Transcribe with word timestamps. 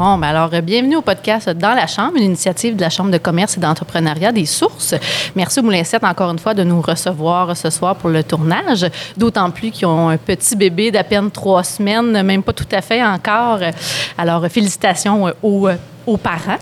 Bon, 0.00 0.18
alors, 0.22 0.48
bienvenue 0.62 0.96
au 0.96 1.02
podcast 1.02 1.50
Dans 1.50 1.74
la 1.74 1.86
Chambre, 1.86 2.16
une 2.16 2.22
initiative 2.22 2.74
de 2.74 2.80
la 2.80 2.88
Chambre 2.88 3.10
de 3.10 3.18
commerce 3.18 3.58
et 3.58 3.60
d'entrepreneuriat 3.60 4.32
des 4.32 4.46
sources. 4.46 4.94
Merci 5.36 5.60
au 5.60 5.62
Moulin 5.62 5.84
7 5.84 6.02
encore 6.04 6.30
une 6.30 6.38
fois 6.38 6.54
de 6.54 6.64
nous 6.64 6.80
recevoir 6.80 7.54
ce 7.54 7.68
soir 7.68 7.96
pour 7.96 8.08
le 8.08 8.24
tournage, 8.24 8.86
d'autant 9.18 9.50
plus 9.50 9.70
qu'ils 9.70 9.86
ont 9.86 10.08
un 10.08 10.16
petit 10.16 10.56
bébé 10.56 10.90
d'à 10.90 11.04
peine 11.04 11.30
trois 11.30 11.62
semaines, 11.64 12.22
même 12.22 12.42
pas 12.42 12.54
tout 12.54 12.64
à 12.72 12.80
fait 12.80 13.04
encore. 13.04 13.58
Alors, 14.16 14.46
félicitations 14.48 15.28
euh, 15.28 15.32
aux, 15.42 15.68
euh, 15.68 15.76
aux 16.06 16.16
parents. 16.16 16.56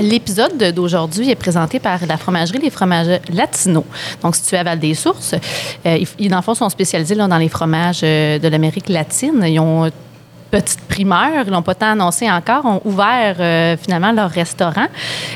L'épisode 0.00 0.56
d'aujourd'hui 0.74 1.28
est 1.30 1.36
présenté 1.36 1.78
par 1.78 1.98
la 2.06 2.16
fromagerie 2.16 2.60
Les 2.60 2.70
Fromages 2.70 3.20
Latino, 3.30 3.84
donc 4.22 4.36
située 4.36 4.56
à 4.56 4.62
Val-des-Sources. 4.62 5.34
Euh, 5.84 5.98
ils, 6.18 6.30
dans 6.30 6.36
le 6.36 6.42
fond, 6.42 6.54
sont 6.54 6.70
spécialisés 6.70 7.14
là, 7.14 7.28
dans 7.28 7.36
les 7.36 7.50
fromages 7.50 8.00
de 8.00 8.48
l'Amérique 8.48 8.88
latine. 8.88 9.44
Ils 9.46 9.60
ont 9.60 9.90
petite 10.50 10.80
primeur, 10.82 11.44
ils 11.46 11.50
l'ont 11.50 11.62
pas 11.62 11.74
tant 11.74 11.92
annoncé 11.92 12.30
encore, 12.30 12.64
ont 12.64 12.80
ouvert 12.84 13.36
euh, 13.38 13.76
finalement 13.76 14.12
leur 14.12 14.30
restaurant, 14.30 14.86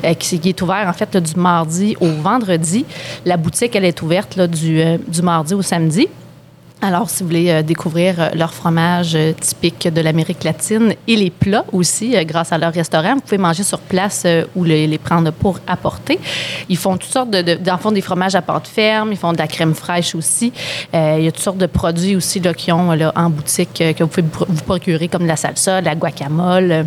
euh, 0.04 0.14
qui, 0.14 0.40
est 0.44 0.62
ouvert 0.62 0.86
en 0.88 0.92
fait 0.92 1.16
du 1.16 1.34
mardi 1.36 1.96
au 2.00 2.08
vendredi. 2.08 2.84
La 3.24 3.36
boutique, 3.36 3.76
elle 3.76 3.84
est 3.84 4.02
ouverte 4.02 4.38
euh, 4.38 4.98
du 5.06 5.22
mardi 5.22 5.54
au 5.54 5.62
samedi. 5.62 6.08
Alors, 6.84 7.08
si 7.08 7.22
vous 7.22 7.28
voulez 7.28 7.48
euh, 7.48 7.62
découvrir 7.62 8.20
euh, 8.20 8.28
leur 8.34 8.52
fromage 8.52 9.14
euh, 9.14 9.32
typique 9.34 9.86
de 9.86 10.00
l'Amérique 10.00 10.42
latine 10.42 10.94
et 11.06 11.14
les 11.14 11.30
plats 11.30 11.64
aussi, 11.70 12.16
grâce 12.24 12.50
à 12.50 12.58
leur 12.58 12.72
restaurant, 12.72 13.14
vous 13.14 13.20
pouvez 13.20 13.38
manger 13.38 13.62
sur 13.62 13.78
place 13.78 14.26
ou 14.56 14.64
les, 14.64 14.98
prendre 14.98 15.30
pour 15.30 15.60
apporter. 15.68 16.18
Ils 16.68 16.76
font 16.76 16.96
toutes 16.96 17.12
sortes 17.12 17.30
de, 17.30 17.40
de, 17.40 17.70
fond, 17.78 17.92
des 17.92 18.00
fromages 18.00 18.34
à 18.34 18.42
pâte 18.42 18.66
ferme, 18.66 19.12
ils 19.12 19.16
font 19.16 19.32
de 19.32 19.38
la 19.38 19.46
crème 19.46 19.74
fraîche 19.74 20.16
aussi. 20.16 20.52
Il 20.92 21.22
y 21.22 21.28
a 21.28 21.30
toutes 21.30 21.42
sortes 21.42 21.58
de 21.58 21.66
produits 21.66 22.16
aussi 22.16 22.40
là, 22.40 22.52
qu'ils 22.52 22.74
ont 22.74 22.92
là, 22.92 23.12
en 23.14 23.30
boutique 23.30 23.74
que 23.74 24.02
vous 24.02 24.08
pouvez 24.08 24.26
vous 24.48 24.62
procurer, 24.64 25.06
comme 25.06 25.22
de 25.22 25.28
la 25.28 25.36
salsa, 25.36 25.80
de 25.80 25.86
la 25.86 25.94
guacamole. 25.94 26.86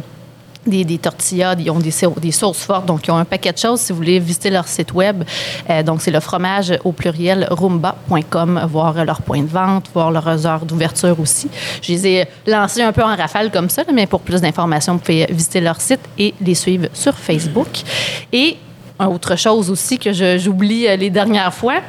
Des, 0.65 0.83
des 0.83 0.97
tortillas, 0.97 1.55
ils 1.59 1.69
ont 1.69 1.79
des, 1.79 1.93
des 2.17 2.31
sauces 2.31 2.63
fortes, 2.63 2.85
donc 2.85 3.07
ils 3.07 3.11
ont 3.11 3.17
un 3.17 3.25
paquet 3.25 3.51
de 3.51 3.57
choses 3.57 3.81
si 3.81 3.91
vous 3.91 3.97
voulez 3.97 4.19
visiter 4.19 4.49
leur 4.49 4.67
site 4.67 4.93
web. 4.93 5.23
Euh, 5.69 5.83
donc, 5.83 6.01
c'est 6.01 6.11
le 6.11 6.19
fromage 6.19 6.73
au 6.83 6.91
pluriel 6.91 7.47
rumba.com, 7.49 8.67
voir 8.69 9.05
leur 9.05 9.21
point 9.21 9.41
de 9.41 9.47
vente, 9.47 9.89
voir 9.93 10.11
leurs 10.11 10.45
heures 10.45 10.65
d'ouverture 10.65 11.19
aussi. 11.19 11.49
Je 11.81 11.91
les 11.91 12.07
ai 12.07 12.27
lancés 12.47 12.81
un 12.81 12.91
peu 12.91 13.03
en 13.03 13.15
rafale 13.15 13.51
comme 13.51 13.69
ça, 13.69 13.83
mais 13.93 14.07
pour 14.07 14.21
plus 14.21 14.41
d'informations, 14.41 14.93
vous 14.93 14.99
pouvez 14.99 15.25
visiter 15.29 15.61
leur 15.61 15.79
site 15.79 16.01
et 16.17 16.33
les 16.41 16.55
suivre 16.55 16.87
sur 16.93 17.13
Facebook. 17.13 17.67
Et 18.31 18.57
autre 18.99 19.35
chose 19.35 19.69
aussi 19.69 19.97
que 19.97 20.13
j'oublie 20.37 20.87
euh, 20.87 20.95
les 20.95 21.09
dernières 21.09 21.53
fois, 21.53 21.81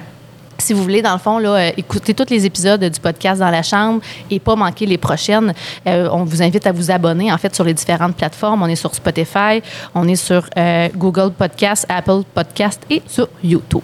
si 0.58 0.72
vous 0.72 0.82
voulez, 0.82 1.02
dans 1.02 1.12
le 1.12 1.18
fond, 1.18 1.38
là, 1.38 1.54
euh, 1.54 1.70
écouter 1.76 2.14
tous 2.14 2.30
les 2.30 2.46
épisodes 2.46 2.82
du 2.82 3.00
podcast 3.00 3.40
dans 3.40 3.50
la 3.50 3.62
chambre 3.62 4.00
et 4.30 4.40
pas 4.40 4.56
manquer 4.56 4.86
les 4.86 4.98
prochaines, 4.98 5.52
euh, 5.86 6.08
on 6.12 6.24
vous 6.24 6.42
invite 6.42 6.66
à 6.66 6.72
vous 6.72 6.90
abonner, 6.90 7.32
en 7.32 7.38
fait, 7.38 7.54
sur 7.54 7.64
les 7.64 7.74
différentes 7.74 8.16
plateformes. 8.16 8.62
On 8.62 8.66
est 8.66 8.76
sur 8.76 8.94
Spotify, 8.94 9.62
on 9.94 10.06
est 10.08 10.16
sur 10.16 10.48
euh, 10.56 10.88
Google 10.94 11.32
Podcast, 11.32 11.86
Apple 11.88 12.22
Podcast 12.34 12.82
et 12.90 13.02
sur 13.06 13.28
YouTube. 13.42 13.82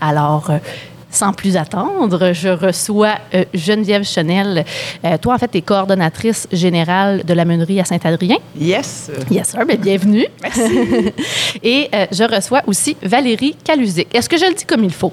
Alors, 0.00 0.50
euh, 0.50 0.58
sans 1.10 1.32
plus 1.32 1.58
attendre, 1.58 2.32
je 2.32 2.48
reçois 2.48 3.16
Geneviève 3.52 4.02
Chenel. 4.02 4.64
Toi, 5.20 5.34
en 5.34 5.38
fait, 5.38 5.48
tu 5.48 5.58
es 5.58 5.60
coordonnatrice 5.60 6.48
générale 6.50 7.22
de 7.22 7.34
la 7.34 7.44
meunerie 7.44 7.78
à 7.80 7.84
Saint-Adrien. 7.84 8.38
Yes. 8.58 9.10
Yes, 9.30 9.48
sir. 9.50 9.66
Bien, 9.66 9.76
bienvenue. 9.76 10.26
Merci. 10.42 11.12
et 11.62 11.90
je 12.10 12.34
reçois 12.34 12.62
aussi 12.66 12.96
Valérie 13.02 13.54
Calusic. 13.62 14.08
Est-ce 14.14 14.26
que 14.26 14.38
je 14.38 14.46
le 14.46 14.54
dis 14.54 14.64
comme 14.64 14.84
il 14.84 14.92
faut? 14.92 15.12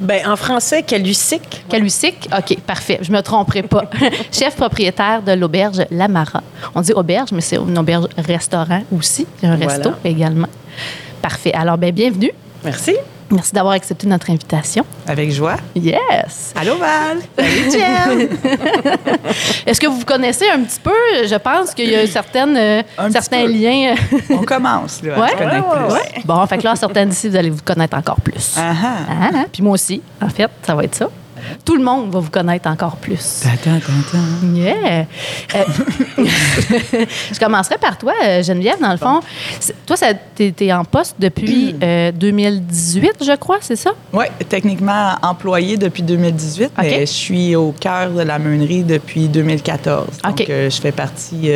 Ben, 0.00 0.26
en 0.28 0.36
français, 0.36 0.82
calucic. 0.82 1.64
Calusic? 1.68 2.28
OK, 2.36 2.58
parfait. 2.60 2.98
Je 3.02 3.12
me 3.12 3.20
tromperai 3.20 3.62
pas. 3.62 3.84
Chef 4.32 4.56
propriétaire 4.56 5.22
de 5.22 5.32
l'auberge 5.32 5.82
Lamara. 5.90 6.42
On 6.74 6.80
dit 6.80 6.92
auberge, 6.92 7.30
mais 7.32 7.40
c'est 7.40 7.56
une 7.56 7.78
auberge 7.78 8.06
restaurant 8.18 8.82
aussi. 8.96 9.26
Un 9.42 9.56
Voilà. 9.56 9.72
resto 9.74 9.90
également. 10.04 10.48
Parfait. 11.20 11.52
Alors, 11.52 11.78
ben, 11.78 11.92
bienvenue. 11.92 12.32
Merci. 12.64 12.96
Merci 13.32 13.52
d'avoir 13.52 13.72
accepté 13.74 14.06
notre 14.06 14.28
invitation. 14.30 14.84
Avec 15.06 15.30
joie. 15.32 15.56
Yes! 15.74 16.52
Allô, 16.54 16.76
Val. 16.76 17.18
Salut, 17.36 17.70
Jen. 17.72 18.28
Est-ce 19.66 19.80
que 19.80 19.86
vous 19.86 19.98
vous 20.00 20.04
connaissez 20.04 20.48
un 20.50 20.60
petit 20.60 20.80
peu? 20.80 20.92
Je 21.26 21.34
pense 21.36 21.72
qu'il 21.74 21.88
y 21.88 21.94
a 21.96 22.06
certaines, 22.06 22.56
euh, 22.56 22.82
certains 23.10 23.46
liens. 23.46 23.94
On 24.30 24.42
commence, 24.44 25.02
là, 25.02 25.14
à 25.16 25.20
Ouais? 25.20 25.28
se 25.30 25.36
connaître 25.36 25.66
Ouais, 25.68 25.84
plus. 25.86 25.94
ouais. 25.94 26.22
Bon, 26.26 26.46
fait 26.46 26.58
que 26.58 26.64
là, 26.64 26.76
certaines 26.76 27.08
d'ici, 27.08 27.28
vous 27.30 27.36
allez 27.36 27.50
vous 27.50 27.62
connaître 27.64 27.96
encore 27.96 28.20
plus. 28.20 28.54
Ah. 28.56 28.72
Ah, 28.82 29.30
ah. 29.34 29.44
Puis 29.50 29.62
moi 29.62 29.72
aussi, 29.72 30.02
en 30.20 30.28
fait, 30.28 30.50
ça 30.66 30.74
va 30.74 30.84
être 30.84 30.94
ça. 30.94 31.08
Tout 31.64 31.76
le 31.76 31.84
monde 31.84 32.10
va 32.12 32.20
vous 32.20 32.30
connaître 32.30 32.68
encore 32.68 32.96
plus. 32.96 33.44
Attends, 33.46 33.76
attends, 33.76 34.18
Yeah. 34.52 35.06
Euh, 35.54 35.64
je 37.32 37.38
commencerai 37.38 37.78
par 37.78 37.96
toi, 37.98 38.12
euh, 38.24 38.42
Geneviève, 38.42 38.80
dans 38.80 38.92
le 38.92 38.96
fond. 38.96 39.20
Toi, 39.86 39.96
tu 40.36 40.54
es, 40.60 40.72
en 40.72 40.84
poste 40.84 41.16
depuis 41.18 41.74
euh, 41.82 42.12
2018, 42.12 43.12
je 43.24 43.36
crois, 43.36 43.58
c'est 43.60 43.76
ça? 43.76 43.92
Oui, 44.12 44.24
techniquement 44.48 45.14
employé 45.22 45.76
depuis 45.76 46.02
2018, 46.02 46.64
OK. 46.64 46.72
mais 46.78 47.00
je 47.00 47.12
suis 47.12 47.56
au 47.56 47.72
cœur 47.72 48.10
de 48.10 48.22
la 48.22 48.38
meunerie 48.38 48.82
depuis 48.82 49.28
2014. 49.28 50.06
Donc, 50.24 50.44
euh, 50.48 50.70
je 50.70 50.80
fais 50.80 50.92
partie. 50.92 51.50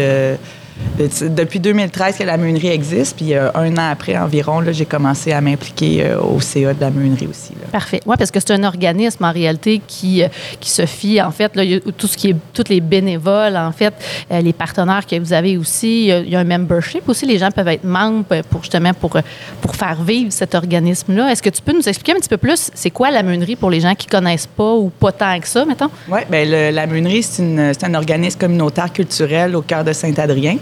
Euh, 1.01 1.09
de- 1.09 1.29
depuis 1.29 1.61
2013 1.61 2.17
que 2.19 2.25
la 2.25 2.37
meunerie 2.37 2.69
existe, 2.69 3.17
puis 3.17 3.35
euh, 3.35 3.51
un 3.55 3.73
an 3.77 3.91
après 3.91 4.17
environ, 4.17 4.63
j'ai 4.71 4.85
commencé 4.87 5.33
à 5.33 5.41
m'impliquer 5.41 6.05
euh, 6.05 6.21
au 6.21 6.41
CA 6.41 6.75
de 6.75 6.81
la 6.81 6.91
meunerie 6.91 7.27
aussi. 7.27 7.53
là. 7.61 7.67
Parfait. 7.73 8.01
Oui, 8.07 8.15
parce 8.19 8.31
que 8.31 8.41
c'est 8.41 8.53
un 8.53 8.65
organisme 8.65 9.25
en 9.25 9.33
réalité 9.33 9.81
qui, 9.87 10.23
qui 10.61 10.71
se 10.71 10.87
fie, 10.87 11.21
en 11.21 11.31
fait, 11.31 11.55
là, 11.57 11.65
il 11.65 11.71
y 11.71 11.75
a 11.75 11.81
tout 11.81 12.07
ce 12.07 12.17
qui 12.17 12.31
est, 12.31 12.37
tous 12.53 12.65
les 12.69 12.81
bénévoles, 12.81 13.57
en 13.57 13.73
fait, 13.73 13.95
euh, 14.31 14.41
les 14.41 14.53
partenaires 14.53 15.07
que 15.07 15.19
vous 15.19 15.33
avez 15.33 15.57
aussi. 15.57 16.03
Il 16.03 16.07
y, 16.07 16.13
a, 16.13 16.19
il 16.21 16.29
y 16.31 16.37
a 16.37 16.41
un 16.41 16.45
membership 16.45 17.09
aussi. 17.09 17.27
Les 17.27 17.39
gens 17.39 17.51
peuvent 17.51 17.69
être 17.69 17.85
membres 17.85 18.25
pour 18.51 18.63
justement 18.63 18.93
pour, 18.95 19.17
pour 19.61 19.75
faire 19.77 20.03
vivre 20.03 20.33
cet 20.33 20.55
organisme-là. 20.55 21.31
Est-ce 21.31 21.43
que 21.43 21.51
tu 21.51 21.63
peux 21.63 21.73
nous 21.73 21.89
expliquer 21.89 22.13
un 22.13 22.17
petit 22.21 22.29
peu 22.29 22.37
plus 22.37 22.71
c'est 22.75 22.91
quoi 22.91 23.11
la 23.11 23.23
meunerie 23.23 23.57
pour 23.57 23.71
les 23.71 23.81
gens 23.81 23.95
qui 23.95 24.07
connaissent 24.07 24.47
pas 24.47 24.75
ou 24.75 24.91
pas 24.91 25.13
tant 25.13 25.39
que 25.41 25.49
ça, 25.49 25.65
mettons? 25.65 25.91
Oui, 26.09 26.21
le- 26.31 26.71
la 26.71 26.87
meunerie, 26.87 27.23
c'est 27.23 27.43
une- 27.43 27.73
c'est 27.73 27.85
un 27.87 27.95
organisme 27.95 28.39
communautaire 28.39 28.93
culturel 28.93 29.55
au 29.57 29.63
cœur 29.63 29.85
de 29.85 29.93
Saint-Adrien. 29.93 30.57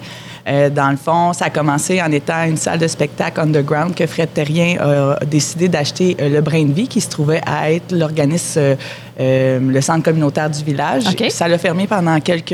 Euh, 0.46 0.68
dans 0.68 0.90
le 0.90 0.96
fond, 0.96 1.32
ça 1.32 1.46
a 1.46 1.50
commencé 1.50 2.02
en 2.02 2.12
étant 2.12 2.44
une 2.44 2.58
salle 2.58 2.78
de 2.78 2.86
spectacle 2.86 3.40
underground 3.40 3.94
que 3.94 4.06
Fred 4.06 4.28
Terrien 4.34 4.76
a 4.78 5.24
décidé 5.24 5.68
d'acheter 5.68 6.16
euh, 6.20 6.28
le 6.28 6.40
Brin 6.42 6.64
de 6.64 6.72
Vie, 6.72 6.86
qui 6.86 7.00
se 7.00 7.08
trouvait 7.08 7.40
à 7.46 7.72
être 7.72 7.92
l'organisme, 7.92 8.76
euh, 9.20 9.58
le 9.60 9.80
centre 9.80 10.02
communautaire 10.02 10.50
du 10.50 10.62
village. 10.62 11.04
Ça 11.30 11.48
l'a 11.48 11.56
fermé 11.56 11.86
pendant 11.86 12.20
quelques... 12.20 12.52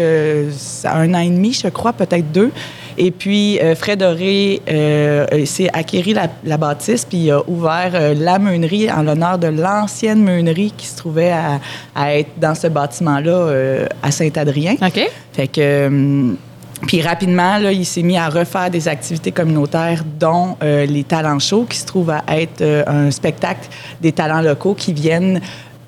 un 0.84 1.14
an 1.14 1.18
et 1.18 1.30
demi, 1.30 1.52
je 1.52 1.68
crois, 1.68 1.92
peut-être 1.92 2.30
deux. 2.30 2.52
Et 2.96 3.10
puis, 3.10 3.58
Fred 3.76 4.00
Doré 4.00 4.60
s'est 5.46 5.70
acquéri 5.72 6.12
la, 6.12 6.28
la 6.44 6.58
bâtisse, 6.58 7.04
puis 7.04 7.18
il 7.18 7.30
a 7.30 7.40
ouvert 7.48 8.14
la 8.14 8.38
meunerie 8.38 8.90
en 8.90 9.02
l'honneur 9.02 9.38
de 9.38 9.46
l'ancienne 9.46 10.22
meunerie 10.22 10.72
qui 10.76 10.86
se 10.86 10.96
trouvait 10.96 11.30
à, 11.30 11.60
à 11.94 12.14
être 12.14 12.30
dans 12.36 12.54
ce 12.54 12.66
bâtiment-là 12.66 13.86
à 14.02 14.10
Saint-Adrien. 14.10 14.74
OK. 14.82 15.00
Fait 15.32 15.48
que. 15.48 16.34
Puis 16.86 17.02
rapidement, 17.02 17.58
là, 17.58 17.72
il 17.72 17.84
s'est 17.84 18.02
mis 18.02 18.16
à 18.16 18.28
refaire 18.28 18.70
des 18.70 18.88
activités 18.88 19.32
communautaires, 19.32 20.02
dont 20.18 20.56
euh, 20.62 20.86
les 20.86 21.04
talents 21.04 21.38
chauds, 21.38 21.64
qui 21.64 21.78
se 21.78 21.86
trouvent 21.86 22.10
à 22.10 22.22
être 22.28 22.62
euh, 22.62 22.82
un 22.86 23.10
spectacle 23.10 23.68
des 24.00 24.12
talents 24.12 24.40
locaux 24.40 24.74
qui 24.74 24.92
viennent 24.92 25.40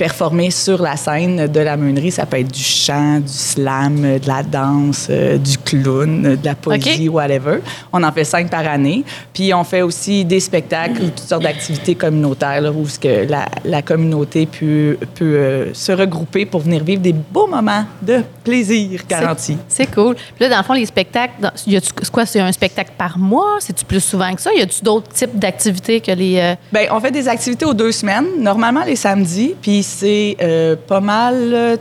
performer 0.07 0.51
sur 0.51 0.83
la 0.83 0.97
scène 0.97 1.47
de 1.47 1.61
la 1.61 1.77
meunerie. 1.77 2.11
Ça 2.11 2.27
peut 2.27 2.41
être 2.41 2.51
du 2.51 2.63
chant, 2.63 3.21
du 3.21 3.33
slam, 3.33 4.05
euh, 4.05 4.19
de 4.19 4.27
la 4.27 4.43
danse, 4.43 5.07
euh, 5.09 5.39
du 5.39 5.57
clown, 5.59 6.27
euh, 6.27 6.37
de 6.37 6.45
la 6.45 6.57
poésie, 6.57 7.09
whatever. 7.09 7.59
On 7.93 8.03
en 8.03 8.11
fait 8.11 8.25
cinq 8.25 8.51
par 8.51 8.67
année. 8.67 9.05
Puis 9.33 9.55
on 9.55 9.63
fait 9.63 9.83
aussi 9.83 10.25
des 10.25 10.41
spectacles 10.41 11.03
ou 11.03 11.07
toutes 11.11 11.21
sortes 11.21 11.45
d'activités 11.45 11.95
communautaires 11.95 12.61
là, 12.63 12.73
où 12.73 12.85
que 13.01 13.29
la, 13.29 13.47
la 13.65 13.81
communauté 13.83 14.47
peut, 14.47 14.99
peut 15.15 15.25
euh, 15.37 15.73
se 15.73 15.93
regrouper 15.93 16.47
pour 16.47 16.63
venir 16.63 16.83
vivre 16.83 17.01
des 17.01 17.13
beaux 17.13 17.47
moments 17.47 17.85
de 18.03 18.23
plaisir 18.43 19.03
garantis. 19.09 19.57
C'est 19.69 19.87
cool. 19.95 20.17
Puis 20.17 20.41
là, 20.41 20.49
dans 20.49 20.59
le 20.59 20.65
fond, 20.65 20.73
les 20.73 20.87
spectacles, 20.87 21.35
dans- 21.41 21.53
y 21.69 21.79
c'est 21.81 22.11
quoi, 22.11 22.27
c'est 22.27 22.41
un 22.41 22.51
spectacle 22.51 22.91
par 22.99 23.17
mois? 23.19 23.59
C'est-tu 23.61 23.85
plus 23.85 24.03
souvent 24.03 24.35
que 24.35 24.43
ça? 24.43 24.51
Y 24.53 24.63
a-tu 24.63 24.83
d'autres 24.83 25.09
types 25.11 25.39
d'activités 25.39 26.01
que 26.01 26.11
les. 26.11 26.39
euh, 26.39 26.55
Bien, 26.73 26.87
on 26.91 26.99
fait 26.99 27.13
des 27.13 27.29
activités 27.29 27.65
aux 27.65 27.75
deux 27.75 27.93
semaines, 27.93 28.27
normalement 28.41 28.83
les 28.85 28.97
samedis, 28.97 29.55
puis 29.63 29.85
c'est 29.93 30.37
euh, 30.43 30.77
pas 30.87 31.01
mal 31.01 31.35
euh, 31.53 31.77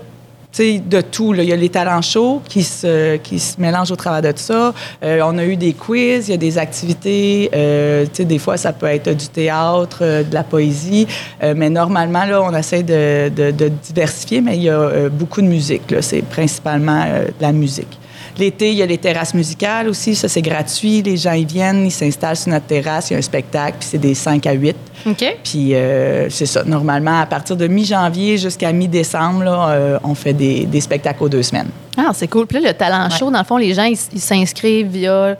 de 0.60 1.02
tout. 1.02 1.32
là. 1.34 1.44
Il 1.44 1.50
y 1.50 1.54
a 1.54 1.56
les 1.56 1.70
talents 1.70 2.02
chauds 2.02 2.42
qui 2.48 2.62
se, 2.64 3.16
qui 3.18 3.40
se 3.40 3.60
mélangent 3.60 3.92
au 3.92 3.96
travers 3.96 4.34
de 4.34 4.38
ça. 4.38 4.74
Euh, 5.02 5.22
on 5.24 5.38
a 5.38 5.46
eu 5.46 5.56
des 5.56 5.72
quiz, 5.74 6.28
il 6.28 6.32
y 6.32 6.34
a 6.34 6.38
des 6.38 6.58
activités. 6.58 7.50
euh, 7.56 8.06
des 8.20 8.38
fois, 8.38 8.58
ça 8.58 8.74
peut 8.74 8.88
être 8.88 9.10
du 9.12 9.28
théâtre, 9.30 10.00
de 10.30 10.34
la 10.34 10.44
poésie. 10.44 11.08
Mais 11.42 11.70
normalement, 11.70 12.26
là, 12.26 12.42
on 12.42 12.54
essaie 12.56 12.84
de, 12.84 13.30
de- 13.30 13.52
de 13.52 13.70
diversifier, 13.70 14.42
mais 14.42 14.58
il 14.58 14.64
y 14.64 14.70
a 14.70 15.08
beaucoup 15.10 15.42
de 15.42 15.48
musique. 15.48 15.96
C'est 16.02 16.22
principalement 16.24 17.06
de 17.06 17.42
la 17.42 17.54
musique. 17.54 17.98
L'été, 18.38 18.72
il 18.72 18.78
y 18.78 18.82
a 18.82 18.86
les 18.86 18.98
terrasses 18.98 19.34
musicales 19.34 19.88
aussi. 19.90 20.16
Ça, 20.16 20.28
c'est 20.28 20.42
gratuit. 20.42 21.02
Les 21.02 21.18
gens, 21.18 21.34
ils 21.34 21.46
viennent, 21.46 21.86
ils 21.86 21.92
s'installent 21.92 22.36
sur 22.38 22.50
notre 22.52 22.66
terrasse. 22.66 23.10
Il 23.10 23.14
y 23.14 23.16
a 23.16 23.20
un 23.20 23.24
spectacle, 23.24 23.78
puis 23.80 23.88
c'est 23.92 23.98
des 23.98 24.14
5 24.16 24.46
à 24.48 24.54
8. 24.54 24.76
OK. 25.08 25.38
Puis 25.44 25.74
euh, 25.76 26.30
c'est 26.30 26.46
ça. 26.46 26.64
Normalement, 26.64 27.20
à 27.22 27.26
partir 27.26 27.56
de 27.56 27.68
mi-janvier 27.68 28.38
jusqu'à 28.38 28.72
mi-décembre, 28.72 29.44
euh, 29.70 29.98
on 30.04 30.16
fait 30.16 30.34
des, 30.34 30.66
des 30.66 30.82
spectacles 30.82 31.24
aux 31.24 31.30
deux 31.30 31.44
semaines. 31.44 31.70
Ah, 31.98 32.12
c'est 32.14 32.28
cool. 32.28 32.48
Puis 32.48 32.60
là, 32.62 32.70
le 32.70 32.74
talent 32.76 33.10
Ouais. 33.10 33.18
show, 33.18 33.30
dans 33.32 33.40
le 33.40 33.46
fond, 33.46 33.58
les 33.58 33.74
gens, 33.74 33.84
ils 33.86 33.98
s'inscrivent 33.98 34.88
via 34.88 35.36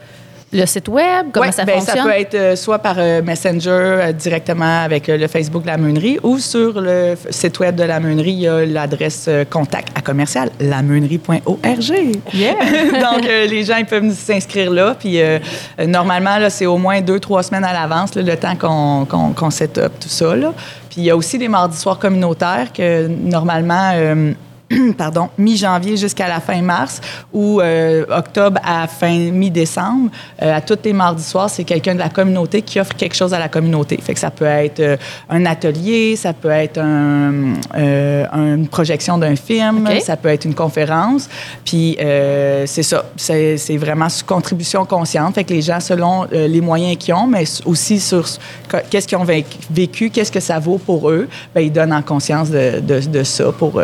le 0.52 0.66
site 0.66 0.88
web. 0.88 1.26
Comment 1.32 1.46
Ouais, 1.46 1.52
ça 1.52 1.64
ben, 1.64 1.76
fonctionne? 1.76 1.96
ça 1.96 2.04
peut 2.04 2.10
être 2.10 2.34
euh, 2.34 2.56
soit 2.56 2.78
par 2.78 2.96
euh, 2.98 3.22
Messenger 3.22 3.70
euh, 3.70 4.12
directement 4.12 4.82
avec 4.82 5.06
le 5.08 5.26
Facebook 5.26 5.62
de 5.62 5.68
la 5.68 5.78
Meunerie 5.78 6.18
ou 6.22 6.38
sur 6.38 6.80
le 6.80 7.14
site 7.30 7.58
web 7.60 7.74
de 7.74 7.84
la 7.84 8.00
Meunerie, 8.00 8.32
il 8.32 8.40
y 8.40 8.48
a 8.48 8.64
l'adresse 8.66 9.28
contact 9.50 9.88
à 9.96 10.02
commercial 10.02 10.50
lameunerie.org. 10.60 12.20
Yeah. 12.34 12.54
Donc, 13.00 13.24
les 13.24 13.64
gens 13.64 13.76
ils 13.76 13.86
peuvent 13.86 14.12
s'inscrire 14.14 14.70
là. 14.70 14.94
Puis, 14.98 15.18
normalement, 15.86 16.38
là, 16.38 16.50
c'est 16.50 16.66
au 16.66 16.76
moins 16.76 17.00
deux, 17.00 17.18
trois 17.18 17.42
semaines 17.42 17.64
à 17.64 17.72
l'avance, 17.72 18.14
le 18.14 18.36
temps 18.36 18.56
qu'on 18.56 19.32
qu'on 19.34 19.50
set 19.50 19.78
up 19.78 19.92
tout 20.00 20.08
ça. 20.08 20.36
Là. 20.36 20.52
Puis, 20.90 21.00
il 21.00 21.04
y 21.04 21.10
a 21.10 21.16
aussi 21.16 21.38
les 21.38 21.48
mardis 21.48 21.78
soirs 21.78 21.98
communautaires 21.98 22.72
que, 22.72 23.06
normalement, 23.08 23.92
pardon, 24.98 25.28
mi-janvier 25.38 25.96
jusqu'à 25.96 26.28
la 26.28 26.40
fin 26.40 26.60
mars 26.62 27.00
ou 27.32 27.60
euh, 27.60 28.04
octobre 28.10 28.60
à 28.64 28.86
fin 28.86 29.30
mi-décembre. 29.30 30.10
Euh, 30.42 30.56
à 30.56 30.60
tous 30.60 30.78
les 30.84 30.92
mardis 30.92 31.22
soirs, 31.22 31.50
c'est 31.50 31.64
quelqu'un 31.64 31.94
de 31.94 31.98
la 32.00 32.08
communauté 32.08 32.62
qui 32.62 32.80
offre 32.80 32.94
quelque 32.94 33.14
chose 33.16 33.34
à 33.34 33.38
la 33.38 33.48
communauté. 33.48 33.98
Fait 34.02 34.14
que 34.14 34.20
ça 34.20 34.30
peut 34.30 34.44
être 34.44 34.80
euh, 34.80 34.96
un 35.30 35.46
atelier, 35.46 36.16
ça 36.16 36.32
peut 36.32 36.50
être 36.50 36.78
un, 36.78 37.54
une 37.74 38.68
projection 38.68 39.18
d'un 39.18 39.36
film, 39.36 39.86
ça 40.00 40.16
peut 40.16 40.28
être 40.28 40.44
une 40.44 40.54
conférence. 40.54 41.28
Puis 41.64 41.96
c'est 42.66 42.82
ça, 42.82 43.04
c'est 43.16 43.76
vraiment 43.76 44.08
sous 44.08 44.24
contribution 44.24 44.84
consciente. 44.84 45.34
Fait 45.34 45.44
que 45.44 45.52
les 45.52 45.62
gens, 45.62 45.80
selon 45.80 46.26
les 46.30 46.60
moyens 46.60 46.96
qu'ils 46.98 47.14
ont, 47.14 47.26
mais 47.26 47.44
aussi 47.64 48.00
sur 48.00 48.26
ce 48.26 48.38
que- 48.68 48.76
qu'est-ce 48.90 49.06
qu'ils 49.08 49.18
ont 49.18 49.24
vécu- 49.24 50.10
qu'est-ce 50.10 50.32
que 50.32 50.40
ça 50.40 50.58
vaut 50.58 50.78
pour 50.78 51.10
eux, 51.10 51.28
ben 51.54 51.60
ils 51.62 51.72
donnent 51.72 51.92
en 51.92 52.02
conscience 52.02 52.50
de, 52.50 52.80
de- 52.80 53.00
de 53.00 53.22
ça 53.22 53.52
pour 53.52 53.80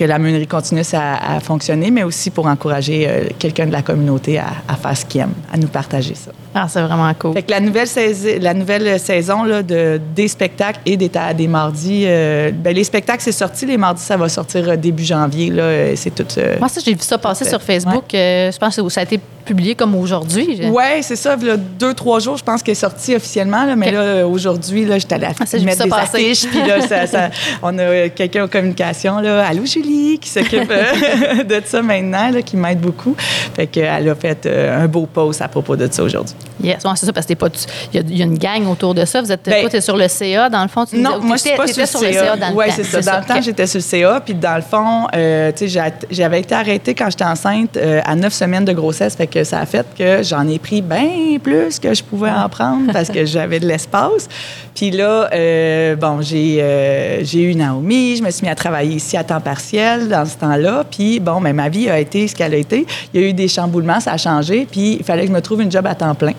que 0.00 0.04
la 0.06 0.18
meunerie 0.18 0.46
continue 0.46 0.80
à, 0.94 1.36
à 1.36 1.40
fonctionner, 1.40 1.90
mais 1.90 2.04
aussi 2.04 2.30
pour 2.30 2.46
encourager 2.46 3.06
euh, 3.06 3.24
quelqu'un 3.38 3.66
de 3.66 3.72
la 3.72 3.82
communauté 3.82 4.38
à, 4.38 4.46
à 4.66 4.74
faire 4.76 4.96
ce 4.96 5.04
qu'il 5.04 5.20
aime, 5.20 5.34
à 5.52 5.58
nous 5.58 5.66
partager 5.68 6.14
ça. 6.14 6.30
Ah, 6.54 6.66
c'est 6.68 6.80
vraiment 6.80 7.12
cool. 7.18 7.34
Fait 7.34 7.42
que 7.42 7.50
la 7.50 7.60
nouvelle, 7.60 7.86
saisi- 7.86 8.38
la 8.40 8.54
nouvelle 8.54 8.98
saison 8.98 9.44
là, 9.44 9.62
de, 9.62 10.00
des 10.16 10.26
spectacles 10.26 10.80
et 10.86 10.96
des, 10.96 11.10
des 11.36 11.46
mardis, 11.46 12.04
euh, 12.06 12.50
ben, 12.50 12.74
les 12.74 12.82
spectacles, 12.82 13.22
c'est 13.22 13.30
sorti. 13.30 13.66
Les 13.66 13.76
mardis, 13.76 14.02
ça 14.02 14.16
va 14.16 14.28
sortir 14.30 14.68
euh, 14.70 14.76
début 14.76 15.04
janvier. 15.04 15.50
Là, 15.50 15.94
c'est 15.96 16.14
tout. 16.14 16.24
euh, 16.38 16.56
Moi, 16.58 16.68
ça, 16.70 16.80
j'ai 16.84 16.92
vu 16.94 16.98
ça 17.02 17.18
passer 17.18 17.44
sur 17.44 17.60
Facebook. 17.62 18.04
je 18.12 18.58
pense 18.58 18.74
que 18.76 18.88
ça 18.88 19.00
a 19.00 19.04
été 19.04 19.20
publié 19.44 19.74
comme 19.74 19.94
aujourd'hui. 19.96 20.60
Oui, 20.70 20.84
c'est 21.02 21.16
ça. 21.16 21.36
Là, 21.36 21.56
deux, 21.56 21.94
trois 21.94 22.18
jours, 22.20 22.36
je 22.36 22.42
pense 22.44 22.62
qu'elle 22.62 22.72
est 22.72 22.74
sortie 22.74 23.14
officiellement. 23.16 23.64
Là, 23.64 23.76
mais 23.76 23.90
là, 23.92 24.26
aujourd'hui, 24.26 24.84
là, 24.84 24.98
j'étais 24.98 25.14
allée 25.16 25.26
Ah, 25.26 25.44
mettre 25.64 25.76
ça 25.78 25.84
des 25.84 25.90
passer. 25.90 26.16
affiches. 26.16 26.46
Puis 26.48 26.58
là, 26.66 26.80
ça- 26.86 27.06
ça- 27.06 27.30
on 27.62 27.76
a 27.78 28.08
quelqu'un 28.08 28.44
en 28.44 28.48
communication. 28.48 29.18
Là, 29.20 29.46
Allô, 29.46 29.64
Julie, 29.66 29.89
qui 30.20 30.28
s'occupe 30.28 30.70
euh, 30.70 31.44
de 31.44 31.60
ça 31.64 31.82
maintenant, 31.82 32.30
là, 32.30 32.42
qui 32.42 32.56
m'aide 32.56 32.80
beaucoup. 32.80 33.14
Fait 33.54 33.66
qu'elle 33.66 34.08
a 34.08 34.14
fait 34.14 34.46
euh, 34.46 34.84
un 34.84 34.88
beau 34.88 35.06
post 35.06 35.42
à 35.42 35.48
propos 35.48 35.76
de 35.76 35.88
ça 35.90 36.02
aujourd'hui. 36.02 36.34
Yes, 36.62 36.84
ouais, 36.84 36.90
c'est 36.96 37.06
ça, 37.06 37.12
parce 37.12 37.26
que 37.26 37.28
t'es 37.28 37.34
pas. 37.36 37.50
tu- 37.50 37.60
Il 37.92 38.10
y, 38.12 38.18
y 38.18 38.22
a 38.22 38.24
une 38.24 38.38
gang 38.38 38.66
autour 38.68 38.94
de 38.94 39.04
ça. 39.04 39.20
Vous 39.20 39.30
êtes. 39.32 39.44
Ben, 39.44 39.68
toi, 39.68 39.80
sur 39.80 39.96
le 39.96 40.08
CA, 40.08 40.48
dans 40.48 40.62
le 40.62 40.68
fond. 40.68 40.84
Tu 40.84 40.96
Non, 40.96 41.16
disais- 41.16 41.26
moi, 41.26 41.36
je 41.36 41.42
suis 41.42 41.56
pas 41.56 41.64
t'étais 41.66 41.86
sur 41.86 42.00
le 42.02 42.12
CA. 42.12 42.36
dans 42.36 42.48
le 42.50 42.54
Oui, 42.54 42.64
c'est 42.74 42.84
ça. 42.84 43.00
Dans 43.00 43.18
le 43.20 43.24
temps, 43.24 43.40
j'étais 43.42 43.66
sur 43.66 43.78
le 43.78 43.82
CA. 43.82 44.20
Puis 44.24 44.34
dans 44.34 44.56
le 44.56 44.62
fond, 44.62 45.06
euh, 45.14 45.52
tu 45.56 45.68
sais, 45.68 45.92
j'avais 46.10 46.40
été 46.40 46.54
arrêtée 46.54 46.94
quand 46.94 47.08
j'étais 47.10 47.24
enceinte 47.24 47.76
euh, 47.76 48.00
à 48.04 48.14
neuf 48.14 48.32
semaines 48.34 48.64
de 48.64 48.72
grossesse. 48.72 49.14
Fait 49.16 49.26
que 49.26 49.44
ça 49.44 49.60
a 49.60 49.66
fait 49.66 49.86
que 49.98 50.22
j'en 50.22 50.46
ai 50.48 50.58
pris 50.58 50.82
bien 50.82 51.38
plus 51.42 51.78
que 51.78 51.94
je 51.94 52.02
pouvais 52.02 52.30
en 52.30 52.48
prendre 52.48 52.90
parce 52.92 53.08
que 53.08 53.24
j'avais 53.24 53.60
de 53.60 53.66
l'espace. 53.66 54.28
Puis 54.74 54.90
là, 54.90 55.28
euh, 55.32 55.96
bon, 55.96 56.20
j'ai 56.22 57.20
j'ai 57.22 57.42
eu 57.42 57.54
Naomi. 57.54 58.16
Je 58.16 58.22
me 58.22 58.30
suis 58.30 58.44
mis 58.44 58.50
à 58.50 58.54
travailler 58.54 58.94
ici 58.96 59.16
à 59.16 59.24
temps 59.24 59.40
partiel 59.40 60.08
dans 60.08 60.24
ce 60.26 60.36
temps-là. 60.36 60.84
Puis 60.90 61.20
bon, 61.20 61.40
mais 61.40 61.52
ma 61.52 61.68
vie 61.68 61.88
a 61.90 61.98
été 61.98 62.26
ce 62.28 62.34
qu'elle 62.34 62.54
a 62.54 62.56
été. 62.56 62.86
Il 63.12 63.20
y 63.20 63.24
a 63.24 63.28
eu 63.28 63.32
des 63.32 63.48
chamboulements, 63.48 64.00
ça 64.00 64.12
a 64.12 64.16
changé. 64.16 64.66
Puis 64.70 64.96
il 65.00 65.04
fallait 65.04 65.22
que 65.22 65.28
je 65.28 65.32
me 65.32 65.40
trouve 65.40 65.62
une 65.62 65.70
job 65.70 65.86
à 65.86 65.94
temps 65.94 66.14
plein. 66.14 66.32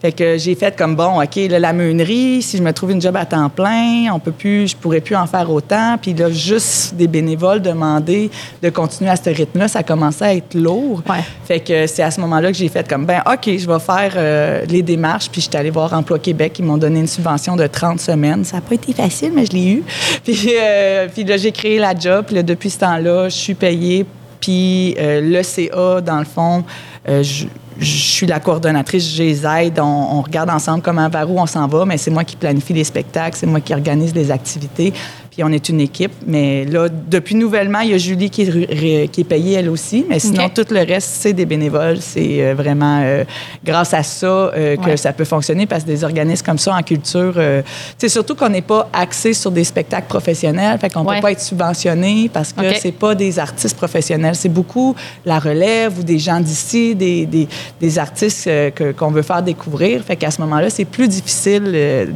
Fait 0.00 0.12
que 0.12 0.36
j'ai 0.36 0.54
fait 0.54 0.76
comme 0.76 0.96
bon, 0.96 1.22
OK, 1.22 1.36
là, 1.48 1.58
la 1.58 1.72
meunerie, 1.72 2.42
si 2.42 2.56
je 2.56 2.62
me 2.62 2.72
trouve 2.72 2.92
une 2.92 3.00
job 3.00 3.16
à 3.16 3.24
temps 3.24 3.48
plein, 3.48 4.12
on 4.12 4.18
peut 4.18 4.32
plus, 4.32 4.68
je 4.68 4.76
pourrais 4.76 5.00
plus 5.00 5.16
en 5.16 5.26
faire 5.26 5.50
autant. 5.50 5.96
Puis 6.00 6.14
là, 6.14 6.30
juste 6.30 6.94
des 6.94 7.06
bénévoles 7.06 7.62
demander 7.62 8.30
de 8.62 8.70
continuer 8.70 9.10
à 9.10 9.16
ce 9.16 9.30
rythme-là, 9.30 9.68
ça 9.68 9.82
commençait 9.82 10.24
à 10.24 10.34
être 10.34 10.54
lourd. 10.54 11.02
Ouais. 11.08 11.24
Fait 11.44 11.60
que 11.60 11.86
c'est 11.86 12.02
à 12.02 12.10
ce 12.10 12.20
moment-là 12.20 12.50
que 12.50 12.58
j'ai 12.58 12.68
fait 12.68 12.88
comme 12.88 13.06
ben 13.06 13.22
OK, 13.26 13.44
je 13.46 13.66
vais 13.66 13.80
faire 13.80 14.12
euh, 14.16 14.64
les 14.68 14.82
démarches. 14.82 15.28
Puis 15.30 15.40
j'étais 15.40 15.58
allée 15.58 15.70
voir 15.70 15.92
Emploi 15.92 16.18
Québec, 16.18 16.56
ils 16.58 16.64
m'ont 16.64 16.78
donné 16.78 17.00
une 17.00 17.06
subvention 17.06 17.56
de 17.56 17.66
30 17.66 18.00
semaines. 18.00 18.44
Ça 18.44 18.56
n'a 18.56 18.62
pas 18.62 18.74
été 18.74 18.92
facile, 18.92 19.32
mais 19.34 19.46
je 19.46 19.52
l'ai 19.52 19.72
eu. 19.72 19.82
Puis, 20.24 20.48
euh, 20.58 21.08
puis 21.12 21.24
là, 21.24 21.36
j'ai 21.36 21.52
créé 21.52 21.78
la 21.78 21.98
job. 21.98 22.26
Puis 22.26 22.36
là, 22.36 22.42
depuis 22.42 22.70
ce 22.70 22.78
temps-là, 22.78 23.28
je 23.28 23.36
suis 23.36 23.54
payée. 23.54 24.06
Puis 24.40 24.94
euh, 24.98 25.20
le 25.20 25.42
CA, 25.42 26.00
dans 26.00 26.18
le 26.18 26.24
fond, 26.24 26.64
euh, 27.08 27.22
je, 27.22 27.46
je 27.78 27.84
suis 27.84 28.26
la 28.26 28.40
coordonnatrice, 28.40 29.14
je 29.14 29.22
les 29.22 29.46
aide, 29.46 29.78
on, 29.80 29.84
on 29.84 30.22
regarde 30.22 30.50
ensemble 30.50 30.82
comment, 30.82 31.08
vers 31.08 31.30
où 31.30 31.38
on 31.38 31.46
s'en 31.46 31.66
va, 31.66 31.84
mais 31.84 31.98
c'est 31.98 32.10
moi 32.10 32.24
qui 32.24 32.36
planifie 32.36 32.72
les 32.72 32.84
spectacles, 32.84 33.36
c'est 33.38 33.46
moi 33.46 33.60
qui 33.60 33.72
organise 33.74 34.14
les 34.14 34.30
activités, 34.30 34.92
puis 35.32 35.42
on 35.42 35.48
est 35.50 35.68
une 35.70 35.80
équipe. 35.80 36.12
Mais 36.26 36.66
là, 36.66 36.88
depuis 36.90 37.34
nouvellement, 37.34 37.80
il 37.80 37.90
y 37.90 37.94
a 37.94 37.98
Julie 37.98 38.28
qui 38.28 38.42
est, 38.42 39.08
qui 39.10 39.24
payée 39.24 39.54
elle 39.54 39.70
aussi, 39.70 40.04
mais 40.08 40.18
sinon, 40.18 40.50
tout 40.54 40.66
le 40.70 40.80
reste, 40.86 41.08
c'est 41.20 41.32
des 41.32 41.46
bénévoles. 41.46 41.98
C'est 42.02 42.42
euh, 42.44 42.54
vraiment 42.54 43.00
euh, 43.02 43.24
grâce 43.64 43.94
à 43.94 44.02
ça 44.02 44.26
euh, 44.26 44.76
que 44.76 44.82
Ouais. 44.90 44.96
ça 44.98 45.12
peut 45.14 45.24
fonctionner, 45.24 45.64
parce 45.66 45.84
que 45.84 45.88
des 45.88 46.04
organismes 46.04 46.44
comme 46.44 46.58
ça 46.58 46.74
en 46.76 46.82
culture, 46.82 47.32
euh, 47.38 47.62
c'est 47.96 48.10
surtout 48.10 48.34
qu'on 48.34 48.50
n'est 48.50 48.60
pas 48.60 48.90
axé 48.92 49.32
sur 49.32 49.50
des 49.50 49.64
spectacles 49.64 50.06
professionnels, 50.06 50.78
fait 50.78 50.90
qu'on 50.92 51.02
Ouais. 51.04 51.16
peut 51.16 51.22
pas 51.22 51.32
être 51.32 51.40
subventionné 51.40 52.28
parce 52.32 52.52
que 52.52 52.60
OK. 52.60 52.76
c'est 52.82 52.92
pas 52.92 53.14
des 53.14 53.38
artistes 53.38 53.76
professionnels, 53.78 54.34
c'est 54.34 54.50
beaucoup 54.50 54.94
la 55.24 55.38
relève 55.38 55.98
ou 55.98 56.02
des 56.02 56.18
gens 56.18 56.40
d'ici, 56.40 56.94
des, 56.94 57.24
des, 57.24 57.48
des 57.80 57.98
artistes 57.98 58.44
que- 58.74 58.92
qu'on 58.92 59.10
veut 59.10 59.22
faire 59.22 59.42
découvrir. 59.42 60.02
Fait 60.04 60.16
qu'à 60.16 60.30
ce 60.30 60.42
moment-là, 60.42 60.68
c'est 60.68 60.84
plus 60.84 61.08
difficile 61.08 61.64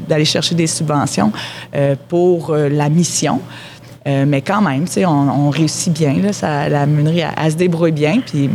d'aller 0.07 0.25
chercher 0.27 0.55
des 0.55 0.67
subventions 0.67 1.33
pour 2.09 2.55
la 2.55 2.89
mission. 2.91 3.06
Euh, 4.07 4.25
mais 4.27 4.41
quand 4.41 4.63
même, 4.63 4.87
on, 4.99 5.11
on 5.11 5.51
réussit 5.51 5.93
bien. 5.93 6.33
Ça, 6.33 6.69
la 6.69 6.87
meunerie, 6.87 7.23
elle 7.37 7.53
se 7.53 7.57
débrouille 7.57 7.93
bien. 7.93 8.21
Puis 8.25 8.49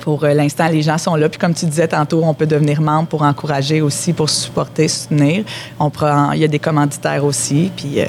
pour 0.00 0.24
euh, 0.24 0.34
l'instant, 0.34 0.68
les 0.68 0.82
gens 0.82 0.98
sont 0.98 1.16
là. 1.16 1.28
Puis 1.28 1.38
comme 1.38 1.54
tu 1.54 1.66
disais 1.66 1.88
tantôt, 1.88 2.22
on 2.24 2.34
peut 2.34 2.46
devenir 2.46 2.80
membre 2.80 3.08
pour 3.08 3.22
encourager 3.22 3.80
aussi, 3.80 4.12
pour 4.12 4.28
supporter, 4.28 4.88
soutenir. 4.88 5.44
On 5.78 5.90
prend, 5.90 6.32
il 6.32 6.40
y 6.40 6.44
a 6.44 6.48
des 6.48 6.58
commanditaires 6.58 7.24
aussi. 7.24 7.70
Puis 7.74 8.00
euh, 8.00 8.06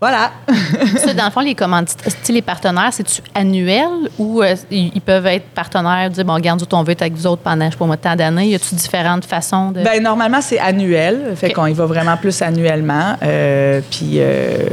voilà. 0.00 0.30
Ça, 0.96 1.12
dans 1.12 1.24
le 1.24 1.30
fond, 1.30 1.40
les 1.40 1.56
sais, 1.56 2.32
les 2.32 2.42
partenaires, 2.42 2.90
c'est-tu 2.92 3.20
annuel 3.34 3.88
ou 4.16 4.42
euh, 4.42 4.54
ils 4.70 5.00
peuvent 5.00 5.26
être 5.26 5.46
partenaires, 5.46 6.08
dire, 6.10 6.24
bon, 6.24 6.34
regarde, 6.34 6.62
on 6.72 6.82
veut 6.84 6.92
être 6.92 7.02
avec 7.02 7.14
vous 7.14 7.26
autres 7.26 7.42
pendant, 7.42 7.66
je 7.66 7.72
sais 7.72 7.76
pas 7.76 7.86
moi, 7.86 7.96
tant 7.96 8.14
d'années. 8.14 8.48
Y 8.48 8.54
a-tu 8.54 8.76
différentes 8.76 9.24
façons 9.24 9.72
de. 9.72 9.82
Ben 9.82 10.00
normalement 10.02 10.40
c'est 10.40 10.58
annuel, 10.58 11.32
fait 11.34 11.52
qu'on 11.52 11.66
y 11.66 11.72
va 11.72 11.86
vraiment 11.86 12.16
plus 12.16 12.40
annuellement. 12.42 13.16
Euh, 13.22 13.80
puis 13.90 14.14
euh, 14.16 14.68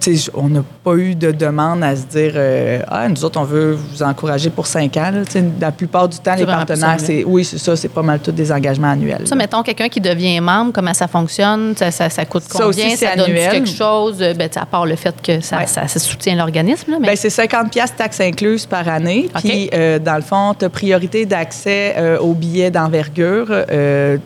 tu 0.00 0.16
sais, 0.16 0.30
on 0.34 0.48
n'a 0.48 0.62
pas 0.84 0.94
eu 0.96 1.14
de 1.14 1.30
demande 1.30 1.84
à 1.84 1.94
se 1.94 2.02
dire 2.06 2.32
euh, 2.34 2.80
ah 2.88 3.08
nous 3.08 3.24
autres 3.24 3.38
on 3.40 3.44
veut 3.44 3.72
vous 3.72 4.02
encourager 4.02 4.50
pour 4.50 4.66
cinq 4.66 4.96
ans. 4.96 5.10
là. 5.12 5.40
La 5.60 5.70
plupart 5.70 6.08
du 6.08 6.18
temps 6.18 6.34
les 6.34 6.44
partenaires 6.44 6.96
c'est 6.98 7.24
oui 7.24 7.44
c'est 7.44 7.58
ça 7.58 7.76
c'est 7.76 7.88
pas 7.88 8.02
mal 8.02 8.18
tous 8.20 8.32
des 8.32 8.50
engagements 8.50 8.90
annuels. 8.90 9.26
Ça, 9.26 9.34
mettons, 9.36 9.62
quelqu'un 9.62 9.88
qui 9.88 10.00
devient 10.00 10.40
membre, 10.40 10.72
comment 10.72 10.94
ça 10.94 11.06
fonctionne? 11.08 11.74
Ça, 11.76 11.90
ça, 11.90 12.10
ça 12.10 12.24
coûte 12.24 12.42
Ça 12.44 12.64
combien? 12.64 12.66
aussi, 12.86 12.96
c'est 12.96 13.16
donne 13.16 13.26
quelque 13.32 13.68
chose? 13.68 14.18
Euh, 14.20 14.34
Ben, 14.34 14.48
à 14.56 14.66
part 14.66 14.86
le 14.86 14.96
fait 14.96 15.14
que 15.22 15.40
ça, 15.40 15.58
Ouais. 15.58 15.66
ça, 15.66 15.86
ça 15.86 15.98
soutient 16.00 16.34
l'organisme. 16.34 16.96
Mais... 17.00 17.08
Ben, 17.08 17.16
c'est 17.16 17.30
50 17.30 17.70
pièces 17.70 17.94
taxes 17.94 18.20
incluses 18.20 18.66
par 18.66 18.88
année. 18.88 19.28
Puis, 19.42 19.70
euh, 19.74 19.98
dans 19.98 20.16
le 20.16 20.22
fond, 20.22 20.54
tu 20.58 20.64
as 20.64 20.68
priorité 20.70 21.26
d'accès 21.26 21.94
euh, 21.96 22.18
aux 22.18 22.34
billets 22.34 22.70
d'envergure. 22.70 23.50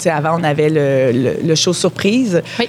Avant, 0.06 0.38
on 0.40 0.44
avait 0.44 0.68
le, 0.70 1.12
le- 1.12 1.36
le 1.46 1.54
show 1.54 1.72
surprise. 1.72 2.42
Oui. 2.58 2.68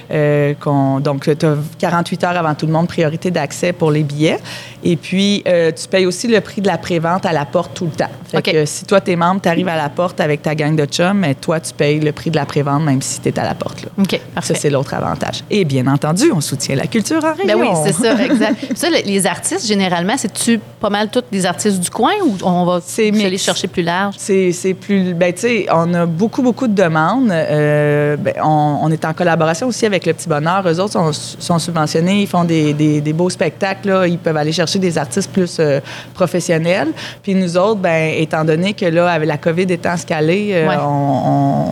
Donc, 1.02 1.24
tu 1.38 1.46
as 1.46 1.54
48 1.78 2.24
heures 2.24 2.36
avant 2.36 2.54
tout 2.54 2.66
le 2.66 2.72
monde, 2.72 2.88
priorité 2.88 3.30
d'accès 3.30 3.72
pour 3.78 3.90
les 3.90 4.02
billets. 4.02 4.38
Et 4.84 4.96
puis, 4.96 5.42
euh, 5.48 5.72
tu 5.72 5.88
payes 5.88 6.06
aussi 6.06 6.28
le 6.28 6.40
prix 6.40 6.60
de 6.60 6.66
la 6.66 6.78
prévente 6.78 7.26
à 7.26 7.32
la 7.32 7.44
porte 7.44 7.72
tout 7.74 7.86
le 7.86 7.90
temps. 7.90 8.10
Fait 8.30 8.42
que 8.42 8.64
si 8.64 8.84
toi, 8.84 9.00
tu 9.00 9.10
es 9.12 9.16
membre, 9.16 9.40
tu 9.42 9.48
arrives 9.48 9.68
à 9.68 9.76
la 9.76 9.88
porte 9.88 10.20
avec 10.20 10.42
ta 10.42 10.54
gang 10.54 10.76
de 10.76 10.84
chums, 10.84 11.18
mais 11.18 11.34
toi, 11.34 11.58
tu 11.60 11.72
payes 11.72 11.98
le 12.00 12.12
prix 12.12 12.30
de 12.30 12.36
la 12.36 12.44
prévente 12.46 12.82
même 12.84 13.00
si 13.02 13.20
tu 13.20 13.28
es 13.28 13.38
à 13.38 13.44
la 13.44 13.54
porte. 13.54 13.82
Là. 13.82 13.88
OK, 13.98 14.20
parfait. 14.34 14.54
Ça, 14.54 14.60
c'est 14.60 14.70
l'autre 14.70 14.94
avantage. 14.94 15.42
Et 15.50 15.64
bien 15.64 15.86
entendu, 15.86 16.30
on 16.34 16.40
soutient 16.40 16.76
la 16.76 16.86
culture 16.86 17.24
en 17.24 17.32
région. 17.32 17.46
Ben 17.46 17.56
oui, 17.58 17.68
c'est 17.86 17.92
ça, 17.92 18.14
exact. 18.24 18.76
ça, 18.76 18.90
le- 18.90 19.04
les 19.06 19.26
artistes, 19.26 19.66
généralement, 19.66 20.16
c'est-tu 20.16 20.60
pas 20.80 20.90
mal 20.90 21.08
tous 21.10 21.22
des 21.32 21.44
artistes 21.46 21.80
du 21.80 21.90
coin 21.90 22.12
ou 22.24 22.36
on 22.44 22.64
va 22.64 22.80
C'est 22.84 23.08
aller 23.24 23.38
chercher 23.38 23.66
plus 23.68 23.82
large? 23.82 24.14
C'est, 24.18 24.52
c'est 24.52 24.74
plus. 24.74 25.14
Ben, 25.14 25.32
tu 25.32 25.40
sais, 25.40 25.66
on 25.72 25.92
a 25.94 26.06
beaucoup, 26.06 26.42
beaucoup 26.42 26.68
de 26.68 26.74
demandes. 26.74 27.30
Euh, 27.30 28.16
ben, 28.16 28.34
on, 28.44 28.78
on 28.82 28.90
est 28.90 29.04
en 29.04 29.12
collaboration 29.14 29.66
aussi 29.68 29.86
avec 29.86 30.04
Le 30.06 30.12
Petit 30.12 30.28
Bonheur. 30.28 30.62
Eux 30.68 30.78
autres 30.80 30.92
sont, 30.92 31.10
sont 31.12 31.58
subventionnés, 31.58 32.20
ils 32.22 32.26
font 32.28 32.44
des, 32.44 32.74
des- 32.74 33.00
des 33.00 33.12
beaux 33.12 33.30
spectacles. 33.30 33.88
là. 33.88 34.06
Ils 34.06 34.18
peuvent 34.18 34.36
aller 34.36 34.52
chercher 34.52 34.67
chercher 34.68 34.78
des 34.78 34.98
artistes 34.98 35.30
plus 35.32 35.56
euh, 35.60 35.80
professionnels. 36.14 36.88
Puis 37.22 37.34
nous 37.34 37.56
autres, 37.56 37.80
ben, 37.80 38.12
étant 38.16 38.44
donné 38.44 38.74
que 38.74 38.86
là, 38.86 39.10
avec 39.10 39.28
la 39.28 39.38
COVID 39.38 39.62
étant 39.70 39.94
escalée, 39.94 40.50
euh, 40.52 40.68
Ouais. 40.68 40.76
on, 40.80 41.22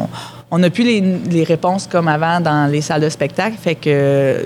on- 0.02 0.08
on 0.48 0.58
n'a 0.58 0.70
plus 0.70 0.84
les, 0.84 1.00
les 1.28 1.42
réponses 1.44 1.88
comme 1.90 2.06
avant 2.08 2.40
dans 2.40 2.70
les 2.70 2.80
salles 2.80 3.00
de 3.00 3.08
spectacle. 3.08 3.56
Fait 3.60 3.74
que 3.74 4.44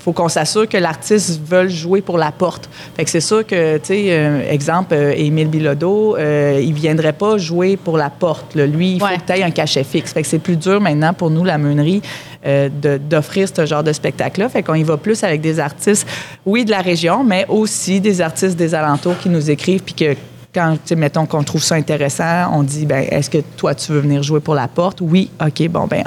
faut 0.00 0.12
qu'on 0.12 0.28
s'assure 0.28 0.66
que 0.68 0.78
l'artiste 0.78 1.40
veut 1.46 1.68
jouer 1.68 2.00
pour 2.00 2.16
la 2.18 2.32
porte. 2.32 2.68
Fait 2.96 3.04
que 3.04 3.10
c'est 3.10 3.20
sûr 3.20 3.46
que, 3.46 3.76
tu 3.76 3.84
sais, 3.84 4.04
euh, 4.08 4.50
exemple, 4.50 4.94
euh, 4.94 5.12
Émile 5.14 5.48
Bilodeau, 5.48 6.16
euh, 6.16 6.58
il 6.62 6.72
viendrait 6.72 7.12
pas 7.12 7.36
jouer 7.36 7.76
pour 7.76 7.96
la 7.98 8.08
porte. 8.10 8.54
là. 8.54 8.66
Lui, 8.66 8.94
il 8.94 8.98
faut 8.98 9.04
Ouais. 9.06 9.18
que 9.18 9.32
tu 9.32 9.42
un 9.42 9.50
cachet 9.50 9.84
fixe. 9.84 10.12
Fait 10.12 10.22
que 10.22 10.28
c'est 10.28 10.38
plus 10.38 10.56
dur 10.56 10.80
maintenant 10.80 11.12
pour 11.12 11.30
nous, 11.30 11.44
la 11.44 11.58
meunerie, 11.58 12.00
euh, 12.46 12.68
d'offrir 13.08 13.46
ce 13.54 13.66
genre 13.66 13.82
de 13.84 13.92
spectacle-là. 13.92 14.48
Fait 14.48 14.62
qu'on 14.62 14.74
y 14.74 14.82
va 14.82 14.96
plus 14.96 15.22
avec 15.22 15.42
des 15.42 15.60
artistes, 15.60 16.06
oui, 16.46 16.64
de 16.64 16.70
la 16.70 16.80
région, 16.80 17.22
mais 17.22 17.44
aussi 17.48 18.00
des 18.00 18.22
artistes 18.22 18.56
des 18.56 18.74
alentours 18.74 19.18
qui 19.18 19.28
nous 19.28 19.50
écrivent 19.50 19.82
puis 19.82 19.94
que 19.94 20.16
quand, 20.54 20.76
mettons 20.96 21.26
qu'on 21.26 21.44
trouve 21.44 21.62
ça 21.62 21.74
intéressant, 21.76 22.50
on 22.54 22.62
dit, 22.62 22.86
ben, 22.86 23.06
est-ce 23.10 23.28
que 23.30 23.38
toi, 23.56 23.74
tu 23.74 23.92
veux 23.92 24.00
venir 24.00 24.22
jouer 24.22 24.40
pour 24.40 24.54
la 24.54 24.66
porte? 24.66 24.98
Oui, 25.02 25.30
OK, 25.40 25.68
bon, 25.68 25.86
ben, 25.86 26.04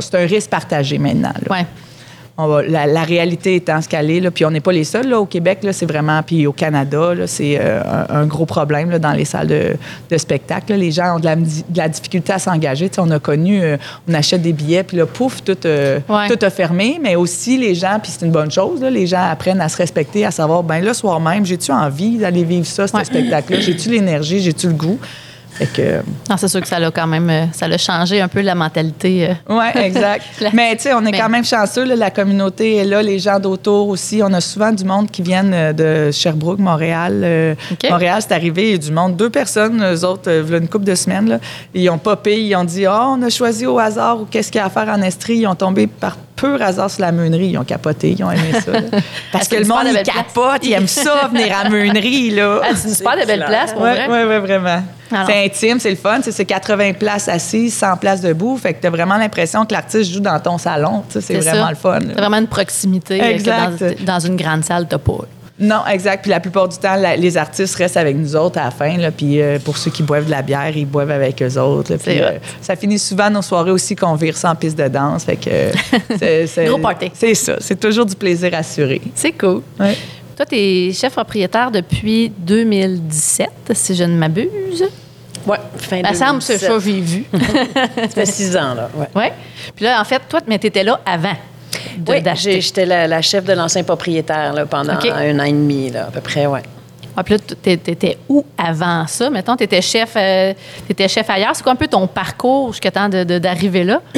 c'est 0.00 0.14
un 0.16 0.26
risque 0.26 0.48
partagé 0.50 0.98
maintenant. 0.98 1.32
là. 1.46 1.52
Ouais. 1.58 1.66
On 2.36 2.48
va- 2.48 2.62
la, 2.62 2.86
la 2.88 3.04
réalité 3.04 3.54
étant 3.54 3.80
ce 3.80 3.88
qu'elle 3.88 4.10
est, 4.10 4.18
là, 4.18 4.32
puis 4.32 4.44
on 4.44 4.50
n'est 4.50 4.60
pas 4.60 4.72
les 4.72 4.82
seuls 4.82 5.06
là, 5.08 5.20
au 5.20 5.24
Québec, 5.24 5.60
là, 5.62 5.72
c'est 5.72 5.86
vraiment, 5.86 6.20
puis 6.24 6.48
au 6.48 6.52
Canada, 6.52 7.14
là, 7.14 7.28
c'est 7.28 7.56
euh, 7.60 7.80
un, 8.08 8.22
un 8.22 8.26
gros 8.26 8.44
problème 8.44 8.90
là, 8.90 8.98
dans 8.98 9.12
les 9.12 9.24
salles 9.24 9.46
de, 9.46 9.76
de 10.10 10.18
spectacle. 10.18 10.72
là. 10.72 10.76
Les 10.76 10.90
gens 10.90 11.14
ont 11.14 11.20
de 11.20 11.26
la, 11.26 11.36
de 11.36 11.44
la 11.76 11.88
difficulté 11.88 12.32
à 12.32 12.40
s'engager. 12.40 12.88
Tu 12.88 12.96
sais, 12.96 13.00
On 13.00 13.10
a 13.12 13.20
connu, 13.20 13.62
euh, 13.62 13.76
on 14.08 14.14
achète 14.14 14.42
des 14.42 14.52
billets, 14.52 14.82
puis 14.82 14.96
là, 14.96 15.06
pouf, 15.06 15.44
tout, 15.44 15.56
euh, 15.64 16.00
Ouais. 16.08 16.26
tout 16.28 16.44
a 16.44 16.50
fermé, 16.50 16.98
mais 17.00 17.14
aussi 17.14 17.56
les 17.56 17.76
gens, 17.76 18.00
puis 18.02 18.10
c'est 18.10 18.26
une 18.26 18.32
bonne 18.32 18.50
chose, 18.50 18.80
là, 18.80 18.90
les 18.90 19.06
gens 19.06 19.22
apprennent 19.30 19.60
à 19.60 19.68
se 19.68 19.76
respecter, 19.76 20.26
à 20.26 20.32
savoir, 20.32 20.64
ben 20.64 20.84
le 20.84 20.92
soir 20.92 21.20
même, 21.20 21.46
j'ai-tu 21.46 21.70
envie 21.70 22.16
d'aller 22.18 22.42
vivre 22.42 22.66
ça, 22.66 22.88
ce 22.88 22.96
Ouais. 22.96 23.04
spectacle-là? 23.04 23.60
J'ai-tu 23.60 23.90
l'énergie, 23.90 24.40
j'ai-tu 24.40 24.66
le 24.66 24.72
goût? 24.74 24.98
Fait 25.56 25.66
que, 25.66 26.02
Non, 26.28 26.36
c'est 26.36 26.48
sûr 26.48 26.60
que 26.60 26.66
ça 26.66 26.78
l'a 26.78 26.90
quand 26.90 27.06
même, 27.06 27.30
euh, 27.30 27.44
ça 27.52 27.68
l'a 27.68 27.78
changé 27.78 28.20
un 28.20 28.28
peu 28.28 28.40
la 28.40 28.54
mentalité. 28.54 29.28
euh. 29.30 29.34
Oui, 29.48 29.64
exact. 29.82 30.24
La- 30.40 30.50
Mais 30.52 30.74
tu 30.76 30.82
sais, 30.82 30.94
on 30.94 31.00
est 31.06 31.12
Mais- 31.12 31.18
quand 31.18 31.28
même 31.28 31.44
chanceux. 31.44 31.84
là, 31.84 31.94
la 31.96 32.10
communauté 32.10 32.76
est 32.76 32.84
là, 32.84 33.02
les 33.02 33.18
gens 33.18 33.38
d'autour 33.38 33.88
aussi. 33.88 34.20
On 34.24 34.32
a 34.32 34.40
souvent 34.40 34.72
du 34.72 34.84
monde 34.84 35.10
qui 35.10 35.22
viennent 35.22 35.52
euh, 35.54 35.72
de 35.72 36.10
Sherbrooke, 36.12 36.58
Montréal. 36.58 37.20
Euh. 37.24 37.54
Montréal, 37.88 38.20
c'est 38.20 38.32
arrivé, 38.34 38.64
il 38.64 38.70
y 38.72 38.74
a 38.74 38.78
du 38.78 38.90
monde. 38.92 39.16
Deux 39.16 39.30
personnes, 39.30 39.82
eux 39.84 40.04
autres, 40.04 40.28
euh, 40.28 40.58
une 40.58 40.68
couple 40.68 40.86
de 40.86 40.94
semaines, 40.94 41.28
là, 41.28 41.38
ils 41.72 41.88
ont 41.88 41.98
popé, 41.98 42.40
ils 42.42 42.54
ont 42.56 42.64
dit 42.64 42.86
«Ah, 42.86 43.08
on 43.10 43.22
a 43.22 43.30
choisi 43.30 43.64
au 43.66 43.78
hasard 43.78 44.22
ou 44.22 44.24
qu'est-ce 44.24 44.50
qu'il 44.50 44.58
y 44.58 44.62
a 44.62 44.66
à 44.66 44.70
faire 44.70 44.88
en 44.88 45.02
Estrie.» 45.02 45.36
Ils 45.38 45.46
ont 45.46 45.54
tombé 45.54 45.86
par 45.86 46.16
pur 46.36 46.60
hasard 46.60 46.90
sur 46.90 47.02
la 47.02 47.12
meunerie. 47.12 47.48
Ils 47.48 47.58
ont 47.58 47.64
capoté, 47.64 48.12
ils 48.18 48.24
ont 48.24 48.30
aimé 48.30 48.52
ça. 48.64 48.72
là. 48.72 48.80
Parce 49.32 49.48
que 49.48 49.56
le 49.56 49.64
monde, 49.66 49.84
de 49.84 49.98
il 49.98 50.02
capote, 50.02 50.60
ils 50.64 50.72
aiment 50.72 50.86
ça, 50.88 51.28
venir 51.32 51.56
à 51.56 51.64
la 51.64 51.70
meunerie, 51.70 52.30
là. 52.30 52.60
Ah, 52.62 52.68
c'est 52.74 52.88
une 52.88 52.94
super 52.94 53.16
de 53.20 53.26
belle 53.26 53.44
place, 53.46 53.72
pour 53.72 53.82
Oui, 53.82 53.90
vrai. 53.90 54.06
oui, 54.08 54.18
oui, 54.28 54.38
vraiment. 54.38 54.82
C'est 55.26 55.44
intime, 55.44 55.78
c'est 55.78 55.90
le 55.90 55.96
fun. 55.96 56.18
C'est 56.22 56.44
80 56.44 56.94
places 56.94 57.28
assises, 57.28 57.74
100 57.74 57.96
places 57.98 58.20
debout. 58.20 58.56
Fait 58.56 58.74
que 58.74 58.80
tu 58.80 58.86
as 58.86 58.90
vraiment 58.90 59.16
l'impression 59.16 59.64
que 59.64 59.72
l'artiste 59.72 60.12
joue 60.12 60.20
dans 60.20 60.40
ton 60.40 60.58
salon. 60.58 61.04
C'est 61.08 61.20
vraiment 61.36 61.64
ça. 61.66 61.70
le 61.70 61.76
fun. 61.76 61.98
C'est 62.00 62.18
vraiment 62.18 62.38
une 62.38 62.48
proximité 62.48 63.22
euh, 63.22 63.26
Exact. 63.30 63.78
que 63.78 64.02
dans, 64.04 64.14
dans 64.14 64.20
une 64.20 64.36
grande 64.36 64.64
salle, 64.64 64.86
t'as 64.88 64.98
pas. 64.98 65.18
Non, 65.58 65.86
exact. 65.88 66.22
Puis 66.22 66.30
la 66.30 66.40
plupart 66.40 66.66
du 66.68 66.76
temps, 66.78 66.96
la- 66.96 67.16
les 67.16 67.36
artistes 67.36 67.76
restent 67.76 67.96
avec 67.96 68.16
nous 68.16 68.34
autres 68.34 68.58
à 68.58 68.64
la 68.64 68.70
fin. 68.72 68.96
Là, 68.96 69.10
puis 69.12 69.40
euh, 69.40 69.58
pour 69.60 69.78
ceux 69.78 69.90
qui 69.92 70.02
boivent 70.02 70.26
de 70.26 70.30
la 70.32 70.42
bière, 70.42 70.76
ils 70.76 70.84
boivent 70.84 71.12
avec 71.12 71.40
eux 71.42 71.58
autres. 71.60 71.92
là. 71.92 71.98
Puis, 71.98 72.20
euh, 72.20 72.38
ça 72.60 72.74
finit 72.74 72.98
souvent 72.98 73.30
nos 73.30 73.40
soirées 73.42 73.70
aussi 73.70 73.94
qu'on 73.94 74.14
vire 74.16 74.34
en 74.42 74.54
piste 74.56 74.76
de 74.76 74.88
danse. 74.88 75.24
Fait 75.24 75.36
que 75.36 75.48
euh, 75.50 75.72
c'est- 76.18 76.46
c'est- 76.48 76.64
Gros 76.66 76.78
party. 76.78 77.10
C'est 77.14 77.34
ça. 77.34 77.56
C'est 77.60 77.78
toujours 77.78 78.04
du 78.06 78.16
plaisir 78.16 78.52
assuré. 78.54 79.00
C'est 79.14 79.32
cool. 79.32 79.62
Ouais. 79.78 79.96
Toi, 80.36 80.44
tu 80.46 80.56
es 80.56 80.92
chef 80.92 81.12
propriétaire 81.12 81.70
depuis 81.70 82.32
2017, 82.36 83.48
si 83.72 83.94
je 83.94 84.02
ne 84.04 84.16
m'abuse. 84.16 84.84
Oui, 85.46 85.56
fin 85.76 86.02
Ça 86.02 86.14
semble, 86.14 86.42
c'est 86.42 86.58
2017. 86.58 86.70
ça, 86.70 86.78
j'ai 86.84 87.00
vu. 87.00 87.24
Ça 88.08 88.08
fait 88.08 88.26
six 88.26 88.56
ans, 88.56 88.74
là. 88.74 88.88
Ouais. 88.96 89.06
oui. 89.14 89.24
Puis 89.76 89.84
là, 89.84 90.00
en 90.00 90.04
fait, 90.04 90.20
toi, 90.28 90.40
mais 90.48 90.58
tu 90.58 90.66
étais 90.66 90.82
là 90.82 91.00
avant 91.06 91.34
Oui, 92.08 92.22
j'étais 92.36 92.86
la, 92.86 93.06
la 93.06 93.22
chef 93.22 93.44
de 93.44 93.52
l'ancien 93.52 93.82
propriétaire 93.82 94.52
là, 94.52 94.66
pendant 94.66 94.92
un 94.92 95.38
an 95.38 95.44
et 95.44 95.52
demi, 95.52 95.90
là, 95.90 96.06
à 96.08 96.10
peu 96.10 96.20
près, 96.20 96.46
ouais. 96.46 96.62
Ouais, 97.16 97.22
puis 97.22 97.34
là, 97.34 97.40
tu 97.62 97.70
étais 97.70 98.18
où 98.28 98.44
avant 98.58 99.06
ça? 99.06 99.30
Mettons, 99.30 99.56
tu 99.56 99.64
étais 99.64 99.80
chef, 99.80 100.14
euh, 100.16 100.52
t'étais 100.88 101.06
chef 101.06 101.30
ailleurs. 101.30 101.54
C'est 101.54 101.62
quoi 101.62 101.72
un 101.72 101.76
peu 101.76 101.86
ton 101.86 102.08
parcours 102.08 102.72
jusqu'à 102.72 102.90
temps 102.90 103.08
d'arriver 103.08 103.84
là? 103.84 104.00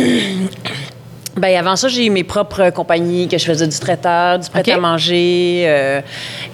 Ben 1.36 1.54
avant 1.54 1.76
ça, 1.76 1.88
j'ai 1.88 2.06
eu 2.06 2.10
mes 2.10 2.24
propres 2.24 2.70
compagnies, 2.70 3.28
que 3.28 3.36
je 3.36 3.44
faisais 3.44 3.66
du 3.66 3.78
traiteur, 3.78 4.38
du 4.38 4.48
prêt-à-manger, 4.48 5.64
euh, 5.66 6.00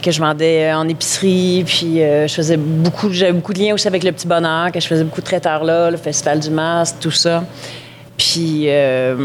que 0.03 0.11
je 0.11 0.21
vendais 0.21 0.73
en 0.73 0.89
épicerie, 0.89 1.63
puis 1.65 2.03
euh, 2.03 2.27
je 2.27 2.35
faisais 2.35 2.57
beaucoup, 2.57 3.13
j'avais 3.13 3.31
beaucoup 3.33 3.53
de 3.53 3.61
liens 3.61 3.75
aussi 3.75 3.87
avec 3.87 4.03
le 4.03 4.11
Petit 4.11 4.27
Bonheur, 4.27 4.73
que 4.73 4.81
je 4.81 4.87
faisais 4.89 5.05
beaucoup 5.05 5.21
de 5.21 5.27
traiteurs 5.27 5.63
là, 5.63 5.89
le 5.89 5.97
Festival 5.97 6.41
du 6.41 6.51
Masque, 6.51 6.97
tout 7.01 7.13
ça. 7.13 7.45
Puis 8.19 8.65
euh, 8.69 9.17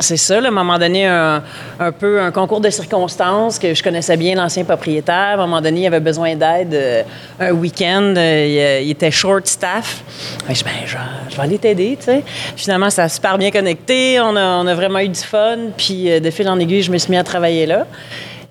c'est 0.00 0.16
ça, 0.16 0.40
là, 0.40 0.48
à 0.48 0.50
un 0.50 0.54
moment 0.54 0.78
donné, 0.78 1.06
un, 1.06 1.42
un 1.80 1.92
peu 1.92 2.20
un 2.20 2.30
concours 2.32 2.60
de 2.60 2.68
circonstances 2.68 3.58
que 3.58 3.72
je 3.72 3.82
connaissais 3.82 4.16
bien 4.16 4.34
l'ancien 4.34 4.64
propriétaire. 4.64 5.14
À 5.14 5.32
un 5.34 5.36
moment 5.46 5.60
donné, 5.60 5.82
il 5.82 5.86
avait 5.86 6.00
besoin 6.00 6.34
d'aide 6.34 6.74
euh, 6.74 7.02
un 7.40 7.52
week-end. 7.52 8.14
euh, 8.16 8.80
il, 8.80 8.86
il 8.86 8.90
était 8.90 9.10
short 9.10 9.46
staff. 9.46 10.02
Que 10.46 10.54
Je 10.54 10.64
ben, 10.64 10.70
je, 10.84 10.96
je 11.30 11.36
vais 11.36 11.42
aller 11.42 11.58
t'aider, 11.58 11.96
tu 11.98 12.06
sais. 12.06 12.22
Finalement, 12.56 12.90
ça 12.90 13.04
a 13.04 13.08
super 13.08 13.38
bien 13.38 13.50
connecté. 13.50 14.20
On 14.20 14.36
a, 14.36 14.44
on 14.62 14.66
a 14.66 14.74
vraiment 14.74 14.98
eu 14.98 15.08
du 15.08 15.20
fun. 15.20 15.56
Puis 15.76 16.20
de 16.20 16.30
fil 16.30 16.48
en 16.48 16.58
aiguille, 16.58 16.82
je 16.82 16.90
me 16.92 16.98
suis 16.98 17.10
mis 17.10 17.16
à 17.16 17.24
travailler 17.24 17.64
là. 17.64 17.86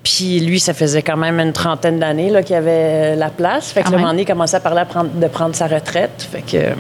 Puis 0.04 0.40
lui, 0.40 0.60
ça 0.60 0.74
faisait 0.74 1.02
quand 1.02 1.18
même 1.18 1.40
une 1.40 1.54
trentaine 1.54 2.00
d'années 2.00 2.32
qu'il 2.44 2.56
avait 2.56 3.16
la 3.16 3.30
place. 3.30 3.72
Fait 3.72 3.84
que 3.84 3.88
un 3.88 3.92
même. 3.92 4.00
moment 4.00 4.12
donné, 4.12 4.24
il 4.24 4.26
commençait 4.26 4.58
à 4.58 4.62
parler 4.62 4.82
à 4.82 4.86
prendre- 4.86 5.12
de 5.14 5.28
prendre 5.28 5.54
sa 5.54 5.68
retraite. 5.68 6.28
Fait 6.32 6.42
que... 6.42 6.74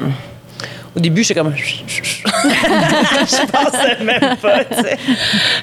au 0.95 0.99
début, 0.99 1.23
j'étais 1.23 1.39
comme. 1.39 1.53
je 1.55 3.45
pensais 3.51 4.03
même 4.03 4.35
pas, 4.41 4.63
tu 4.65 4.75
sais. 4.81 4.97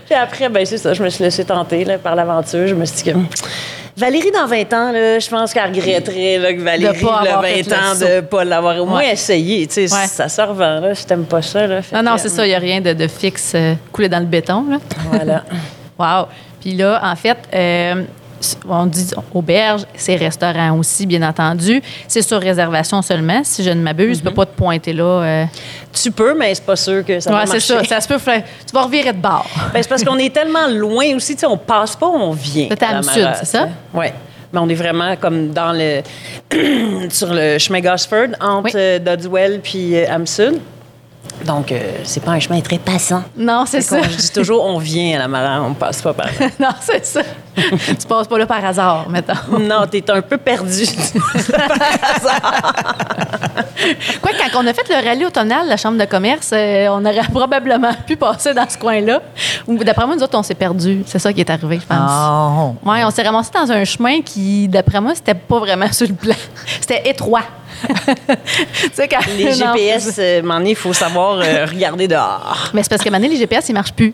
Puis 0.06 0.14
après, 0.14 0.48
ben 0.48 0.64
c'est 0.66 0.78
ça, 0.78 0.92
je 0.94 1.02
me 1.02 1.08
suis 1.08 1.22
laissée 1.24 1.44
tenter 1.44 1.84
là, 1.84 1.98
par 1.98 2.14
l'aventure. 2.14 2.66
Je 2.66 2.74
me 2.74 2.84
suis 2.84 3.02
dit 3.04 3.12
que. 3.12 3.18
Valérie, 3.96 4.30
dans 4.30 4.46
20 4.46 4.72
ans, 4.72 4.92
là, 4.92 5.18
je 5.18 5.28
pense 5.28 5.52
qu'elle 5.52 5.66
regretterait 5.74 6.38
là, 6.38 6.54
que 6.54 6.60
Valérie, 6.60 7.02
là, 7.04 7.18
avoir 7.18 7.42
20 7.42 7.48
fait 7.48 7.62
le 7.68 7.74
ans, 7.74 7.94
de 8.00 8.16
ne 8.16 8.20
pas 8.22 8.44
l'avoir 8.44 8.80
au 8.80 8.86
moins 8.86 9.00
Ouais. 9.00 9.12
essayé. 9.12 9.66
Tu 9.66 9.86
sais, 9.88 9.94
Ouais. 9.94 10.06
Ça 10.06 10.28
se 10.28 10.40
revend, 10.40 10.80
là, 10.80 10.94
si 10.94 11.04
t'aimes 11.06 11.26
pas 11.26 11.42
ça. 11.42 11.66
Là, 11.66 11.82
Fait 11.82 11.96
Non, 11.96 12.12
non, 12.12 12.16
c'est 12.16 12.28
ça. 12.30 12.46
Il 12.46 12.50
n'y 12.50 12.54
a 12.54 12.58
rien 12.58 12.80
de, 12.80 12.92
de 12.94 13.06
fixe 13.08 13.52
euh, 13.54 13.74
coulé 13.92 14.08
dans 14.08 14.20
le 14.20 14.24
béton. 14.26 14.64
Là. 14.70 14.78
Voilà. 15.10 15.44
Wow. 15.98 16.28
Puis 16.62 16.72
là, 16.72 16.98
en 17.02 17.14
fait, 17.14 17.36
euh, 17.52 18.04
on 18.68 18.86
dit 18.86 19.10
auberge, 19.34 19.82
c'est 19.94 20.16
restaurant 20.16 20.76
aussi, 20.78 21.06
bien 21.06 21.22
entendu. 21.22 21.82
C'est 22.08 22.22
sur 22.22 22.40
réservation 22.40 23.02
seulement, 23.02 23.42
si 23.44 23.62
je 23.62 23.70
ne 23.70 23.80
m'abuse. 23.82 24.18
Tu 24.18 24.24
peux 24.24 24.34
pas 24.34 24.46
te 24.46 24.56
pointer 24.56 24.92
là. 24.92 25.04
euh. 25.04 25.44
tu 25.92 26.10
peux, 26.10 26.34
mais 26.36 26.54
c'est 26.54 26.64
pas 26.64 26.76
sûr 26.76 27.04
que 27.04 27.20
ça 27.20 27.30
va 27.30 27.36
Ouais, 27.40 27.46
c'est 27.46 27.52
marcher. 27.72 27.88
ça. 27.88 27.96
Ça 27.96 28.00
se 28.00 28.08
peut. 28.08 28.18
faire- 28.18 28.42
Tu 28.66 28.72
vas 28.72 28.82
revirer 28.82 29.12
de 29.12 29.18
bord. 29.20 29.46
Ben, 29.72 29.82
c'est 29.82 29.88
parce 29.88 30.04
qu'on 30.04 30.18
est 30.18 30.32
tellement 30.34 30.66
loin 30.68 31.14
aussi, 31.16 31.34
tu 31.34 31.40
sais, 31.40 31.46
on 31.46 31.56
passe 31.58 31.96
pas, 31.96 32.06
on 32.08 32.30
vient. 32.32 32.68
Amsud, 32.80 33.22
Mara, 33.22 33.34
c'est 33.34 33.46
ça? 33.46 33.68
Oui. 33.94 34.06
Mais 34.52 34.58
on 34.58 34.68
est 34.68 34.74
vraiment 34.74 35.14
comme 35.16 35.50
dans 35.50 35.72
le. 35.72 36.00
sur 37.10 37.32
le 37.32 37.58
chemin 37.58 37.80
Gosford, 37.80 38.28
entre 38.40 38.64
Oui. 38.64 38.70
euh, 38.74 38.98
Dodswell 38.98 39.60
puis 39.60 39.96
euh, 39.96 40.06
Amsud. 40.10 40.60
Donc, 41.44 41.72
euh, 41.72 41.78
c'est 42.04 42.22
pas 42.22 42.32
un 42.32 42.38
chemin 42.38 42.60
très 42.60 42.78
passant. 42.78 43.22
Non, 43.36 43.64
c'est 43.66 43.80
ça. 43.80 44.02
Je 44.02 44.16
dis 44.16 44.30
toujours, 44.30 44.64
on 44.64 44.78
vient 44.78 45.16
à 45.16 45.20
la 45.20 45.28
Mara, 45.28 45.62
on 45.62 45.74
passe 45.74 46.02
pas 46.02 46.12
par 46.12 46.26
là. 46.26 46.48
non, 46.60 46.68
c'est 46.80 47.04
ça. 47.04 47.22
tu 47.56 48.06
passes 48.06 48.28
pas 48.28 48.38
là 48.38 48.46
par 48.46 48.64
hasard, 48.64 49.08
mettons. 49.08 49.58
non, 49.58 49.86
t'es 49.90 50.08
un 50.10 50.20
peu 50.22 50.36
perdu. 50.36 50.84
Quoi, 54.20 54.32
quand 54.38 54.62
on 54.62 54.66
a 54.66 54.74
fait 54.74 54.86
le 54.88 55.02
rallye 55.02 55.24
automnal, 55.24 55.66
la 55.66 55.76
Chambre 55.78 55.98
de 55.98 56.04
commerce, 56.04 56.50
euh, 56.52 56.88
on 56.90 57.04
aurait 57.04 57.26
probablement 57.32 57.92
pu 58.06 58.16
passer 58.16 58.52
dans 58.52 58.68
ce 58.68 58.76
coin-là. 58.76 59.22
D'après 59.66 60.06
moi, 60.06 60.16
nous 60.16 60.22
autres, 60.22 60.36
on 60.38 60.42
s'est 60.42 60.54
perdus. 60.54 61.02
C'est 61.06 61.18
ça 61.18 61.32
qui 61.32 61.40
est 61.40 61.50
arrivé, 61.50 61.80
je 61.80 61.86
pense. 61.86 62.10
Oh. 62.12 62.74
Oui, 62.84 62.98
on 63.04 63.10
s'est 63.10 63.22
ramassé 63.22 63.50
dans 63.54 63.72
un 63.72 63.84
chemin 63.84 64.20
qui, 64.20 64.68
d'après 64.68 65.00
moi, 65.00 65.14
c'était 65.14 65.34
pas 65.34 65.58
vraiment 65.58 65.90
sur 65.90 66.06
le 66.06 66.14
plan. 66.14 66.34
C'était 66.80 67.08
étroit. 67.08 67.44
quand 69.10 69.26
Les 69.36 69.52
GPS, 69.52 70.16
euh, 70.18 70.62
il 70.66 70.76
faut 70.76 70.92
savoir 70.92 71.40
euh, 71.40 71.66
regarder 71.66 72.08
dehors. 72.08 72.70
Mais 72.74 72.82
c'est 72.82 72.88
parce 72.90 73.02
que 73.02 73.10
maintenant, 73.10 73.28
les 73.28 73.36
GPS, 73.36 73.68
ils 73.68 73.72
marchent 73.72 73.92
plus. 73.92 74.12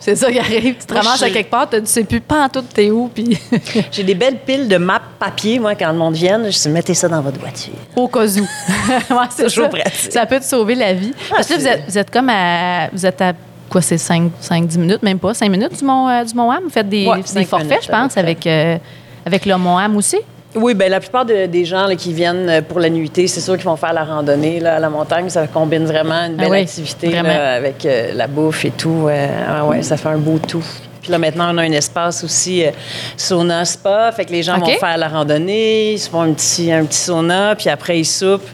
C'est 0.00 0.16
ça 0.16 0.30
qui 0.30 0.38
arrive. 0.38 0.76
Tu 0.78 0.86
te 0.86 0.94
ramasses 0.94 1.22
à 1.22 1.30
quelque 1.30 1.50
part, 1.50 1.68
tu 1.68 1.80
ne 1.80 1.86
sais 1.86 2.04
plus 2.04 2.20
pas 2.20 2.44
en 2.44 2.48
tout 2.48 2.62
t'es 2.62 2.90
où, 2.90 3.08
puis 3.12 3.38
J'ai 3.92 4.04
des 4.04 4.14
belles 4.14 4.38
piles 4.38 4.68
de 4.68 4.76
maps 4.76 5.00
papier, 5.18 5.58
moi, 5.58 5.74
quand 5.74 5.88
le 5.90 5.98
monde 5.98 6.14
vient. 6.14 6.40
Je 6.50 6.58
dis, 6.58 6.68
mettez 6.68 6.94
ça 6.94 7.08
dans 7.08 7.20
votre 7.20 7.40
voiture. 7.40 7.74
au 7.96 8.08
cas 8.08 8.26
où. 8.26 8.40
ouais, 9.14 9.26
c'est 9.30 9.44
Toujours 9.44 9.64
ça. 9.64 9.70
pratique. 9.70 10.12
Ça 10.12 10.26
peut 10.26 10.40
te 10.40 10.44
sauver 10.44 10.74
la 10.74 10.92
vie. 10.92 11.12
Parce 11.30 11.46
que 11.46 11.54
là, 11.54 11.58
vous 11.58 11.66
êtes, 11.68 11.82
vous 11.88 11.98
êtes 11.98 12.10
comme 12.10 12.28
à. 12.28 12.88
Vous 12.92 13.04
êtes 13.06 13.20
à 13.20 13.32
quoi, 13.68 13.80
c'est 13.82 13.96
5-10 13.96 14.78
minutes, 14.78 15.02
même 15.02 15.18
pas, 15.18 15.34
5 15.34 15.50
minutes 15.50 15.76
du 15.78 15.84
Mont, 15.84 16.08
euh, 16.08 16.24
du 16.24 16.34
Mont 16.34 16.50
Ham? 16.50 16.60
Vous 16.64 16.70
faites 16.70 16.88
des, 16.88 17.06
Ouais, 17.06 17.20
des 17.22 17.26
cinq 17.26 17.46
forfaits, 17.46 17.68
minutes, 17.68 17.84
je 17.84 17.90
pense, 17.90 18.16
avec, 18.16 18.46
euh, 18.46 18.78
avec 19.26 19.46
le 19.46 19.56
Mont 19.56 19.78
Ham 19.78 19.96
aussi? 19.96 20.18
Oui, 20.54 20.74
bien, 20.74 20.88
la 20.88 21.00
plupart 21.00 21.24
de- 21.24 21.46
des 21.46 21.64
gens 21.64 21.86
là, 21.86 21.96
qui 21.96 22.12
viennent 22.12 22.48
euh, 22.48 22.62
pour 22.62 22.78
la 22.78 22.88
nuitée, 22.88 23.26
c'est 23.26 23.40
sûr 23.40 23.54
qu'ils 23.56 23.64
vont 23.64 23.76
faire 23.76 23.92
la 23.92 24.04
randonnée 24.04 24.60
là, 24.60 24.76
à 24.76 24.78
la 24.78 24.88
montagne. 24.88 25.28
Ça 25.28 25.46
combine 25.48 25.84
vraiment 25.84 26.14
une 26.26 26.36
Ah 26.38 26.42
belle 26.42 26.50
oui, 26.50 26.58
activité 26.60 27.10
là, 27.10 27.54
avec 27.54 27.84
euh, 27.84 28.12
la 28.14 28.26
bouffe 28.28 28.64
et 28.64 28.70
tout. 28.70 29.06
Euh, 29.08 29.26
ah 29.48 29.64
ouais, 29.64 29.82
ça 29.82 29.96
fait 29.96 30.08
un 30.10 30.18
beau 30.18 30.38
tout. 30.38 30.64
Puis 31.02 31.10
là, 31.10 31.18
maintenant, 31.18 31.52
on 31.52 31.58
a 31.58 31.62
un 31.62 31.72
espace 31.72 32.22
aussi 32.24 32.64
euh, 32.64 32.70
sauna 33.16 33.64
spa. 33.64 34.10
Fait 34.12 34.24
que 34.24 34.30
les 34.32 34.42
gens 34.42 34.58
vont 34.58 34.66
faire 34.78 34.96
la 34.96 35.08
randonnée, 35.08 35.92
ils 35.94 35.98
se 35.98 36.08
font 36.08 36.22
un 36.22 36.32
petit, 36.32 36.70
un 36.72 36.84
petit 36.84 36.98
sauna, 36.98 37.54
puis 37.56 37.68
après, 37.68 37.98
ils 37.98 38.04
soupent, 38.06 38.48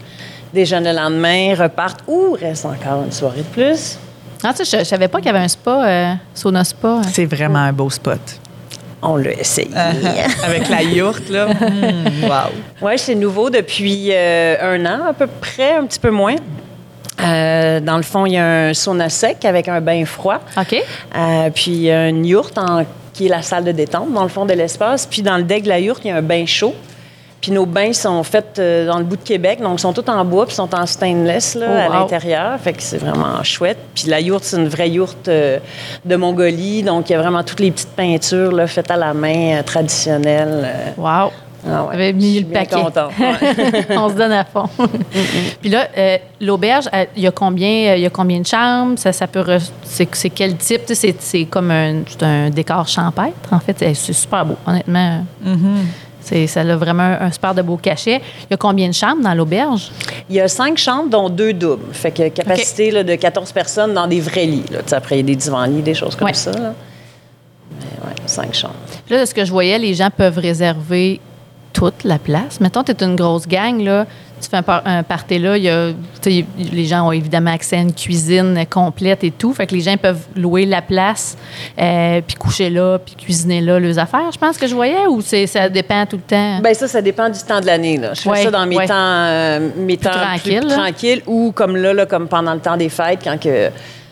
déjeunent 0.53 0.83
le 0.83 0.93
lendemain, 0.93 1.53
repartent 1.55 2.01
ou 2.07 2.35
restent 2.39 2.65
encore 2.65 3.03
une 3.05 3.11
soirée 3.11 3.37
de 3.43 3.43
plus. 3.53 3.97
Ah, 4.43 4.53
tu 4.57 4.65
sais, 4.65 4.79
je, 4.79 4.83
je 4.83 4.89
savais 4.89 5.07
pas 5.07 5.19
qu'il 5.19 5.27
y 5.27 5.29
avait 5.29 5.39
un 5.45 5.47
spa, 5.47 5.85
euh, 5.85 6.13
sauna 6.33 6.63
spa. 6.63 7.01
C'est 7.13 7.25
vraiment 7.25 7.59
un 7.59 7.71
beau 7.71 7.89
spot. 7.91 8.19
On 9.03 9.15
l'a 9.17 9.31
essayé. 9.31 9.69
Avec 10.43 10.69
la 10.69 10.83
yourte, 10.83 11.29
là. 11.29 11.47
Mm, 11.61 12.23
wow. 12.25 12.51
Oui, 12.81 12.93
c'est 12.97 13.15
nouveau 13.15 13.49
depuis 13.49 14.09
euh, 14.11 14.55
un 14.61 14.85
an 14.85 15.05
à 15.09 15.13
peu 15.13 15.27
près, 15.27 15.73
un 15.75 15.85
petit 15.85 15.99
peu 15.99 16.11
moins. 16.11 16.35
Euh, 17.23 17.79
dans 17.79 17.97
le 17.97 18.03
fond, 18.03 18.25
il 18.25 18.33
y 18.33 18.37
a 18.37 18.67
un 18.69 18.73
sauna 18.73 19.09
sec 19.09 19.45
avec 19.45 19.67
un 19.67 19.79
bain 19.81 20.05
froid. 20.05 20.39
OK. 20.57 20.75
Euh, 21.15 21.49
puis 21.53 21.71
il 21.71 21.81
y 21.83 21.91
a 21.91 22.07
une 22.09 22.25
yourte 22.25 22.57
en- 22.57 22.83
qui 23.13 23.25
est 23.27 23.29
la 23.29 23.41
salle 23.41 23.63
de 23.65 23.71
détente 23.71 24.11
dans 24.13 24.23
le 24.23 24.29
fond 24.29 24.45
de 24.45 24.53
l'espace. 24.53 25.05
Puis 25.05 25.21
dans 25.21 25.37
le 25.37 25.43
deck 25.43 25.63
de 25.63 25.69
la 25.69 25.79
yourte, 25.79 26.01
il 26.05 26.07
y 26.07 26.11
a 26.11 26.15
un 26.17 26.21
bain 26.21 26.45
chaud. 26.45 26.73
Puis 27.41 27.51
nos 27.51 27.65
bains 27.65 27.91
sont 27.91 28.21
faits 28.23 28.59
euh, 28.59 28.85
dans 28.85 28.99
le 28.99 29.03
bout 29.03 29.15
de 29.17 29.23
Québec, 29.23 29.59
donc 29.61 29.79
ils 29.79 29.81
sont 29.81 29.93
tous 29.93 30.07
en 30.11 30.23
bois 30.23 30.45
puis 30.45 30.53
sont 30.53 30.73
en 30.75 30.85
stainless 30.85 31.55
là, 31.55 31.65
Oh, 31.69 31.73
à 31.79 31.87
wow. 31.87 31.93
l'intérieur. 32.01 32.59
Fait 32.59 32.73
que 32.73 32.83
c'est 32.83 32.97
vraiment 32.99 33.43
chouette. 33.43 33.79
Puis 33.95 34.05
la 34.09 34.19
yourte, 34.21 34.43
c'est 34.43 34.57
une 34.57 34.67
vraie 34.67 34.89
yourte 34.91 35.27
euh, 35.27 35.57
de 36.05 36.15
Mongolie, 36.15 36.83
donc 36.83 37.09
il 37.09 37.13
y 37.13 37.15
a 37.15 37.19
vraiment 37.21 37.43
toutes 37.43 37.59
les 37.59 37.71
petites 37.71 37.95
peintures 37.95 38.51
là, 38.51 38.67
faites 38.67 38.91
à 38.91 38.97
la 38.97 39.13
main, 39.15 39.55
euh, 39.59 39.63
traditionnelles. 39.63 40.61
euh. 40.65 40.91
Wow. 40.97 41.31
Ah 41.67 41.83
ouais. 41.85 41.93
Avez 41.93 42.13
mis 42.13 42.25
Je 42.25 42.29
suis 42.37 42.39
le 42.41 42.45
bien 42.49 42.59
paquet. 42.65 42.75
ouais. 42.75 43.85
On 43.97 44.09
se 44.09 44.15
donne 44.15 44.31
à 44.31 44.43
fond. 44.45 44.67
Puis 45.61 45.69
là, 45.69 45.87
euh, 45.95 46.17
l'auberge, 46.39 46.85
il 47.15 47.21
y 47.23 47.27
a 47.27 47.31
combien, 47.31 47.93
il 47.95 48.01
y 48.01 48.05
a 48.07 48.09
combien 48.09 48.39
de 48.39 48.47
chambres? 48.47 48.97
Ça, 48.97 49.11
ça 49.13 49.27
peut 49.27 49.41
re- 49.41 49.69
c'est, 49.83 50.07
c'est 50.15 50.31
quel 50.31 50.55
type? 50.57 50.81
C'est, 50.93 51.15
c'est 51.19 51.45
comme 51.45 51.69
un, 51.69 52.01
c'est 52.07 52.23
un 52.23 52.49
décor 52.49 52.87
champêtre, 52.87 53.35
en 53.51 53.59
fait. 53.59 53.75
C'est- 53.77 53.93
C'est 53.93 54.13
super 54.13 54.43
beau, 54.45 54.55
honnêtement. 54.65 55.23
C'est, 55.43 55.49
ça 56.21 56.61
a 56.61 56.75
vraiment 56.75 57.03
un, 57.03 57.21
un 57.27 57.31
super 57.31 57.53
de 57.53 57.61
beau 57.61 57.77
cachet. 57.77 58.21
Il 58.43 58.51
y 58.51 58.53
a 58.53 58.57
combien 58.57 58.87
de 58.87 58.93
chambres 58.93 59.21
dans 59.23 59.33
l'auberge? 59.33 59.91
Il 60.29 60.35
y 60.35 60.39
a 60.41 60.47
cinq 60.47 60.77
chambres, 60.77 61.09
dont 61.09 61.29
deux 61.29 61.53
doubles. 61.53 61.93
Fait 61.93 62.11
que 62.11 62.29
capacité 62.29 62.91
là, 62.91 63.03
de 63.03 63.15
14 63.15 63.51
personnes 63.51 63.93
dans 63.93 64.07
des 64.07 64.19
vrais 64.21 64.45
lits. 64.45 64.65
Là. 64.71 64.79
Après, 64.91 65.15
il 65.15 65.19
y 65.19 65.21
a 65.21 65.25
des 65.25 65.35
divans-lits, 65.35 65.81
des 65.81 65.93
choses 65.93 66.15
comme 66.15 66.27
Ouais. 66.27 66.33
ça. 66.33 66.51
là. 66.51 66.73
Mais 67.79 68.07
ouais, 68.07 68.15
cinq 68.25 68.53
chambres. 68.53 68.73
Là, 69.09 69.21
de 69.21 69.25
ce 69.25 69.33
que 69.33 69.43
je 69.45 69.51
voyais, 69.51 69.77
les 69.79 69.93
gens 69.93 70.09
peuvent 70.15 70.37
réserver 70.37 71.19
toute 71.73 72.03
la 72.03 72.19
place. 72.19 72.59
Mettons, 72.59 72.83
tu 72.83 72.91
es 72.91 73.03
une 73.03 73.15
grosse 73.15 73.47
gang, 73.47 73.81
là, 73.81 74.05
tu 74.41 74.49
fais 74.49 74.57
un, 74.57 74.63
par- 74.63 74.81
un 74.85 75.03
party 75.03 75.39
là, 75.39 75.57
y 75.57 75.69
a, 75.69 75.89
les 76.25 76.85
gens 76.85 77.07
ont 77.07 77.11
évidemment 77.11 77.51
accès 77.51 77.77
à 77.77 77.81
une 77.81 77.93
cuisine 77.93 78.65
complète 78.69 79.23
et 79.23 79.31
tout. 79.31 79.53
Fait 79.53 79.67
que 79.67 79.73
les 79.75 79.81
gens 79.81 79.95
peuvent 79.97 80.23
louer 80.35 80.65
la 80.65 80.81
place, 80.81 81.37
euh, 81.79 82.21
puis 82.25 82.35
coucher 82.35 82.69
là, 82.69 82.97
puis 82.99 83.15
cuisiner 83.15 83.61
là 83.61 83.79
leurs 83.79 83.99
affaires, 83.99 84.31
je 84.33 84.37
pense 84.37 84.57
que 84.57 84.67
je 84.67 84.75
voyais, 84.75 85.07
ou 85.07 85.21
ça 85.21 85.69
dépend 85.69 86.05
tout 86.05 86.17
le 86.17 86.23
temps? 86.23 86.59
Ben 86.61 86.73
ça, 86.73 86.87
ça 86.87 87.01
dépend 87.01 87.29
du 87.29 87.39
temps 87.39 87.61
de 87.61 87.65
l'année. 87.65 87.99
Je 88.13 88.21
fais 88.21 88.29
Ouais, 88.29 88.43
ça 88.43 88.51
dans 88.51 88.65
mes 88.65 88.77
ouais. 88.77 88.87
temps, 88.87 88.93
euh, 88.97 89.69
mes 89.77 89.97
temps 89.97 90.09
tranquille, 90.11 90.59
plus 90.59 90.67
tranquilles 90.69 91.21
ou 91.27 91.51
comme 91.51 91.75
là, 91.75 91.93
là, 91.93 92.05
comme 92.05 92.27
pendant 92.27 92.53
le 92.53 92.59
temps 92.59 92.77
des 92.77 92.89
fêtes, 92.89 93.19
quand 93.23 93.39
que 93.39 93.69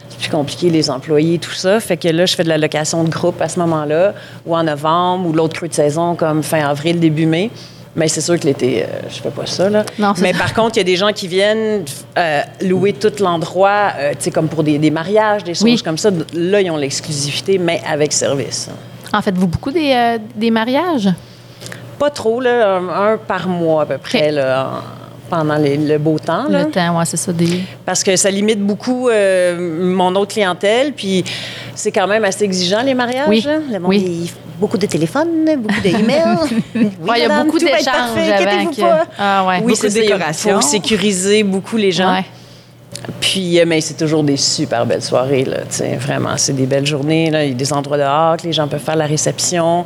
c'est 0.09 0.17
plus 0.19 0.29
compliqué, 0.29 0.69
les 0.69 0.89
employés, 0.89 1.37
tout 1.39 1.51
ça. 1.53 1.79
Fait 1.79 1.95
que 1.97 2.07
là, 2.07 2.25
je 2.25 2.35
fais 2.35 2.43
de 2.43 2.49
la 2.49 2.57
location 2.57 3.03
de 3.03 3.09
groupe 3.09 3.39
à 3.41 3.47
ce 3.47 3.59
moment-là, 3.59 4.13
ou 4.45 4.55
en 4.55 4.63
novembre, 4.63 5.27
ou 5.29 5.33
l'autre 5.33 5.55
creux 5.55 5.67
de 5.67 5.73
saison, 5.73 6.15
comme 6.15 6.43
fin 6.43 6.67
avril, 6.67 6.99
début 6.99 7.25
mai. 7.25 7.51
Mais 7.99 8.07
c'est 8.07 8.21
sûr 8.21 8.39
que 8.39 8.45
l'été, 8.45 8.83
euh, 8.83 8.85
je 9.09 9.19
fais 9.21 9.29
pas 9.29 9.45
ça. 9.45 9.69
Là. 9.69 9.83
Non, 9.99 10.13
Mais 10.21 10.31
ça. 10.31 10.39
par 10.39 10.53
contre, 10.53 10.77
il 10.77 10.79
y 10.79 10.81
a 10.81 10.85
des 10.85 10.95
gens 10.95 11.11
qui 11.11 11.27
viennent 11.27 11.83
euh, 12.17 12.41
louer 12.61 12.93
tout 12.93 13.11
l'endroit, 13.19 13.91
euh, 13.97 14.11
tu 14.11 14.17
sais, 14.21 14.31
comme 14.31 14.47
pour 14.47 14.63
des, 14.63 14.77
des 14.77 14.89
mariages, 14.89 15.43
des 15.43 15.53
choses 15.53 15.63
Oui. 15.63 15.81
comme 15.83 15.97
ça. 15.97 16.09
Là, 16.33 16.61
ils 16.61 16.71
ont 16.71 16.77
l'exclusivité, 16.77 17.57
mais 17.57 17.81
avec 17.85 18.13
service. 18.13 18.69
En 19.11 19.21
faites-vous 19.21 19.47
beaucoup 19.47 19.71
des, 19.71 19.91
euh, 19.93 20.17
des 20.33 20.49
mariages? 20.49 21.09
Pas 21.99 22.09
trop, 22.09 22.39
là, 22.39 22.77
un, 22.77 23.13
un 23.13 23.17
par 23.17 23.49
mois 23.49 23.81
à 23.81 23.85
peu 23.85 23.97
près, 23.97 24.31
là, 24.31 24.69
en- 24.69 24.98
pendant 25.29 25.55
les- 25.55 25.77
le 25.77 25.97
beau 25.97 26.17
temps. 26.19 26.47
Là. 26.49 26.63
Le 26.63 26.71
temps, 26.71 26.97
ouais, 26.97 27.05
c'est 27.05 27.17
ça. 27.17 27.31
Des... 27.31 27.61
Parce 27.85 28.03
que 28.03 28.15
ça 28.15 28.29
limite 28.31 28.59
beaucoup 28.59 29.09
euh, 29.09 29.57
mon 29.95 30.13
autre 30.15 30.33
clientèle, 30.33 30.93
puis 30.93 31.23
c'est 31.75 31.91
quand 31.91 32.07
même 32.07 32.23
assez 32.25 32.43
exigeant, 32.43 32.81
les 32.83 32.93
mariages. 32.93 33.27
Oui. 33.29 33.41
là. 33.45 33.57
Le 33.71 33.79
monde, 33.79 33.89
Oui. 33.89 33.97
il- 34.25 34.31
beaucoup 34.59 34.77
de 34.77 34.85
téléphones, 34.87 35.45
beaucoup 35.57 35.79
d'emails. 35.81 36.25
oui, 36.75 36.89
Ouais, 37.01 37.17
il 37.17 37.21
y 37.21 37.25
a 37.25 37.27
madame, 37.29 37.45
beaucoup 37.45 37.59
d'échanges 37.59 38.75
pas. 38.77 39.05
Ah 39.17 39.45
ouais. 39.47 39.55
Oui, 39.57 39.61
Beaucoup 39.61 39.75
c'est 39.75 39.87
de 39.87 39.93
ça, 39.93 39.99
il 39.99 40.07
décorations. 40.07 40.55
faut 40.59 40.67
sécuriser 40.67 41.43
beaucoup 41.43 41.77
les 41.77 41.91
gens. 41.93 42.11
Ouais. 42.13 42.25
Puis, 43.21 43.59
euh, 43.59 43.63
mais 43.65 43.79
c'est 43.81 43.93
toujours 43.93 44.23
des 44.23 44.35
super 44.35 44.85
belles 44.85 45.01
soirées, 45.03 45.45
là, 45.45 45.59
vraiment. 45.99 46.31
C'est 46.35 46.53
des 46.53 46.65
belles 46.65 46.85
journées, 46.85 47.29
là. 47.31 47.45
Il 47.45 47.49
y 47.49 47.51
a 47.51 47.55
des 47.55 47.71
endroits 47.71 47.97
dehors 47.97 48.35
que 48.37 48.43
les 48.43 48.51
gens 48.53 48.67
peuvent 48.67 48.81
faire 48.83 48.95
la 48.97 49.05
réception. 49.05 49.85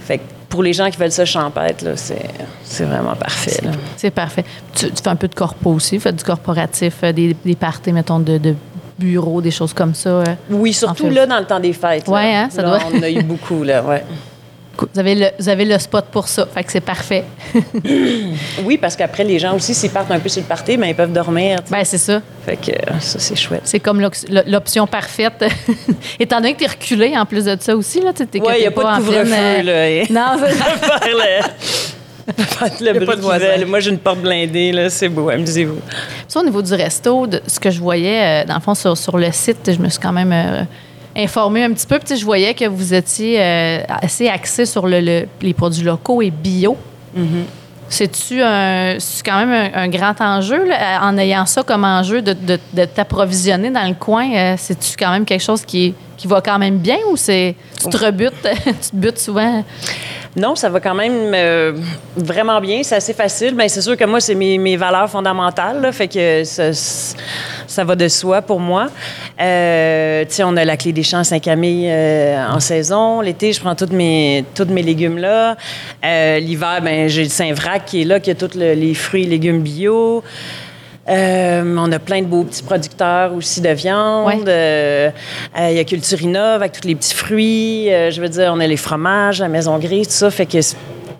Fait 0.00 0.18
que 0.18 0.22
pour 0.48 0.62
les 0.62 0.72
gens 0.72 0.90
qui 0.90 0.96
veulent 0.96 1.10
ça 1.12 1.24
champêtre, 1.24 1.84
là, 1.84 1.96
c'est, 1.96 2.28
c'est 2.62 2.84
vraiment 2.84 3.14
parfait, 3.16 3.60
là. 3.64 3.70
C'est 3.96 4.10
parfait. 4.10 4.44
Tu, 4.74 4.90
tu 4.90 5.02
fais 5.02 5.08
un 5.10 5.16
peu 5.16 5.28
de 5.28 5.34
corpo 5.34 5.70
aussi, 5.72 5.98
fais 6.00 6.12
du 6.12 6.22
corporatif, 6.24 6.94
euh, 7.02 7.12
des, 7.12 7.36
des 7.44 7.54
parties, 7.56 7.92
mettons, 7.92 8.20
de, 8.20 8.38
de 8.38 8.54
bureaux, 8.98 9.40
des 9.42 9.50
choses 9.50 9.72
comme 9.72 9.94
ça. 9.94 10.08
euh. 10.10 10.24
Oui, 10.50 10.72
surtout 10.72 11.04
En 11.06 11.08
fait- 11.08 11.14
là, 11.14 11.26
dans 11.26 11.38
le 11.38 11.44
temps 11.44 11.60
des 11.60 11.72
fêtes. 11.72 12.08
Ouais, 12.08 12.34
hein, 12.34 12.48
ça 12.50 12.62
Là, 12.62 12.68
doit- 12.78 12.88
On 12.92 12.98
en 12.98 13.02
a 13.02 13.10
eu 13.10 13.22
beaucoup, 13.22 13.62
là, 13.62 13.82
ouais. 13.82 14.04
Vous 14.92 15.00
avez, 15.00 15.14
le, 15.14 15.26
vous 15.38 15.48
avez 15.48 15.64
le 15.64 15.78
spot 15.78 16.04
pour 16.12 16.28
ça, 16.28 16.46
fait 16.46 16.64
que 16.64 16.72
c'est 16.72 16.80
parfait. 16.80 17.24
Oui, 18.64 18.78
parce 18.78 18.96
qu'après, 18.96 19.24
les 19.24 19.38
gens 19.38 19.54
aussi, 19.54 19.74
s'ils 19.74 19.90
partent 19.90 20.10
un 20.10 20.18
peu 20.18 20.28
sur 20.28 20.42
le 20.42 20.46
party, 20.48 20.76
mais 20.76 20.90
ils 20.90 20.94
peuvent 20.96 21.12
dormir. 21.12 21.60
Ben 21.70 21.84
c'est 21.84 21.98
ça. 21.98 22.20
Fait 22.44 22.56
que 22.56 22.70
euh, 22.72 22.98
ça, 23.00 23.18
c'est 23.18 23.36
chouette. 23.36 23.62
C'est 23.64 23.80
comme 23.80 24.00
l'option 24.46 24.86
parfaite. 24.86 25.44
Étant 26.20 26.36
donné 26.38 26.54
que 26.54 26.58
tu 26.58 26.64
es 26.64 26.68
reculé 26.68 27.16
en 27.16 27.24
plus 27.26 27.44
de 27.44 27.56
ça 27.60 27.76
aussi, 27.76 28.00
là, 28.00 28.12
t'es- 28.12 28.26
Oui, 28.34 28.40
il 28.40 28.54
n'y 28.54 28.60
t'es 28.62 28.66
a 28.66 28.70
pas 28.70 28.82
de 28.82 28.86
en 28.88 28.96
couvre-feu, 28.96 29.24
euh, 29.32 29.62
là. 29.62 29.88
et- 29.90 30.06
Non, 30.10 30.36
c'est- 30.38 30.54
Faire 32.36 32.70
le, 32.80 33.04
pas 33.06 33.14
bruit 33.16 33.38
de. 33.38 33.64
Moi, 33.66 33.78
j'ai 33.78 33.90
une 33.90 33.98
porte 33.98 34.18
blindée, 34.18 34.72
là. 34.72 34.90
C'est 34.90 35.08
beau, 35.08 35.28
amusez-vous. 35.30 35.78
Ça, 36.26 36.40
au 36.40 36.44
niveau 36.44 36.60
du 36.60 36.74
resto, 36.74 37.26
de 37.28 37.40
ce 37.46 37.60
que 37.60 37.70
je 37.70 37.78
voyais, 37.80 38.42
euh, 38.42 38.44
dans 38.46 38.56
le 38.56 38.60
fond, 38.60 38.74
sur, 38.74 38.96
sur 38.98 39.16
le 39.16 39.30
site, 39.30 39.70
je 39.72 39.78
me 39.78 39.88
suis 39.88 40.00
quand 40.00 40.12
même 40.12 40.32
euh, 40.32 40.62
informée 41.16 41.64
un 41.64 41.72
petit 41.72 41.86
peu. 41.86 41.98
Puis, 41.98 42.16
je 42.16 42.24
voyais 42.24 42.54
que 42.54 42.66
vous 42.66 42.92
étiez 42.94 43.40
euh, 43.40 43.80
assez 43.88 44.28
axé 44.28 44.66
sur 44.66 44.86
le- 44.86 45.00
le- 45.00 45.28
les 45.42 45.54
produits 45.54 45.82
locaux 45.84 46.20
et 46.22 46.30
bio. 46.30 46.76
C'est-tu 47.88 48.42
un, 48.42 48.96
c'est 48.98 49.24
quand 49.24 49.38
même 49.46 49.70
un, 49.72 49.82
un 49.84 49.88
grand 49.88 50.20
enjeu, 50.20 50.66
là, 50.66 51.00
en 51.02 51.16
ayant 51.18 51.46
ça 51.46 51.62
comme 51.62 51.84
enjeu 51.84 52.20
de, 52.20 52.32
de- 52.32 52.58
de 52.72 52.84
t'approvisionner 52.84 53.70
dans 53.70 53.86
le 53.86 53.94
coin? 53.94 54.28
euh, 54.34 54.54
C'est-tu 54.58 54.96
quand 54.98 55.10
même 55.12 55.24
quelque 55.24 55.42
chose 55.44 55.62
qui, 55.64 55.94
qui 56.16 56.26
va 56.26 56.40
quand 56.40 56.58
même 56.58 56.78
bien 56.78 56.98
ou 57.12 57.16
c'est 57.16 57.54
tu 57.80 57.88
te 57.88 57.96
rebutes, 57.96 58.32
tu 58.64 58.90
te 58.90 58.96
butes 58.96 59.18
souvent? 59.20 59.64
Non, 60.36 60.54
ça 60.54 60.68
va 60.68 60.80
quand 60.80 60.94
même 60.94 61.32
euh, 61.34 61.72
vraiment 62.14 62.60
bien. 62.60 62.82
C'est 62.82 62.96
assez 62.96 63.14
facile. 63.14 63.54
Mais 63.54 63.70
c'est 63.70 63.80
sûr 63.80 63.96
que 63.96 64.04
moi, 64.04 64.20
c'est 64.20 64.34
mes, 64.34 64.76
valeurs 64.76 65.08
fondamentales. 65.08 65.80
là. 65.80 65.92
fait 65.92 66.08
que 66.08 66.42
ça, 66.44 67.84
va 67.84 67.96
de 67.96 68.06
soi 68.08 68.42
pour 68.42 68.60
moi. 68.60 68.88
Euh, 69.40 70.24
on 70.40 70.56
a 70.58 70.64
la 70.64 70.76
clé 70.76 70.92
des 70.92 71.02
champs 71.02 71.20
à 71.20 71.24
Saint-Camille 71.24 71.88
euh, 71.88 72.48
en 72.48 72.60
saison. 72.60 73.22
L'été, 73.22 73.54
je 73.54 73.60
prends 73.60 73.74
tous 73.74 73.90
mes, 73.92 74.44
légumes 74.68 75.16
là. 75.16 75.56
Euh, 76.04 76.38
L'hiver, 76.38 76.80
ben, 76.82 77.08
j'ai 77.08 77.22
le 77.22 77.30
Saint-Vrac 77.30 77.86
qui 77.86 78.02
est 78.02 78.04
là, 78.04 78.20
qui 78.20 78.30
a 78.30 78.34
tous 78.34 78.58
le- 78.58 78.74
les 78.74 78.92
fruits 78.92 79.24
et 79.24 79.26
légumes 79.26 79.62
bio. 79.62 80.22
Euh, 81.08 81.76
on 81.78 81.92
a 81.92 81.98
plein 81.98 82.20
de 82.22 82.26
beaux 82.26 82.42
petits 82.44 82.62
producteurs 82.64 83.32
aussi 83.34 83.60
de 83.60 83.68
viande. 83.70 84.26
Ouais. 84.26 84.38
Euh, 84.48 85.10
euh, 85.58 85.68
Il 85.70 85.76
y 85.76 85.80
a 85.80 85.84
Culturina 85.84 86.54
avec 86.54 86.72
tous 86.72 86.86
les 86.86 86.94
petits 86.96 87.14
fruits. 87.14 87.86
Je 87.88 88.20
veux 88.20 88.28
dire, 88.28 88.50
on 88.54 88.60
a 88.60 88.66
les 88.66 88.76
fromages, 88.76 89.40
la 89.40 89.48
maison 89.48 89.78
grise, 89.78 90.08
tout 90.08 90.14
ça. 90.14 90.30
Fait 90.30 90.46
que 90.46 90.58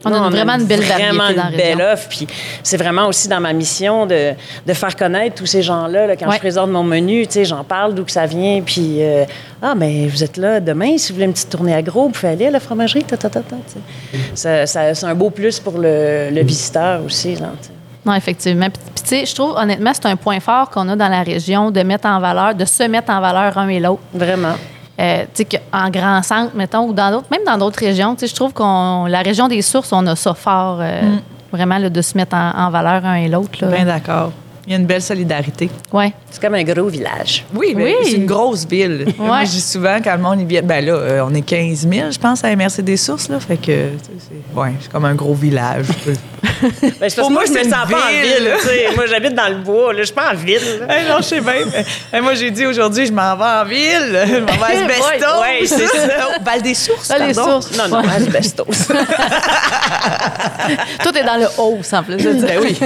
On 0.05 0.13
a 0.13 0.29
vraiment 0.31 0.55
une 0.55 0.65
belle 0.67 0.81
vraiment 0.83 1.19
variété 1.25 1.35
dans 1.41 1.51
une 1.51 1.57
belle 1.57 1.83
offre. 1.83 2.09
Puis 2.09 2.27
c'est 2.63 2.77
vraiment 2.77 3.07
aussi 3.07 3.29
dans 3.29 3.41
ma 3.41 3.53
mission 3.53 4.07
de, 4.07 4.33
de 4.67 4.73
faire 4.73 4.95
connaître 4.97 5.37
tous 5.37 5.47
ces 5.47 5.63
gens-là. 5.63 6.07
là. 6.09 6.17
quand 6.17 6.27
Ouais. 6.29 6.35
je 6.35 6.41
présente 6.41 6.71
mon 6.71 6.83
menu, 6.85 7.27
tu 7.27 7.35
sais, 7.35 7.45
j'en 7.45 7.63
parle 7.65 7.95
d'où 7.95 8.05
que 8.05 8.13
ça 8.13 8.27
vient. 8.27 8.63
Puis, 8.67 8.97
euh, 9.03 9.25
ah, 9.63 9.75
mais 9.77 10.07
vous 10.09 10.23
êtes 10.25 10.37
là 10.37 10.59
demain. 10.61 10.99
Si 10.99 11.09
vous 11.11 11.15
voulez 11.17 11.27
une 11.27 11.33
petite 11.33 11.51
tournée 11.51 11.75
agro, 11.75 12.05
vous 12.05 12.11
pouvez 12.11 12.29
aller 12.33 12.47
à 12.47 12.51
la 12.51 12.61
fromagerie. 12.61 13.05
Ta, 13.05 13.17
ta, 13.17 13.31
ta, 13.31 13.41
ça, 14.35 14.67
ça- 14.67 14.95
c'est 14.95 15.07
un 15.07 15.15
beau 15.15 15.31
plus 15.31 15.59
pour 15.61 15.79
le, 15.79 16.29
le 16.31 16.43
visiteur 16.43 17.03
aussi. 17.05 17.35
Là. 17.37 17.51
Non, 18.07 18.15
effectivement. 18.15 18.67
Puis, 18.71 19.03
tu 19.03 19.03
sais, 19.05 19.27
je 19.27 19.35
trouve, 19.35 19.55
honnêtement, 19.57 19.91
c'est 19.93 20.07
un 20.07 20.17
point 20.17 20.39
fort 20.39 20.71
qu'on 20.71 20.89
a 20.89 20.97
dans 20.97 21.09
la 21.09 21.23
région 21.23 21.73
de 21.73 21.81
mettre 21.83 22.07
en 22.07 22.21
valeur, 22.21 22.55
de 22.55 22.65
se 22.65 22.85
mettre 22.85 23.11
en 23.11 23.21
valeur 23.21 23.59
un 23.59 23.69
et 23.69 23.81
l'autre. 23.81 24.03
Vraiment. 24.15 24.55
Euh, 24.99 25.25
tu 25.35 25.45
sais, 25.51 25.59
qu'en 25.73 25.91
grand 25.91 26.23
centre, 26.23 26.55
mettons, 26.55 26.89
ou 26.89 26.93
dans 26.93 27.11
d'autres, 27.11 27.27
même 27.31 27.45
dans 27.45 27.59
d'autres 27.59 27.81
régions, 27.81 28.15
tu 28.15 28.21
sais, 28.21 28.27
je 28.29 28.35
trouve 28.35 28.53
qu'on, 28.55 29.07
la 29.07 29.21
région 29.21 29.49
des 29.49 29.61
sources, 29.61 29.93
on 29.93 30.07
a 30.07 30.17
ça 30.17 30.33
fort, 30.35 30.79
euh, 30.81 31.03
vraiment, 31.53 31.79
là, 31.79 31.91
de 31.91 32.01
se 32.01 32.17
mettre 32.17 32.35
en, 32.37 32.53
en 32.57 32.71
valeur 32.71 33.05
un 33.05 33.17
et 33.17 33.29
l'autre. 33.29 33.67
Bien 33.67 33.85
d'accord. 33.85 34.31
Il 34.67 34.73
y 34.73 34.75
a 34.75 34.79
une 34.79 34.87
belle 34.87 35.03
solidarité. 35.03 35.71
Ouais. 35.93 36.13
C'est 36.31 36.41
comme 36.43 36.55
un 36.55 36.65
gros 36.65 36.89
village. 36.89 37.45
Oui, 37.55 37.73
mais 37.77 37.85
Oui. 37.85 37.95
c'est 38.05 38.13
une 38.17 38.27
grosse 38.27 38.67
ville. 38.67 39.07
Moi, 39.17 39.45
je 39.45 39.51
dis 39.51 39.61
souvent, 39.61 39.99
quand 40.03 40.13
le 40.17 40.21
monde 40.23 40.41
il 40.41 40.47
vient, 40.47 40.63
ben 40.63 40.85
là, 40.85 40.93
euh, 40.95 41.25
on 41.25 41.33
est 41.35 41.43
15 41.43 41.87
000, 41.89 42.11
je 42.11 42.19
pense, 42.19 42.43
à 42.45 42.55
MRC 42.55 42.83
des 42.83 42.97
Sources, 42.97 43.29
là. 43.29 43.39
Fait 43.39 43.57
que, 43.57 43.63
tu 43.63 43.99
sais, 43.99 44.11
c'est 44.53 44.59
ouais, 44.59 44.73
c'est 44.81 44.91
comme 44.91 45.05
un 45.05 45.15
gros 45.15 45.35
village. 45.35 45.87
Ben, 47.01 47.11
Pour 47.17 47.31
moi, 47.31 47.43
je 47.47 47.51
me 47.53 47.57
c'est 47.59 47.65
sens 47.65 47.87
pas 47.91 48.07
en 48.07 48.09
ville. 48.11 48.51
Moi, 48.95 49.05
j'habite 49.07 49.35
dans 49.35 49.49
le 49.49 49.57
bois. 49.57 49.93
Là, 49.93 49.99
je 50.01 50.05
suis 50.07 50.15
pas 50.15 50.33
en 50.33 50.35
ville. 50.37 50.59
Hey, 50.89 51.07
non, 51.07 51.17
je 51.19 51.23
sais 51.25 51.41
bien. 51.43 51.53
hey, 52.13 52.21
moi, 52.23 52.35
j'ai 52.35 52.51
dit 52.51 52.65
aujourd'hui, 52.65 53.05
je 53.07 53.13
m'en 53.13 53.37
vais 53.37 53.45
en 53.45 53.65
ville. 53.65 54.21
Je 54.27 54.41
m'en 54.41 54.47
vais 54.47 54.77
à 54.77 54.85
Asbestos. 54.85 55.41
Ouais, 55.43 55.61
ouais, 55.61 55.67
c'est 55.67 55.87
ça. 55.87 56.09
Val 56.45 56.63
des 56.63 56.73
Sources, 56.75 57.13
les 57.19 57.35
pardon. 57.35 57.61
sources. 57.61 57.77
Non, 57.77 57.89
non, 57.89 58.01
Ouais. 58.07 58.15
asbestos. 58.17 58.65
Tout 61.03 61.17
est 61.19 61.25
dans 61.25 61.37
le 61.37 61.47
haut, 61.59 61.79
en 61.93 62.03
plus. 62.03 62.19
Je 62.19 62.29
dirais. 62.31 62.59
Ben 62.59 62.61
oui. 62.63 62.79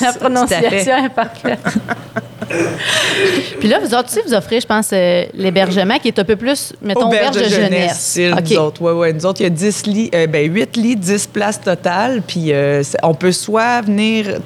La 0.00 0.12
prononciation 0.12 1.08
est 1.16 1.24
parfaite. 1.24 1.78
Puis 3.60 3.68
là, 3.68 3.78
vous 3.80 3.94
autres 3.94 4.08
aussi, 4.08 4.20
vous 4.26 4.34
offrez, 4.34 4.60
je 4.60 4.66
pense, 4.66 4.90
euh, 4.92 5.24
l'hébergement 5.34 5.98
qui 5.98 6.08
est 6.08 6.18
un 6.18 6.24
peu 6.24 6.36
plus, 6.36 6.72
mettons, 6.82 7.06
auberge 7.06 7.36
de 7.36 7.48
jeunesse. 7.48 7.96
C'est 7.98 8.32
OK. 8.32 8.50
nous 8.50 8.56
autres. 8.58 8.82
Ouais, 8.82 8.92
ouais. 8.92 9.12
Nous 9.12 9.26
autres, 9.26 9.40
il 9.40 9.44
y 9.44 9.46
a 9.46 9.50
10 9.50 9.86
lits, 9.86 10.10
euh, 10.14 10.26
ben, 10.26 10.52
8 10.52 10.76
lits, 10.76 10.96
10 10.96 11.26
places 11.28 11.60
totales. 11.60 12.22
Puis 12.26 12.52
euh, 12.52 12.82
on 13.02 13.14
peut 13.14 13.32
soit 13.32 13.82
venir 13.82 14.38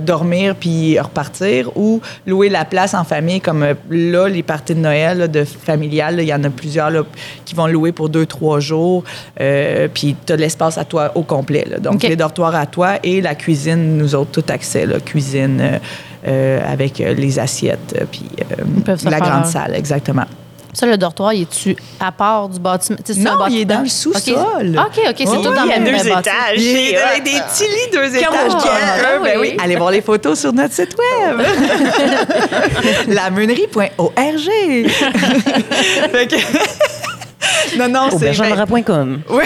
dormir 0.00 0.54
puis 0.56 0.98
repartir 0.98 1.70
ou 1.76 2.00
louer 2.26 2.48
la 2.48 2.64
place 2.64 2.94
en 2.94 3.04
famille, 3.04 3.40
comme 3.40 3.66
là, 3.90 4.28
les 4.28 4.42
parties 4.42 4.74
de 4.74 4.80
Noël 4.80 5.18
là, 5.18 5.28
de 5.28 5.44
familiales, 5.44 6.16
il 6.20 6.26
y 6.26 6.34
en 6.34 6.42
a 6.44 6.50
plusieurs 6.50 6.90
là, 6.90 7.02
qui 7.44 7.54
vont 7.54 7.66
louer 7.66 7.92
pour 7.92 8.08
2-3 8.08 8.60
jours. 8.60 9.04
Puis 9.36 10.16
tu 10.26 10.32
as 10.32 10.36
l'espace 10.36 10.78
à 10.78 10.84
toi 10.84 11.12
au 11.14 11.22
complet. 11.22 11.64
là. 11.68 11.78
Donc, 11.78 12.02
les 12.02 12.16
dortoirs 12.16 12.54
à 12.54 12.66
toi 12.66 12.94
et 13.02 13.20
la 13.20 13.34
cuisine, 13.34 13.96
nous 13.96 14.14
autres, 14.14 14.30
tout 14.30 14.52
accès. 14.52 14.86
Là, 14.86 15.00
cuisine 15.00 15.80
avec 16.24 17.00
euh, 17.00 17.14
les 17.14 17.38
assiettes, 17.38 17.94
euh, 18.00 18.04
puis 18.10 18.24
euh, 18.88 18.96
la 19.10 19.20
grande 19.20 19.46
salle, 19.46 19.74
exactement. 19.74 20.24
Ça, 20.72 20.86
le 20.86 20.96
dortoir, 20.98 21.32
il 21.32 21.42
est-tu 21.42 21.76
à 22.00 22.10
part 22.10 22.48
du 22.48 22.58
bâtiment? 22.58 22.98
Non, 22.98 23.14
bâtiment? 23.38 23.46
il 23.46 23.60
est 23.60 23.64
dans 23.64 23.82
le 23.82 23.88
sous-sol. 23.88 24.36
OK, 24.76 25.00
OK, 25.08 25.14
c'est 25.16 25.28
Oui, 25.28 25.36
tout 25.36 25.54
dans 25.54 25.62
il 25.62 25.68
y 25.70 25.72
a 25.72 25.78
le 25.78 25.84
deux 25.84 25.92
bâtiment. 25.92 26.18
étages. 26.18 26.56
Il 26.58 26.96
hot. 26.96 27.00
avec 27.10 27.22
des 27.22 27.30
petits 27.30 27.62
lits 27.62 27.90
deux 27.92 28.00
Comme 28.24 28.34
étages. 28.34 28.52
a 28.54 29.16
un, 29.16 29.22
ben 29.22 29.38
oui. 29.38 29.50
oui. 29.52 29.56
Allez 29.62 29.76
voir 29.76 29.92
les 29.92 30.00
photos 30.02 30.40
sur 30.40 30.52
notre 30.52 30.74
site 30.74 30.96
web. 30.98 31.40
Lameunerie.org. 33.06 34.10
Fait 36.10 36.26
que- 36.26 37.78
non, 37.78 37.88
non, 37.88 38.06
c'est... 38.10 38.16
Aubergeonora.com. 38.16 39.20
Oui, 39.30 39.44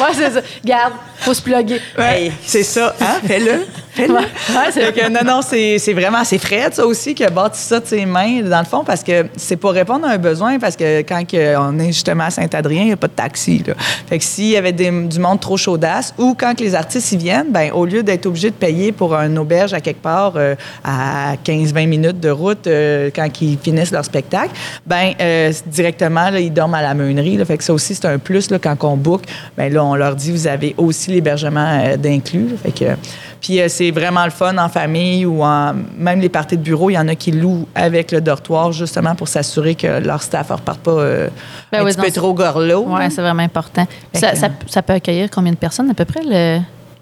Ouais, 0.00 0.06
c'est 0.14 0.30
ça. 0.30 0.40
Garde, 0.64 0.92
faut 1.28 1.34
se 1.34 1.42
plugger. 1.42 1.80
ouais, 1.98 2.32
c'est 2.44 2.62
ça. 2.62 2.94
Hein? 3.00 3.20
Fais-le. 3.26 3.66
Fais-le. 3.92 4.14
Ouais, 4.14 4.92
que 4.92 5.10
non, 5.10 5.20
non, 5.24 5.40
c'est 5.42 5.92
vraiment, 5.92 6.24
c'est 6.24 6.38
Fred, 6.38 6.72
ça 6.72 6.86
aussi, 6.86 7.14
qui 7.14 7.24
a 7.24 7.30
bâti 7.30 7.60
ça 7.60 7.80
de 7.80 7.86
ses 7.86 8.06
mains, 8.06 8.40
dans 8.42 8.60
le 8.60 8.64
fond, 8.64 8.82
parce 8.84 9.02
que 9.02 9.26
c'est 9.36 9.56
pour 9.56 9.72
répondre 9.72 10.06
à 10.06 10.12
un 10.12 10.18
besoin, 10.18 10.58
parce 10.58 10.76
que 10.76 11.00
quand 11.02 11.22
on 11.60 11.78
est 11.80 11.88
justement 11.88 12.24
à 12.24 12.30
Saint-Adrien, 12.30 12.82
il 12.82 12.86
n'y 12.86 12.92
a 12.92 12.96
pas 12.96 13.08
de 13.08 13.12
taxi, 13.12 13.62
là. 13.66 13.74
Fait 14.08 14.18
que 14.18 14.24
s'il 14.24 14.46
y 14.46 14.56
avait 14.56 14.72
des- 14.72 14.90
du 14.90 15.18
monde 15.18 15.40
trop 15.40 15.56
chaudasse, 15.56 16.14
ou 16.16 16.34
quand 16.38 16.54
que 16.56 16.62
les 16.62 16.74
artistes 16.74 17.12
y 17.12 17.16
viennent, 17.16 17.50
ben 17.50 17.72
au 17.72 17.84
lieu 17.84 18.02
d'être 18.02 18.26
obligé 18.26 18.50
de 18.50 18.54
payer 18.54 18.92
pour 18.92 19.14
un 19.14 19.36
auberge 19.36 19.74
à 19.74 19.80
quelque 19.80 20.00
part 20.02 20.34
euh, 20.36 20.54
à 20.84 21.34
15-20 21.44 21.86
minutes 21.86 22.20
de 22.20 22.30
route 22.30 22.66
euh, 22.66 23.10
quand 23.14 23.28
ils 23.42 23.58
finissent 23.58 23.90
leur 23.90 24.04
spectacle, 24.04 24.50
ben 24.86 25.12
euh, 25.20 25.52
directement, 25.66 26.30
là, 26.30 26.40
ils 26.40 26.52
dorment 26.52 26.74
à 26.74 26.82
la 26.82 26.94
meunerie, 26.94 27.36
là. 27.36 27.44
Fait 27.44 27.58
que 27.58 27.64
ça 27.64 27.72
aussi, 27.74 27.94
c'est 27.94 28.06
un 28.06 28.18
plus, 28.18 28.50
là, 28.50 28.58
quand 28.58 28.76
on 28.84 28.96
book, 28.96 29.22
ben 29.56 29.72
là, 29.72 29.84
on 29.84 29.94
leur 29.96 30.14
dit, 30.14 30.30
vous 30.30 30.46
avez 30.46 30.74
aussi 30.78 31.10
l'hébergement 31.18 31.80
euh, 31.84 31.96
d'inclus, 31.96 32.48
que... 32.78 32.84
Puis 33.40 33.60
euh, 33.60 33.68
c'est 33.68 33.90
vraiment 33.92 34.24
le 34.24 34.30
fun 34.30 34.56
en 34.58 34.68
famille 34.68 35.24
ou 35.24 35.42
en 35.44 35.72
même 35.96 36.20
les 36.20 36.28
parties 36.28 36.56
de 36.56 36.62
bureau, 36.62 36.90
il 36.90 36.94
y 36.94 36.98
en 36.98 37.06
a 37.08 37.14
qui 37.14 37.30
louent 37.30 37.66
avec 37.74 38.10
le 38.10 38.20
dortoir 38.20 38.72
justement 38.72 39.14
pour 39.14 39.28
s'assurer 39.28 39.74
que 39.76 40.00
leur 40.00 40.22
staff 40.22 40.50
ne 40.50 40.54
repart 40.56 40.80
pas 40.80 40.90
euh, 40.90 41.28
Ben 41.70 41.80
un 41.80 41.84
oui, 41.84 41.92
petit 41.94 42.00
peu 42.06 42.10
trop 42.10 42.34
gorlot. 42.34 42.84
Oui, 42.88 43.00
c'est 43.10 43.20
vraiment 43.22 43.42
important. 43.44 43.86
Ça, 44.12 44.34
ça, 44.34 44.48
ça 44.66 44.82
peut 44.82 44.94
accueillir 44.94 45.28
combien 45.30 45.52
de 45.52 45.56
personnes 45.58 45.88
à 45.90 45.94
peu 45.94 46.04
près? 46.04 46.20
Le... 46.24 46.58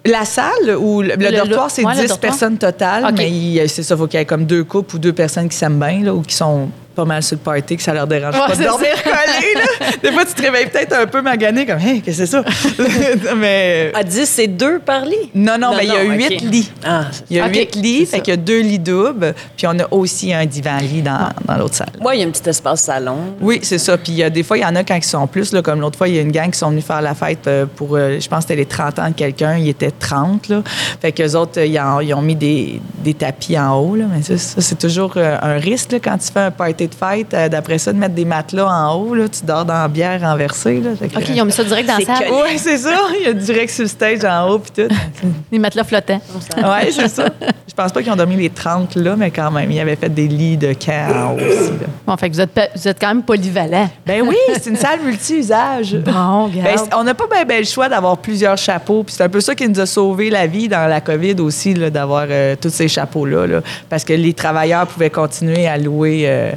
La 0.09 0.25
salle 0.25 0.77
ou 0.79 1.03
le, 1.03 1.15
le 1.17 1.31
Le- 1.31 1.37
dortoir, 1.37 1.71
c'est 1.71 1.85
ouais, 1.85 1.95
le 1.95 2.03
10 2.03 2.09
dortoir. 2.09 2.21
personnes 2.33 2.59
totales, 2.59 3.05
OK. 3.07 3.15
mais 3.17 3.31
il- 3.31 3.69
c'est 3.69 3.83
ça, 3.83 3.97
faut 3.97 4.07
qu'il 4.07 4.21
y 4.21 4.23
ait 4.23 4.27
comme 4.27 4.45
deux 4.45 4.63
couples 4.63 4.97
ou 4.97 4.99
deux 4.99 5.13
personnes 5.13 5.49
qui 5.49 5.57
s'aiment 5.57 5.81
bien 5.81 6.05
là, 6.05 6.15
ou 6.15 6.21
qui 6.23 6.35
sont 6.35 6.69
pas 6.97 7.05
mal 7.05 7.23
sur 7.23 7.37
le 7.37 7.41
party, 7.43 7.77
que 7.77 7.83
ça 7.83 7.93
leur 7.95 8.07
dérange 8.07 8.35
Ouais, 8.35 8.41
pas 8.41 8.49
de 8.49 8.55
c'est 8.57 8.65
dormir 8.65 8.89
collés. 9.05 9.55
là. 9.55 9.87
Des 10.03 10.13
fois, 10.13 10.25
tu 10.25 10.35
te 10.35 10.43
réveilles 10.43 10.67
peut-être 10.71 10.95
un 10.95 11.07
peu 11.07 11.21
magané, 11.23 11.65
comme, 11.67 11.79
hey, 11.79 12.01
qu'est-ce 12.03 12.19
que 12.21 12.27
c'est 12.27 12.33
ça? 12.33 12.45
mais 13.37 13.93
À 13.95 14.03
10, 14.03 14.25
c'est 14.29 14.47
deux 14.49 14.79
par 14.79 15.05
lit? 15.05 15.31
non, 15.35 15.59
non, 15.59 15.71
mais 15.77 15.85
il 15.85 15.93
y 15.93 15.97
a 15.97 16.03
huit 16.03 16.41
lits. 16.41 16.71
Ah, 16.85 17.05
Il 17.31 17.37
y 17.37 17.41
a 17.41 17.49
huit 17.49 17.75
lits, 17.77 18.07
c'est 18.07 18.17
fait 18.17 18.21
qu'il 18.23 18.33
y 18.33 18.35
a 18.35 18.39
deux 18.39 18.61
lits 18.61 18.79
doubles, 18.79 19.35
puis 19.57 19.67
on 19.67 19.79
a 19.79 19.87
aussi 19.91 20.33
un 20.33 20.47
divan-lit 20.47 21.03
dans, 21.03 21.29
dans 21.47 21.57
l'autre 21.57 21.75
salle. 21.75 21.91
moi, 22.01 22.15
il 22.15 22.21
y 22.23 22.25
a 22.25 22.27
un 22.27 22.31
petit 22.31 22.49
espace 22.49 22.81
salon. 22.83 23.19
Oui, 23.41 23.61
c'est 23.63 23.79
ça. 23.79 23.97
Puis 23.99 24.13
il 24.13 24.19
y 24.19 24.23
a 24.23 24.31
des 24.31 24.43
fois, 24.43 24.57
il 24.59 24.63
y 24.63 24.65
en 24.67 24.75
a 24.77 24.83
quand 24.85 24.97
ils 24.97 25.05
sont 25.05 25.27
plus, 25.27 25.53
là, 25.53 25.63
comme 25.63 25.81
l'autre 25.81 25.99
fois, 25.99 26.09
il 26.09 26.15
y 26.15 26.19
a 26.19 26.23
une 26.23 26.33
gang 26.33 26.51
qui 26.51 26.59
sont 26.59 26.71
venus 26.71 26.85
faire 26.85 27.03
la 27.03 27.15
fête 27.15 27.47
euh, 27.47 27.67
pour, 27.77 27.97
euh, 27.97 28.19
je 28.21 28.29
pense 28.29 28.39
que 28.39 28.43
c'était 28.51 28.57
les 28.57 28.67
30 28.67 28.99
ans 28.99 29.09
de 29.09 29.15
quelqu'un, 29.15 29.57
il 29.59 29.69
était 29.69 29.91
30, 29.91 30.49
là. 30.49 30.63
Fait 31.01 31.13
qu'eux 31.13 31.35
autres, 31.35 31.59
euh, 31.61 31.67
ils, 31.67 31.79
en- 31.79 32.01
ils 32.01 32.15
ont 32.15 32.23
mis 32.23 32.35
des, 32.37 32.81
des 32.99 33.15
tapis 33.15 33.59
en 33.59 33.75
haut, 33.79 33.97
là. 33.97 34.05
Mais 34.13 34.23
ça, 34.23 34.39
ça, 34.39 34.61
c'est 34.61 34.79
toujours 34.79 35.13
euh, 35.17 35.37
un 35.43 35.59
risque, 35.59 35.93
là, 35.93 35.99
quand 36.03 36.17
tu 36.19 36.33
fais 36.33 36.41
un 36.41 36.51
party 36.51 36.86
de 36.89 36.95
fête. 36.95 37.33
euh, 37.35 37.49
D'après 37.49 37.79
ça, 37.79 37.93
de 37.93 37.99
mettre 37.99 38.15
des 38.15 38.25
matelas 38.25 38.67
en 38.69 38.95
haut, 38.95 39.15
là, 39.15 39.29
tu 39.29 39.45
dors 39.45 39.65
dans 39.65 39.75
la 39.83 39.89
bière 39.89 40.21
renversée, 40.21 40.81
là. 40.81 40.91
Que- 40.99 41.19
OK, 41.19 41.29
ils 41.29 41.41
ont 41.43 41.45
mis 41.45 41.53
ça 41.53 41.65
direct 41.65 41.89
dans 41.89 41.99
la 41.99 42.05
salle. 42.05 42.29
Oui, 42.31 42.59
c'est 42.59 42.79
ça. 42.79 42.95
Il 43.21 43.27
y 43.27 43.29
a 43.29 43.33
direct 43.33 43.71
sur 43.73 43.83
le 43.83 43.89
stage 43.89 44.25
en 44.25 44.49
haut, 44.51 44.59
puis 44.59 44.71
tout. 44.87 44.95
Les 45.53 45.59
matelas 45.59 45.85
flottants. 45.85 46.21
Oui, 46.57 46.93
c'est 46.93 47.09
ça. 47.09 47.27
Je 47.69 47.75
pense 47.75 47.93
pas 47.93 48.03
qu'ils 48.03 48.13
ont 48.13 48.17
dormi 48.17 48.37
les 48.37 48.51
30 48.51 48.95
là, 48.97 49.17
mais 49.17 49.31
quand 49.31 49.51
même, 49.51 49.71
ils 49.71 49.81
avaient 49.81 49.97
fait 49.97 50.09
des 50.09 50.29
lits 50.29 50.57
de 50.57 50.73
camp 50.73 51.09
en 51.15 51.33
haut 51.33 51.37
aussi, 51.37 51.71
là. 51.73 51.87
Bon, 52.07 52.17
fait 52.17 52.31
que 52.31 52.35
vous 52.35 52.41
êtes, 52.41 52.71
vous 52.75 52.89
êtes 52.89 52.99
quand 53.01 53.09
même 53.09 53.23
polyvalent. 53.23 53.89
Ben 54.07 54.23
oui, 54.23 54.37
c'est 54.55 54.71
une 54.71 54.77
salle 54.77 55.01
multi-usage. 55.05 55.97
Bon, 56.07 56.49
Ben, 56.49 56.77
on 56.97 57.05
n'a 57.05 57.15
pas 57.15 57.25
bien 57.31 57.45
ben 57.45 57.59
le 57.59 57.65
choix 57.67 57.89
d'avoir 57.89 58.17
plusieurs 58.19 58.57
chapeaux. 58.57 59.03
Puis 59.03 59.15
c'est 59.17 59.25
un 59.25 59.29
peu 59.29 59.41
ça 59.41 59.55
qui 59.55 59.69
nous 59.69 59.81
a 59.81 59.87
sauvé 59.87 60.31
la 60.31 60.47
vie 60.47 60.69
dans 60.69 60.89
la 60.89 61.01
COVID 61.01 61.35
aussi, 61.41 61.75
d'avoir 61.75 62.27
euh, 62.31 62.55
tous 62.61 62.71
ces 62.71 62.89
chapeaux-là. 62.89 63.47
là. 63.47 63.61
parce 63.91 64.05
que 64.05 64.13
les 64.13 64.33
travailleurs 64.33 64.87
pouvaient 64.87 65.11
continuer 65.11 65.67
à 65.67 65.77
louer 65.77 66.23
euh, 66.27 66.53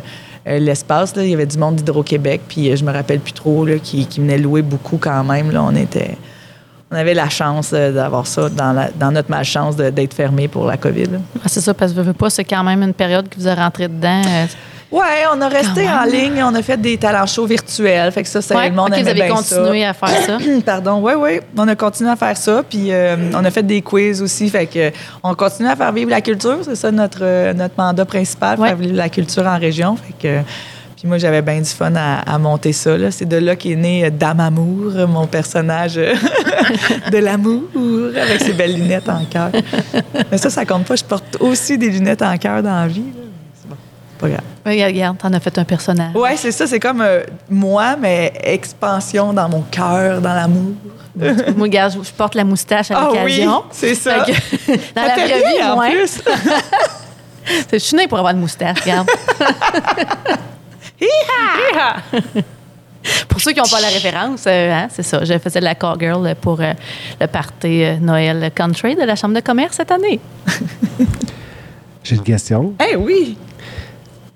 l'espace. 0.58 1.16
là. 1.16 1.24
Il 1.24 1.30
y 1.30 1.34
avait 1.34 1.46
du 1.46 1.58
monde 1.58 1.76
d'Hydro-Québec, 1.76 2.42
puis 2.48 2.72
euh, 2.72 2.76
je 2.76 2.84
me 2.84 2.92
rappelle 2.92 3.20
plus 3.20 3.34
trop, 3.34 3.66
là, 3.66 3.78
qui, 3.78 4.06
qui 4.08 4.20
venait 4.22 4.38
louer 4.38 4.62
beaucoup 4.62 4.98
quand 4.98 5.24
même. 5.24 5.52
Là. 5.52 5.62
On 5.64 5.76
était... 5.76 6.18
On 6.92 6.96
avait 6.96 7.14
la 7.14 7.30
chance 7.30 7.70
euh, 7.74 7.92
d'avoir 7.92 8.26
ça 8.26 8.50
dans, 8.50 8.74
la- 8.74 8.90
dans 9.00 9.12
notre 9.12 9.30
malchance 9.30 9.76
d'être 9.76 10.14
fermé 10.16 10.48
pour 10.48 10.66
la 10.66 10.76
COVID. 10.76 11.06
Ah, 11.44 11.48
c'est 11.48 11.62
ça, 11.62 11.76
parce 11.76 11.92
que 11.94 12.00
vous 12.00 12.04
veux 12.04 12.14
pas, 12.14 12.32
c'est 12.32 12.44
quand 12.44 12.64
même 12.64 12.82
une 12.82 12.96
période 12.96 13.30
que 13.30 13.36
vous 13.40 13.48
êtes 13.48 13.60
rentré 13.60 13.88
dedans. 13.88 14.24
Ouais, 14.92 15.24
on 15.32 15.40
a 15.42 15.48
resté 15.50 15.88
en 15.88 16.04
ligne, 16.04 16.44
on 16.44 16.56
a 16.56 16.64
fait 16.64 16.78
des 16.82 16.98
talents 16.98 17.28
shows 17.28 17.46
virtuels. 17.46 18.12
Fait 18.12 18.24
que 18.24 18.28
ça, 18.30 18.42
ça 18.42 18.56
ouais, 18.56 18.70
le 18.70 18.76
monde 18.76 18.90
OK, 18.92 19.00
vous 19.02 19.08
avez 19.08 19.22
bien 19.22 19.30
continué 19.36 19.86
à 19.86 19.94
faire 19.94 20.10
ça. 20.26 20.38
Pardon, 20.66 21.00
oui, 21.04 21.14
oui. 21.16 21.40
On 21.56 21.68
a 21.68 21.76
continué 21.76 22.10
à 22.10 22.16
faire 22.16 22.36
ça. 22.36 22.64
Puis 22.68 22.92
euh, 22.92 23.16
on 23.36 23.46
a 23.46 23.52
fait 23.52 23.62
des 23.62 23.84
quiz 23.84 24.20
aussi. 24.22 24.50
Fait 24.50 24.66
que 24.66 24.92
on 25.22 25.36
continue 25.36 25.70
à 25.70 25.76
faire 25.76 25.92
vivre 25.92 26.10
la 26.10 26.22
culture. 26.22 26.58
C'est 26.64 26.76
ça 26.76 26.92
notre, 26.92 27.20
euh, 27.22 27.54
notre 27.54 27.76
mandat 27.78 28.04
principal, 28.06 28.60
Ouais. 28.60 28.70
faire 28.70 28.78
vivre 28.78 28.96
la 28.96 29.10
culture 29.10 29.46
en 29.46 29.60
région. 29.60 29.96
Fait 29.96 30.14
que. 30.20 30.42
Puis 30.98 31.08
moi, 31.08 31.18
j'avais 31.18 31.42
bien 31.44 31.60
du 31.60 31.70
fun 31.70 31.94
à, 31.96 32.20
à 32.30 32.38
monter 32.40 32.74
ça. 32.74 32.98
là. 32.98 33.10
C'est 33.12 33.26
de 33.30 33.38
là 33.38 33.56
qu'est 33.56 33.76
né 33.76 34.06
euh, 34.06 34.10
Dame 34.10 34.40
Amour, 34.40 34.92
mon 35.08 35.28
personnage 35.28 35.96
de 37.12 37.18
l'amour, 37.20 37.64
avec 38.22 38.42
ses 38.42 38.54
belles 38.54 38.74
lunettes 38.74 39.08
en 39.08 39.24
cœur. 39.26 39.52
Mais 40.32 40.38
ça, 40.38 40.50
ça 40.50 40.66
compte 40.66 40.86
pas. 40.86 40.96
Je 40.96 41.04
porte 41.06 41.38
aussi 41.40 41.78
des 41.78 41.90
lunettes 41.90 42.22
en 42.24 42.36
cœur 42.38 42.64
dans 42.64 42.82
la 42.82 42.88
vie. 42.88 43.02
là. 43.16 43.24
Pas 44.20 44.28
grave. 44.30 44.42
Regarde, 44.66 44.92
regarde, 44.94 45.18
t'en 45.18 45.34
as 45.34 45.40
fait 45.40 45.58
un 45.58 45.64
personnage. 45.64 46.14
Ouais, 46.16 46.36
c'est 46.36 46.52
ça. 46.52 46.68
C'est 46.68 46.80
comme 46.80 47.02
euh, 47.02 47.24
moi, 47.50 47.96
mais 47.98 48.34
expansion 48.44 49.32
dans 49.34 49.48
mon 49.50 49.62
cœur, 49.62 50.22
dans 50.22 50.34
l'amour. 50.34 50.74
Moi, 51.20 51.64
regarde, 51.64 51.94
je 51.98 52.04
je 52.08 52.12
porte 52.14 52.36
la 52.36 52.44
moustache 52.46 52.92
à 52.92 52.98
Ah 52.98 53.10
oui, 53.12 53.18
l'occasion. 53.40 53.64
c'est 53.72 53.96
ça. 53.96 54.20
Que, 54.26 54.32
dans 54.96 55.02
Ça 55.02 55.08
la 55.08 55.16
vraie 55.16 55.40
vie, 55.40 55.64
en 55.64 55.76
moins. 55.76 55.90
plus. 55.92 56.22
Je 57.74 57.78
suis 57.80 57.98
née 57.98 58.08
pour 58.08 58.20
avoir 58.20 58.34
une 58.34 58.40
moustache, 58.40 58.80
regarde. 58.82 59.10
Pour 63.28 63.40
ceux 63.42 63.52
qui 63.54 63.60
n'ont 63.60 63.66
pas 63.68 63.82
la 63.82 63.88
référence, 63.88 64.44
euh, 64.48 64.72
hein, 64.72 64.88
c'est 64.92 65.04
ça. 65.04 65.24
Je 65.24 65.38
faisais 65.40 65.60
de 65.60 65.66
la 65.66 65.74
call 65.76 65.96
girl 66.00 66.36
pour 66.40 66.60
euh, 66.62 66.74
le 67.20 67.28
party 67.28 67.84
euh, 67.84 67.96
Noël 68.00 68.52
Country 68.54 68.96
de 68.96 69.04
la 69.04 69.16
Chambre 69.16 69.34
de 69.36 69.40
commerce 69.40 69.78
cette 69.78 69.92
année. 69.92 70.20
J'ai 72.04 72.16
une 72.16 72.24
question. 72.24 72.74
Eh 72.92 72.96
oui! 72.96 73.38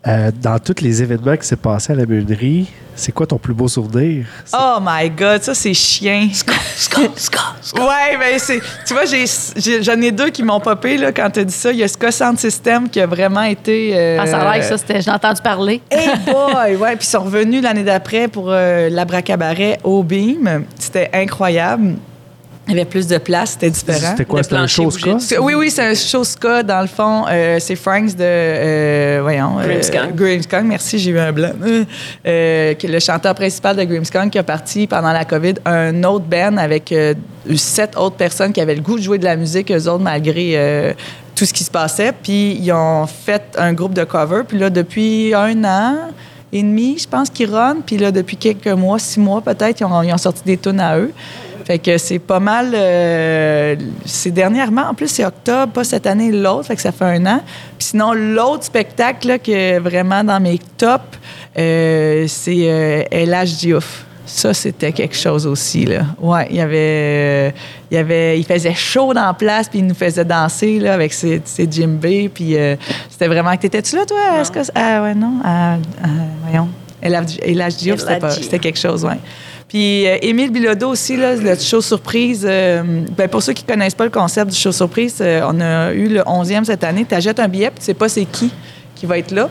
Euh, 0.06 0.32
dans 0.42 0.60
tous 0.60 0.82
les 0.82 1.02
événements 1.02 1.38
qui 1.38 1.48
s'est 1.48 1.56
passé 1.56 1.94
à 1.94 1.96
la 1.96 2.06
meunerie, 2.06 2.68
c'est 2.94 3.14
quoi 3.14 3.26
ton 3.26 3.38
plus 3.38 3.54
beau 3.54 3.70
souvenir? 3.70 4.26
C'est- 4.44 4.58
Oh 4.60 4.78
my 4.82 5.10
God, 5.10 5.42
ça, 5.42 5.54
c'est 5.56 5.74
chien. 5.74 6.28
Ouais, 7.74 8.18
ben 8.20 8.38
c'est... 8.38 8.60
Tu 8.86 8.94
vois, 8.94 9.06
j'ai, 9.06 9.24
j'ai- 9.56 9.82
j'en 9.82 10.00
ai 10.02 10.12
deux 10.12 10.30
qui 10.30 10.44
m'ont 10.44 10.60
popé 10.60 10.98
là, 10.98 11.14
quand 11.14 11.30
tu 11.30 11.40
as 11.40 11.44
dit 11.46 11.54
ça. 11.54 11.72
Il 11.72 11.78
y 11.78 11.84
a 11.84 11.88
Ska 11.88 12.12
Sound 12.12 12.38
System 12.38 12.90
qui 12.90 13.00
a 13.00 13.06
vraiment 13.08 13.44
été... 13.44 13.92
euh, 13.96 14.18
Ah, 14.20 14.28
ça 14.28 14.40
a 14.42 14.52
l'air 14.58 14.62
que 14.62 14.68
ça, 14.70 14.78
c'était, 14.78 15.02
j'ai 15.02 15.10
entendu 15.12 15.42
parler. 15.42 15.82
Hey 15.90 16.10
boy! 16.26 16.76
Ouais, 16.76 16.96
puis 16.98 17.08
ils 17.08 17.10
sont 17.10 17.24
revenus 17.24 17.64
l'année 17.64 17.84
d'après 17.84 18.28
pour 18.28 18.48
euh, 18.50 18.90
l'Abracabaret 18.90 19.80
au 19.86 20.04
Beam. 20.04 20.66
C'était 20.78 21.10
incroyable. 21.14 21.96
Il 22.68 22.76
y 22.76 22.80
avait 22.80 22.86
plus 22.90 23.08
de 23.08 23.18
place, 23.18 23.52
c'était 23.52 23.70
différent. 23.70 24.12
C'était 24.12 24.24
quoi? 24.26 24.42
C'était 24.42 24.56
un 24.56 24.60
plancher 24.60 24.76
show 24.76 24.84
bougeait 24.90 25.20
ska? 25.20 25.42
Oui, 25.42 25.54
oui, 25.54 25.70
c'est 25.70 25.84
un 25.86 25.94
show 25.96 26.24
ska, 26.24 26.64
dans 26.64 26.80
le 26.82 26.88
fond. 26.88 27.26
Euh, 27.30 27.58
c'est 27.60 27.76
Franks 27.76 28.16
de. 28.16 28.22
euh, 28.22 29.20
voyons. 29.22 29.60
euh, 29.60 29.68
Grimmskunk. 29.68 30.16
Grimmskunk, 30.16 30.64
merci, 30.66 30.98
j'ai 30.98 31.12
eu 31.12 31.20
un 31.20 31.32
blanc. 31.34 31.52
Euh, 32.26 32.74
que 32.76 32.88
le 32.88 33.00
chanteur 33.00 33.36
principal 33.36 33.76
de 33.76 33.84
Grimmskunk 33.84 34.32
qui 34.32 34.38
a 34.40 34.44
parti 34.44 34.88
pendant 34.88 35.12
la 35.12 35.26
COVID 35.26 35.56
un 35.66 36.04
autre 36.06 36.26
band 36.26 36.56
avec 36.58 36.92
euh, 36.94 37.14
sept 37.56 37.98
autres 37.98 38.16
personnes 38.16 38.54
qui 38.54 38.62
avaient 38.62 38.76
le 38.76 38.82
goût 38.82 38.98
de 38.98 39.04
jouer 39.04 39.18
de 39.18 39.26
la 39.26 39.36
musique, 39.36 39.70
eux 39.72 39.88
autres, 39.90 40.04
malgré. 40.04 40.54
euh, 40.56 40.94
tout 41.36 41.46
ce 41.46 41.54
qui 41.54 41.64
se 41.64 41.72
passait. 41.72 42.14
Puis 42.22 42.60
ils 42.62 42.72
ont 42.72 43.08
fait 43.08 43.42
un 43.58 43.74
groupe 43.74 43.94
de 43.96 44.04
cover. 44.04 44.44
Puis 44.48 44.60
là, 44.60 44.70
depuis 44.70 45.34
un 45.34 45.64
an 45.66 45.96
et 46.54 46.62
demi, 46.62 46.98
je 47.00 47.08
pense 47.08 47.30
qu'ils 47.32 47.50
run. 47.54 47.78
Puis 47.84 47.98
là, 47.98 48.12
depuis 48.12 48.38
quelques 48.38 48.68
mois, 48.68 49.00
six 49.00 49.20
mois 49.20 49.42
peut-être, 49.42 49.80
ils 49.82 49.84
ont, 49.84 50.04
ils 50.04 50.14
ont 50.14 50.18
sorti 50.20 50.44
des 50.46 50.58
tunes 50.58 50.80
à 50.80 50.96
eux. 51.00 51.12
Fait 51.66 51.80
que 51.80 51.98
c'est 51.98 52.20
pas 52.20 52.40
mal. 52.40 52.72
euh, 52.76 53.76
c'est 54.06 54.32
dernièrement, 54.32 54.90
en 54.90 54.94
plus, 54.94 55.08
c'est 55.08 55.26
octobre, 55.26 55.72
pas 55.72 55.84
cette 55.84 56.06
année, 56.06 56.32
l'autre, 56.32 56.66
fait 56.68 56.76
que 56.76 56.82
ça 56.82 56.92
fait 56.92 57.06
un 57.06 57.26
an. 57.26 57.42
Puis 57.78 57.88
sinon, 57.90 58.14
l'autre 58.14 58.64
spectacle 58.64 59.28
là, 59.28 59.40
que 59.40 59.80
vraiment 59.80 60.24
dans 60.24 60.40
mes 60.40 60.60
tops, 60.78 61.04
euh, 61.58 62.26
c'est 62.28 62.64
euh, 62.70 63.04
LH 63.12 63.58
Diouf. 63.60 64.06
Ça, 64.26 64.54
c'était 64.54 64.94
quelque 64.94 65.16
chose 65.18 65.46
aussi, 65.46 65.86
là. 65.86 66.06
Ouais, 66.20 66.48
il 66.50 66.56
y 66.56 66.62
avait... 66.62 66.78
euh, 66.78 67.52
il, 67.92 67.96
y 67.96 67.98
avait, 67.98 68.40
il 68.40 68.46
faisait 68.46 68.74
chaud 68.74 69.14
dans 69.14 69.26
la 69.26 69.34
place, 69.34 69.68
puis 69.70 69.80
il 69.80 69.86
nous 69.86 69.94
faisait 69.94 70.24
danser, 70.26 70.80
là, 70.80 70.94
avec 70.94 71.14
ses, 71.14 71.42
ses 71.44 71.68
djembés, 71.70 72.30
puis 72.34 72.58
euh, 72.58 72.76
c'était 73.10 73.28
vraiment... 73.28 73.56
T'étais-tu 73.56 73.98
là, 73.98 74.06
toi? 74.06 74.40
Est-ce 74.40 74.50
que... 74.50 74.60
Ah, 74.74 75.04
ouais, 75.04 75.14
non? 75.14 75.34
Ah, 75.44 75.76
ah, 76.04 76.08
voyons. 76.42 76.70
LH 77.02 77.76
Diouf, 77.78 78.00
c'était 78.32 78.60
quelque 78.60 78.80
chose, 78.80 79.04
ouais. 79.04 79.20
Puis 79.74 80.08
euh, 80.08 80.18
Émile 80.22 80.52
Bilodeau 80.52 80.90
aussi, 80.90 81.18
là, 81.18 81.36
le 81.36 81.56
show 81.56 81.82
surprise. 81.82 82.46
euh, 82.48 82.84
ben, 83.18 83.28
pour 83.28 83.42
ceux 83.42 83.54
qui 83.54 83.64
ne 83.64 83.70
connaissent 83.74 83.96
pas 83.96 84.04
le 84.04 84.12
concept 84.12 84.52
du 84.52 84.56
show 84.56 84.72
surprise, 84.72 85.18
euh, 85.20 85.42
on 85.52 85.60
a 85.60 85.92
eu 85.94 86.10
le 86.10 86.20
11e 86.22 86.64
cette 86.66 86.84
année. 86.84 87.08
Tu 87.10 87.16
achètes 87.16 87.40
un 87.40 87.48
billet, 87.48 87.72
puis 87.72 87.80
tu 87.80 87.86
sais 87.86 87.96
pas 87.96 88.08
c'est 88.08 88.26
qui 88.26 88.52
qui 88.94 89.08
va 89.08 89.18
être 89.18 89.32
là. 89.32 89.50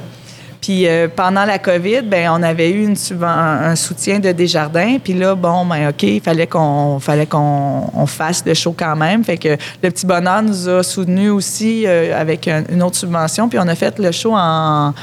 Puis 0.61 0.87
euh, 0.87 1.09
pendant 1.09 1.45
la 1.45 1.59
COVID, 1.59 2.03
ben 2.03 2.31
on 2.39 2.41
avait 2.45 2.71
eu 2.71 2.85
une 2.85 2.95
un, 3.21 3.75
soutien 3.75 4.21
de 4.21 4.31
Desjardins. 4.31 4.99
Puis 5.03 5.15
là, 5.15 5.35
bon, 5.35 5.67
ben 5.67 5.89
OK, 5.89 6.05
il 6.05 6.21
fallait 6.21 6.47
qu'on 6.47 7.01
fallait 7.01 7.27
qu'on 7.27 7.91
on 7.93 8.07
fasse 8.07 8.45
le 8.47 8.55
show 8.55 8.73
quand 8.79 8.95
même. 8.95 9.25
Fait 9.25 9.39
que 9.39 9.49
le 9.83 9.91
petit 9.91 10.07
bonheur 10.07 10.41
nous 10.45 10.69
a 10.69 10.85
soutenus 10.85 11.33
aussi 11.33 11.85
avec 11.85 12.47
un- 12.47 12.63
une 12.73 12.85
autre 12.85 12.95
subvention. 12.97 13.49
Puis 13.49 13.59
on 13.61 13.67
a 13.67 13.75
fait 13.75 13.99
le 13.99 14.13
show 14.13 14.35
en, 14.37 14.95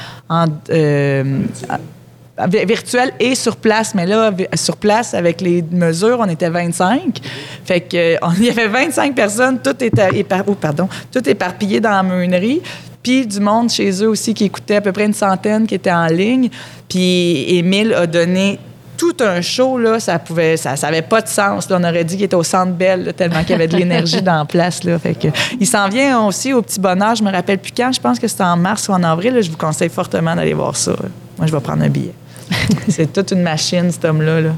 virtuel 2.48 3.12
et 3.18 3.34
sur 3.34 3.56
place. 3.56 3.94
Mais 3.94 4.06
là, 4.06 4.30
sur 4.54 4.76
place, 4.76 5.14
avec 5.14 5.40
les 5.40 5.62
mesures, 5.70 6.18
on 6.20 6.28
était 6.28 6.50
25. 6.50 7.20
Fait 7.64 7.80
que, 7.80 7.96
euh, 7.96 8.18
on- 8.22 8.32
y 8.40 8.50
avait 8.50 8.68
25 8.68 9.14
personnes, 9.14 9.58
tout, 9.62 9.82
était 9.82 10.08
oh, 10.48 11.18
éparpillé 11.26 11.80
dans 11.80 11.90
la 11.90 12.02
meunerie. 12.02 12.62
Puis 13.02 13.26
du 13.26 13.40
monde 13.40 13.70
chez 13.70 13.90
eux 14.02 14.08
aussi 14.08 14.34
qui 14.34 14.44
écoutait, 14.44 14.76
à 14.76 14.80
peu 14.80 14.92
près 14.92 15.06
une 15.06 15.14
centaine 15.14 15.66
qui 15.66 15.74
étaient 15.74 15.92
en 15.92 16.06
ligne. 16.06 16.50
Puis 16.88 17.56
Émile 17.56 17.94
a 17.94 18.06
donné 18.06 18.58
tout 19.00 19.16
un 19.20 19.40
show, 19.40 19.78
là, 19.78 19.98
ça 19.98 20.18
pouvait, 20.18 20.58
ça 20.58 20.74
n'avait 20.82 21.00
pas 21.00 21.22
de 21.22 21.28
sens. 21.28 21.66
On 21.70 21.82
aurait 21.82 22.04
dit 22.04 22.16
qu'il 22.16 22.26
était 22.26 22.36
au 22.36 22.42
Centre 22.42 22.72
Bell, 22.72 23.04
là, 23.04 23.12
tellement 23.14 23.40
qu'il 23.40 23.52
y 23.52 23.54
avait 23.54 23.66
de 23.66 23.74
l'énergie 23.74 24.20
dans 24.20 24.40
la 24.40 24.44
place. 24.44 24.84
Là. 24.84 24.98
Fait 24.98 25.14
que, 25.14 25.28
il 25.58 25.66
s'en 25.66 25.88
vient 25.88 26.20
aussi 26.20 26.52
au 26.52 26.60
Petit 26.60 26.78
Bonheur. 26.78 27.14
Je 27.14 27.24
me 27.24 27.32
rappelle 27.32 27.56
plus 27.56 27.72
quand. 27.74 27.90
Je 27.92 28.00
pense 28.00 28.18
que 28.18 28.28
c'était 28.28 28.44
en 28.44 28.58
mars 28.58 28.86
ou 28.90 28.92
en 28.92 29.02
avril. 29.02 29.40
Je 29.40 29.50
vous 29.50 29.56
conseille 29.56 29.88
fortement 29.88 30.36
d'aller 30.36 30.52
voir 30.52 30.76
ça. 30.76 30.92
Moi, 31.38 31.46
je 31.46 31.52
vais 31.52 31.60
prendre 31.60 31.82
un 31.82 31.88
billet. 31.88 32.12
c'est 32.88 33.12
toute 33.12 33.32
une 33.32 33.42
machine, 33.42 33.90
cet 33.90 34.04
homme-là. 34.04 34.40
Là. 34.40 34.50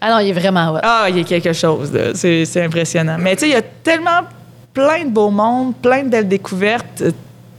Alors, 0.00 0.20
il 0.20 0.28
est 0.28 0.32
vraiment 0.32 0.72
hot. 0.72 0.80
Ah, 0.82 1.06
il 1.08 1.18
y 1.18 1.20
a 1.20 1.24
quelque 1.24 1.52
chose. 1.52 1.90
C'est, 2.14 2.44
c'est 2.44 2.62
impressionnant. 2.62 3.16
Mais 3.18 3.34
tu 3.36 3.40
sais, 3.40 3.48
il 3.48 3.52
y 3.52 3.56
a 3.56 3.62
tellement 3.62 4.22
plein 4.72 5.04
de 5.04 5.10
beaux 5.10 5.30
mondes, 5.30 5.74
plein 5.76 6.02
de 6.02 6.08
belles 6.08 6.28
découvertes. 6.28 7.02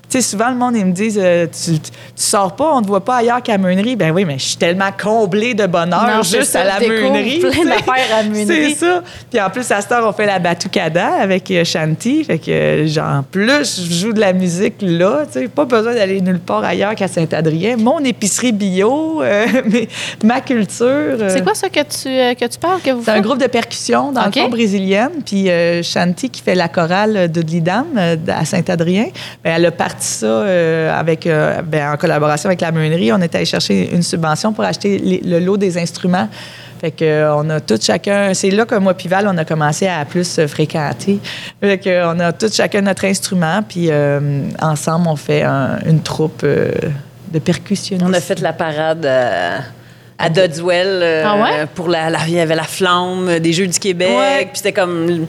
Euh, 0.05 0.11
Tu 0.11 0.21
sais, 0.21 0.21
souvent, 0.21 0.49
le 0.49 0.55
monde, 0.55 0.75
ils 0.75 0.85
me 0.85 0.91
disent 0.91 1.19
euh, 1.21 1.47
tu, 1.47 1.79
tu 1.79 1.91
sors 2.15 2.55
pas, 2.55 2.71
on 2.73 2.81
te 2.81 2.87
voit 2.87 3.03
pas 3.03 3.17
ailleurs 3.17 3.41
qu'à 3.41 3.53
la 3.53 3.57
meunerie. 3.57 3.95
Ben 3.95 4.11
oui, 4.11 4.23
mais 4.25 4.37
je 4.39 4.45
suis 4.45 4.57
tellement 4.57 4.89
comblée 5.01 5.53
de 5.53 5.65
bonheur 5.65 6.05
Non, 6.07 6.23
juste 6.23 6.43
ça, 6.51 6.61
à 6.61 6.79
la 6.79 6.87
meunerie. 6.87 7.39
plein 7.39 7.65
d'affaires 7.65 8.17
à 8.19 8.23
meunerie. 8.23 8.45
C'est 8.75 8.85
ça. 8.85 9.03
Puis 9.29 9.39
en 9.41 9.49
plus, 9.49 9.69
à 9.71 9.81
cette 9.81 9.91
heure, 9.91 10.07
on 10.07 10.13
fait 10.13 10.25
la 10.25 10.39
batucada 10.39 11.07
avec 11.19 11.49
euh, 11.51 11.63
Shanti. 11.63 12.23
Fait 12.23 12.39
que, 12.39 12.51
euh, 12.51 12.87
genre, 12.87 13.05
en 13.19 13.23
plus, 13.23 13.87
je 13.89 13.93
joue 13.93 14.13
de 14.13 14.19
la 14.19 14.33
musique 14.33 14.75
là. 14.81 15.23
Tu 15.31 15.39
sais, 15.39 15.47
pas 15.47 15.65
besoin 15.65 15.93
d'aller 15.95 16.21
nulle 16.21 16.39
part 16.39 16.63
ailleurs 16.63 16.95
qu'à 16.95 17.07
Saint-Adrien. 17.07 17.77
Mon 17.77 17.99
épicerie 17.99 18.51
bio, 18.51 19.21
euh, 19.21 19.45
mais- 19.69 19.87
ma 20.23 20.41
culture. 20.41 20.85
euh, 20.85 21.29
C'est 21.29 21.43
quoi 21.43 21.55
ça 21.55 21.69
que 21.69 21.79
tu, 21.81 22.07
euh, 22.07 22.33
que 22.35 22.45
tu 22.45 22.59
parles, 22.59 22.81
que 22.81 22.91
vous 22.91 23.03
c'est 23.03 23.11
un 23.11 23.21
groupe 23.21 23.39
de 23.41 23.47
percussion 23.47 24.11
dans 24.11 24.25
le 24.25 24.31
fond 24.31 24.49
brésilienne. 24.49 25.09
Puis 25.25 25.49
euh, 25.49 25.81
Shanti, 25.83 26.29
qui 26.29 26.41
fait 26.41 26.55
la 26.55 26.67
chorale 26.67 27.31
de 27.31 27.41
Lidam 27.41 27.85
euh, 27.97 28.15
à 28.27 28.45
Saint-Adrien, 28.45 29.05
ben, 29.43 29.53
elle 29.55 29.65
a 29.65 29.71
parti 29.71 29.94
ça 29.99 30.25
euh, 30.25 30.99
avec, 30.99 31.25
euh, 31.27 31.61
ben, 31.61 31.91
en 31.93 31.97
collaboration 31.97 32.47
avec 32.49 32.61
la 32.61 32.71
meunerie. 32.71 33.11
On 33.13 33.21
est 33.21 33.33
allé 33.35 33.45
chercher 33.45 33.93
une 33.93 34.03
subvention 34.03 34.53
pour 34.53 34.63
acheter 34.63 34.97
les- 34.97 35.21
le 35.23 35.39
lot 35.39 35.57
des 35.57 35.77
instruments. 35.77 36.27
Fait 36.81 36.91
que, 36.91 37.05
euh, 37.05 37.35
on 37.35 37.49
a 37.49 37.59
tout 37.61 37.77
chacun. 37.81 38.33
C'est 38.33 38.49
là 38.51 38.65
que 38.65 38.75
moi, 38.75 38.93
Pival, 38.93 39.27
on 39.31 39.37
a 39.37 39.45
commencé 39.45 39.87
à 39.87 40.03
plus 40.05 40.39
fréquenter. 40.47 41.19
Fait 41.61 41.77
que, 41.77 41.89
euh, 41.89 42.11
on 42.13 42.19
a 42.19 42.33
tout 42.33 42.49
chacun 42.51 42.81
notre 42.81 43.05
instrument. 43.05 43.61
Puis 43.67 43.87
euh, 43.89 44.41
ensemble, 44.61 45.07
on 45.07 45.15
fait 45.15 45.43
un- 45.43 45.79
une 45.85 46.01
troupe 46.01 46.41
euh, 46.43 46.71
de 47.31 47.39
percussionnistes. 47.39 48.05
On 48.07 48.13
a 48.13 48.19
fait 48.21 48.39
la 48.41 48.53
parade 48.53 49.05
euh, 49.05 49.57
à 50.19 50.29
Dodswell. 50.29 50.99
euh, 51.01 51.23
Ah 51.25 51.35
ouais? 51.41 51.65
Pour 51.73 51.87
la, 51.87 52.09
la- 52.09 52.19
il 52.27 52.33
y 52.33 52.39
avait 52.39 52.55
la 52.55 52.63
flamme 52.63 53.39
des 53.39 53.53
Jeux 53.53 53.67
du 53.67 53.79
Québec. 53.79 54.09
Ouais. 54.17 54.41
Puis 54.45 54.55
c'était 54.57 54.73
comme 54.73 55.25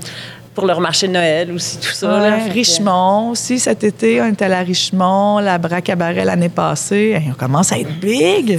pour 0.56 0.66
leur 0.66 0.80
marché 0.80 1.06
de 1.06 1.12
Noël 1.12 1.52
aussi, 1.52 1.76
tout 1.78 1.92
ça. 1.92 2.08
là. 2.08 2.36
Ouais, 2.38 2.48
que- 2.48 2.52
Richemont 2.54 3.30
aussi, 3.30 3.60
cet 3.60 3.84
été, 3.84 4.20
on 4.20 4.26
était 4.26 4.46
à 4.46 4.48
la 4.48 4.60
Richemont, 4.60 5.38
la 5.38 5.58
Bras 5.58 5.82
Cabaret 5.82 6.24
l'année 6.24 6.48
passée. 6.48 7.14
Hey, 7.16 7.28
on 7.30 7.34
commence 7.34 7.70
à 7.72 7.78
être 7.78 8.00
big. 8.00 8.58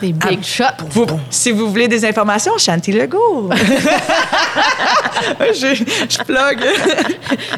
Des 0.00 0.12
big 0.12 0.42
shots. 0.44 0.64
Vous- 0.90 1.06
si 1.30 1.50
vous 1.50 1.68
voulez 1.70 1.88
des 1.88 2.04
informations, 2.04 2.52
Chanty 2.58 2.92
Legault. 2.92 3.50
je, 5.40 5.74
je 5.74 6.18
plug. 6.24 6.60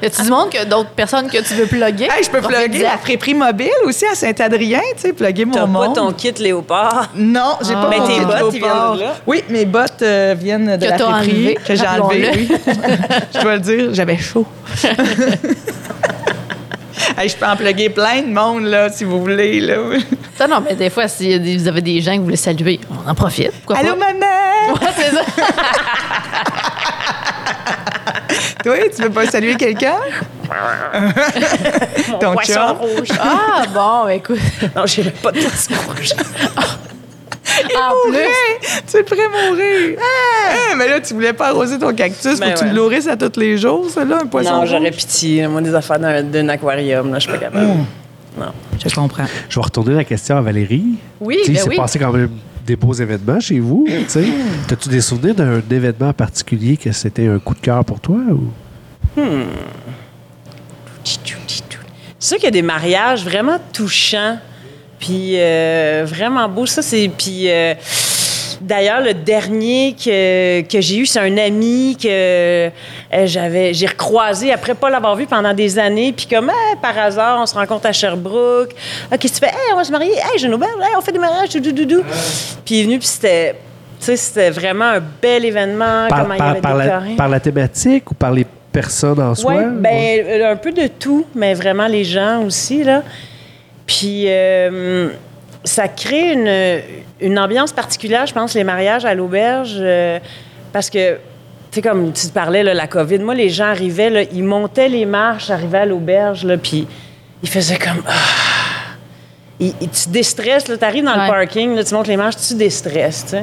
Y 0.03 0.07
a-tu 0.07 0.23
du 0.23 0.31
monde, 0.31 0.51
que 0.51 0.65
d'autres 0.65 0.91
personnes 0.91 1.29
que 1.29 1.39
tu 1.43 1.55
veux 1.55 1.67
plugger? 1.67 2.05
Hey, 2.05 2.25
je 2.25 2.31
peux 2.31 2.41
plugger 2.41 2.83
la 2.83 2.97
friperie 2.99 3.35
mobile 3.35 3.69
aussi 3.85 4.07
à 4.07 4.15
Saint-Adrien, 4.15 4.81
tu 4.97 5.03
sais, 5.03 5.13
plugger 5.13 5.45
mon 5.45 5.53
T'as 5.53 5.61
pas 5.61 5.67
monde. 5.67 5.95
ton 5.95 6.13
kit 6.13 6.33
léopard? 6.39 7.11
Non, 7.15 7.57
j'ai 7.63 7.75
Ah. 7.77 7.83
pas 7.83 7.89
Mais 7.91 7.99
mon 7.99 8.07
tes 8.07 8.13
kit 8.15 8.21
bottes, 8.21 8.53
léopard. 8.55 8.95
viennent 8.95 8.99
de 8.99 9.01
là? 9.05 9.15
Oui, 9.27 9.45
mes 9.51 9.65
bottes 9.67 10.03
euh, 10.03 10.35
viennent 10.39 10.77
de 10.77 10.85
Que 10.87 10.91
la 10.91 10.99
friperie 10.99 11.13
enlevé, 11.13 11.59
que 11.67 11.75
j'ai 11.75 11.87
enlevé. 11.87 12.27
rappelons-le. 12.27 12.39
Oui. 12.39 12.49
je 13.35 13.41
dois 13.41 13.55
le 13.55 13.61
dire, 13.61 13.89
j'avais 13.95 14.17
chaud. 14.19 14.47
Hey, 17.19 17.29
je 17.29 17.37
peux 17.37 17.47
en 17.47 17.57
plugger 17.57 17.91
plein 17.91 18.23
de 18.23 18.29
monde, 18.33 18.65
là, 18.65 18.89
si 18.89 19.05
vous 19.05 19.21
voulez. 19.21 19.61
Là. 19.61 19.77
Ça, 20.39 20.47
non, 20.47 20.61
mais 20.61 20.75
des 20.75 20.89
fois, 20.91 21.09
si 21.09 21.37
vous 21.57 21.69
avez 21.69 21.81
des 21.83 22.01
gens 22.01 22.13
que 22.13 22.19
vous 22.19 22.25
voulez 22.25 22.37
saluer, 22.37 22.81
on 22.91 23.09
en 23.11 23.15
profite. 23.15 23.53
Pourquoi 23.53 23.77
Allô, 23.79 23.95
pas? 23.97 24.13
maman! 24.13 24.73
Ouais, 24.73 24.89
c'est 24.97 25.11
ça. 25.15 25.23
Toi, 28.65 28.75
tu 28.95 29.03
veux 29.03 29.11
pas 29.11 29.27
saluer 29.27 29.55
quelqu'un? 29.57 29.97
Ton 32.21 32.33
Poisson 32.33 32.53
chum? 32.53 32.77
rouge. 32.79 33.09
Ah, 33.19 33.63
bon, 33.73 34.09
écoute. 34.09 34.39
Non, 34.77 34.85
j'ai 34.87 35.11
pas 35.11 35.33
de 35.33 35.41
poisson 35.41 35.75
rouge. 35.89 36.11
En 37.77 37.93
plus, 38.05 38.13
Mourir! 38.13 38.29
Tu 38.91 38.97
es 38.97 39.03
prêt 39.03 39.17
à 39.21 39.49
mourir! 39.51 39.99
Ah, 40.01 40.75
mais 40.77 40.89
là, 40.89 41.01
tu 41.01 41.15
voulais 41.15 41.33
pas 41.33 41.49
arroser 41.49 41.79
ton 41.79 41.95
cactus, 41.95 42.39
Ben 42.39 42.49
faut 42.49 42.53
que 42.55 42.59
tu 42.59 42.65
ouais. 42.65 42.71
le 42.71 42.77
nourrisses 42.77 43.07
à 43.09 43.17
tous 43.17 43.39
les 43.39 43.57
jours, 43.59 43.89
ça, 43.91 44.05
là, 44.05 44.19
un 44.23 44.27
poisson 44.27 44.53
Non, 44.53 44.67
j'aurais 44.67 44.91
pitié. 44.91 45.47
Moi, 45.47 45.61
des 45.61 45.75
affaires 45.75 45.99
d'un, 45.99 46.49
aquarium, 46.49 47.11
là, 47.13 47.19
je 47.19 47.23
suis 47.25 47.33
pas 47.33 47.39
capable. 47.39 47.67
Non. 48.39 48.53
Je 48.85 48.95
comprends. 48.95 49.25
Je 49.49 49.55
vais 49.57 49.61
retourner 49.65 49.95
la 49.95 50.05
question 50.05 50.37
à 50.37 50.41
Valérie. 50.41 50.85
Oui, 51.21 51.39
Tu 51.45 51.47
sais, 51.47 51.53
ben 51.53 51.55
il 51.59 51.63
s'est 51.63 51.69
oui. 51.71 51.77
passé 51.77 51.99
quand 51.99 52.13
même 52.13 52.31
des 52.67 52.77
beaux 52.77 52.93
événements 52.93 53.41
chez 53.41 53.59
vous. 53.59 53.87
tu 53.89 54.05
sais. 54.09 54.25
As-tu 54.71 54.89
des 54.89 55.01
souvenirs 55.01 55.35
d'un 55.35 55.61
événement 55.71 56.13
particulier 56.13 56.77
que 56.77 56.93
c'était 56.93 57.27
un 57.27 57.39
coup 57.39 57.55
de 57.55 57.61
cœur 57.61 57.85
pour 57.85 58.01
toi? 58.01 58.17
Ou? 58.31 58.51
C'est 61.05 62.29
sûr 62.29 62.37
qu'il 62.37 62.45
y 62.45 62.49
a 62.49 62.51
des 62.53 62.63
mariages 62.63 63.25
vraiment 63.25 63.59
touchants, 63.73 64.39
puis 65.01 65.33
euh, 65.37 66.05
vraiment 66.07 66.49
beaux. 66.49 66.67
Ça, 66.67 66.83
c'est. 66.83 67.11
Puis. 67.17 67.51
euh, 67.51 67.75
D'ailleurs, 68.63 69.01
le 69.01 69.15
dernier 69.15 69.97
que, 69.99 70.61
que 70.61 70.83
j'ai 70.83 70.99
eu, 70.99 71.07
c'est 71.07 71.19
un 71.21 71.39
ami 71.39 71.97
que 71.99 72.07
euh, 72.07 72.71
j'avais, 73.25 73.73
j'ai 73.73 73.87
recroisé 73.87 74.53
après 74.53 74.75
pas 74.75 74.91
l'avoir 74.91 75.17
vu 75.17 75.25
pendant 75.27 75.55
des 75.55 75.79
années. 75.79 76.13
Puis 76.13 76.27
comme, 76.27 76.51
Hey, 76.51 76.77
par 76.83 76.97
hasard, 76.99 77.39
on 77.41 77.47
se 77.47 77.55
rencontre 77.55 77.87
à 77.87 77.93
Sherbrooke. 77.93 78.73
Ah, 79.11 79.17
qu'est-ce 79.17 79.41
que 79.41 79.47
tu 79.47 79.51
fais? 79.51 79.57
Hey, 79.57 79.73
on 79.73 79.77
va 79.77 79.85
se 79.85 79.91
marier. 79.91 80.13
Hey, 80.13 80.39
j'ai 80.39 80.47
une 80.47 80.53
auberge. 80.53 80.75
Hey, 80.79 80.95
on 80.95 81.01
fait 81.01 81.11
des 81.13 81.19
mariages. 81.19 81.49
Dou, 81.55 81.73
dou, 81.73 81.85
dou. 81.87 82.03
Puis 82.67 82.75
il 82.75 82.81
est 82.81 82.85
venu, 82.85 82.99
puis 82.99 83.09
c'était, 83.09 83.53
tu 83.99 84.05
sais, 84.05 84.17
c'était 84.19 84.51
vraiment 84.51 84.85
un 84.91 85.01
bel 85.23 85.43
événement. 85.47 86.09
Par, 86.11 86.21
comment 86.21 86.35
il 86.35 86.39
par- 86.39 86.49
avait 86.51 86.61
par 86.61 86.77
la, 86.77 87.01
par 87.17 87.29
la 87.31 87.41
thématique 87.41 88.11
ou 88.11 88.15
par 88.15 88.31
les 88.31 88.45
personnes 88.71 89.21
en 89.23 89.35
soi? 89.35 89.55
Oui, 89.57 89.65
ou- 89.65 89.81
ben, 89.81 90.43
un 90.53 90.57
peu 90.57 90.73
de 90.73 90.87
tout, 90.87 91.25
mais 91.35 91.55
vraiment 91.55 91.87
les 91.87 92.05
gens 92.05 92.43
aussi, 92.45 92.85
là. 92.85 93.03
Puis, 93.91 94.27
euh, 94.29 95.09
ça 95.65 95.89
crée 95.89 96.33
une, 96.33 96.81
une 97.21 97.39
ambiance 97.41 97.73
particulière, 97.73 98.25
je 98.25 98.33
pense, 98.33 98.55
les 98.55 98.63
mariages 98.63 99.05
à 99.05 99.15
l'auberge, 99.15 99.75
euh, 99.81 100.21
parce 100.73 100.89
que 100.89 101.17
sais, 101.73 101.83
comme 101.83 102.13
tu 102.13 102.29
te 102.29 102.33
parlais, 102.33 102.63
là, 102.63 102.73
la 102.73 102.87
COVID, 102.87 103.19
moi, 103.19 103.35
les 103.35 103.49
gens 103.49 103.65
arrivaient, 103.67 104.09
là, 104.11 104.23
ils 104.23 104.45
montaient 104.45 104.89
les 104.89 105.07
marches, 105.07 105.51
arrivaient 105.51 105.79
à 105.79 105.87
l'auberge, 105.87 106.47
puis 106.63 106.87
ils 107.43 107.49
faisaient 107.49 107.79
comme. 107.79 108.01
Ah! 108.07 108.13
Ils- 109.59 109.75
ils- 109.81 109.89
tu 109.91 110.09
déstresses, 110.09 110.65
tu 110.65 110.73
arrives 110.85 111.05
dans 111.05 111.17
Ouais. 111.19 111.27
le 111.27 111.33
parking, 111.33 111.75
là, 111.75 111.83
tu 111.83 111.93
montes 111.93 112.07
les 112.07 112.17
marches, 112.17 112.37
tu 112.49 112.55
déstresses, 112.55 113.27
tu. 113.31 113.37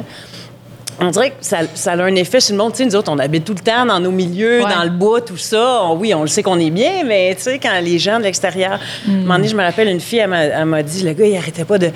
On 1.00 1.10
dirait 1.10 1.30
que 1.30 1.36
ça, 1.40 1.58
ça 1.74 1.92
a 1.92 2.02
un 2.02 2.14
effet 2.16 2.40
sur 2.40 2.54
le 2.54 2.58
monde. 2.62 2.72
Tu 2.72 2.78
sais, 2.78 2.84
nous 2.84 2.96
autres, 2.96 3.12
on 3.12 3.18
habite 3.18 3.44
tout 3.44 3.54
le 3.54 3.60
temps 3.60 3.86
dans 3.86 4.00
nos 4.00 4.10
milieux, 4.10 4.62
Ouais. 4.64 4.74
dans 4.74 4.82
le 4.82 4.90
bois, 4.90 5.20
tout 5.20 5.36
ça. 5.36 5.82
On- 5.84 5.96
oui, 5.96 6.12
on 6.14 6.22
le 6.22 6.28
sait 6.28 6.42
qu'on 6.42 6.58
est 6.58 6.70
bien, 6.70 7.04
mais 7.06 7.34
tu 7.36 7.42
sais, 7.42 7.58
quand 7.58 7.78
les 7.82 7.98
gens 7.98 8.18
de 8.18 8.24
l'extérieur. 8.24 8.72
À 8.72 9.10
un 9.10 9.12
moment 9.14 9.36
donné, 9.36 9.48
je 9.48 9.54
me 9.56 9.62
rappelle, 9.62 9.88
une 9.88 10.00
fille, 10.00 10.18
elle 10.18 10.64
m'a- 10.64 10.82
dit, 10.82 11.02
le 11.04 11.12
gars, 11.12 11.26
il 11.26 11.36
arrêtait 11.36 11.64
pas 11.64 11.78
de. 11.78 11.90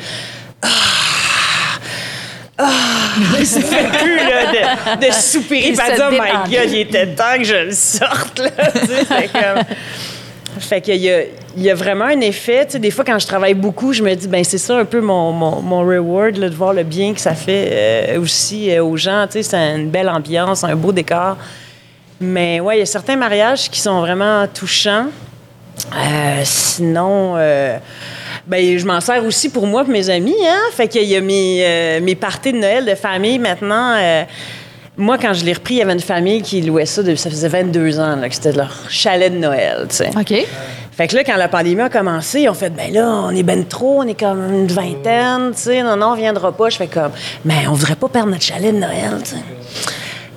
Ah! 0.63 0.69
Ah! 2.59 2.71
Il 3.39 3.47
se 3.47 3.59
fait 3.61 3.89
plus, 3.99 4.17
là, 4.19 4.97
de, 4.97 5.07
de 5.07 5.13
soupirer. 5.13 5.69
Il 5.69 5.71
elle 5.71 5.77
se 5.77 5.95
dit, 5.97 6.03
oh 6.09 6.13
my. 6.13 6.51
God, 6.51 6.71
il 6.71 6.79
était 6.81 7.07
temps 7.09 7.37
que 7.39 7.45
je 7.45 7.55
le 7.67 7.73
sorte, 7.73 8.39
là. 8.39 8.51
Tu 8.73 8.87
sais, 8.87 9.05
c'est 9.09 9.33
comme. 9.33 9.63
Fait 10.65 10.81
qu'il 10.81 10.97
y 10.97 11.11
a, 11.11 11.23
il 11.57 11.63
y 11.63 11.71
a 11.71 11.75
vraiment 11.75 12.07
un 12.07 12.21
effet. 12.21 12.67
Des 12.79 12.91
fois, 12.91 13.05
quand 13.05 13.19
je 13.19 13.27
travaille 13.27 13.55
beaucoup, 13.55 13.93
je 13.93 14.03
me 14.03 14.15
dis, 14.15 14.29
ben 14.29 14.43
c'est 14.45 14.59
ça 14.59 14.79
un 14.79 14.85
peu 14.85 15.01
mon, 15.01 15.33
mon, 15.33 15.61
mon 15.61 15.81
reward, 15.81 16.37
là, 16.37 16.49
de 16.49 16.55
voir 16.55 16.73
le 16.73 16.83
bien 16.83 17.15
que 17.15 17.21
ça 17.21 17.35
fait 17.35 17.69
euh, 17.73 18.21
aussi 18.21 18.71
euh, 18.71 18.85
aux 18.85 18.97
gens. 18.97 19.27
C'est 19.31 19.55
une 19.55 19.91
belle 19.91 20.09
ambiance, 20.09 20.65
un 20.65 20.77
beau 20.77 20.93
décor. 20.93 21.37
Mais 22.21 22.61
ouais, 22.61 22.77
il 22.77 22.79
y 22.81 22.83
a 22.83 22.87
certains 22.87 23.17
mariages 23.17 23.69
qui 23.69 23.81
sont 23.81 24.01
vraiment 24.01 24.47
touchants. 24.47 25.07
Euh, 25.97 26.41
sinon, 26.45 27.35
ben, 27.35 28.79
je 28.79 28.87
m'en 28.87 29.01
sers 29.01 29.25
aussi 29.25 29.49
pour 29.49 29.67
moi 29.67 29.85
et 29.87 29.91
mes 29.91 30.09
amis. 30.11 30.37
Hein? 30.47 30.61
Fait 30.73 30.87
qu'il 30.87 31.05
y 31.05 31.17
a 31.17 31.21
mes, 31.21 32.01
mes 32.01 32.15
parties 32.15 32.53
de 32.53 32.59
Noël 32.59 32.85
de 32.85 32.95
famille 32.95 33.39
maintenant. 33.39 33.97
Moi, 34.97 35.17
quand 35.19 35.33
je 35.33 35.45
l'ai 35.45 35.53
repris, 35.55 35.75
il 35.75 35.79
y 35.79 35.83
avait 35.83 35.93
une 35.95 36.01
famille 36.01 36.43
qui 36.43 36.61
louait 36.61 36.87
ça 36.87 37.03
depuis 37.03 37.19
ça 37.19 37.31
faisait 37.31 37.49
22 37.49 37.99
ans, 37.99 38.17
là, 38.17 38.29
que 38.29 38.35
c'était 38.35 38.53
leur 38.53 38.73
chalet 38.91 39.33
de 39.33 39.39
Noël. 39.39 39.87
tu 39.89 39.97
sais. 39.97 40.11
OK. 40.15 40.47
Fait 40.95 41.09
que 41.09 41.17
là, 41.17 41.25
quand 41.25 41.37
la 41.37 41.49
pandémie 41.49 41.81
a 41.81 41.89
commencé, 41.89 42.43
ils 42.43 42.49
ont 42.51 42.55
fait, 42.55 42.69
ben 42.69 42.93
là, 42.93 43.07
on 43.25 43.31
est 43.31 43.43
ben 43.43 43.65
trop, 43.65 44.01
on 44.03 44.07
est 44.07 44.19
comme 44.19 44.53
une 44.53 44.67
vingtaine, 44.67 45.53
tu 45.55 45.63
sais, 45.63 45.83
non, 45.83 45.97
non, 45.97 46.09
on 46.09 46.15
viendra 46.17 46.53
pas. 46.53 46.69
Je 46.69 46.77
fais 46.77 46.87
comme, 46.87 47.13
mais 47.47 47.67
on 47.69 47.73
voudrait 47.73 47.95
pas 47.97 48.09
perdre 48.09 48.29
notre 48.31 48.43
chalet 48.45 48.75
de 48.75 48.79
Noël, 48.79 49.13
tu 49.25 49.31
sais. 49.31 49.37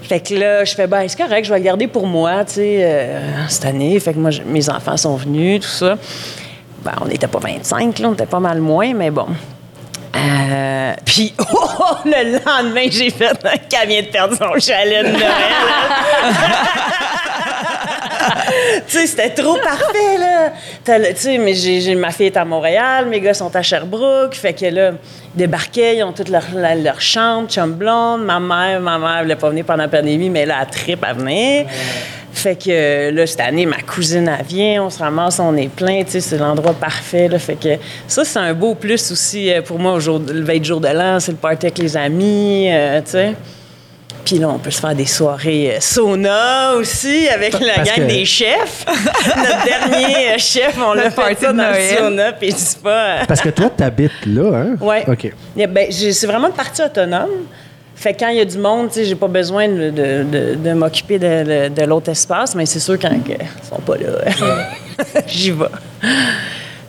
Fait 0.04 0.20
que 0.22 0.36
là, 0.36 0.63
je 0.63 0.74
fais, 0.76 0.88
ben 0.88 1.06
c'est 1.08 1.18
correct, 1.18 1.44
je 1.46 1.50
vais 1.52 1.60
le 1.60 1.65
garder 1.65 1.88
pour 1.88 2.08
moi, 2.08 2.46
tu 2.46 2.54
sais, 2.54 2.78
euh, 2.84 3.20
cette 3.50 3.65
année. 3.65 4.00
Fait 4.00 4.13
que 4.13 4.20
moi, 4.20 4.30
je- 4.32 4.44
mes 4.44 4.70
enfants 4.70 4.96
sont 4.96 5.15
venus, 5.18 5.62
tout 5.62 5.68
ça. 5.68 5.98
Ben, 6.84 6.94
on 7.02 7.06
n'était 7.06 7.28
pas 7.28 7.39
25, 7.39 8.00
là, 8.00 8.10
on 8.10 8.13
était 8.13 8.26
pas 8.28 8.39
mal 8.39 8.62
moins, 8.62 8.94
mais 8.94 9.10
bon. 9.12 9.26
Euh, 10.15 10.93
puis, 11.06 11.34
oh, 11.54 11.97
le 12.06 12.39
lendemain, 12.45 12.88
j'ai 12.89 13.10
fait 13.10 13.38
qu'elle 13.69 13.89
vient 13.89 14.01
de 14.01 14.08
perdre 14.08 14.38
son 14.38 14.58
chalet 14.60 15.06
de 15.06 15.12
Noël. 15.12 15.25
tu 18.88 18.97
sais, 18.97 19.08
c'était 19.08 19.32
trop 19.32 19.56
parfait, 19.56 20.17
là. 20.19 20.51
Tu 20.84 20.91
sais, 21.15 21.38
mais 21.38 21.54
j'ai, 21.54 21.95
ma 21.95 22.12
fille 22.12 22.28
est 22.28 22.38
à 22.38 22.45
Montréal, 22.45 23.08
mes 23.08 23.19
gars 23.19 23.34
sont 23.34 23.54
à 23.56 23.62
Sherbrooke. 23.62 24.36
Fait 24.36 24.54
que 24.54 24.65
là, 24.65 24.91
ils 25.36 25.38
débarquaient, 25.38 25.97
ils 25.97 26.04
ont 26.04 26.13
toutes 26.13 26.30
leur, 26.30 26.43
leur 26.54 27.01
chambre, 27.01 27.49
chum 27.49 27.73
blonde. 27.73 28.23
Ma 28.23 28.39
mère, 28.39 28.80
ma 28.80 28.97
mère 28.97 29.23
voulait 29.23 29.36
pas 29.36 29.49
venir 29.49 29.65
pendant 29.65 29.84
la 29.84 29.89
pandémie, 29.89 30.30
mais 30.30 30.45
là, 30.45 30.60
elle 30.62 30.69
tripe 30.69 31.04
à 31.04 31.13
venir. 31.13 31.65
Fait 32.36 32.56
que 32.56 32.63
euh, 32.69 33.12
là, 33.12 33.26
cette 33.26 33.39
année, 33.39 33.65
ma 33.65 33.82
cousine, 33.82 34.30
elle 34.39 34.45
vient, 34.45 34.84
on 34.84 34.89
se 34.89 35.00
ramasse, 35.00 35.39
on 35.39 35.56
est 35.56 35.69
plein, 35.69 36.04
tu 36.04 36.12
sais, 36.12 36.19
c'est 36.19 36.38
l'endroit 36.38 36.74
parfait, 36.74 37.30
là. 37.30 37.39
Fait 37.39 37.56
que 37.56 37.69
ça, 38.08 38.26
c'est 38.26 38.39
un 38.39 38.54
beau 38.54 38.76
plus 38.76 39.10
aussi 39.12 39.52
euh, 39.52 39.62
pour 39.62 39.80
moi, 39.80 39.93
au 39.93 40.00
jour, 40.02 40.19
le 40.19 40.43
veille 40.43 40.60
de 40.60 40.65
jour 40.65 40.82
de 40.82 40.89
l'an, 40.89 41.19
c'est 41.21 41.32
le 41.32 41.38
party 41.38 41.67
avec 41.67 41.78
les 41.78 41.95
amis, 41.95 42.67
euh, 42.69 43.00
tu 43.02 43.12
sais. 43.12 43.34
Puis 44.26 44.38
là, 44.39 44.50
on 44.50 44.58
peut 44.58 44.71
se 44.71 44.82
faire 44.82 44.95
des 44.95 45.06
soirées 45.06 45.78
sauna 45.80 46.74
aussi 46.76 47.28
avec 47.30 47.54
la 47.60 47.76
Parce 47.76 47.89
gang 47.89 48.08
que- 48.08 48.12
des 48.12 48.26
chefs. 48.26 48.84
Notre 49.38 49.63
dernier 49.65 50.38
chef, 50.39 50.76
on 50.84 50.93
l'a 50.93 51.12
fait 51.12 51.39
ça 51.39 51.54
dans 51.54 51.71
le 51.71 51.98
sauna, 51.98 52.34
puis 52.34 52.52
c'est 52.52 52.82
pas... 52.82 53.17
Parce 53.28 53.39
que 53.39 53.50
toi, 53.50 53.69
tu 53.78 53.84
habites 53.84 54.26
là, 54.26 54.52
hein? 54.58 54.76
Ouais. 54.82 55.06
OK. 55.08 55.32
Ben, 55.56 55.88
j'ai- 55.89 56.12
c'est 56.12 56.28
vraiment 56.28 56.48
une 56.48 56.54
partie 56.54 56.82
autonome. 56.82 57.30
Fait 57.95 58.13
que 58.13 58.19
quand 58.19 58.27
il 58.27 58.38
y 58.38 58.41
a 58.41 58.45
du 58.45 58.58
monde, 58.58 58.89
tu 58.89 58.95
sais, 58.95 59.05
j'ai 59.05 59.15
pas 59.15 59.27
besoin 59.27 59.69
de, 59.69 60.73
m'occuper 60.73 61.17
de, 61.17 61.86
l'autre 61.86 62.10
espace, 62.10 62.53
mais 62.53 62.65
c'est 62.65 62.79
sûr 62.79 62.99
quand 62.99 63.10
ils 63.10 63.38
sont 63.67 63.81
pas 63.81 63.95
là, 63.97 65.21
j'y 65.27 65.51
vais. 65.51 65.65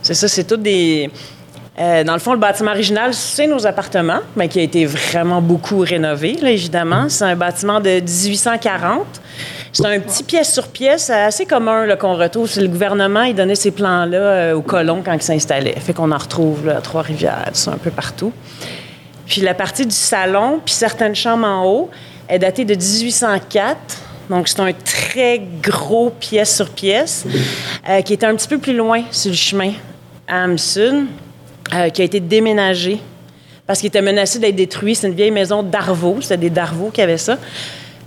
C'est 0.01 0.13
ça, 0.13 0.27
c'est 0.27 0.43
tout 0.43 0.57
des. 0.57 1.09
euh, 1.79 2.03
dans 2.03 2.13
le 2.13 2.19
fond, 2.19 2.33
le 2.33 2.39
bâtiment 2.39 2.71
original, 2.71 3.13
c'est 3.13 3.47
nos 3.47 3.65
appartements, 3.65 4.19
mais 4.35 4.49
qui 4.49 4.59
a 4.59 4.63
été 4.63 4.85
vraiment 4.85 5.41
beaucoup 5.41 5.79
rénové, 5.79 6.37
là, 6.41 6.51
évidemment. 6.51 7.07
C'est 7.07 7.25
un 7.25 7.35
bâtiment 7.35 7.79
de 7.79 8.01
1840. 8.01 9.05
C'est 9.71 9.85
un 9.85 9.99
petit 9.99 10.23
pièce 10.23 10.53
sur 10.53 10.67
pièce 10.69 11.09
assez 11.09 11.45
commun 11.45 11.87
qu'on 11.97 12.15
retrouve. 12.15 12.49
C'est 12.49 12.61
Le 12.61 12.67
gouvernement, 12.67 13.23
il 13.23 13.35
donnait 13.35 13.55
ces 13.55 13.71
plans-là 13.71 14.17
euh, 14.17 14.53
aux 14.55 14.61
colons 14.61 15.03
quand 15.05 15.13
ils 15.13 15.21
s'installaient. 15.21 15.79
Fait 15.79 15.93
qu'on 15.93 16.11
en 16.11 16.17
retrouve 16.17 16.65
là, 16.65 16.77
à 16.77 16.81
Trois-Rivières, 16.81 17.51
un 17.67 17.77
peu 17.77 17.91
partout. 17.91 18.33
Puis 19.27 19.41
la 19.41 19.53
partie 19.53 19.85
du 19.85 19.95
salon, 19.95 20.61
puis 20.63 20.73
certaines 20.73 21.15
chambres 21.15 21.45
en 21.45 21.65
haut, 21.65 21.89
est 22.29 22.39
datée 22.39 22.65
de 22.65 22.75
1804. 22.75 23.77
Donc, 24.29 24.47
c'est 24.47 24.59
un 24.59 24.73
très 24.73 25.41
gros 25.61 26.09
pièce 26.09 26.55
sur 26.55 26.69
pièce 26.69 27.25
euh, 27.89 28.01
qui 28.01 28.13
était 28.13 28.25
un 28.25 28.35
petit 28.35 28.47
peu 28.47 28.57
plus 28.57 28.75
loin 28.75 29.03
sur 29.11 29.31
le 29.31 29.37
chemin 29.37 29.71
à 30.27 30.43
Amsud, 30.43 31.05
euh, 31.73 31.89
qui 31.89 32.01
a 32.01 32.05
été 32.05 32.19
déménagé 32.19 32.99
parce 33.67 33.79
qu'il 33.79 33.87
était 33.87 34.01
menacé 34.01 34.39
d'être 34.39 34.55
détruit. 34.55 34.95
C'est 34.95 35.07
une 35.07 35.13
vieille 35.13 35.31
maison 35.31 35.61
d'Arvaux. 35.61 36.19
C'était 36.21 36.37
des 36.37 36.49
Darvaux 36.49 36.89
qui 36.89 37.01
avaient 37.01 37.17
ça. 37.17 37.37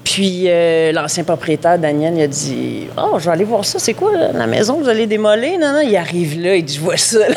Puis 0.05 0.45
euh, 0.47 0.93
l'ancien 0.93 1.25
propriétaire, 1.25 1.79
Daniel, 1.79 2.15
il 2.17 2.23
a 2.23 2.27
dit 2.27 2.87
Oh, 2.97 3.19
je 3.19 3.27
vais 3.27 3.31
aller 3.33 3.45
voir 3.45 3.65
ça. 3.65 3.79
C'est 3.79 3.95
quoi 3.95 4.13
là, 4.17 4.33
la 4.33 4.47
maison 4.47 4.77
que 4.77 4.83
vous 4.85 4.89
allez 4.89 5.07
démolir 5.07 5.59
Non, 5.59 5.73
non. 5.73 5.81
Il 5.81 5.95
arrive 5.97 6.41
là, 6.41 6.57
il 6.57 6.65
dit 6.65 6.75
Je 6.77 6.81
vois 6.81 6.97
ça. 6.97 7.19
là. 7.29 7.35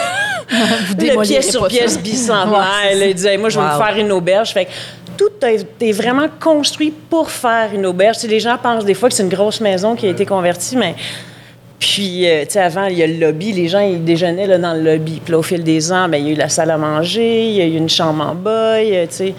le 0.90 0.96
démolirez 0.96 1.34
pièce 1.40 1.52
sur 1.52 1.68
pièce 1.68 2.00
bicentenaire. 2.00 2.66
Il 2.94 3.14
dit 3.14 3.28
Hey, 3.28 3.38
Moi, 3.38 3.50
je 3.50 3.60
vais 3.60 3.66
Wow. 3.66 3.80
me 3.80 3.84
faire 3.86 3.98
une 3.98 4.12
auberge. 4.12 4.54
Fait 4.54 4.66
que 4.66 4.72
tout 5.18 5.30
a 5.46 5.52
été 5.52 5.92
vraiment 5.92 6.28
construit 6.40 6.92
pour 7.10 7.30
faire 7.30 7.70
une 7.74 7.86
auberge. 7.86 8.16
Tu 8.16 8.22
sais, 8.24 8.28
les 8.28 8.40
gens 8.40 8.58
pensent 8.58 8.86
des 8.86 8.94
fois 8.96 9.10
que 9.10 9.16
c'est 9.16 9.24
une 9.24 9.30
grosse 9.30 9.62
maison 9.62 9.96
qui 9.96 10.08
a 10.08 10.10
été 10.10 10.26
convertie, 10.26 10.76
mais. 10.78 10.96
Puis, 11.80 12.26
euh, 12.30 12.44
tu 12.46 12.52
sais, 12.52 12.62
avant, 12.62 12.86
il 12.86 12.98
y 12.98 13.04
a 13.04 13.08
le 13.08 13.16
lobby. 13.18 13.52
Les 13.52 13.68
gens, 13.68 13.82
ils 13.82 14.04
déjeunaient 14.04 14.48
là, 14.48 14.58
dans 14.58 14.74
le 14.74 14.82
lobby. 14.82 15.20
Puis 15.24 15.34
là, 15.34 15.40
au 15.40 15.44
fil 15.44 15.64
des 15.64 15.92
ans, 15.92 16.08
ben, 16.08 16.18
il 16.18 16.28
y 16.28 16.30
a 16.30 16.32
eu 16.34 16.38
la 16.38 16.48
salle 16.50 16.72
à 16.72 16.78
manger, 16.78 17.46
il 17.50 17.56
y 17.56 17.62
a 17.62 17.66
eu 17.66 17.76
une 17.76 17.90
chambre 17.90 18.26
en 18.26 18.34
bas, 18.36 18.78
tu 18.80 18.94
sais... 19.10 19.36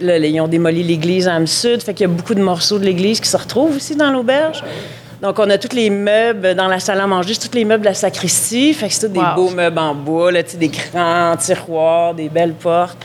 Là, 0.00 0.18
ils 0.18 0.40
ont 0.40 0.48
démoli 0.48 0.82
l'église 0.82 1.26
à 1.26 1.34
Am-Sud. 1.34 1.82
Fait 1.82 1.94
qu'il 1.94 2.06
y 2.06 2.10
a 2.10 2.12
beaucoup 2.12 2.34
de 2.34 2.42
morceaux 2.42 2.78
de 2.78 2.84
l'église 2.84 3.20
qui 3.20 3.28
se 3.28 3.36
retrouvent 3.36 3.76
aussi 3.76 3.96
dans 3.96 4.10
l'auberge. 4.10 4.62
Donc, 5.22 5.38
on 5.38 5.48
a 5.48 5.56
tous 5.56 5.74
les 5.74 5.88
meubles 5.88 6.54
dans 6.54 6.68
la 6.68 6.78
salle 6.78 7.00
à 7.00 7.06
manger, 7.06 7.34
c'est 7.34 7.48
tous 7.48 7.56
les 7.56 7.64
meubles 7.64 7.82
de 7.82 7.88
la 7.88 7.94
sacristie. 7.94 8.74
Fait 8.74 8.88
que 8.88 8.94
c'est 8.94 9.10
des 9.10 9.20
beaux 9.34 9.48
meubles 9.50 9.78
en 9.78 9.94
bois, 9.94 10.30
là, 10.30 10.42
des 10.42 10.68
grands 10.68 11.36
tiroirs, 11.38 12.14
des 12.14 12.28
belles 12.28 12.52
portes. 12.52 12.98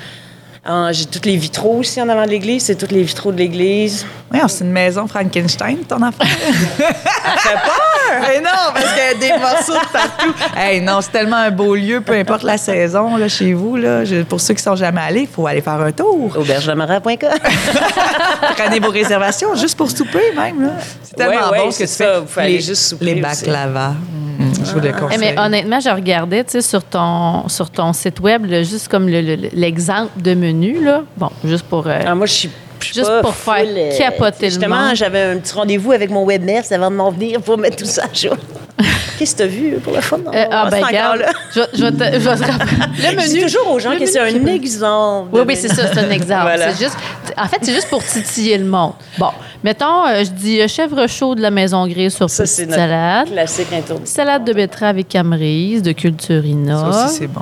J'ai 0.92 1.06
tous 1.06 1.26
les 1.26 1.38
vitraux 1.38 1.78
aussi 1.80 2.00
en 2.02 2.08
avant 2.10 2.26
de 2.26 2.30
l'église. 2.30 2.64
C'est 2.66 2.76
tous 2.76 2.94
les 2.94 3.02
vitraux 3.04 3.32
de 3.32 3.38
l'église. 3.38 4.06
Oui, 4.32 4.40
c'est 4.48 4.64
une 4.64 4.72
maison 4.72 5.08
Frankenstein, 5.08 5.78
ton 5.88 6.02
affaire. 6.04 6.28
Ça 6.28 6.86
fait 7.50 7.56
peur! 7.56 8.22
Mais 8.28 8.40
non, 8.42 8.50
parce 8.74 8.86
qu'il 8.94 9.04
y 9.04 9.28
a 9.34 9.36
des 9.38 9.40
morceaux 9.42 9.74
de 9.74 9.92
partout. 9.92 10.34
Hey, 10.56 10.82
non, 10.82 11.00
c'est 11.02 11.12
tellement 11.12 11.38
un 11.38 11.50
beau 11.52 11.76
lieu, 11.76 12.02
peu 12.02 12.14
importe 12.14 12.44
la 12.44 12.58
saison 12.58 13.18
là, 13.18 13.28
chez 13.28 13.54
vous. 13.54 13.76
Là, 13.78 14.06
Je- 14.06 14.22
pour 14.24 14.40
ceux 14.40 14.54
qui 14.54 14.62
sont 14.62 14.76
jamais 14.76 15.02
allés, 15.02 15.22
il 15.22 15.28
faut 15.28 15.48
aller 15.48 15.62
faire 15.62 15.80
un 15.82 15.92
tour. 15.92 16.36
Aubergedemarin.com. 16.38 17.18
Prenez 18.58 18.80
vos 18.80 18.90
réservations 18.92 19.56
juste 19.56 19.78
pour 19.78 19.90
souper 19.90 20.32
même. 20.36 20.72
C'est 21.04 21.16
tellement 21.16 21.50
Ouais, 21.50 21.58
ouais, 21.60 21.66
bon 21.66 21.72
que 21.72 21.78
tu 21.78 21.88
ça, 21.88 22.06
fais. 22.28 22.42
vous 22.42 22.48
les, 22.48 22.62
juste 22.62 22.84
souper 22.84 23.06
Les 23.06 23.14
aussi. 23.14 23.46
Mm, 24.42 24.66
je 24.66 24.72
vous 24.74 24.80
le 24.80 24.90
Eh, 24.90 24.92
conseille. 25.00 25.20
mais 25.20 25.40
honnêtement, 25.40 25.80
je 25.80 25.90
regardais, 25.90 26.44
tu 26.44 26.52
sais, 26.52 26.62
sur 26.62 26.84
ton, 26.84 27.48
sur 27.50 27.70
ton 27.70 27.94
site 27.94 28.20
web, 28.20 28.46
là, 28.46 28.64
juste 28.64 28.88
comme 28.88 29.08
le- 29.08 29.22
le- 29.22 29.50
l'exemple 29.54 30.10
de 30.22 30.34
menu, 30.34 30.84
là. 30.84 31.04
Bon, 31.18 31.30
juste 31.44 31.64
pour... 31.66 31.88
euh, 31.88 32.00
Ah, 32.06 32.16
moi, 32.16 32.26
je 32.26 32.34
suis. 32.34 32.50
Juste 32.82 33.06
pas 33.06 33.22
pour 33.22 33.36
faire 33.36 33.58
full, 33.58 33.68
euh, 33.78 33.96
capoter 33.96 34.46
le 34.48 34.50
Justement, 34.54 34.96
j'avais 34.96 35.22
un 35.22 35.38
petit 35.38 35.54
rendez-vous 35.54 35.92
avec 35.92 36.10
mon 36.10 36.24
webnurse 36.26 36.72
avant 36.72 36.90
de 36.90 36.96
m'en 36.96 37.12
venir 37.12 37.40
pour 37.40 37.56
mettre 37.60 37.76
tout 37.78 37.86
ça 37.86 38.06
à 38.06 38.14
jour. 38.14 38.36
Qu'est-ce 39.22 39.34
que 39.36 39.38
tu 39.38 39.44
as 39.44 39.48
vu 39.48 39.72
pour 39.84 39.94
le 39.94 40.02
fun? 40.02 40.18
Non, 40.18 40.32
euh, 40.34 40.46
ah, 40.50 40.68
ben, 40.72 40.84
regarde, 40.84 41.20
là. 41.20 41.28
je, 41.54 41.60
vais- 41.60 41.68
je 41.76 41.86
vais 41.86 41.92
te, 41.92 42.20
je 42.20 42.28
vais 42.28 42.36
te 42.36 42.52
rappeler. 42.52 42.78
Le 42.98 43.10
Je 43.12 43.16
menu. 43.16 43.28
dis 43.28 43.42
toujours 43.42 43.72
aux 43.72 43.80
gens 43.80 43.96
que 43.96 44.06
c'est 44.08 44.20
un 44.20 44.46
exemple. 44.48 45.30
Oui, 45.32 45.42
oui, 45.48 45.56
c'est 45.56 45.68
ça, 45.68 45.94
c'est 45.94 46.00
un 46.00 46.10
exemple. 46.20 46.42
Voilà. 46.42 46.72
Juste, 46.72 46.98
en 47.38 47.48
fait, 47.48 47.60
c'est 47.62 47.74
juste 47.74 47.88
pour 47.90 48.04
titiller 48.04 48.58
le 48.58 48.66
monde. 48.66 48.94
Bon, 49.20 49.30
mettons, 49.64 50.08
euh, 50.08 50.24
je 50.24 50.32
dis 50.32 50.60
euh, 50.60 50.68
chèvre 50.68 51.06
chaud 51.08 51.36
de 51.36 51.42
la 51.42 51.52
maison 51.52 51.86
grise 51.88 52.16
sur 52.16 52.30
Ça, 52.32 52.48
c'est 52.48 52.64
petite 52.66 52.70
notre 52.72 52.82
salade. 52.82 53.28
classique. 53.28 53.68
Salade 54.06 54.44
de 54.44 54.54
betterave 54.54 54.98
et 54.98 55.04
camerise 55.04 55.84
de 55.84 55.92
Culturina. 55.92 56.80
Ça 56.92 57.06
aussi, 57.06 57.16
c'est 57.20 57.28
bon. 57.28 57.42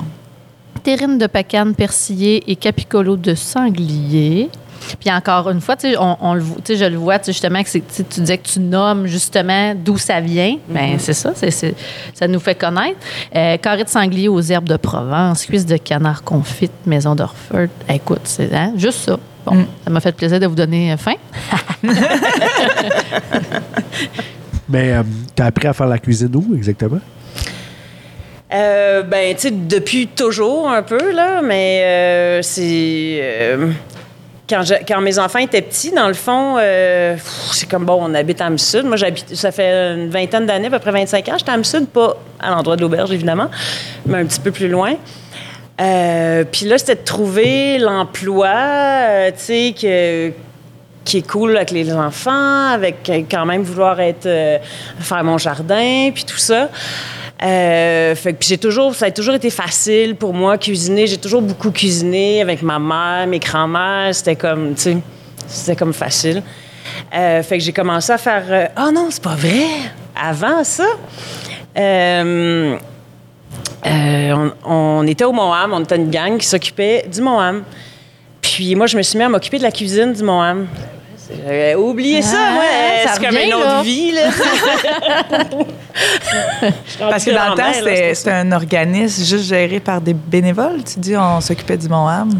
terrine 0.82 1.16
de 1.16 1.26
pacane 1.26 1.74
persillée 1.74 2.42
et 2.46 2.56
capicolo 2.56 3.16
de 3.16 3.34
sanglier. 3.34 4.50
Puis 4.98 5.10
encore 5.10 5.50
une 5.50 5.60
fois, 5.60 5.76
tu 5.76 5.90
sais, 5.90 5.96
on, 5.98 6.16
on 6.20 6.34
le 6.34 6.40
voit- 6.40 6.56
tu 6.64 6.72
sais, 6.74 6.76
je 6.76 6.84
le 6.90 6.96
vois, 6.96 7.18
tu 7.18 7.26
sais, 7.26 7.32
justement, 7.32 7.62
que 7.62 7.68
c'est- 7.68 7.80
tu 7.80 7.94
sais, 7.94 8.04
tu 8.04 8.20
disais 8.20 8.38
que 8.38 8.46
tu 8.48 8.60
nommes 8.60 9.06
justement 9.06 9.74
d'où 9.74 9.98
ça 9.98 10.20
vient. 10.20 10.56
Bien, 10.68 10.96
c'est 10.98 11.12
ça, 11.12 11.32
c'est, 11.34 11.50
c'est- 11.50 11.74
ça 12.14 12.26
nous 12.28 12.40
fait 12.40 12.54
connaître. 12.54 12.98
Euh, 13.34 13.56
carré 13.58 13.84
de 13.84 13.88
sanglier 13.88 14.28
aux 14.28 14.40
herbes 14.40 14.68
de 14.68 14.76
Provence, 14.76 15.44
cuisse 15.46 15.66
de 15.66 15.76
canard 15.76 16.22
confite, 16.22 16.72
maison 16.86 17.14
d'Orford. 17.14 17.66
Écoute, 17.88 18.22
c'est 18.24 18.52
hein, 18.54 18.72
juste 18.76 19.00
ça. 19.06 19.18
Bon, 19.46 19.66
ça 19.84 19.90
m'a 19.90 20.00
fait 20.00 20.12
plaisir 20.12 20.38
de 20.38 20.46
vous 20.46 20.54
donner 20.54 20.92
euh, 20.92 20.96
faim. 20.98 21.14
Mais 24.68 24.92
euh, 24.92 25.02
tu 25.34 25.42
as 25.42 25.46
appris 25.46 25.66
à 25.68 25.72
faire 25.72 25.86
la 25.86 25.98
cuisine 25.98 26.34
où 26.34 26.54
exactement? 26.54 27.00
Euh, 28.52 29.02
ben, 29.02 29.34
tu 29.36 29.42
sais, 29.42 29.50
depuis 29.52 30.08
toujours 30.08 30.68
un 30.68 30.82
peu, 30.82 31.12
là, 31.12 31.40
mais 31.42 31.82
euh, 31.84 32.42
c'est. 32.42 33.20
Quand, 34.50 35.00
mes 35.00 35.18
enfants 35.18 35.38
étaient 35.38 35.62
petits, 35.62 35.92
dans 35.92 36.08
le 36.08 36.14
fond, 36.14 36.56
euh, 36.58 37.16
c'est 37.52 37.68
comme, 37.68 37.84
bon, 37.84 37.98
on 38.00 38.14
habite 38.14 38.40
à 38.40 38.46
Am-Sud. 38.46 38.84
Moi, 38.84 38.96
j'habite, 38.96 39.34
ça 39.34 39.52
fait 39.52 39.94
une 39.94 40.10
vingtaine 40.10 40.46
d'années, 40.46 40.66
à 40.66 40.70
peu 40.70 40.78
près 40.78 40.92
25 40.92 41.28
ans, 41.28 41.34
j'étais 41.38 41.50
à 41.50 41.54
Am-Sud, 41.54 41.86
pas 41.88 42.16
à 42.40 42.50
l'endroit 42.50 42.76
de 42.76 42.82
l'auberge, 42.82 43.12
évidemment, 43.12 43.50
mais 44.06 44.18
un 44.18 44.26
petit 44.26 44.40
peu 44.40 44.50
plus 44.50 44.68
loin. 44.68 44.94
Euh, 45.80 46.44
Puis 46.50 46.66
là, 46.66 46.76
c'était 46.78 46.96
de 46.96 47.04
trouver 47.04 47.78
l'emploi, 47.78 48.52
euh, 48.54 49.30
tu 49.30 49.38
sais, 49.38 49.74
que 49.80 50.32
qui 51.02 51.16
est 51.18 51.26
cool 51.26 51.56
avec 51.56 51.70
les 51.70 51.92
enfants, 51.92 52.66
avec 52.68 53.10
quand 53.28 53.46
même 53.46 53.62
vouloir 53.62 53.98
être 54.00 54.28
faire 55.00 55.24
mon 55.24 55.38
jardin, 55.38 56.10
puis 56.14 56.24
tout 56.24 56.36
ça. 56.36 56.68
Euh, 57.42 58.14
j'ai 58.40 58.58
toujours, 58.58 58.94
ça 58.94 59.06
a 59.06 59.10
toujours 59.10 59.34
été 59.34 59.48
facile 59.50 60.14
pour 60.14 60.34
moi 60.34 60.58
cuisiner. 60.58 61.06
J'ai 61.06 61.16
toujours 61.16 61.40
beaucoup 61.42 61.70
cuisiné 61.70 62.42
avec 62.42 62.60
ma 62.62 62.78
mère, 62.78 63.26
mes 63.26 63.38
grands-mères. 63.38 64.14
C'était 64.14 64.36
comme, 64.36 64.74
tu 64.74 64.82
sais, 64.82 64.96
c'était 65.46 65.76
comme 65.76 65.94
facile. 65.94 66.42
Euh, 67.14 67.42
fait 67.42 67.58
que 67.58 67.64
j'ai 67.64 67.72
commencé 67.72 68.12
à 68.12 68.18
faire. 68.18 68.44
euh, 68.50 68.66
Ah 68.76 68.90
non, 68.92 69.08
c'est 69.10 69.22
pas 69.22 69.36
vrai. 69.36 69.64
Avant 70.14 70.62
ça. 70.64 70.84
euh, 71.78 72.76
on, 73.84 74.50
on 74.64 75.06
était 75.06 75.24
au 75.24 75.32
Moham, 75.32 75.72
on 75.72 75.80
était 75.80 75.96
une 75.96 76.10
gang 76.10 76.36
qui 76.36 76.46
s'occupait 76.46 77.06
du 77.10 77.22
Moham. 77.22 77.62
Puis 78.42 78.74
moi, 78.74 78.86
je 78.86 78.96
me 78.98 79.02
suis 79.02 79.16
mis 79.16 79.24
à 79.24 79.28
m'occuper 79.28 79.56
de 79.58 79.62
la 79.62 79.70
cuisine 79.72 80.12
du 80.12 80.22
Moham. 80.22 80.66
J'avais 81.44 81.74
oublié 81.74 82.22
ça, 82.22 82.36
Ah, 82.48 82.52
moi. 82.52 82.62
ça 83.04 83.10
C'est 83.14 83.26
comme 83.26 83.36
une 83.36 83.54
autre 83.54 83.66
là. 83.66 83.82
vie, 83.82 84.12
là. 84.12 84.22
Parce 86.98 87.24
que 87.24 87.30
dans 87.30 87.50
le 87.50 87.54
temps, 87.56 87.72
c'était 87.72 88.14
c'était 88.14 88.30
un 88.32 88.52
organisme 88.52 89.24
juste 89.24 89.44
géré 89.48 89.80
par 89.80 90.00
des 90.00 90.14
bénévoles. 90.14 90.82
Tu 90.84 90.98
dis, 91.00 91.16
on 91.16 91.40
s'occupait 91.40 91.76
du 91.76 91.88
Mont-Ham. 91.88 92.30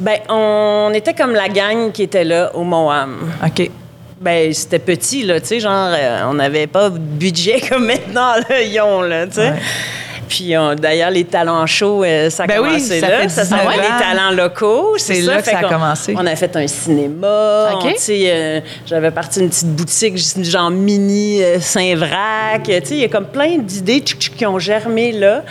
Ben, 0.00 0.18
on 0.28 0.90
était 0.94 1.14
comme 1.14 1.32
la 1.32 1.48
gang 1.48 1.92
qui 1.92 2.02
était 2.02 2.24
là 2.24 2.50
au 2.54 2.64
Moham. 2.64 3.32
OK. 3.44 3.70
Ben, 4.20 4.52
c'était 4.54 4.78
petit, 4.78 5.22
là, 5.24 5.40
tu 5.40 5.46
sais, 5.48 5.60
genre, 5.60 5.90
euh, 5.92 6.22
on 6.26 6.34
n'avait 6.34 6.66
pas 6.66 6.88
de 6.88 6.98
budget 6.98 7.60
comme 7.68 7.86
maintenant, 7.86 8.34
là, 8.48 8.60
ils 8.62 8.80
ont, 8.80 9.02
là, 9.02 9.26
tu 9.26 9.34
sais. 9.34 9.50
Ouais. 9.50 9.58
Puis, 10.36 10.58
on- 10.58 10.74
d'ailleurs, 10.74 11.10
les 11.12 11.22
talents 11.24 11.64
chauds, 11.64 12.02
euh, 12.02 12.28
ça 12.28 12.42
a 12.42 12.46
Ben 12.48 12.58
oui, 12.60 12.66
commencé 12.70 12.98
ça 12.98 13.08
là. 13.08 13.18
fait 13.20 13.28
ça 13.28 13.42
19 13.44 13.60
s'appelait 13.62 13.78
ans. 13.78 13.82
les 13.98 14.04
talents 14.04 14.30
locaux. 14.32 14.94
C'est 14.98 15.20
là 15.20 15.40
que 15.40 15.48
ça 15.48 15.58
a 15.58 15.64
commencé. 15.68 16.12
On 16.18 16.26
a 16.26 16.34
fait 16.34 16.56
un 16.56 16.66
cinéma. 16.66 17.70
OK. 17.74 17.82
on- 17.84 17.92
tu 17.92 17.98
sais, 17.98 18.22
euh, 18.26 18.60
J'avais 18.84 19.12
parti 19.12 19.38
une 19.38 19.48
petite 19.48 19.68
boutique, 19.68 20.18
genre 20.44 20.72
mini 20.72 21.40
euh, 21.40 21.60
Saint-Vrac. 21.60 22.66
Il 22.66 22.96
y 22.98 23.04
a 23.04 23.08
comme 23.08 23.26
plein 23.26 23.58
d'idées 23.58 24.00
qui 24.00 24.44
ont 24.44 24.58
germé 24.58 25.12
là, 25.12 25.44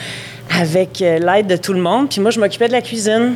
avec 0.60 1.02
euh, 1.02 1.18
l'aide 1.18 1.48
de 1.48 1.56
tout 1.56 1.72
le 1.72 1.80
monde. 1.80 2.10
Puis 2.10 2.20
moi, 2.20 2.32
je 2.32 2.42
m'occupais 2.42 2.68
de 2.68 2.74
la 2.74 2.82
cuisine. 2.82 3.36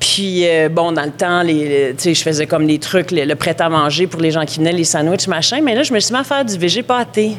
Puis, 0.00 0.48
euh, 0.48 0.70
bon, 0.70 0.92
dans 0.92 1.04
le 1.04 1.10
temps, 1.10 1.42
les, 1.42 1.92
les- 2.02 2.14
je 2.14 2.22
faisais 2.22 2.46
comme 2.46 2.66
des 2.66 2.78
trucs, 2.78 3.10
le, 3.10 3.24
le 3.26 3.34
prêt-à-manger 3.34 4.06
pour 4.06 4.22
les 4.22 4.30
gens 4.30 4.46
qui 4.46 4.58
venaient, 4.58 4.72
les 4.72 4.84
sandwichs, 4.84 5.26
machin. 5.28 5.60
Mais 5.62 5.74
là, 5.74 5.82
je 5.82 5.92
me 5.92 6.00
suis 6.00 6.14
mis 6.14 6.20
à 6.20 6.24
faire 6.24 6.44
du 6.46 6.56
végé 6.56 6.82
pâté. 6.82 7.32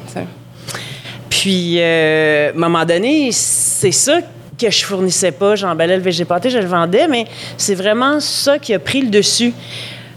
Puis, 1.46 1.76
euh, 1.78 2.50
à 2.50 2.56
un 2.56 2.60
moment 2.60 2.84
donné, 2.86 3.30
c'est 3.32 3.92
ça 3.92 4.18
que 4.60 4.68
je 4.68 4.84
fournissais 4.84 5.32
pas. 5.32 5.56
J'emballais 5.56 5.96
le 5.96 6.02
végé 6.02 6.26
pâté, 6.26 6.50
je 6.50 6.58
le 6.58 6.66
vendais, 6.66 7.08
mais 7.08 7.26
c'est 7.56 7.76
vraiment 7.76 8.20
ça 8.20 8.58
qui 8.58 8.74
a 8.74 8.80
pris 8.80 9.02
le 9.02 9.10
dessus. 9.10 9.54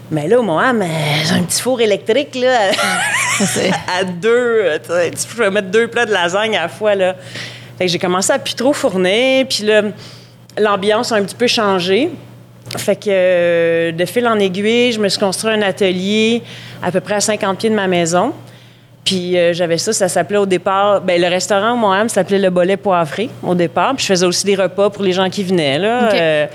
Mais 0.09 0.27
là, 0.27 0.39
au 0.39 0.41
moment, 0.41 0.73
j'ai 1.23 1.35
un 1.35 1.43
petit 1.43 1.61
four 1.61 1.81
électrique, 1.81 2.33
là, 2.33 2.71
à 3.99 4.03
deux. 4.05 4.71
tu 4.81 5.35
peux 5.37 5.51
mettre 5.51 5.67
deux 5.67 5.87
plats 5.87 6.07
de 6.07 6.13
lasagne 6.13 6.57
à 6.57 6.63
la 6.63 6.67
fois, 6.67 6.95
là. 6.95 7.15
Fait 7.77 7.85
que 7.85 7.91
j'ai 7.91 7.99
commencé 7.99 8.33
à 8.33 8.39
plus 8.39 8.55
trop 8.55 8.73
fournir, 8.73 9.45
puis 9.47 9.65
là, 9.65 9.83
l'ambiance 10.57 11.11
a 11.11 11.17
un 11.17 11.23
petit 11.23 11.35
peu 11.35 11.45
changé. 11.45 12.09
Fait 12.75 12.95
que 12.95 13.07
euh, 13.07 13.91
de 13.91 14.05
fil 14.05 14.27
en 14.27 14.39
aiguille, 14.39 14.93
je 14.93 14.99
me 14.99 15.07
suis 15.09 15.19
construit 15.19 15.53
un 15.53 15.61
atelier 15.61 16.41
à 16.81 16.91
peu 16.91 17.01
près 17.01 17.13
à 17.13 17.21
50 17.21 17.59
pieds 17.59 17.69
de 17.69 17.75
ma 17.75 17.87
maison. 17.87 18.33
Puis 19.05 19.37
euh, 19.37 19.53
j'avais 19.53 19.77
ça, 19.77 19.91
ça 19.93 20.07
s'appelait 20.07 20.37
au 20.37 20.45
départ, 20.45 21.01
ben 21.01 21.19
le 21.19 21.27
restaurant 21.27 21.73
au 21.73 21.77
Montréal 21.77 22.09
s'appelait 22.09 22.37
le 22.39 22.49
Bolet 22.49 22.77
Poivré 22.77 23.29
au 23.41 23.55
départ. 23.55 23.95
Puis 23.95 24.03
je 24.05 24.11
faisais 24.13 24.25
aussi 24.25 24.45
des 24.45 24.55
repas 24.55 24.89
pour 24.89 25.03
les 25.03 25.13
gens 25.13 25.29
qui 25.29 25.43
venaient 25.43 25.79
là, 25.79 26.13
euh, 26.13 26.45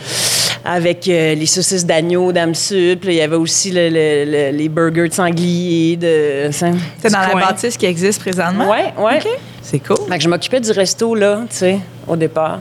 avec 0.64 1.08
euh, 1.08 1.34
les 1.34 1.46
saucisses 1.46 1.84
d'agneau, 1.84 2.30
d'âme 2.32 2.54
sud. 2.54 3.00
Puis 3.00 3.14
il 3.14 3.16
y 3.16 3.20
avait 3.22 3.36
aussi 3.36 3.70
le- 3.70 3.88
le- 3.88 4.24
le- 4.50 4.56
les 4.56 4.68
burgers 4.68 5.08
de 5.08 5.14
sanglier, 5.14 5.96
de. 5.96 6.48
C'est 6.52 7.10
dans 7.10 7.18
la 7.20 7.26
bâtisse 7.48 7.76
qui 7.76 7.86
existe 7.86 8.20
présentement? 8.20 8.70
Ouais, 8.70 8.92
ouais. 8.98 9.18
C'est 9.62 9.80
cool. 9.80 9.96
Fait 10.08 10.18
que 10.18 10.22
je 10.22 10.28
m'occupais 10.28 10.60
du 10.60 10.70
resto, 10.70 11.14
là, 11.14 11.40
tu 11.50 11.56
sais, 11.56 11.78
au 12.06 12.14
départ. 12.16 12.60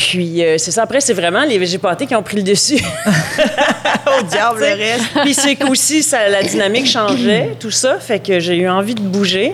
Puis, 0.00 0.42
euh, 0.42 0.56
c'est 0.56 0.70
ça. 0.70 0.84
Après, 0.84 1.02
c'est 1.02 1.12
vraiment 1.12 1.42
les 1.44 1.58
végépatés 1.58 2.06
qui 2.06 2.14
ont 2.14 2.22
pris 2.22 2.38
le 2.38 2.42
dessus. 2.42 2.82
Au 4.18 4.22
diable, 4.30 4.60
le 4.60 4.66
reste. 4.74 5.04
Puis, 5.22 5.34
c'est 5.34 5.56
qu'aussi, 5.56 6.02
ça, 6.02 6.26
la 6.30 6.42
dynamique 6.42 6.86
changeait, 6.86 7.50
tout 7.60 7.70
ça. 7.70 7.98
Fait 8.00 8.18
que 8.18 8.40
j'ai 8.40 8.56
eu 8.56 8.68
envie 8.68 8.94
de 8.94 9.02
bouger. 9.02 9.52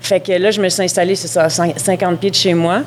Fait 0.00 0.18
que 0.18 0.32
là, 0.32 0.50
je 0.50 0.60
me 0.60 0.68
suis 0.68 0.82
installée, 0.82 1.14
c'est 1.14 1.28
ça, 1.28 1.44
à 1.44 1.48
cin- 1.48 1.78
50 1.78 2.18
pieds 2.18 2.30
de 2.30 2.34
chez 2.34 2.52
moi. 2.52 2.82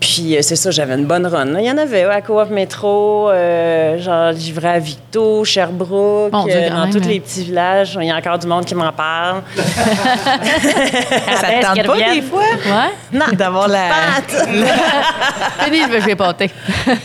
Puis, 0.00 0.34
euh, 0.36 0.40
c'est 0.42 0.56
ça, 0.56 0.70
j'avais 0.70 0.94
une 0.94 1.04
bonne 1.04 1.26
run. 1.26 1.44
là. 1.44 1.60
Il 1.60 1.66
y 1.66 1.70
en 1.70 1.76
avait 1.76 2.06
ouais, 2.06 2.14
à 2.14 2.22
Coop 2.22 2.48
Métro, 2.50 3.28
euh, 3.28 3.98
genre 3.98 4.32
livré 4.32 4.68
à 4.68 4.78
Victo, 4.78 5.44
Sherbrooke, 5.44 6.32
Dieu, 6.46 6.54
euh, 6.56 6.70
dans 6.70 6.90
tous 6.90 6.98
hein. 6.98 7.08
les 7.08 7.20
petits 7.20 7.44
villages. 7.44 7.98
Il 8.00 8.06
y 8.06 8.10
a 8.10 8.16
encore 8.16 8.38
du 8.38 8.46
monde 8.46 8.64
qui 8.64 8.74
m'en 8.74 8.92
parle. 8.92 9.42
Ça 9.56 9.62
te 11.48 11.62
tente 11.66 11.86
pas 11.86 12.12
des 12.14 12.22
fois? 12.22 12.40
Ouais. 12.64 12.92
Non, 13.12 13.26
d'avoir 13.32 13.68
la. 13.68 13.88
Pat! 13.88 14.48
Fini 15.64 15.80
le 15.80 15.92
végé 15.92 16.16
pâté. 16.16 16.50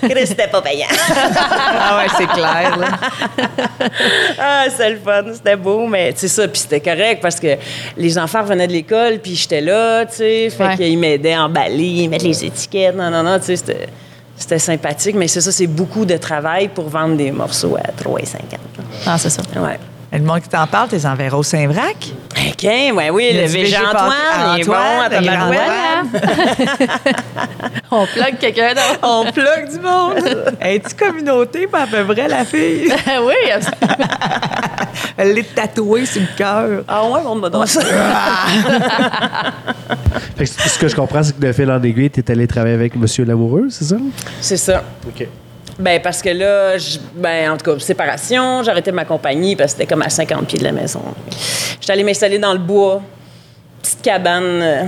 Chris, 0.01 0.27
C'était 0.27 0.47
pas 0.47 0.61
payant. 0.61 0.87
Ah 1.87 1.97
ouais, 1.97 2.07
c'est 2.17 2.27
clair. 2.27 2.77
Là. 2.77 2.87
Ah, 4.39 4.63
c'était 4.69 4.91
le 4.91 4.97
fun, 4.97 5.23
c'était 5.33 5.55
beau, 5.55 5.85
mais 5.87 6.13
c'est 6.15 6.27
ça, 6.27 6.47
puis 6.47 6.59
c'était 6.61 6.79
correct 6.79 7.19
parce 7.21 7.39
que 7.39 7.55
les 7.97 8.17
enfants 8.17 8.41
revenaient 8.41 8.67
de 8.67 8.71
l'école, 8.73 9.19
puis 9.21 9.35
j'étais 9.35 9.61
là, 9.61 10.05
tu 10.05 10.15
sais, 10.17 10.49
fait 10.49 10.63
Ouais. 10.65 10.75
qu'ils 10.75 10.97
m'aidaient 10.97 11.33
à 11.33 11.43
emballer, 11.45 12.07
mettre 12.07 12.25
les 12.25 12.45
étiquettes, 12.45 12.84
non, 12.93 13.09
non, 13.09 13.23
non, 13.23 13.39
tu 13.39 13.45
sais, 13.45 13.55
c'était, 13.55 13.87
c'était 14.35 14.59
sympathique, 14.59 15.15
mais 15.15 15.27
c'est 15.27 15.41
ça, 15.41 15.51
c'est 15.51 15.67
beaucoup 15.67 16.05
de 16.05 16.17
travail 16.17 16.67
pour 16.67 16.89
vendre 16.89 17.15
des 17.17 17.31
morceaux 17.31 17.75
à 17.77 17.91
3,50. 17.91 18.57
Ah, 19.05 19.17
c'est 19.17 19.29
ça. 19.29 19.41
Ouais. 19.55 19.79
Le 20.17 20.21
monde 20.21 20.41
qui 20.41 20.47
t'en 20.47 20.65
parle, 20.65 20.87
t'es 20.87 21.05
enverras 21.05 21.37
au 21.37 21.43
Saint-Vrac. 21.43 21.97
OK, 22.37 22.63
ouais, 22.63 23.09
oui, 23.09 23.31
le 23.33 23.47
végé 23.47 23.75
Antoine, 23.77 24.13
il 24.55 24.61
est 24.61 24.65
bon 24.65 24.73
à. 24.73 25.09
On 27.91 28.05
plug 28.05 28.37
quelqu'un 28.39 28.69
d'autre. 28.69 28.99
On 29.03 29.25
plug 29.31 29.71
du 29.71 29.79
monde. 29.79 30.55
Es-tu 30.61 30.95
communauté, 30.95 31.67
pas 31.67 31.81
à 31.81 31.87
peu 31.87 32.05
près, 32.05 32.29
la 32.29 32.45
fille? 32.45 32.87
oui, 33.23 33.51
absolument. 33.53 34.05
Elle 35.17 35.33
l'est 35.33 35.53
tatouée 35.53 36.05
sur 36.05 36.21
le 36.21 36.27
cœur. 36.37 36.83
Ah 36.87 37.03
ouais, 37.03 37.21
on 37.25 37.35
me 37.35 37.49
donne 37.49 37.67
ça. 37.67 37.81
Fait 40.37 40.45
que 40.45 40.49
ce 40.49 40.79
que 40.79 40.87
je 40.87 40.95
comprends, 40.95 41.23
c'est 41.23 41.35
que 41.35 41.45
de 41.45 41.51
fil 41.51 41.69
en 41.69 41.83
aiguille, 41.83 42.09
tu 42.09 42.21
es 42.21 42.31
allé 42.31 42.47
travailler 42.47 42.75
avec 42.75 42.95
Monsieur 42.95 43.25
Lamoureux, 43.25 43.67
c'est 43.69 43.85
ça? 43.85 43.97
C'est 44.39 44.57
ça. 44.57 44.81
OK. 45.07 45.27
Ben 45.77 46.01
parce 46.01 46.21
que 46.21 46.29
là, 46.29 46.77
je- 46.77 46.99
ben 47.15 47.51
en 47.51 47.57
tout 47.57 47.71
cas, 47.73 47.79
séparation, 47.79 48.63
j'ai 48.63 48.71
arrêté 48.71 48.91
ma 48.93 49.03
compagnie 49.05 49.55
parce 49.55 49.73
que 49.73 49.79
c'était 49.79 49.93
comme 49.93 50.01
à 50.03 50.09
50 50.09 50.47
pieds 50.47 50.59
de 50.59 50.63
la 50.63 50.71
maison. 50.71 51.01
J'étais 51.81 51.91
allée 51.93 52.03
m'installer 52.03 52.39
dans 52.39 52.53
le 52.53 52.59
bois, 52.59 53.01
petite 53.81 54.01
cabane, 54.01 54.61
euh, 54.61 54.83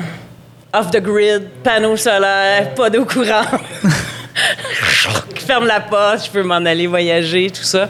off 0.74 0.90
the 0.92 1.02
grid, 1.02 1.44
panneau 1.64 1.98
solaire, 1.98 2.74
pas 2.74 2.90
d'eau 2.90 3.04
courante. 3.06 3.48
Ferme 5.36 5.68
la 5.68 5.80
porte, 5.82 6.26
je 6.26 6.32
peux 6.32 6.44
m'en 6.44 6.56
aller 6.56 6.88
voyager, 6.88 7.50
tout 7.50 7.64
ça. 7.64 7.88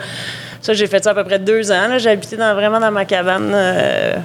Ça, 0.62 0.74
j'ai 0.74 0.88
fait 0.88 1.04
ça 1.04 1.12
à 1.12 1.14
peu 1.14 1.24
près 1.24 1.40
deux 1.40 1.72
ans. 1.72 1.98
J'ai 1.98 2.10
habité 2.10 2.36
dans- 2.36 2.54
vraiment 2.56 2.80
dans 2.80 2.92
ma 2.92 3.06
cabane 3.06 3.52
euh, 3.54 4.16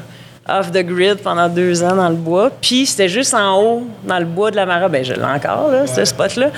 off 0.48 0.70
the 0.72 0.78
grid 0.84 1.18
pendant 1.18 1.48
deux 1.48 1.82
ans 1.84 1.94
dans 1.94 2.08
le 2.08 2.14
bois. 2.16 2.50
Puis 2.60 2.86
c'était 2.86 3.08
juste 3.08 3.34
en 3.34 3.60
haut, 3.62 3.86
dans 4.04 4.18
le 4.18 4.24
bois 4.24 4.50
de 4.50 4.56
la 4.56 4.66
Mara. 4.66 4.88
Ben 4.88 5.04
je 5.04 5.12
l'ai 5.14 5.22
encore, 5.24 5.70
là, 5.70 5.86
ce 5.86 6.04
spot-là. 6.04 6.48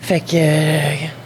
Fait 0.00 0.20
que 0.20 0.36
euh, 0.36 0.78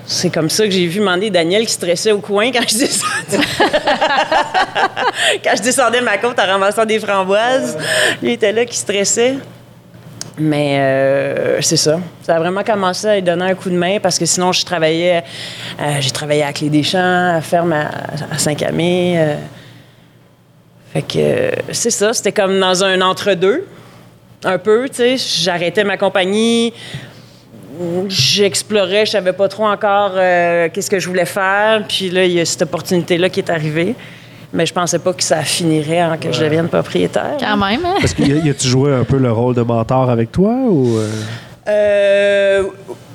c'est 0.06 0.30
comme 0.32 0.48
ça 0.48 0.64
que 0.64 0.70
j'ai 0.70 0.86
vu 0.86 1.00
demander 1.00 1.28
Daniel 1.30 1.66
qui 1.66 1.72
stressait 1.72 2.12
au 2.12 2.20
coin 2.20 2.50
quand 2.50 2.66
je 2.68 2.78
descendais. 2.78 3.44
quand 5.44 5.56
je 5.56 5.62
descendais 5.62 6.00
ma 6.00 6.16
côte 6.18 6.38
en 6.38 6.46
ramassant 6.46 6.84
des 6.86 6.98
framboises. 6.98 7.76
Il 8.22 8.30
était 8.30 8.52
là 8.52 8.64
qui 8.64 8.76
stressait. 8.76 9.36
Mais 10.38 10.78
euh, 10.78 11.60
c'est 11.60 11.76
ça. 11.76 12.00
Ça 12.22 12.36
a 12.36 12.38
vraiment 12.38 12.62
commencé 12.64 13.06
à 13.06 13.14
lui 13.16 13.22
donner 13.22 13.44
un 13.50 13.54
coup 13.54 13.68
de 13.68 13.76
main 13.76 13.98
parce 14.00 14.18
que 14.18 14.24
sinon, 14.24 14.52
je 14.52 14.64
travaillais. 14.64 15.22
euh, 15.80 15.96
j'ai 16.00 16.10
travaillé 16.10 16.42
à 16.42 16.52
Clé 16.52 16.70
des 16.70 16.82
Champs, 16.82 17.34
à 17.36 17.40
ferme 17.42 17.72
à, 17.74 17.90
à 18.32 18.38
Saint-Camé. 18.38 19.16
euh. 19.18 19.34
fait 20.94 21.02
que 21.02 21.72
c'est 21.74 21.90
ça. 21.90 22.14
C'était 22.14 22.32
comme 22.32 22.58
dans 22.58 22.82
un 22.82 23.00
entre-deux. 23.02 23.66
Un 24.44 24.56
peu, 24.56 24.88
tu 24.88 24.96
sais. 24.96 25.16
J'arrêtais 25.18 25.84
ma 25.84 25.98
compagnie 25.98 26.72
j'explorais, 28.08 29.06
je 29.06 29.12
savais 29.12 29.32
pas 29.32 29.48
trop 29.48 29.66
encore 29.66 30.12
euh, 30.16 30.68
qu'est-ce 30.72 30.90
que 30.90 30.98
je 30.98 31.08
voulais 31.08 31.24
faire. 31.24 31.84
Puis 31.88 32.10
là, 32.10 32.24
il 32.24 32.32
y 32.32 32.40
a 32.40 32.44
cette 32.44 32.62
opportunité-là 32.62 33.28
qui 33.30 33.40
est 33.40 33.50
arrivée. 33.50 33.94
Mais 34.52 34.66
je 34.66 34.72
pensais 34.74 34.98
pas 34.98 35.12
que 35.12 35.22
ça 35.22 35.42
finirait 35.42 36.02
en 36.02 36.16
que 36.18 36.32
je 36.32 36.40
devienne 36.42 36.66
propriétaire. 36.68 37.36
Quand 37.38 37.56
même. 37.56 37.84
hein? 37.84 37.94
Parce 38.00 38.14
que 38.14 38.22
y 38.22 38.50
a-tu 38.50 38.66
joué 38.66 38.92
un 38.92 39.04
peu 39.04 39.16
le 39.16 39.30
rôle 39.30 39.54
de 39.54 39.62
mentor 39.62 40.10
avec 40.10 40.32
toi 40.32 40.50
ou 40.52 40.98
euh, 40.98 41.08
Euh, 41.68 42.62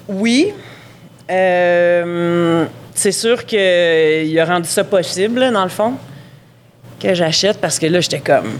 oui. 0.08 0.54
Euh, 1.30 2.66
c'est 2.94 3.12
sûr 3.12 3.46
qu'il 3.46 4.40
a 4.40 4.46
rendu 4.46 4.70
ça 4.70 4.84
possible, 4.86 5.40
là, 5.42 5.52
dans 5.52 5.64
le 5.64 5.70
fond, 5.70 5.94
que 7.02 7.14
j'achète 7.14 7.60
parce 7.60 7.80
que 7.80 7.88
là, 7.88 8.00
j'étais 8.00 8.20
comme. 8.20 8.60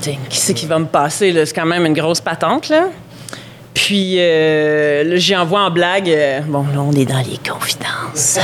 Tiens, 0.00 0.18
qui 0.28 0.38
c'est 0.38 0.54
qui 0.54 0.66
va 0.66 0.78
me 0.78 0.86
passer? 0.86 1.32
là? 1.32 1.44
C'est 1.44 1.54
quand 1.54 1.66
même 1.66 1.84
une 1.84 1.94
grosse 1.94 2.20
patente, 2.20 2.68
là. 2.68 2.84
Puis, 3.78 4.18
euh, 4.18 5.16
j'y 5.18 5.36
envoie 5.36 5.60
en 5.60 5.70
blague. 5.70 6.10
euh, 6.10 6.40
bon, 6.40 6.64
là, 6.74 6.80
on 6.80 6.90
est 6.92 7.04
dans 7.04 7.18
les 7.18 7.38
confidences. 7.38 8.40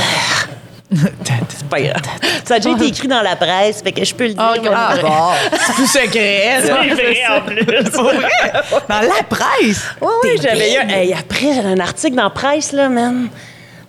c'est 0.95 1.67
pas 1.69 1.81
grave. 1.81 2.01
Ça 2.45 2.55
a 2.55 2.59
déjà 2.59 2.73
été 2.73 2.87
écrit 2.87 3.09
dans 3.09 3.21
la 3.21 3.35
presse, 3.35 3.81
fait 3.81 3.91
que 3.91 4.05
je 4.05 4.15
peux 4.15 4.27
le 4.27 4.33
dire. 4.33 4.41
Ah, 4.41 4.55
moi, 4.63 4.73
ah, 4.73 4.95
bon, 5.01 5.57
c'est 5.59 5.73
plus 5.73 5.87
secret. 5.87 6.61
ça. 6.65 6.79
C'est 6.81 6.93
vrai, 6.93 7.17
en 7.29 7.41
plus. 7.41 7.65
Dans 7.65 9.01
la 9.01 9.23
presse? 9.29 9.83
Oui, 9.99 10.07
oui, 10.23 10.29
j'avais 10.41 10.73
eu 10.73 10.77
un. 10.77 10.87
Hey, 10.87 11.13
après, 11.13 11.53
j'avais 11.53 11.67
un 11.67 11.79
article 11.81 12.15
dans 12.15 12.23
la 12.23 12.29
presse, 12.29 12.71
là, 12.71 12.87
man. 12.87 13.27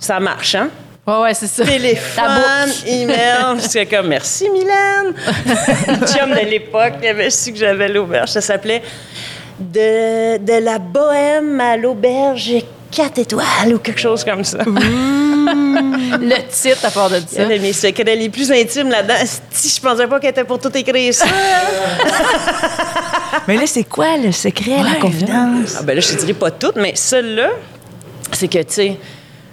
Ça 0.00 0.18
marche, 0.18 0.56
hein? 0.56 0.68
Ouais, 1.06 1.18
ouais, 1.18 1.34
c'est 1.34 1.46
ça. 1.46 1.64
Téléphone, 1.64 2.72
email. 2.88 3.60
J'étais 3.62 3.86
comme, 3.86 4.08
merci, 4.08 4.50
Mylène. 4.50 5.14
Le 5.46 6.06
chum 6.06 6.30
de 6.30 6.50
l'époque, 6.50 6.94
il 7.00 7.06
avait 7.06 7.30
su 7.30 7.52
que 7.52 7.58
j'avais 7.58 7.86
l'auberge. 7.86 8.30
Ça 8.30 8.40
s'appelait 8.40 8.82
de, 9.58 10.38
de 10.38 10.64
la 10.64 10.78
bohème 10.78 11.60
à 11.60 11.76
l'auberge 11.76 12.52
4 12.90 13.18
étoiles 13.18 13.74
ou 13.74 13.78
quelque 13.78 14.00
chose 14.00 14.24
comme 14.24 14.44
ça. 14.44 14.58
Le 14.66 16.48
titre 16.50 16.84
à 16.84 16.90
part 16.90 17.10
de 17.10 17.16
Il 17.16 17.22
y 17.32 17.36
ça. 17.36 17.42
avait 17.42 17.58
mes 17.58 17.72
secrets 17.72 18.16
les 18.16 18.28
plus 18.28 18.50
intimes 18.50 18.90
là-dedans. 18.90 19.14
Si 19.50 19.68
je 19.68 19.80
pensais 19.80 20.06
pas 20.06 20.18
qu'elle 20.18 20.30
était 20.30 20.44
pour 20.44 20.58
tout 20.58 20.76
écrire 20.76 21.14
ça. 21.14 21.26
Mais 23.48 23.56
là, 23.56 23.66
c'est 23.66 23.84
quoi 23.84 24.16
le 24.16 24.32
secret, 24.32 24.82
la 24.82 24.96
confidence? 25.00 25.76
Ah 25.78 25.82
ben 25.82 25.94
là, 25.94 26.00
je 26.00 26.12
te 26.12 26.18
dirais 26.18 26.32
pas 26.32 26.50
toutes, 26.50 26.76
mais 26.76 26.92
celle-là, 26.96 27.50
c'est 28.32 28.48
que, 28.48 28.58
tu 28.58 28.64
sais, 28.72 28.96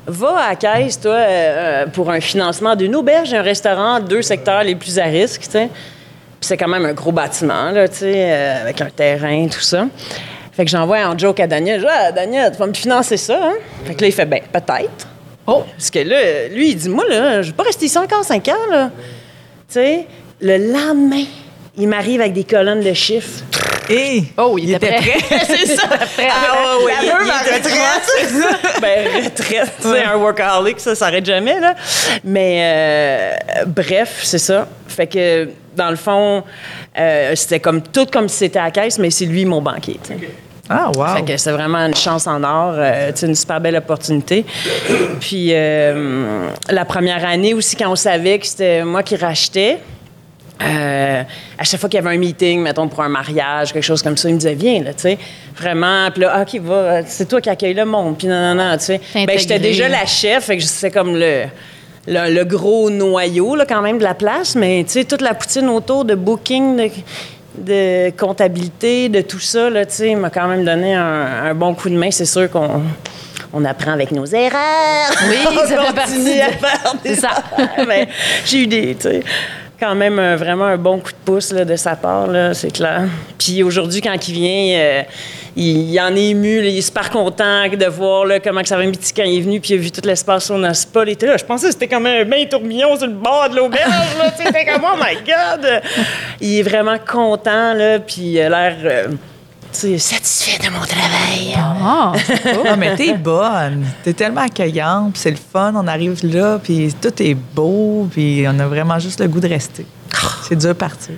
va 0.07 0.37
à 0.37 0.49
la 0.49 0.55
caisse, 0.55 0.99
toi, 0.99 1.11
euh, 1.11 1.25
euh, 1.27 1.85
pour 1.87 2.09
un 2.09 2.19
financement 2.19 2.75
d'une 2.75 2.95
auberge 2.95 3.33
un 3.33 3.41
restaurant, 3.41 3.99
deux 3.99 4.21
secteurs 4.23 4.63
les 4.63 4.75
plus 4.75 4.97
à 4.97 5.05
risque, 5.05 5.41
tu 5.41 5.51
sais. 5.51 5.69
Puis 6.43 6.49
c'est 6.49 6.57
quand 6.57 6.67
même 6.67 6.85
un 6.85 6.91
gros 6.91 7.13
bâtiment, 7.13 7.71
là, 7.71 7.87
tu 7.87 7.99
sais, 7.99 8.13
euh, 8.17 8.63
avec 8.63 8.81
un 8.81 8.89
terrain, 8.89 9.47
tout 9.47 9.61
ça. 9.61 9.87
Fait 10.51 10.65
que 10.65 10.69
j'envoie 10.69 10.97
en 11.07 11.17
joke 11.17 11.39
à 11.39 11.47
Daniel. 11.47 11.79
Je 11.79 11.85
dis, 11.85 11.91
ah, 11.97 12.11
Daniel, 12.11 12.51
tu 12.51 12.57
vas 12.57 12.67
me 12.67 12.73
financer 12.73 13.15
ça, 13.15 13.39
hein? 13.41 13.53
Fait 13.85 13.95
que 13.95 14.01
là, 14.01 14.07
il 14.07 14.11
fait, 14.11 14.25
ben, 14.25 14.41
peut-être. 14.51 15.07
Oh! 15.47 15.63
Parce 15.77 15.89
que 15.89 15.99
là, 15.99 16.49
lui, 16.51 16.71
il 16.71 16.75
dit, 16.75 16.89
moi, 16.89 17.05
là, 17.09 17.41
je 17.43 17.51
vais 17.51 17.55
pas 17.55 17.63
rester 17.63 17.85
ici 17.85 17.97
encore 17.97 18.25
cinq 18.25 18.49
ans, 18.49 18.69
là. 18.69 18.91
Tu 19.69 19.75
sais, 19.75 20.05
le 20.41 20.57
lendemain, 20.57 21.23
il 21.77 21.87
m'arrive 21.87 22.19
avec 22.19 22.33
des 22.33 22.43
colonnes 22.43 22.83
de 22.83 22.91
chiffres. 22.93 23.45
Et 23.89 24.23
Oh, 24.37 24.57
il, 24.59 24.73
était 24.73 24.97
prêt. 24.97 25.15
c'est 25.47 25.77
ça. 25.77 25.87
prêt. 25.87 26.27
Ah 26.29 26.75
ouais, 26.83 26.91
il- 27.03 27.55
était 27.55 27.69
retraite. 27.69 27.71
prêt. 27.71 28.79
ben, 28.81 29.23
retraite, 29.23 29.71
c'est 29.79 30.03
un 30.03 30.17
workaholic, 30.17 30.77
ça 30.81 30.93
s'arrête 30.93 31.25
jamais, 31.25 31.57
là. 31.57 31.73
Mais 32.25 32.59
euh, 33.61 33.63
bref, 33.65 34.19
c'est 34.23 34.39
ça. 34.39 34.67
Fait 34.89 35.07
que, 35.07 35.49
dans 35.75 35.89
le 35.89 35.95
fond, 35.95 36.43
euh, 36.97 37.35
c'était 37.35 37.59
comme 37.59 37.81
tout 37.81 38.05
comme 38.11 38.27
si 38.27 38.37
c'était 38.37 38.59
à 38.59 38.65
la 38.65 38.71
caisse, 38.71 38.99
mais 38.99 39.09
c'est 39.09 39.25
lui 39.25 39.45
mon 39.45 39.61
banquier. 39.61 39.99
Ah, 40.69 40.91
wow. 40.95 41.07
Fait 41.17 41.23
que 41.23 41.37
c'est 41.37 41.51
vraiment 41.51 41.79
une 41.79 41.95
chance 41.95 42.25
en 42.25 42.41
or, 42.43 42.75
euh, 42.77 43.11
une 43.21 43.35
super 43.35 43.59
belle 43.59 43.75
opportunité. 43.75 44.45
Puis 45.19 45.49
euh, 45.51 46.47
la 46.69 46.85
première 46.85 47.25
année 47.25 47.53
aussi, 47.53 47.75
quand 47.75 47.91
on 47.91 47.97
savait 47.97 48.39
que 48.39 48.45
c'était 48.47 48.83
moi 48.83 49.03
qui 49.03 49.17
rachetais, 49.17 49.79
euh, 50.61 51.23
à 51.57 51.63
chaque 51.63 51.79
fois 51.79 51.89
qu'il 51.89 51.99
y 51.99 52.05
avait 52.05 52.15
un 52.15 52.19
meeting, 52.19 52.61
mettons 52.61 52.87
pour 52.87 53.01
un 53.01 53.09
mariage, 53.09 53.73
quelque 53.73 53.83
chose 53.83 54.01
comme 54.01 54.15
ça, 54.15 54.29
il 54.29 54.35
me 54.35 54.39
disait 54.39 54.53
viens 54.53 54.83
là, 54.83 54.93
tu 54.93 55.01
sais, 55.01 55.17
vraiment. 55.57 56.09
Puis 56.11 56.21
là, 56.21 56.31
Ah, 56.35 56.41
ok, 56.43 56.61
va, 56.61 57.05
c'est 57.05 57.27
toi 57.27 57.41
qui 57.41 57.49
accueille 57.49 57.73
le 57.73 57.85
monde. 57.85 58.17
Puis 58.17 58.27
non, 58.27 58.55
non, 58.55 58.63
non, 58.63 58.77
tu 58.77 58.85
sais. 58.85 59.01
Ben 59.13 59.37
j'étais 59.37 59.59
déjà 59.59 59.89
la 59.89 60.05
chef, 60.05 60.45
fait 60.45 60.57
que 60.57 60.63
c'est 60.63 60.91
comme 60.91 61.15
le. 61.15 61.45
Le, 62.07 62.33
le 62.33 62.43
gros 62.43 62.89
noyau, 62.89 63.55
là, 63.55 63.65
quand 63.65 63.81
même, 63.81 63.97
de 63.97 64.03
la 64.03 64.13
place, 64.13 64.55
mais 64.55 64.83
tu 64.85 64.91
sais, 64.93 65.05
toute 65.05 65.21
la 65.21 65.33
poutine 65.33 65.69
autour 65.69 66.03
de 66.03 66.15
booking, 66.15 66.75
de, 66.77 66.89
de 67.57 68.09
comptabilité, 68.17 69.07
de 69.09 69.21
tout 69.21 69.39
ça, 69.39 69.69
là, 69.69 69.85
tu 69.85 69.93
sais, 69.95 70.15
m'a 70.15 70.29
quand 70.29 70.47
même 70.47 70.65
donné 70.65 70.93
un, 70.95 71.45
un 71.45 71.53
bon 71.53 71.73
coup 71.75 71.89
de 71.89 71.95
main. 71.95 72.11
C'est 72.11 72.25
sûr 72.25 72.49
qu'on 72.51 72.81
on 73.53 73.63
apprend 73.65 73.91
avec 73.91 74.11
nos 74.11 74.25
erreurs. 74.25 75.11
Oui, 75.29 75.37
on 75.49 75.55
ça 75.59 75.67
fait 75.67 75.93
partie 75.95 76.41
à 76.41 76.49
faire 76.51 76.93
des 77.03 77.15
ça. 77.15 77.29
Mais 77.87 78.07
j'ai 78.45 78.57
eu 78.63 78.67
des, 78.67 78.95
tu 78.95 79.03
sais, 79.03 79.23
quand 79.79 79.95
même 79.95 80.19
un- 80.19 80.35
vraiment 80.35 80.65
un 80.65 80.77
bon 80.77 80.99
coup 80.99 81.11
de 81.11 81.17
pouce 81.23 81.53
là, 81.53 81.63
de 81.63 81.75
sa 81.77 81.95
part, 81.95 82.27
là, 82.27 82.53
c'est 82.53 82.71
clair. 82.71 83.03
Puis 83.37 83.63
aujourd'hui, 83.63 84.01
quand 84.01 84.27
il 84.27 84.33
vient, 84.33 84.77
euh, 84.79 85.01
il, 85.55 85.91
il 85.91 85.99
en 85.99 86.15
est 86.15 86.29
ému, 86.29 86.61
là, 86.61 86.67
il 86.67 86.77
est 86.77 86.81
super 86.81 87.09
content 87.09 87.67
de 87.69 87.85
voir 87.85 88.25
là, 88.25 88.39
comment 88.39 88.61
que 88.61 88.67
ça 88.67 88.77
va 88.77 88.83
petit 88.83 89.13
quand 89.13 89.23
il 89.23 89.37
est 89.37 89.41
venu, 89.41 89.59
puis 89.59 89.71
il 89.73 89.77
a 89.79 89.81
vu 89.81 89.91
tout 89.91 90.01
l'espace 90.03 90.45
sur 90.45 90.57
notre 90.57 90.75
spa. 90.75 91.03
Il 91.05 91.09
était 91.11 91.27
là, 91.27 91.37
je 91.37 91.45
pensais 91.45 91.67
que 91.67 91.73
c'était 91.73 91.87
comme 91.87 92.05
un 92.05 92.25
bain 92.25 92.45
tourbillon 92.49 92.97
sur 92.97 93.07
le 93.07 93.13
bord 93.13 93.49
de 93.49 93.55
l'auberge. 93.57 93.91
C'était 94.37 94.65
comme, 94.65 94.83
oh 94.83 94.97
my 94.97 95.15
God! 95.25 95.81
Il 96.41 96.59
est 96.59 96.63
vraiment 96.63 96.97
content, 96.99 97.73
là, 97.73 97.99
puis 97.99 98.21
il 98.21 98.41
a 98.41 98.49
l'air 98.49 98.75
euh, 98.83 99.07
satisfait 99.97 100.57
de 100.63 100.69
mon 100.71 100.79
travail. 100.85 101.55
Ah, 101.57 102.13
Ah, 102.67 102.75
mais 102.75 102.95
t'es 102.95 103.13
bonne. 103.13 103.85
T'es 104.03 104.13
tellement 104.13 104.41
accueillante, 104.41 105.13
puis 105.13 105.21
c'est 105.21 105.31
le 105.31 105.37
fun. 105.37 105.73
On 105.75 105.87
arrive 105.87 106.19
là, 106.23 106.59
puis 106.63 106.93
tout 107.01 107.13
est 107.21 107.33
beau, 107.35 108.07
puis 108.11 108.45
on 108.47 108.57
a 108.59 108.65
vraiment 108.67 108.97
juste 108.99 109.19
le 109.19 109.27
goût 109.27 109.39
de 109.39 109.47
rester. 109.49 109.85
C'est 110.47 110.55
dur 110.55 110.69
de 110.69 110.73
partir. 110.73 111.15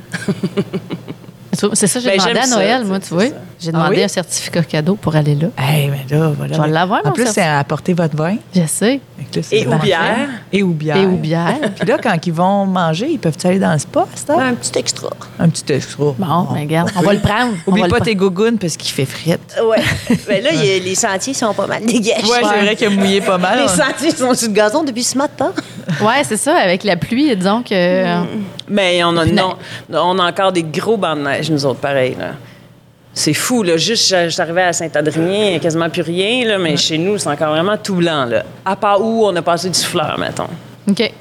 c'est 1.73 1.87
ça 1.87 1.99
que 1.99 2.05
j'ai 2.05 2.17
Ben, 2.17 2.17
demandé 2.17 2.39
à 2.39 2.47
Noël, 2.47 2.85
moi, 2.85 2.99
tu 2.99 3.13
vois. 3.13 3.27
ça. 3.27 3.33
J'ai 3.59 3.69
Ah 3.69 3.77
demandé 3.77 3.95
oui? 3.97 4.03
un 4.03 4.07
certificat 4.07 4.63
cadeau 4.63 4.95
pour 4.95 5.15
aller 5.15 5.33
là. 5.35 5.47
Hey, 5.57 5.89
mais 5.89 6.05
là, 6.15 6.31
voilà. 6.37 6.55
Je 6.55 6.61
vais 6.61 6.67
l'avoir, 6.67 7.01
En 7.05 7.09
mon 7.09 7.13
plus, 7.13 7.27
c'est 7.27 7.41
à 7.41 7.59
apporter 7.59 7.93
votre 7.93 8.15
vin. 8.15 8.35
Je 8.53 8.61
sais. 8.67 8.99
Là, 9.33 9.41
Et 9.51 9.65
ou 9.65 9.75
bière. 9.79 10.29
Et 10.51 10.63
ou 10.63 10.71
bière. 10.73 10.97
Et 10.97 11.05
ou 11.05 11.15
bière. 11.17 11.55
Puis 11.79 11.87
là, 11.87 11.97
quand 12.01 12.15
ils 12.27 12.33
vont 12.33 12.65
manger, 12.65 13.07
ils 13.11 13.19
peuvent 13.19 13.37
aller 13.45 13.59
dans 13.59 13.71
le 13.73 13.79
spa, 13.79 14.05
c'est 14.13 14.27
ça? 14.27 14.39
Un 14.41 14.53
petit 14.55 14.77
extra. 14.77 15.09
Un 15.39 15.49
petit 15.49 15.71
extra. 15.73 16.03
Bon, 16.17 16.43
regarde, 16.53 16.91
on 16.97 17.01
va 17.01 17.13
le 17.13 17.19
prendre. 17.19 17.53
Oublie 17.65 17.87
pas 17.87 18.01
tes 18.01 18.15
gougounes 18.15 18.57
parce 18.57 18.75
qu'il 18.77 18.91
fait 18.91 19.05
frite. 19.05 19.55
Ouais. 19.65 19.81
Mais 20.27 20.41
là, 20.41 20.49
il 20.53 20.65
y 20.65 20.75
a- 20.75 20.79
les 20.79 20.95
sentiers 20.95 21.33
sont 21.33 21.53
pas 21.53 21.67
mal 21.67 21.83
dégagés. 21.85 22.23
Ouais, 22.29 22.39
c'est 22.43 22.61
vrai 22.61 22.75
qu'il 22.75 22.87
a 22.87 22.89
mouillé 22.89 23.21
pas 23.21 23.37
mal. 23.37 23.59
Les 23.61 23.67
sentiers 23.67 24.11
sont 24.11 24.33
sur 24.33 24.47
le 24.49 24.53
gazon 24.53 24.83
depuis 24.83 25.03
ce 25.03 25.17
matin. 25.17 25.51
Ouais, 26.01 26.23
c'est 26.23 26.37
ça, 26.37 26.55
avec 26.57 26.83
la 26.83 26.97
pluie, 26.97 27.35
disons 27.35 27.63
que. 27.63 28.05
Mais 28.69 29.03
on 29.03 29.15
a, 29.17 29.25
non, 29.25 29.55
on 29.91 30.19
a 30.19 30.27
encore 30.29 30.51
des 30.51 30.63
gros 30.63 30.97
bancs 30.97 31.17
de 31.17 31.23
neige, 31.23 31.49
nous 31.51 31.65
autres, 31.65 31.79
pareil. 31.79 32.15
Là. 32.19 32.31
C'est 33.17 33.33
fou, 33.33 33.63
là. 33.63 33.77
Juste, 33.77 34.09
je 34.09 34.25
je 34.25 34.29
suis 34.29 34.41
arrivée 34.41 34.63
à 34.63 34.73
Saint-Adrien, 34.73 35.45
il 35.45 35.53
y 35.53 35.55
a 35.55 35.59
quasiment 35.59 35.89
plus 35.89 36.01
rien, 36.01 36.45
là, 36.45 36.57
mais 36.57 36.75
chez 36.75 36.97
nous, 36.97 37.17
c'est 37.17 37.29
encore 37.29 37.49
vraiment 37.49 37.77
tout 37.77 37.95
blanc, 37.95 38.25
là. 38.25 38.43
À 38.65 38.75
part 38.75 39.01
où 39.01 39.25
on 39.25 39.35
a 39.35 39.41
passé 39.41 39.69
du 39.69 39.79
fleur, 39.79 40.17
mettons. 40.19 40.49
OK. 40.89 41.11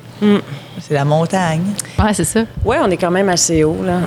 C'est 0.81 0.95
la 0.95 1.05
montagne. 1.05 1.63
Ouais, 1.99 2.13
c'est 2.13 2.25
ça. 2.25 2.41
Ouais, 2.65 2.77
on 2.83 2.91
est 2.91 2.97
quand 2.97 3.11
même 3.11 3.29
assez 3.29 3.63
haut, 3.65 3.79
là. 3.85 3.99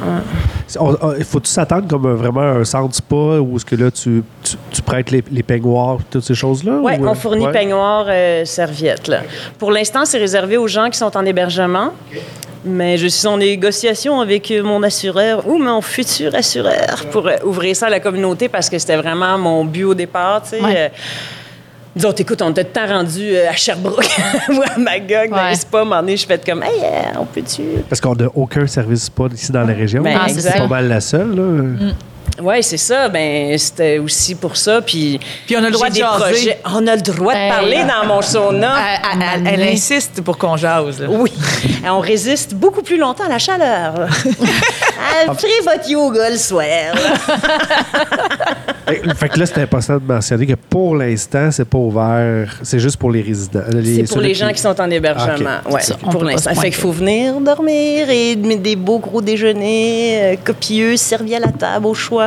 On- 0.79 0.95
on- 1.01 1.23
Faut-tu 1.23 1.49
s'attendre 1.49 1.87
comme 1.87 2.05
un- 2.05 2.13
vraiment 2.15 2.41
un 2.41 2.63
centre 2.65 2.93
spa 2.93 3.15
où 3.15 3.55
est-ce 3.55 3.65
que 3.65 3.75
là, 3.75 3.89
tu, 3.89 4.21
tu, 4.43 4.55
tu 4.71 4.81
prêtes 4.81 5.09
les, 5.11 5.23
les 5.31 5.43
peignoirs 5.43 5.97
toutes 6.11 6.23
ces 6.23 6.35
choses-là? 6.35 6.73
Oui, 6.83 6.93
ou, 6.99 7.05
euh, 7.05 7.09
on 7.09 7.15
fournit 7.15 7.45
ouais? 7.45 7.51
peignoir, 7.51 8.05
euh, 8.09 8.43
serviette. 8.45 9.07
Là. 9.07 9.21
Pour 9.57 9.71
l'instant, 9.71 10.03
c'est 10.05 10.17
réservé 10.19 10.57
aux 10.57 10.67
gens 10.67 10.89
qui 10.89 10.97
sont 10.97 11.15
en 11.17 11.25
hébergement. 11.25 11.91
Mais 12.65 12.97
je 12.97 13.07
suis 13.07 13.25
en 13.27 13.37
négociation 13.37 14.19
avec 14.19 14.51
euh, 14.51 14.61
mon 14.61 14.83
assureur 14.83 15.47
ou 15.47 15.57
mon 15.57 15.79
futur 15.81 16.35
assureur 16.35 17.05
pour 17.11 17.27
euh, 17.27 17.35
ouvrir 17.45 17.75
ça 17.75 17.85
à 17.85 17.89
la 17.89 18.01
communauté 18.01 18.49
parce 18.49 18.69
que 18.69 18.77
c'était 18.77 18.97
vraiment 18.97 19.37
mon 19.37 19.63
but 19.63 19.85
au 19.85 19.93
départ. 19.93 20.41
tu 20.43 20.49
sais. 20.49 20.61
Ouais. 20.61 20.73
Euh, 20.75 20.89
Disons, 21.97 22.11
écoute, 22.11 22.41
on 22.41 22.51
était 22.51 22.63
le 22.63 22.69
temps 22.69 22.85
rendu 22.87 23.35
euh, 23.35 23.49
à 23.49 23.53
Sherbrooke 23.53 24.07
ou 24.49 24.61
à 24.61 24.77
Magog, 24.77 25.29
dans 25.29 25.35
Ouais. 25.37 25.49
les 25.49 25.55
spas. 25.55 25.81
À 25.91 25.99
un 25.99 26.15
je 26.15 26.25
fais 26.25 26.39
comme, 26.45 26.63
hey, 26.63 26.69
euh, 26.83 27.19
on 27.19 27.25
peut-tu? 27.25 27.63
Parce 27.89 27.99
qu'on 27.99 28.15
n'a 28.15 28.27
aucun 28.35 28.65
service 28.67 29.03
spa 29.05 29.23
ici 29.33 29.51
dans 29.51 29.63
la 29.63 29.73
région. 29.73 30.01
Ben, 30.03 30.17
Ah, 30.21 30.27
c'est 30.29 30.41
c'est 30.41 30.57
pas 30.57 30.67
mal 30.67 30.87
la 30.87 31.01
seule. 31.01 31.35
Là. 31.35 31.91
Oui, 32.41 32.61
c'est 32.61 32.77
ça. 32.77 33.09
Ben, 33.09 33.57
c'était 33.57 33.97
aussi 33.99 34.35
pour 34.35 34.55
ça. 34.57 34.81
Puis, 34.81 35.19
Puis 35.45 35.55
on 35.57 35.59
a 35.63 35.67
le 35.67 35.71
droit 35.71 35.89
de 35.89 35.95
jaser. 35.95 36.17
projets. 36.19 36.59
On 36.65 36.85
a 36.87 36.95
le 36.95 37.01
droit 37.01 37.33
de 37.33 37.39
Hey. 37.39 37.49
parler 37.49 37.83
dans 37.83 38.07
mon 38.07 38.21
sauna. 38.21 38.75
Elle, 39.13 39.23
elle- 39.47 39.53
elle 39.61 39.69
insiste 39.73 40.21
pour 40.21 40.37
qu'on 40.37 40.55
jase. 40.57 40.99
là. 41.01 41.07
Oui. 41.09 41.31
Et 41.83 41.89
on 41.89 41.99
résiste 41.99 42.53
beaucoup 42.53 42.81
plus 42.83 42.97
longtemps 42.97 43.25
à 43.25 43.29
la 43.29 43.39
chaleur. 43.39 43.93
Ferez 45.37 45.61
votre 45.63 45.89
yoga 45.89 46.29
le 46.29 46.37
soir. 46.37 46.63
Fait 49.17 49.29
que 49.29 49.39
là, 49.39 49.45
c'est 49.45 49.61
important 49.61 49.95
de 49.97 50.03
mentionner 50.13 50.45
que 50.47 50.53
pour 50.53 50.95
l'instant, 50.95 51.49
c'est 51.51 51.65
pas 51.67 51.77
ouvert. 51.77 52.53
C'est 52.63 52.79
juste 52.79 52.97
pour 52.97 53.11
les 53.11 53.21
résidents. 53.21 53.61
C'est 53.83 54.07
pour 54.07 54.21
les 54.21 54.33
gens 54.33 54.49
qui 54.49 54.59
sont 54.61 54.79
en 54.79 54.89
hébergement. 54.89 55.57
Ah, 55.65 55.69
Ouais, 55.69 55.81
Ça, 55.81 55.95
pour 55.95 56.23
l'instant. 56.23 56.53
Fait 56.55 56.69
qu'il 56.69 56.79
faut 56.79 56.91
venir 56.91 57.39
dormir 57.41 58.09
et 58.09 58.35
mettre 58.35 58.61
des 58.61 58.75
beaux 58.75 58.99
gros 58.99 59.21
déjeuners 59.21 60.19
euh, 60.21 60.35
copieux, 60.43 60.95
servis 60.97 61.35
à 61.35 61.39
la 61.39 61.51
table 61.51 61.85
au 61.85 61.93
choix. 61.93 62.26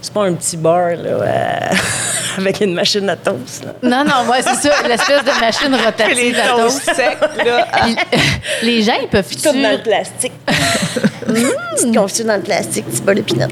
C'est 0.00 0.12
pas 0.12 0.24
un 0.24 0.34
petit 0.34 0.56
bar 0.56 0.90
là, 0.90 1.10
euh, 1.10 1.58
avec 2.38 2.60
une 2.60 2.74
machine 2.74 3.08
à 3.08 3.16
toast. 3.16 3.64
là. 3.64 3.72
Non, 3.82 4.04
non, 4.04 4.30
ouais, 4.30 4.42
c'est 4.42 4.68
ça, 4.68 4.74
l'espèce 4.88 5.22
de 5.22 5.40
machine 5.40 5.70
Les 5.70 5.84
rotative 5.84 6.38
à 6.38 6.56
toast. 6.56 6.84
secs, 6.84 7.44
là. 7.44 7.68
Les 8.62 8.82
gens, 8.82 8.94
ils 9.00 9.08
peuvent 9.08 9.28
Tout 9.28 9.52
dans 9.52 9.70
le 9.70 9.76
tu 9.76 9.82
plastique. 9.82 10.32
Petite 10.44 11.94
confiture 11.96 12.24
dans 12.26 12.36
le 12.36 12.42
plastique, 12.42 12.84
petit 12.86 13.02
bol 13.02 13.14
de 13.14 13.22
pinot. 13.22 13.46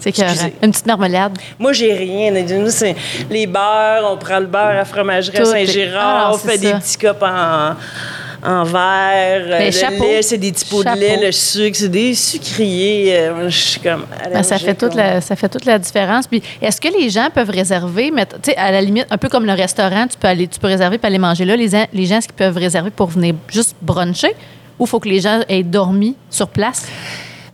C'est 0.00 0.10
écœurant. 0.10 0.32
Excusez. 0.32 0.54
Une 0.62 0.70
petite 0.70 0.86
marmelade. 0.86 1.38
Moi, 1.58 1.72
j'ai 1.72 1.92
rien. 1.94 2.30
Nous, 2.30 2.70
c'est 2.70 2.94
les 3.30 3.46
beurres. 3.46 4.04
On 4.10 4.16
prend 4.18 4.38
le 4.38 4.46
beurre 4.46 4.78
à 4.78 4.84
fromagerie 4.84 5.44
Saint-Gérard. 5.44 6.26
Ah, 6.26 6.30
on 6.34 6.38
c'est 6.38 6.50
fait 6.50 6.58
des 6.58 6.72
petits 6.74 6.98
cups 6.98 7.22
en, 7.22 7.74
en 8.44 8.64
verre. 8.64 9.46
Mais 9.48 9.66
le 9.66 9.70
chapeau. 9.72 10.02
lait, 10.04 10.22
c'est 10.22 10.38
des 10.38 10.52
petits 10.52 10.64
pots 10.66 10.82
de 10.84 10.90
lait. 10.98 11.18
Le 11.26 11.32
sucre, 11.32 11.76
c'est 11.78 11.88
des 11.88 12.14
sucriers. 12.14 13.16
Euh, 13.18 13.48
je 13.50 13.58
suis 13.58 13.80
comme... 13.80 14.04
Ben, 14.32 14.42
ça, 14.42 14.58
fait 14.58 14.74
toute 14.74 14.94
la, 14.94 15.20
ça 15.20 15.36
fait 15.36 15.48
toute 15.48 15.64
la 15.64 15.78
différence. 15.78 16.26
Puis, 16.26 16.42
est-ce 16.60 16.80
que 16.80 16.88
les 17.00 17.10
gens 17.10 17.28
peuvent 17.34 17.50
réserver, 17.50 18.12
sais, 18.42 18.56
à 18.56 18.70
la 18.70 18.80
limite, 18.80 19.06
un 19.10 19.18
peu 19.18 19.28
comme 19.28 19.46
le 19.46 19.52
restaurant, 19.52 20.06
tu 20.06 20.16
peux 20.18 20.28
aller, 20.28 20.46
tu 20.46 20.58
peux 20.60 20.66
réserver 20.68 20.98
pour 20.98 21.06
aller 21.06 21.18
manger 21.18 21.44
là. 21.44 21.56
Les, 21.56 21.68
gens- 21.68 21.86
les 21.92 22.06
gens, 22.06 22.18
est-ce 22.18 22.28
qu'ils 22.28 22.36
peuvent 22.36 22.56
réserver 22.56 22.90
pour 22.90 23.06
venir 23.08 23.34
juste 23.52 23.74
bruncher 23.82 24.34
ou 24.78 24.86
faut 24.86 25.00
que 25.00 25.08
les 25.08 25.20
gens 25.20 25.40
aient 25.48 25.62
dormi 25.62 26.16
sur 26.30 26.48
place? 26.48 26.86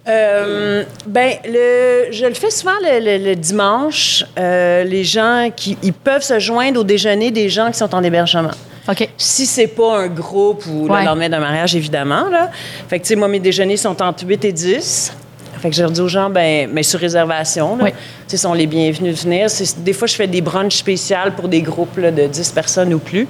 Euh, 0.09 0.85
ben, 1.07 1.35
le, 1.45 2.11
je 2.11 2.25
le 2.25 2.35
fais 2.35 2.51
souvent 2.51 2.73
le, 2.83 2.99
le- 3.19 3.25
le 3.25 3.37
dimanche. 3.37 4.25
Euh, 4.39 4.83
les 4.85 5.05
gens 5.05 5.51
qui 5.55 5.77
ils 5.83 5.93
peuvent 5.93 6.23
se 6.23 6.39
joindre 6.39 6.81
au 6.81 6.85
déjeuner 6.85 7.31
des 7.31 7.49
gens 7.51 7.71
qui 7.71 7.79
sont 7.79 7.95
en 7.95 8.03
hébergement. 8.03 8.51
OK. 8.91 9.09
Si 9.17 9.47
c'est 9.47 9.67
pas 9.69 9.99
un 10.01 10.09
groupe 10.09 10.65
ou 10.67 10.89
Ouais. 10.89 11.01
le 11.01 11.07
lendemain 11.07 11.29
d'un 11.29 11.41
mariage, 11.41 11.77
évidemment. 11.77 12.29
Là. 12.29 12.51
Fait 12.89 12.99
que, 12.99 13.05
tu 13.05 13.09
sais, 13.09 13.17
moi, 13.17 13.29
mes 13.29 13.39
déjeuners 13.41 13.77
sont 13.77 14.01
entre 14.03 14.27
8 14.27 14.45
et 14.47 14.53
10. 14.53 15.13
Fait 15.61 15.69
que 15.71 15.77
je 15.77 15.83
leur 15.83 15.91
dis 15.91 16.01
aux 16.01 16.09
gens, 16.09 16.31
ben, 16.31 16.71
mais 16.73 16.83
sur 16.83 16.99
réservation, 16.99 17.77
là. 17.77 17.85
Oui. 17.85 17.91
Tu 17.91 17.97
sais, 18.29 18.37
sont 18.39 18.55
les 18.55 18.67
bienvenus 18.67 19.15
de 19.15 19.21
venir. 19.21 19.49
Des 19.79 19.93
fois, 19.93 20.09
je 20.09 20.15
fais 20.15 20.27
des 20.27 20.41
brunchs 20.41 20.77
spéciales 20.77 21.35
pour 21.35 21.49
des 21.49 21.61
groupes 21.61 21.99
là, 21.99 22.11
de 22.11 22.27
10 22.27 22.51
personnes 22.53 22.95
ou 22.95 22.99
plus. 22.99 23.29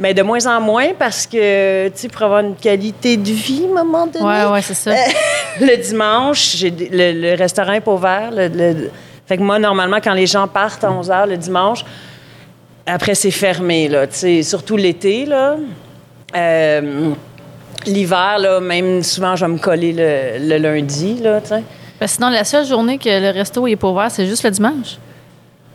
Mais 0.00 0.14
de 0.14 0.22
moins 0.22 0.46
en 0.46 0.60
moins 0.60 0.90
parce 0.98 1.26
que, 1.26 1.88
tu 1.88 1.92
sais, 1.96 2.08
pour 2.08 2.22
avoir 2.22 2.40
une 2.40 2.54
qualité 2.54 3.16
de 3.16 3.30
vie, 3.30 3.64
à 3.76 3.80
un 3.80 3.84
moment 3.84 4.06
donné. 4.06 4.24
Ouais, 4.24 4.44
ouais, 4.52 4.62
c'est 4.62 4.74
ça. 4.74 4.92
le 5.60 5.76
dimanche, 5.76 6.56
j'ai 6.56 6.70
le, 6.70 7.12
le 7.32 7.34
restaurant 7.36 7.72
est 7.72 7.80
pas 7.80 7.92
ouvert. 7.92 8.30
Le, 8.32 8.46
le- 8.48 8.90
fait 9.26 9.36
que 9.36 9.42
moi, 9.42 9.58
normalement, 9.58 9.98
quand 10.02 10.14
les 10.14 10.26
gens 10.26 10.46
partent 10.48 10.84
à 10.84 10.90
11 10.92 11.10
h 11.10 11.28
le 11.28 11.36
dimanche, 11.36 11.84
après, 12.88 13.14
c'est 13.14 13.30
fermé, 13.30 13.88
là. 13.88 14.06
Surtout 14.42 14.76
l'été, 14.76 15.24
là. 15.26 15.56
Euh, 16.36 17.10
L'hiver, 17.86 18.38
là, 18.40 18.60
même 18.60 19.02
souvent, 19.04 19.36
je 19.36 19.44
vais 19.46 19.52
me 19.52 19.58
coller 19.58 19.92
le, 19.92 20.46
le 20.48 20.58
lundi, 20.58 21.14
là, 21.22 21.40
tu 21.40 21.48
sais. 21.48 21.62
Ben, 22.00 22.06
sinon, 22.06 22.28
la 22.28 22.44
seule 22.44 22.66
journée 22.66 22.98
que 22.98 23.08
le 23.08 23.30
resto 23.30 23.66
est 23.66 23.76
pas 23.76 23.88
ouvert, 23.88 24.10
c'est 24.10 24.26
juste 24.26 24.42
le 24.44 24.50
dimanche. 24.50 24.98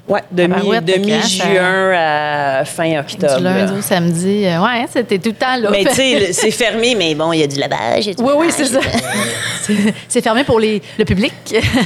Ouais, 0.07 0.19
de, 0.29 0.43
mi- 0.43 0.49
Tabarouette, 0.49 0.83
de 0.85 0.91
fait 0.91 1.01
que, 1.01 1.11
hein, 1.11 1.21
ça- 1.21 1.45
mi-juin 1.47 1.91
à 1.95 2.65
fin 2.65 2.99
octobre. 2.99 3.37
du 3.37 3.43
lundi 3.43 3.73
au 3.79 3.81
samedi. 3.81 4.45
euh, 4.45 4.61
ouais, 4.61 4.85
c'était 4.91 5.17
tout 5.17 5.29
le 5.29 5.35
temps 5.35 5.55
là. 5.55 5.69
Mais 5.71 5.85
tu 5.85 5.93
sais, 5.95 6.33
c'est 6.33 6.51
fermé, 6.65 6.93
mais 6.93 7.15
bon, 7.15 7.31
il 7.31 7.39
y 7.39 7.43
a 7.43 7.47
du 7.47 7.57
lavage. 7.57 8.09
a 8.09 8.13
du 8.13 8.21
oui, 8.21 8.33
oui, 8.37 8.47
c'est 8.49 8.65
ça. 8.65 8.79
C'est- 10.09 10.21
fermé 10.21 10.43
pour 10.43 10.59
les, 10.59 10.81
le 10.99 11.05
public. 11.05 11.33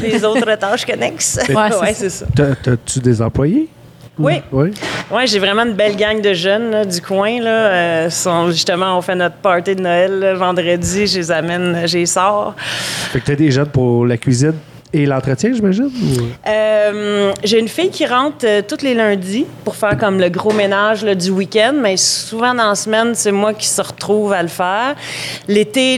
Les 0.02 0.26
autres 0.26 0.56
tâches 0.60 0.84
connexes. 0.86 1.38
Ouais, 1.38 1.46
c'est 1.48 1.54
Ouais, 1.56 1.70
ça. 1.70 1.94
c'est 1.94 2.10
ça. 2.10 2.26
T'as- 2.36 2.56
T'as-tu 2.56 3.00
des 3.00 3.22
employés? 3.22 3.68
Oui. 4.20 4.42
Oui. 4.52 4.72
Oui, 5.12 5.28
j'ai 5.28 5.40
vraiment 5.40 5.64
une 5.64 5.74
belle 5.74 5.96
gang 5.96 6.22
de 6.22 6.34
jeunes 6.34 6.72
là, 6.72 6.86
du 6.86 7.02
coin. 7.02 7.40
Là. 7.40 7.50
Euh, 7.50 8.10
sont, 8.10 8.52
justement, 8.52 8.98
on 8.98 9.02
fait 9.02 9.16
notre 9.16 9.36
party 9.36 9.76
de 9.76 9.82
Noël 9.82 10.20
là, 10.20 10.34
vendredi. 10.34 11.08
Je 11.08 11.20
les 11.20 11.32
amène, 11.32 11.84
je 11.86 11.98
les 11.98 12.06
sors. 12.06 12.54
Fait 12.58 13.20
que 13.20 13.26
t'as 13.26 13.36
des 13.36 13.52
jeunes 13.52 13.70
pour 13.70 14.06
la 14.06 14.18
cuisine 14.18 14.56
et 14.94 15.06
l'entretien, 15.06 15.52
j'imagine? 15.54 15.90
Euh, 16.48 17.34
j'ai 17.44 17.60
une 17.60 17.68
fille 17.68 17.90
qui 17.90 18.06
rentre 18.06 18.46
euh, 18.46 18.62
tous 18.66 18.84
les 18.84 18.94
lundis 18.94 19.46
pour 19.64 19.76
faire 19.76 19.98
comme 19.98 20.20
le 20.20 20.30
gros 20.30 20.54
ménage 20.54 21.04
là, 21.04 21.14
du 21.14 21.30
week-end, 21.30 21.74
mais 21.76 21.98
souvent 21.98 22.54
dans 22.54 22.70
la 22.70 22.76
semaine, 22.76 23.14
c'est 23.14 23.32
moi 23.32 23.54
qui 23.54 23.68
se 23.68 23.82
retrouve 23.82 24.32
à 24.32 24.42
le 24.42 24.48
faire. 24.48 24.96
L'été, 25.48 25.98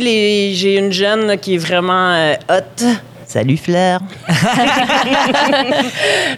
j'ai 0.53 0.77
une 0.77 0.91
jeune 0.91 1.27
là, 1.27 1.37
qui 1.37 1.55
est 1.55 1.59
vraiment 1.59 2.11
euh, 2.13 2.33
hot. 2.49 2.85
Salut 3.29 3.57
Fleur. 3.57 3.99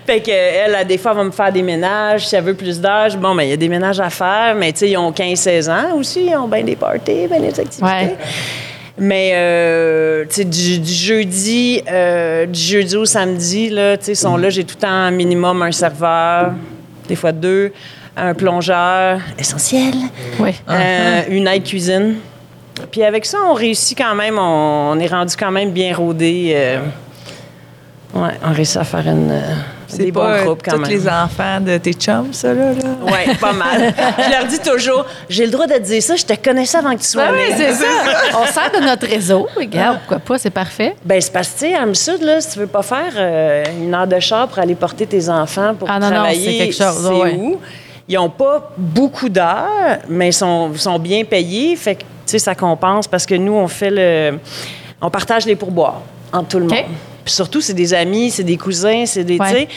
fait 0.05 0.19
que 0.19 0.29
elle, 0.29 0.75
a 0.75 0.83
des 0.83 0.97
fois, 0.97 1.11
elle 1.11 1.17
va 1.19 1.23
me 1.23 1.31
faire 1.31 1.49
des 1.49 1.61
ménages. 1.61 2.27
Si 2.27 2.35
elle 2.35 2.43
veut 2.43 2.53
plus 2.53 2.81
d'âge, 2.81 3.15
bon, 3.15 3.33
ben 3.33 3.43
il 3.43 3.49
y 3.49 3.53
a 3.53 3.57
des 3.57 3.69
ménages 3.69 4.01
à 4.01 4.09
faire, 4.09 4.53
mais 4.55 4.73
tu 4.73 4.79
sais, 4.79 4.89
ils 4.89 4.97
ont 4.97 5.09
15-16 5.09 5.71
ans 5.71 5.95
aussi, 5.95 6.25
ils 6.25 6.35
ont 6.35 6.49
bien 6.49 6.63
des 6.63 6.75
parties, 6.75 7.27
bien 7.29 7.39
des 7.39 7.57
activités. 7.57 7.85
Ouais. 7.85 8.17
Mais, 8.97 9.31
euh, 9.35 10.25
tu 10.25 10.35
sais, 10.35 10.43
du, 10.43 10.79
du 10.79 10.91
jeudi, 10.91 11.81
euh, 11.89 12.45
du 12.45 12.59
jeudi 12.59 12.97
au 12.97 13.05
samedi, 13.05 13.69
là, 13.69 13.95
tu 13.95 14.07
sais, 14.07 14.15
sont 14.15 14.35
là, 14.35 14.49
j'ai 14.49 14.65
tout 14.65 14.75
le 14.77 14.81
temps 14.81 14.89
un 14.89 15.11
minimum 15.11 15.61
un 15.61 15.71
serveur, 15.71 16.51
des 17.07 17.15
fois 17.15 17.31
deux, 17.31 17.71
un 18.17 18.33
plongeur, 18.33 19.21
essentiel, 19.39 19.93
oui. 20.39 20.51
euh, 20.69 21.21
une 21.29 21.47
aide 21.47 21.63
cuisine. 21.63 22.15
Puis 22.91 23.03
avec 23.03 23.25
ça, 23.25 23.37
on 23.49 23.53
réussit 23.53 23.97
quand 23.97 24.15
même, 24.15 24.37
on, 24.39 24.91
on 24.91 24.99
est 24.99 25.07
rendu 25.07 25.35
quand 25.37 25.51
même 25.51 25.71
bien 25.71 25.95
rodé. 25.95 26.53
euh, 26.55 26.79
ouais, 28.13 28.29
on 28.43 28.53
réussit 28.53 28.77
à 28.77 28.83
faire 28.83 29.07
une, 29.07 29.29
euh, 29.31 29.41
C'est 29.87 30.05
des 30.05 30.11
pas 30.11 30.21
bons 30.21 30.27
euh, 30.33 30.43
groupes 30.45 30.61
quand 30.63 30.77
même. 30.77 30.89
les 30.89 31.07
enfants 31.07 31.59
de 31.61 31.77
tes 31.77 31.93
chums, 31.93 32.33
ça, 32.33 32.53
là? 32.53 32.71
là? 32.73 32.79
Oui, 33.03 33.35
pas 33.35 33.53
mal. 33.53 33.93
Je 34.17 34.31
leur 34.31 34.45
dis 34.45 34.59
toujours, 34.59 35.05
j'ai 35.29 35.45
le 35.45 35.51
droit 35.51 35.67
de 35.67 35.73
te 35.73 35.79
dire 35.79 36.01
ça, 36.01 36.15
je 36.15 36.25
te 36.25 36.33
connaissais 36.33 36.77
avant 36.77 36.95
que 36.95 37.01
tu 37.01 37.07
sois 37.07 37.31
né. 37.31 37.37
oui, 37.49 37.53
c'est 37.57 37.73
ça. 37.73 37.85
On 38.41 38.45
sert 38.45 38.71
de 38.79 38.83
notre 38.85 39.05
réseau. 39.07 39.47
Regarde, 39.55 39.99
pourquoi 39.99 40.19
pas, 40.19 40.37
c'est 40.37 40.49
parfait. 40.49 40.95
Ben, 41.05 41.21
c'est 41.21 41.31
parce 41.33 41.49
que, 41.49 41.59
tu 41.59 41.71
sais, 41.71 41.75
à 41.75 41.93
Sud, 41.93 42.23
là, 42.23 42.41
si 42.41 42.51
tu 42.53 42.59
veux 42.59 42.67
pas 42.67 42.81
faire 42.83 43.11
euh, 43.15 43.63
une 43.81 43.93
heure 43.93 44.07
de 44.07 44.19
char 44.19 44.47
pour 44.47 44.59
aller 44.59 44.75
porter 44.75 45.05
tes 45.05 45.29
enfants 45.29 45.75
pour 45.77 45.89
Ah, 45.89 45.99
non, 45.99 46.07
non, 46.07 46.15
travailler, 46.15 46.51
c'est 46.51 46.57
quelque 46.65 46.75
chose, 46.93 47.05
c'est 47.07 47.21
ouais. 47.21 47.35
où? 47.35 47.59
Ils 48.07 48.15
n'ont 48.15 48.29
pas 48.29 48.71
beaucoup 48.77 49.29
d'heures, 49.29 49.99
mais 50.09 50.29
ils 50.29 50.33
sont, 50.33 50.73
sont 50.75 50.99
bien 50.99 51.23
payés. 51.23 51.75
Fait 51.75 51.95
que, 51.95 52.01
tu 52.01 52.07
sais, 52.25 52.39
ça 52.39 52.55
compense 52.55 53.07
parce 53.07 53.25
que 53.25 53.35
nous, 53.35 53.53
on 53.53 53.67
fait 53.67 53.91
le... 53.91 54.39
On 55.01 55.09
partage 55.09 55.45
les 55.45 55.55
pourboires 55.55 56.01
entre 56.33 56.49
tout 56.49 56.59
le 56.59 56.65
monde. 56.65 56.85
Puis 57.23 57.33
surtout, 57.33 57.61
c'est 57.61 57.73
des 57.73 57.93
amis, 57.93 58.31
c'est 58.31 58.43
des 58.43 58.57
cousins, 58.57 59.03
c'est 59.05 59.23
des... 59.23 59.37
Ouais. 59.37 59.67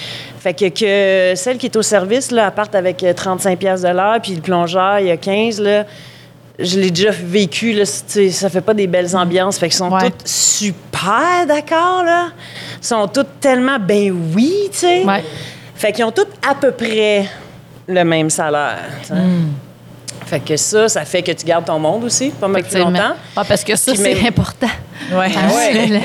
Fait 0.40 0.54
que, 0.54 0.68
que 0.68 1.36
celle 1.36 1.58
qui 1.58 1.66
est 1.66 1.76
au 1.76 1.82
service, 1.82 2.30
là, 2.30 2.46
elle 2.46 2.54
parte 2.54 2.74
avec 2.74 3.02
euh, 3.02 3.12
35 3.12 3.58
pièces 3.58 3.82
de 3.82 3.88
l'heure, 3.88 4.18
puis 4.22 4.34
le 4.34 4.40
plongeur, 4.40 4.98
il 5.00 5.06
y 5.06 5.10
a 5.10 5.16
15, 5.16 5.60
là... 5.60 5.84
Je 6.56 6.78
l'ai 6.78 6.92
déjà 6.92 7.10
vécu, 7.10 7.72
là, 7.72 7.84
ça 7.84 8.48
fait 8.48 8.60
pas 8.60 8.74
des 8.74 8.86
belles 8.86 9.16
ambiances. 9.16 9.58
Fait 9.58 9.66
qu'ils 9.68 9.76
sont 9.76 9.90
Ouais. 9.90 10.02
toutes 10.08 10.28
super 10.28 11.44
d'accord, 11.48 12.04
là. 12.04 12.28
Ils 12.80 12.86
sont 12.86 13.08
toutes 13.08 13.40
tellement, 13.40 13.76
ben 13.80 14.16
oui, 14.36 14.52
tu 14.70 14.78
sais. 14.78 15.02
Ouais. 15.04 15.24
Fait 15.74 15.90
qu'ils 15.90 16.04
ont 16.04 16.12
toutes 16.12 16.30
à 16.48 16.54
peu 16.54 16.70
près 16.70 17.26
le 17.88 18.04
même 18.04 18.30
salaire. 18.30 18.78
Hmm. 19.10 19.48
Fait 20.26 20.40
que 20.40 20.56
ça, 20.56 20.88
ça 20.88 21.04
fait 21.04 21.22
que 21.22 21.32
tu 21.32 21.44
gardes 21.44 21.66
ton 21.66 21.78
monde 21.78 22.04
aussi, 22.04 22.30
pas 22.30 22.48
mal 22.48 22.62
plus 22.64 22.78
longtemps. 22.78 23.12
Ah, 23.36 23.42
parce 23.46 23.62
que 23.62 23.76
ça, 23.76 23.92
c'est 23.94 24.02
même- 24.02 24.26
important. 24.26 24.68
Ouais. 25.12 25.28
Ah, 25.36 25.54
ouais. 25.54 25.86
le- 25.88 25.94
là 25.94 26.00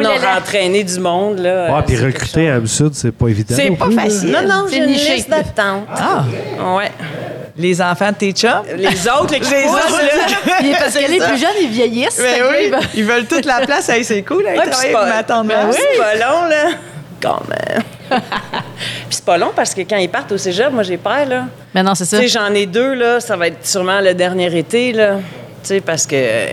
là. 0.00 0.34
rentraîner 0.34 0.82
du 0.82 0.98
monde, 0.98 1.40
là. 1.40 1.66
Ah, 1.68 1.78
euh, 1.78 1.82
puis 1.86 1.96
recruter 1.98 2.48
à 2.48 2.58
Sud, 2.64 2.94
c'est 2.94 3.12
pas 3.12 3.28
évident. 3.28 3.54
C'est 3.54 3.70
pas 3.72 3.86
là. 3.88 4.02
facile. 4.02 4.30
Non, 4.30 4.42
non, 4.48 4.64
C'est 4.66 4.76
j'ai 4.76 4.82
une 4.84 4.90
niché. 4.90 5.14
liste 5.16 5.28
d'attente. 5.28 5.86
Ah, 5.94 6.24
Ouais. 6.76 6.90
les 7.58 7.82
enfants 7.82 8.10
de 8.12 8.14
tes 8.16 8.32
chums? 8.32 8.62
Les 8.76 8.86
autres, 9.08 9.32
là, 9.32 9.38
Les 9.38 9.62
poussent, 9.66 9.74
autres, 9.74 10.00
là. 10.00 10.76
Parce 10.78 10.94
que 10.94 11.10
les 11.10 11.18
plus 11.18 11.38
jeunes, 11.38 11.50
ils 11.60 11.68
vieillissent. 11.68 12.16
Ben 12.18 12.40
là, 12.40 12.46
oui, 12.50 12.72
ils 12.94 13.00
ils 13.00 13.04
veulent 13.04 13.26
toute 13.26 13.44
la 13.44 13.60
place. 13.66 13.88
Hey, 13.90 14.04
c'est 14.04 14.22
cool, 14.22 14.44
hein, 14.48 14.52
Ben 14.56 14.64
Mary. 15.44 15.66
oui, 15.70 15.76
c'est 15.92 15.98
pas 15.98 16.14
long, 16.14 16.48
là. 16.48 16.70
Quand 17.20 17.42
même. 17.48 17.82
C'est 19.20 19.26
pas 19.26 19.36
long 19.36 19.50
parce 19.54 19.74
que 19.74 19.82
quand 19.82 19.98
ils 19.98 20.08
partent 20.08 20.32
au 20.32 20.38
cégep, 20.38 20.72
moi, 20.72 20.82
j'ai 20.82 20.96
peur, 20.96 21.26
là. 21.28 21.44
Mais 21.74 21.82
non, 21.82 21.94
c'est 21.94 22.04
Tu 22.04 22.10
ça. 22.10 22.16
sais, 22.22 22.28
j'en 22.28 22.54
ai 22.54 22.64
deux, 22.64 22.94
là. 22.94 23.20
Ça 23.20 23.36
va 23.36 23.48
être 23.48 23.66
sûrement 23.66 24.00
le 24.00 24.14
dernier 24.14 24.56
été, 24.56 24.92
là. 24.94 25.16
Tu 25.16 25.22
sais, 25.64 25.80
parce 25.82 26.06
que. 26.06 26.14
euh, 26.16 26.46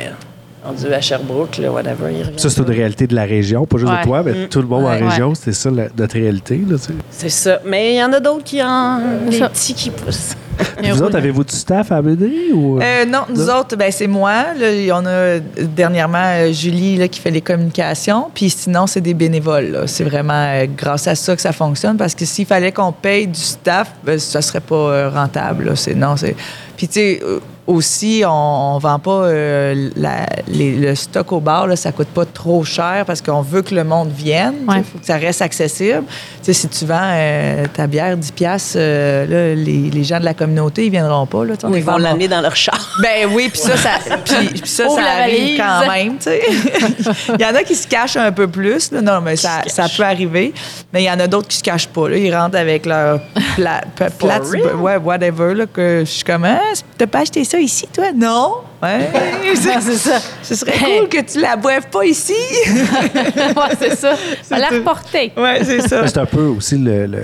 Rendu 0.65 0.93
à 0.93 0.99
Sherbrooke, 0.99 1.59
là, 1.59 1.71
whatever. 1.71 2.11
Ça, 2.35 2.49
c'est 2.49 2.59
une 2.59 2.69
réalité 2.69 3.07
de 3.07 3.15
la 3.15 3.23
région, 3.23 3.65
pas 3.65 3.77
juste 3.77 3.89
Ouais. 3.89 3.99
de 3.99 4.03
toi, 4.03 4.21
mais 4.25 4.47
tout 4.47 4.59
le 4.61 4.67
monde 4.67 4.83
Ouais. 4.83 5.01
en 5.01 5.07
région, 5.09 5.33
c'est 5.33 5.53
ça 5.53 5.69
la- 5.71 5.87
notre 5.97 6.15
réalité. 6.15 6.57
Là, 6.67 6.75
tu 6.77 6.87
sais. 6.87 6.93
C'est 7.09 7.29
ça. 7.29 7.61
Mais 7.63 7.93
il 7.93 7.97
y 7.99 8.03
en 8.03 8.11
a 8.11 8.19
d'autres 8.19 8.43
qui 8.43 8.61
en. 8.61 8.99
Ça. 9.31 9.47
petits 9.47 9.73
qui 9.73 9.89
poussent. 9.91 10.35
Vous 10.83 11.03
autres, 11.03 11.17
avez-vous 11.17 11.43
du 11.43 11.55
staff 11.55 11.91
à 11.91 12.01
mener? 12.01 12.51
Ou... 12.53 12.79
Euh, 12.81 13.05
non, 13.05 13.21
nous 13.29 13.45
Non? 13.45 13.57
autres, 13.59 13.75
ben, 13.75 13.91
c'est 13.91 14.07
moi. 14.07 14.53
Là, 14.57 14.95
en 14.95 15.05
a 15.05 15.09
euh, 15.09 15.39
dernièrement 15.75 16.23
euh, 16.23 16.51
Julie 16.51 16.97
là, 16.97 17.07
qui 17.07 17.19
fait 17.19 17.31
les 17.31 17.41
communications. 17.41 18.29
Puis 18.33 18.49
sinon, 18.49 18.87
c'est 18.87 19.01
des 19.01 19.13
bénévoles. 19.13 19.83
C'est 19.87 20.03
vraiment 20.03 20.33
euh, 20.33 20.65
grâce 20.75 21.07
à 21.07 21.15
ça 21.15 21.35
que 21.35 21.41
ça 21.41 21.51
fonctionne. 21.51 21.97
Parce 21.97 22.15
que 22.15 22.25
s'il 22.25 22.45
fallait 22.45 22.71
qu'on 22.71 22.91
paye 22.91 23.27
du 23.27 23.39
staff, 23.39 23.91
ben, 24.03 24.19
ça 24.19 24.41
serait 24.41 24.59
pas 24.61 24.75
euh, 24.75 25.09
rentable. 25.09 25.75
C'est, 25.75 25.95
non, 25.95 26.15
c'est... 26.17 26.35
Puis, 26.75 26.87
tu 26.87 26.93
sais, 26.93 27.19
euh, 27.23 27.39
aussi, 27.67 28.23
on, 28.25 28.75
on 28.75 28.77
vend 28.79 28.97
pas 28.99 29.11
euh, 29.25 29.89
la- 29.95 30.25
les- 30.47 30.75
le 30.77 30.95
stock 30.95 31.31
au 31.33 31.39
bar. 31.39 31.67
Là, 31.67 31.75
ça 31.75 31.91
coûte 31.91 32.07
pas 32.07 32.25
trop 32.25 32.63
cher 32.63 33.03
parce 33.05 33.21
qu'on 33.21 33.41
veut 33.41 33.61
que 33.61 33.75
le 33.75 33.83
monde 33.83 34.09
vienne. 34.09 34.53
Il 34.63 34.69
Ouais. 34.69 34.83
faut 34.89 34.97
que 34.99 35.05
ça 35.05 35.17
reste 35.17 35.41
accessible. 35.41 36.03
Tu 36.43 36.45
sais, 36.45 36.53
si 36.53 36.67
tu 36.69 36.85
vends 36.85 36.97
euh, 37.01 37.65
ta 37.73 37.85
bière 37.87 38.15
10 38.17 38.31
piastres, 38.31 38.75
euh, 38.77 39.25
là, 39.25 39.55
les, 39.55 39.89
les 39.89 40.03
gens 40.03 40.19
de 40.19 40.25
la 40.25 40.33
communauté, 40.33 40.85
ils 40.85 40.91
viendront 40.91 41.25
pas. 41.25 41.43
Là, 41.45 41.53
Ils 41.73 41.83
vont 41.83 41.97
l'amener 41.97 42.27
dans 42.27 42.41
leur 42.41 42.55
char. 42.55 42.89
ben 43.01 43.27
oui, 43.33 43.49
puis 43.49 43.59
ça, 43.61 43.75
ça, 43.77 43.89
puis, 44.23 44.47
puis 44.61 44.69
ça, 44.69 44.87
ça 44.89 45.01
arrive 45.23 45.57
quand 45.57 45.91
même, 45.91 46.17
tu 46.17 46.23
sais. 46.23 46.41
il 47.37 47.41
y 47.41 47.45
en 47.45 47.53
a 47.55 47.63
qui 47.63 47.75
se 47.75 47.87
cachent 47.87 48.15
un 48.17 48.31
peu 48.31 48.47
plus. 48.47 48.91
là. 48.91 49.01
Non, 49.01 49.21
mais 49.21 49.35
ça, 49.35 49.61
ça 49.67 49.87
peut 49.95 50.03
arriver. 50.03 50.53
Mais 50.93 51.03
il 51.03 51.05
y 51.05 51.11
en 51.11 51.19
a 51.19 51.27
d'autres 51.27 51.47
qui 51.49 51.57
se 51.57 51.63
cachent 51.63 51.87
pas. 51.87 52.07
Là. 52.09 52.17
Ils 52.17 52.33
rentrent 52.33 52.57
avec 52.57 52.85
leur 52.85 53.19
pla- 53.55 53.81
pa- 53.95 54.09
plate, 54.09 54.43
real? 54.51 54.75
ouais, 54.75 54.97
whatever, 54.97 55.53
là, 55.53 55.65
que 55.65 56.01
je 56.05 56.09
suis 56.11 56.23
comme, 56.23 56.45
ah, 56.45 56.59
t'as 56.97 57.07
pas 57.07 57.19
acheté 57.19 57.43
ça 57.43 57.56
ici, 57.59 57.87
toi? 57.93 58.11
Non? 58.15 58.55
Ouais, 58.81 59.09
c'est 59.55 59.81
ça. 59.95 60.19
Ce 60.43 60.55
serait 60.55 60.71
cool 60.77 61.09
que 61.09 61.21
tu 61.21 61.39
la 61.39 61.55
boives 61.55 61.87
pas 61.91 62.05
ici. 62.05 62.33
ouais, 62.67 63.75
c'est 63.79 63.95
ça. 63.95 64.15
Ça 64.43 64.57
l'a 64.59 64.69
ouais, 64.71 65.63
c'est 65.63 65.81
ça. 65.87 66.07
C'est 66.07 66.17
un 66.19 66.25
peu 66.25 66.43
aussi 66.45 66.77
le- 66.77 67.05
le- 67.07 67.17
le- 67.17 67.23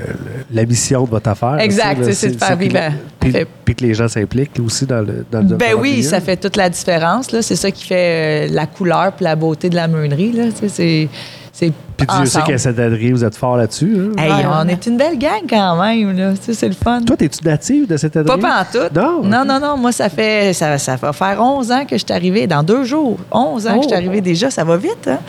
la 0.52 0.66
mission 0.66 1.04
de 1.04 1.10
votre 1.10 1.30
affaire. 1.30 1.60
Exact, 1.60 2.00
aussi, 2.00 2.10
là. 2.10 2.16
c'est 2.16 2.30
de 2.32 2.44
faire 2.44 2.56
vivre 2.58 2.78
à- 2.78 2.90
Puis, 3.20 3.32
fait- 3.32 3.48
puis 3.66 3.76
que 3.76 3.84
les 3.84 3.94
gens 3.94 4.08
s'impliquent 4.08 4.60
aussi 4.66 4.86
dans 4.86 5.02
le 5.02 5.26
dans 5.32 5.40
le 5.48 5.56
Ben 5.56 5.74
dans 5.76 5.82
oui, 5.82 5.92
milieu. 5.98 6.10
ça 6.10 6.20
fait 6.22 6.38
toute 6.38 6.56
la 6.56 6.70
différence. 6.70 7.32
Là. 7.32 7.42
C'est 7.42 7.56
ça 7.56 7.70
qui 7.72 7.86
fait 7.86 8.48
euh, 8.50 8.54
la 8.54 8.66
couleur 8.66 9.12
puis 9.14 9.24
la 9.24 9.36
beauté 9.36 9.70
de 9.70 9.76
la 9.76 9.88
meunerie. 9.88 10.34
C'est, 10.68 11.08
c'est 11.68 11.74
Puis 11.98 12.08
Dieu 12.18 12.26
sait 12.26 12.42
qu'à 12.42 12.58
cette 12.58 12.80
adresse, 12.80 13.12
vous 13.12 13.24
êtes 13.24 13.36
fort 13.36 13.56
là-dessus. 13.58 13.96
hein? 13.98 14.22
Hey, 14.22 14.32
Ouais, 14.32 14.46
on 14.52 14.66
ouais. 14.66 14.74
est 14.74 14.86
une 14.88 14.98
belle 14.98 15.18
gang 15.18 15.42
quand 15.50 15.82
même. 15.82 16.18
Là. 16.18 16.32
Tu 16.34 16.38
sais, 16.42 16.54
c'est 16.54 16.68
le 16.68 16.74
fun. 16.74 17.02
Toi, 17.02 17.16
es-tu 17.20 17.44
native 17.46 17.88
de 17.88 17.98
cette 17.98 18.16
adresse? 18.18 18.40
Pas 18.42 18.64
pantoute. 18.72 18.96
Non? 18.96 19.24
non, 19.24 19.46
non, 19.46 19.60
non. 19.60 19.78
Moi, 19.78 19.92
ça 19.92 20.10
fait 20.10 20.54
ça, 20.54 20.78
ça 20.78 20.96
va 20.96 21.14
faire 21.14 21.42
11 21.42 21.72
ans 21.72 21.86
que 21.86 21.98
je 21.98 22.04
suis 22.04 22.14
arrivée. 22.14 22.48
Dans 22.48 22.64
deux 22.64 22.84
jours. 22.84 23.18
11 23.32 23.68
ans 23.68 23.78
que 23.78 23.84
je 23.84 23.88
suis 23.90 23.94
Oh. 23.94 23.98
arrivée 23.98 24.22
déjà. 24.22 24.50
Ça 24.50 24.64
va 24.64 24.76
vite, 24.78 25.08
hein? 25.08 25.20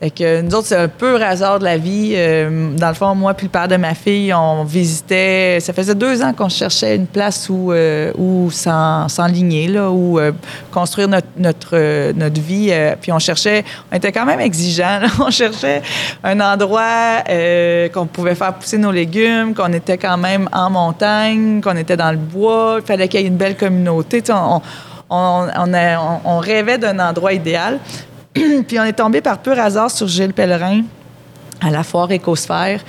Fait 0.00 0.10
que 0.10 0.42
nous 0.42 0.54
autres, 0.54 0.66
c'est 0.66 0.76
un 0.76 0.88
peu 0.88 1.22
hasard 1.22 1.58
de 1.58 1.64
la 1.64 1.78
vie. 1.78 2.12
Euh, 2.14 2.70
dans 2.76 2.88
le 2.88 2.94
fond, 2.94 3.14
moi 3.14 3.32
puis 3.34 3.46
le 3.46 3.50
père 3.50 3.66
de 3.68 3.76
ma 3.76 3.94
fille, 3.94 4.32
on 4.34 4.64
visitait... 4.64 5.58
Ça 5.60 5.72
faisait 5.72 5.94
deux 5.94 6.22
ans 6.22 6.32
qu'on 6.34 6.48
cherchait 6.50 6.96
une 6.96 7.06
place 7.06 7.48
où, 7.48 7.72
euh, 7.72 8.12
s'enligner, 8.50 9.68
là, 9.68 9.90
où 9.90 10.18
euh, 10.18 10.32
construire 10.70 11.08
notre, 11.08 11.26
notre, 11.38 12.12
notre 12.12 12.40
vie. 12.40 12.72
puis 13.00 13.10
on 13.12 13.18
cherchait... 13.18 13.64
On 13.90 13.96
était 13.96 14.12
quand 14.12 14.26
même 14.26 14.40
exigeants. 14.40 15.00
On 15.20 15.30
cherchait 15.30 15.82
un 16.22 16.38
endroit 16.40 17.22
qu'on 17.92 18.06
pouvait 18.06 18.34
faire 18.34 18.52
pousser 18.54 18.78
nos 18.78 18.92
légumes, 18.92 19.54
qu'on 19.54 19.72
était 19.72 19.98
quand 19.98 20.18
même 20.18 20.48
en 20.52 20.70
montagne, 20.70 21.60
qu'on 21.62 21.76
était 21.76 21.96
dans 21.96 22.10
le 22.10 22.18
bois. 22.18 22.78
Il 22.80 22.86
fallait 22.86 23.08
qu'il 23.08 23.20
y 23.20 23.24
ait 23.24 23.26
une 23.28 23.36
belle 23.36 23.56
communauté. 23.56 24.22
On, 24.30 24.60
on- 25.10 25.48
on 26.24 26.38
rêvait 26.38 26.78
d'un 26.78 26.98
endroit 26.98 27.32
idéal. 27.32 27.78
Puis 28.68 28.78
on 28.78 28.84
est 28.84 28.92
tombé 28.92 29.20
par 29.20 29.38
pur 29.38 29.58
hasard 29.58 29.90
sur 29.90 30.06
Gilles 30.08 30.32
Pellerin 30.34 30.82
à 31.60 31.70
la 31.70 31.82
foire 31.82 32.10
Écosphère. 32.12 32.80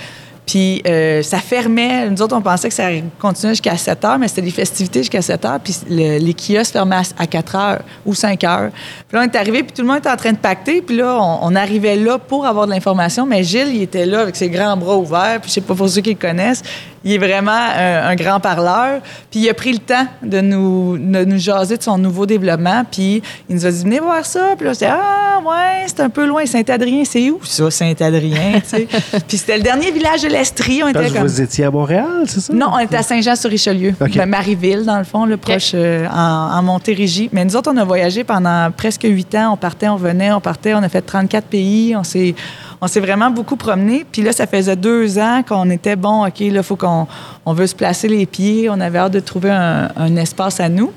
Puis 0.46 0.82
euh, 0.88 1.22
ça 1.24 1.40
fermait. 1.40 2.10
Nous 2.10 2.22
autres, 2.22 2.34
on 2.34 2.42
pensait 2.42 2.70
que 2.70 2.74
ça 2.74 2.88
continuait 3.20 3.52
jusqu'à 3.52 3.76
7 3.76 4.06
heures, 4.06 4.18
mais 4.18 4.30
c'était 4.30 4.44
des 4.44 4.52
festivités 4.52 5.00
jusqu'à 5.00 5.22
7 5.22 5.44
heures. 5.44 5.60
Puis 5.60 5.76
le- 5.90 6.20
les 6.20 6.34
kiosques 6.34 6.72
fermaient 6.72 6.96
à, 6.96 7.02
à 7.24 7.28
4 7.28 7.56
heures 7.56 7.82
ou 8.06 8.14
5 8.14 8.42
heures. 8.46 8.70
Puis 8.72 9.18
là, 9.18 9.20
on 9.20 9.24
est 9.24 9.36
arrivé, 9.36 9.64
puis 9.64 9.74
tout 9.74 9.82
le 9.82 9.90
monde 9.90 9.98
était 9.98 10.10
en 10.10 10.16
train 10.16 10.32
de 10.32 10.38
pacter. 10.38 10.82
Puis 10.82 10.96
là, 10.96 11.18
on, 11.20 11.40
on 11.52 11.56
arrivait 11.56 11.98
là 11.98 12.18
pour 12.18 12.46
avoir 12.46 12.66
de 12.66 12.72
l'information. 12.72 13.26
Mais 13.26 13.44
Gilles, 13.44 13.76
il 13.76 13.82
était 13.82 14.06
là 14.06 14.22
avec 14.22 14.38
ses 14.38 14.50
grands 14.50 14.78
bras 14.78 14.96
ouverts. 14.96 15.40
Puis 15.42 15.50
je 15.50 15.56
sais 15.56 15.62
pas 15.62 15.76
pour 15.76 15.90
ceux 15.90 16.00
qui 16.00 16.12
le 16.12 16.16
connaissent, 16.16 16.64
il 17.08 17.14
est 17.14 17.18
vraiment 17.18 17.52
un, 17.52 18.10
un 18.10 18.16
grand 18.16 18.40
parleur. 18.42 19.02
Puis 19.32 19.40
il 19.40 19.50
a 19.50 19.54
pris 19.54 19.72
le 19.72 19.78
temps 19.80 20.06
de 20.22 20.42
nous, 20.42 20.98
de 20.98 21.24
nous 21.24 21.38
jaser 21.38 21.78
de 21.78 21.84
son 21.84 21.98
nouveau 21.98 22.26
développement. 22.26 22.84
Puis 22.90 23.22
il 23.50 23.56
nous 23.56 23.66
a 23.66 23.72
dit, 23.72 23.84
venez 23.84 24.00
voir 24.00 24.26
ça. 24.26 24.56
Puis 24.58 24.66
là, 24.66 24.74
j'étais, 24.74 24.88
ah, 24.88 25.40
ouais, 25.46 25.86
c'est 25.88 26.02
un 26.02 26.10
peu 26.10 26.28
loin. 26.28 26.46
Saint-Adrien, 26.46 27.04
c'est 27.06 27.30
où 27.32 27.40
ça, 27.44 27.72
Saint-Adrien? 27.72 28.60
Puis 29.28 29.38
c'était 29.38 29.58
le 29.58 29.64
dernier 29.64 29.92
village 29.92 30.24
de 30.24 30.28
l'Estrie. 30.28 30.84
On 30.84 30.90
était 30.90 31.10
comme... 31.10 31.28
vous 31.28 31.42
étiez 31.42 31.64
à 31.64 31.72
Montréal, 31.72 32.24
c'est 32.26 32.42
ça? 32.42 32.54
Non, 32.54 32.72
on 32.74 32.80
était 32.80 32.98
à 32.98 33.04
Saint-Jean-sur-Richelieu, 33.04 33.94
OK. 34.02 34.18
Ben, 34.18 34.26
Marieville, 34.26 34.84
dans 34.84 34.98
le 34.98 35.06
fond, 35.06 35.26
le 35.26 35.38
proche 35.38 35.72
euh, 35.74 36.08
en, 36.10 36.58
en 36.58 36.62
Montérégie. 36.62 37.30
Mais 37.32 37.46
nous 37.46 37.56
autres, 37.56 37.72
on 37.74 37.78
a 37.78 37.86
voyagé 37.86 38.26
pendant 38.26 38.70
presque 38.76 39.04
huit 39.04 39.34
ans. 39.36 39.54
On 39.54 39.58
partait, 39.58 39.88
on 39.88 39.96
venait, 39.96 40.34
on 40.34 40.42
partait. 40.42 40.74
On 40.74 40.84
a 40.84 40.90
fait 40.90 41.02
34 41.02 41.46
pays. 41.46 41.96
On 41.96 42.04
s'est, 42.04 42.36
on 42.82 42.88
s'est 42.88 43.00
vraiment 43.00 43.30
beaucoup 43.30 43.56
promené. 43.56 44.06
Puis 44.12 44.22
là, 44.22 44.32
ça 44.32 44.48
faisait 44.48 44.76
deux 44.76 45.18
ans 45.18 45.42
qu'on 45.48 45.70
était 45.70 45.96
bon. 45.96 46.26
OK, 46.26 46.40
là, 46.40 46.64
faut 46.64 46.76
qu'on 46.76 47.08
on 47.46 47.54
veut 47.54 47.68
se 47.68 47.76
placer 47.76 48.08
les 48.08 48.26
pieds. 48.26 48.70
On 48.70 48.80
avait 48.80 49.00
hâte 49.00 49.14
de 49.14 49.20
trouver 49.20 49.50
un, 49.50 50.16
espace 50.16 50.60
à 50.60 50.70
nous. 50.70 50.92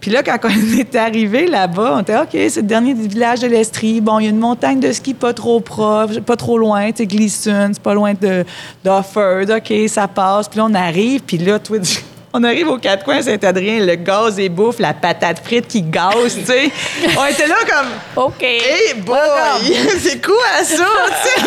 Puis 0.00 0.10
là, 0.10 0.22
quand 0.22 0.38
on 0.44 0.78
était 0.78 0.98
arrivé 0.98 1.46
là-bas, 1.46 1.94
on 1.96 2.00
était 2.00 2.16
OK, 2.16 2.30
c'est 2.32 2.56
le 2.56 2.62
dernier 2.62 2.94
village 2.94 3.40
de 3.40 3.46
l'Estrie. 3.46 4.00
Bon, 4.00 4.18
il 4.18 4.24
y 4.24 4.26
a 4.26 4.30
une 4.30 4.38
montagne 4.38 4.80
de 4.80 4.90
ski 4.90 5.14
pas 5.14 5.32
trop 5.32 5.60
proche, 5.60 6.18
pas 6.20 6.36
trop 6.36 6.58
loin, 6.58 6.90
tu 6.92 7.06
sais, 7.08 7.28
c'est 7.28 7.82
pas 7.82 7.94
loin 7.94 8.14
de 8.14 8.44
d'Offord. 8.82 9.44
OK, 9.48 9.72
ça 9.88 10.08
passe. 10.08 10.48
Puis 10.48 10.58
là, 10.58 10.66
on 10.68 10.74
arrive, 10.74 11.20
puis 11.20 11.38
là, 11.38 11.58
toi, 11.58 11.78
tu- 11.78 12.02
on 12.32 12.42
arrive 12.44 12.68
aux 12.68 12.78
quatre 12.78 13.04
coins 13.04 13.20
Saint-Adrien, 13.22 13.84
le 13.84 13.94
gaz 13.96 14.38
et 14.38 14.48
bouffe, 14.48 14.78
la 14.78 14.94
patate 14.94 15.44
frite 15.44 15.68
qui 15.68 15.82
gaze, 15.82 16.34
tu 16.38 16.44
sais. 16.44 16.70
On 17.18 17.26
était 17.26 17.46
là 17.46 17.54
comme 17.68 18.24
OK. 18.24 18.42
Hey 18.42 18.94
boy! 18.98 19.16
c'est 20.00 20.24
quoi 20.24 20.34
ça? 20.64 20.84
tu 21.22 21.42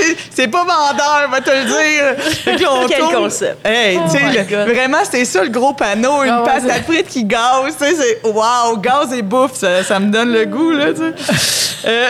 sais? 0.00 0.16
C'est- 0.30 0.48
pas 0.48 0.60
vendeur, 0.64 1.24
on 1.26 1.30
va 1.30 1.40
te 1.40 1.50
le 1.50 1.64
dire. 1.64 2.24
Fait 2.44 2.66
on 2.66 2.86
Quel 2.86 2.98
tourne- 3.00 3.14
concept. 3.14 3.66
Hey, 3.66 3.96
le- 3.96 4.42
God. 4.48 4.74
vraiment, 4.74 4.98
c'était 5.04 5.24
ça 5.24 5.42
le 5.42 5.50
gros 5.50 5.72
panneau, 5.72 6.22
une 6.22 6.30
Ah 6.30 6.42
patate 6.44 6.84
frite 6.84 7.08
qui 7.08 7.24
gaze. 7.24 7.76
Tu 7.78 7.84
sais, 7.84 7.94
c'est 8.22 8.28
wow, 8.28 8.76
gaz 8.78 9.12
et 9.12 9.22
bouffe, 9.22 9.54
ça, 9.54 9.82
ça 9.82 9.98
me 9.98 10.10
donne 10.12 10.32
le 10.32 10.44
goût, 10.46 10.70
là, 10.70 10.92
tu 10.92 10.98
sais. 11.00 11.88
Euh, 11.88 12.08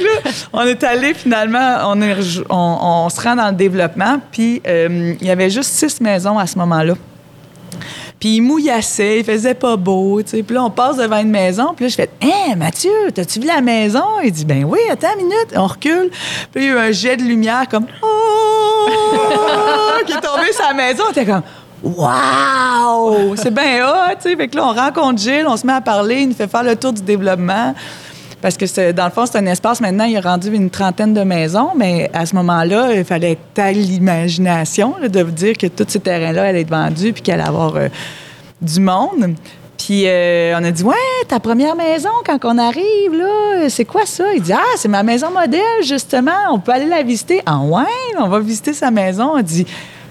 là, 0.00 0.30
on 0.52 0.62
est 0.66 0.82
allé 0.84 1.14
finalement, 1.14 1.78
on, 1.84 2.00
est 2.02 2.16
on 2.50 3.08
se 3.08 3.20
rend 3.20 3.34
dans 3.36 3.48
le 3.48 3.54
développement, 3.56 4.20
puis 4.30 4.60
euh, 4.66 5.14
il 5.20 5.26
y 5.26 5.30
avait 5.30 5.50
juste 5.50 5.70
six 5.70 6.00
maisons 6.00 6.38
à 6.38 6.46
ce 6.46 6.58
moment-là. 6.58 6.94
Puis 8.18 8.36
il 8.36 8.40
mouillassait, 8.40 9.18
il 9.18 9.24
faisait 9.24 9.54
pas 9.54 9.76
beau, 9.76 10.22
tu 10.22 10.30
sais. 10.30 10.42
Puis 10.42 10.54
là, 10.54 10.64
on 10.64 10.70
passe 10.70 10.96
devant 10.96 11.18
une 11.18 11.30
maison, 11.30 11.74
puis 11.74 11.84
là, 11.84 11.88
je 11.90 11.94
fais 11.94 12.10
«Hein, 12.22 12.56
Mathieu, 12.56 12.90
t'as-tu 13.14 13.40
vu 13.40 13.46
la 13.46 13.60
maison?» 13.60 14.04
Il 14.24 14.32
dit 14.32 14.44
«Ben 14.46 14.64
oui, 14.64 14.78
attends 14.90 15.08
une 15.18 15.26
minute.» 15.26 15.48
On 15.56 15.66
recule. 15.66 16.10
Puis 16.52 16.64
il 16.64 16.68
y 16.68 16.70
a 16.70 16.72
eu 16.72 16.78
un 16.78 16.92
jet 16.92 17.16
de 17.16 17.22
lumière 17.22 17.64
comme 17.70 17.86
«Oh!» 18.02 18.86
qui 20.06 20.12
est 20.12 20.20
tombé 20.20 20.52
sur 20.52 20.64
la 20.64 20.72
maison. 20.72 21.04
On 21.08 21.10
était 21.10 21.26
comme 21.26 21.42
«Wow! 21.82 23.36
C'est 23.36 23.52
bien 23.52 23.86
hot, 23.86 24.14
tu 24.20 24.30
sais. 24.30 24.36
Fait 24.36 24.48
que 24.48 24.56
là, 24.56 24.66
on 24.66 24.72
rencontre 24.72 25.20
Gilles, 25.20 25.46
on 25.46 25.56
se 25.58 25.66
met 25.66 25.74
à 25.74 25.82
parler, 25.82 26.22
il 26.22 26.28
nous 26.28 26.34
fait 26.34 26.48
faire 26.48 26.62
le 26.62 26.74
tour 26.74 26.94
du 26.94 27.02
développement. 27.02 27.74
Parce 28.42 28.56
que 28.56 28.92
dans 28.92 29.06
le 29.06 29.10
fond, 29.10 29.24
c'est 29.26 29.38
un 29.38 29.46
espace 29.46 29.80
maintenant, 29.80 30.04
il 30.04 30.16
a 30.16 30.20
rendu 30.20 30.54
une 30.54 30.70
trentaine 30.70 31.14
de 31.14 31.22
maisons, 31.22 31.70
mais 31.76 32.10
à 32.12 32.26
ce 32.26 32.34
moment-là, 32.36 32.92
il 32.94 33.04
fallait 33.04 33.32
être 33.32 33.58
à 33.58 33.72
l'imagination 33.72 34.94
là, 35.00 35.08
de 35.08 35.22
dire 35.22 35.56
que 35.56 35.66
tous 35.66 35.86
ces 35.88 36.00
terrains-là 36.00 36.44
allaient 36.44 36.60
être 36.60 36.70
vendus 36.70 37.12
puis 37.12 37.22
qu'il 37.22 37.34
allait 37.34 37.42
avoir 37.42 37.76
euh, 37.76 37.88
du 38.60 38.80
monde. 38.80 39.34
Puis 39.78 40.04
euh, 40.06 40.54
on 40.58 40.64
a 40.64 40.70
dit 40.70 40.82
Ouais, 40.82 40.94
ta 41.28 41.40
première 41.40 41.76
maison, 41.76 42.10
quand 42.24 42.38
on 42.44 42.58
arrive, 42.58 43.12
là, 43.12 43.68
c'est 43.68 43.84
quoi 43.84 44.04
ça? 44.04 44.24
Il 44.34 44.42
dit 44.42 44.52
Ah, 44.52 44.74
c'est 44.76 44.88
ma 44.88 45.02
maison 45.02 45.30
modèle, 45.30 45.60
justement. 45.82 46.32
On 46.50 46.58
peut 46.58 46.72
aller 46.72 46.86
la 46.86 47.02
visiter. 47.02 47.42
Ah 47.46 47.60
ouais, 47.60 47.84
on 48.18 48.28
va 48.28 48.40
visiter 48.40 48.72
sa 48.72 48.90
maison. 48.90 49.32
On 49.34 49.42
dit 49.42 49.66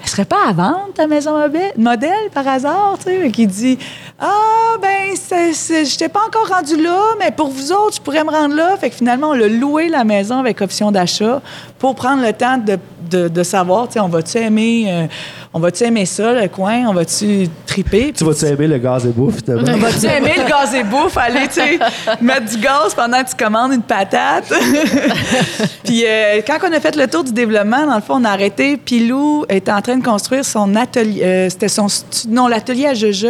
Elle 0.05 0.11
serait 0.11 0.25
pas 0.25 0.49
à 0.49 0.53
vendre, 0.53 0.89
ta 0.93 1.07
maison 1.07 1.33
modèle, 1.77 2.29
par 2.31 2.47
hasard? 2.47 2.99
Tu 2.99 3.05
sais, 3.05 3.31
qu'il 3.31 3.47
dit 3.47 3.79
Ah, 4.19 4.75
ben, 4.79 5.15
je 5.15 5.97
t'ai 5.97 6.09
pas 6.09 6.19
encore 6.27 6.47
rendu 6.47 6.79
là, 6.79 7.15
mais 7.17 7.31
pour 7.31 7.47
vous 7.47 7.71
autres, 7.71 7.95
je 7.95 8.01
pourrais 8.01 8.23
me 8.23 8.29
rendre 8.29 8.53
là. 8.53 8.77
Fait 8.77 8.91
que 8.91 8.95
finalement, 8.95 9.29
on 9.29 9.33
l'a 9.33 9.47
loué 9.47 9.89
la 9.89 10.03
maison 10.03 10.37
avec 10.37 10.61
option 10.61 10.91
d'achat 10.91 11.41
pour 11.85 11.93
prendre 11.93 12.23
le 12.25 12.33
temps 12.33 12.57
de, 12.57 12.79
de, 13.11 13.27
de 13.27 13.43
savoir, 13.43 13.85
tu 13.87 13.93
sais, 13.93 13.99
on 13.99 14.07
va-tu 14.07 14.39
aimer, 14.39 14.85
euh, 14.89 15.05
on 15.53 15.59
va-tu 15.59 15.83
aimer 15.83 16.07
ça, 16.07 16.33
le 16.33 16.47
coin? 16.47 16.87
On 16.87 16.93
va-tu 16.93 17.47
triper? 17.67 18.11
Tu 18.11 18.23
vas-tu 18.23 18.43
aimer 18.45 18.65
le 18.65 18.79
gaz 18.79 19.05
et 19.05 19.09
bouffe? 19.09 19.35
On 19.47 19.77
va-tu 19.77 20.07
aimer 20.07 20.33
le 20.35 20.49
gaz 20.49 20.73
et 20.73 20.83
bouffe? 20.83 21.15
Aller, 21.15 21.47
tu 21.47 21.53
sais, 21.61 21.77
mettre 22.21 22.45
du 22.49 22.57
gaz 22.57 22.95
pendant 22.95 23.23
que 23.23 23.29
tu 23.29 23.35
commandes 23.35 23.73
une 23.73 23.83
patate? 23.83 24.51
puis 25.83 26.03
euh, 26.07 26.41
quand 26.47 26.57
on 26.67 26.73
a 26.73 26.79
fait 26.79 26.95
le 26.95 27.07
tour 27.07 27.23
du 27.23 27.31
développement, 27.33 27.85
dans 27.85 27.95
le 27.95 28.01
fond, 28.01 28.15
on 28.15 28.23
a 28.25 28.29
arrêté. 28.31 28.77
Pilou 28.77 29.45
était 29.47 29.71
en 29.71 29.81
train 29.81 29.97
de 29.97 30.03
construire 30.03 30.43
son 30.43 30.75
atelier. 30.75 31.21
euh, 31.23 31.49
C'était 31.51 31.67
son... 31.67 31.85
Non, 32.29 32.47
l'atelier 32.47 32.87
à 32.87 32.93
Jeje. 32.95 33.27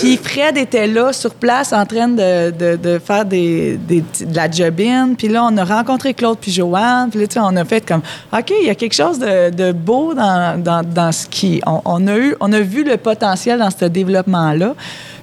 Puis 0.00 0.16
Fred 0.16 0.56
était 0.56 0.86
là, 0.86 1.12
sur 1.12 1.34
place, 1.34 1.72
en 1.72 1.84
train 1.84 2.08
de, 2.08 2.50
de- 2.50 2.76
de 2.76 2.98
faire 2.98 3.24
des, 3.24 3.76
des 3.76 4.00
de 4.00 4.34
la 4.34 4.50
jobine. 4.50 5.14
Puis 5.16 5.28
là, 5.28 5.44
on 5.44 5.56
a 5.58 5.64
rencontré 5.64 6.14
Claude 6.14 6.38
puis 6.40 6.50
Joanne. 6.50 7.10
Puis 7.10 7.20
là, 7.20 7.26
tu 7.26 7.34
sais, 7.34 7.40
on 7.40 7.54
a 7.54 7.64
fait 7.66 7.86
comme, 7.86 8.00
OK, 8.32 8.52
il 8.62 8.66
y 8.66 8.70
a 8.70 8.74
quelque 8.74 8.94
chose 8.94 9.18
de, 9.18 9.50
de 9.50 9.72
beau 9.72 10.14
dans, 10.14 10.58
dans, 10.62 10.82
dans 10.82 11.12
ce 11.12 11.26
qui... 11.26 11.60
On, 11.66 11.82
on 11.84 12.06
a 12.06 12.16
eu, 12.16 12.34
on 12.40 12.50
a 12.52 12.60
vu 12.60 12.82
le 12.82 12.96
potentiel 12.96 13.58
dans 13.58 13.70
ce 13.70 13.84
développement-là. 13.84 14.74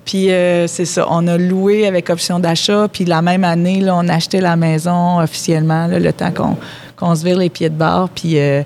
Puis 0.06 0.32
euh, 0.32 0.68
c'est 0.68 0.86
ça, 0.86 1.08
on 1.10 1.28
a 1.28 1.38
loué 1.38 1.88
avec 1.88 2.10
option 2.10 2.40
d'achat. 2.40 2.88
Puis 2.92 3.04
la 3.04 3.22
même 3.24 3.44
année, 3.44 3.82
là, 3.82 3.96
on 3.96 4.08
a 4.08 4.14
acheté 4.14 4.40
la 4.42 4.56
maison 4.56 5.20
officiellement, 5.20 5.88
là, 5.88 5.98
le 6.00 6.14
temps 6.14 6.32
qu'on 6.32 6.56
qu'on 6.96 7.14
se 7.16 7.24
vire 7.24 7.38
les 7.38 7.50
pieds 7.50 7.70
de 7.70 7.76
bord. 7.76 8.10
Puis... 8.10 8.40
euh, 8.40 8.62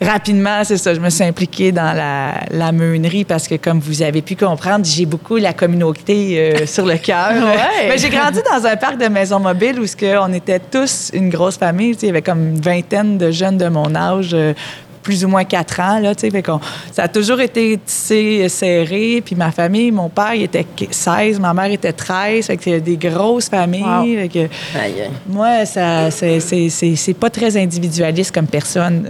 Rapidement, 0.00 0.62
c'est 0.62 0.76
ça. 0.76 0.94
Je 0.94 1.00
me 1.00 1.10
suis 1.10 1.24
impliquée 1.24 1.72
dans 1.72 1.92
la, 1.92 2.34
la 2.50 2.70
meunerie 2.70 3.24
parce 3.24 3.48
que, 3.48 3.56
comme 3.56 3.80
vous 3.80 4.00
avez 4.02 4.22
pu 4.22 4.36
comprendre, 4.36 4.84
j'ai 4.84 5.06
beaucoup 5.06 5.36
la 5.36 5.52
communauté 5.52 6.38
euh, 6.38 6.66
sur 6.66 6.86
le 6.86 6.96
cœur. 6.98 7.32
Ouais. 7.48 7.88
Mais 7.88 7.98
j'ai 7.98 8.08
grandi 8.10 8.40
dans 8.48 8.64
un 8.66 8.76
parc 8.76 8.98
de 8.98 9.08
maisons 9.08 9.40
mobiles 9.40 9.80
où 9.80 9.86
ce 9.86 10.18
on 10.20 10.32
était 10.32 10.60
tous 10.60 11.10
une 11.12 11.30
grosse 11.30 11.56
famille. 11.56 11.96
Il 12.02 12.06
y 12.06 12.10
avait 12.10 12.22
comme 12.22 12.50
une 12.50 12.60
vingtaine 12.60 13.18
de 13.18 13.30
jeunes 13.30 13.56
de 13.56 13.68
mon 13.68 13.94
âge. 13.94 14.30
euh, 14.34 14.52
plus 15.02 15.24
ou 15.24 15.28
moins 15.28 15.44
quatre 15.44 15.80
ans. 15.80 15.98
Là, 15.98 16.14
tu 16.14 16.22
sais, 16.22 16.30
fait 16.30 16.42
qu'on- 16.42 16.60
ça 16.92 17.04
a 17.04 17.08
toujours 17.08 17.40
été 17.40 17.78
tissé, 17.84 18.48
serré. 18.48 19.22
Puis 19.24 19.34
ma 19.34 19.50
famille, 19.50 19.90
mon 19.90 20.08
père, 20.08 20.34
il 20.34 20.42
était 20.42 20.66
16, 20.90 21.38
ma 21.40 21.54
mère 21.54 21.70
était 21.70 21.92
13. 21.92 22.46
Fait 22.46 22.56
que 22.56 22.64
c'est 22.64 22.80
des 22.80 22.96
grosses 22.96 23.48
familles. 23.48 23.82
Wow. 23.82 24.04
Fait 24.22 24.28
que 24.28 24.38
Aïe, 24.38 24.48
aïe. 25.02 25.10
moi, 25.28 25.64
ça, 25.66 26.10
c'est, 26.10 26.40
c'est, 26.40 26.68
c'est, 26.68 26.96
c'est 26.96 27.14
pas 27.14 27.30
très 27.30 27.56
individualiste 27.56 28.34
comme 28.34 28.46
personne. 28.46 29.08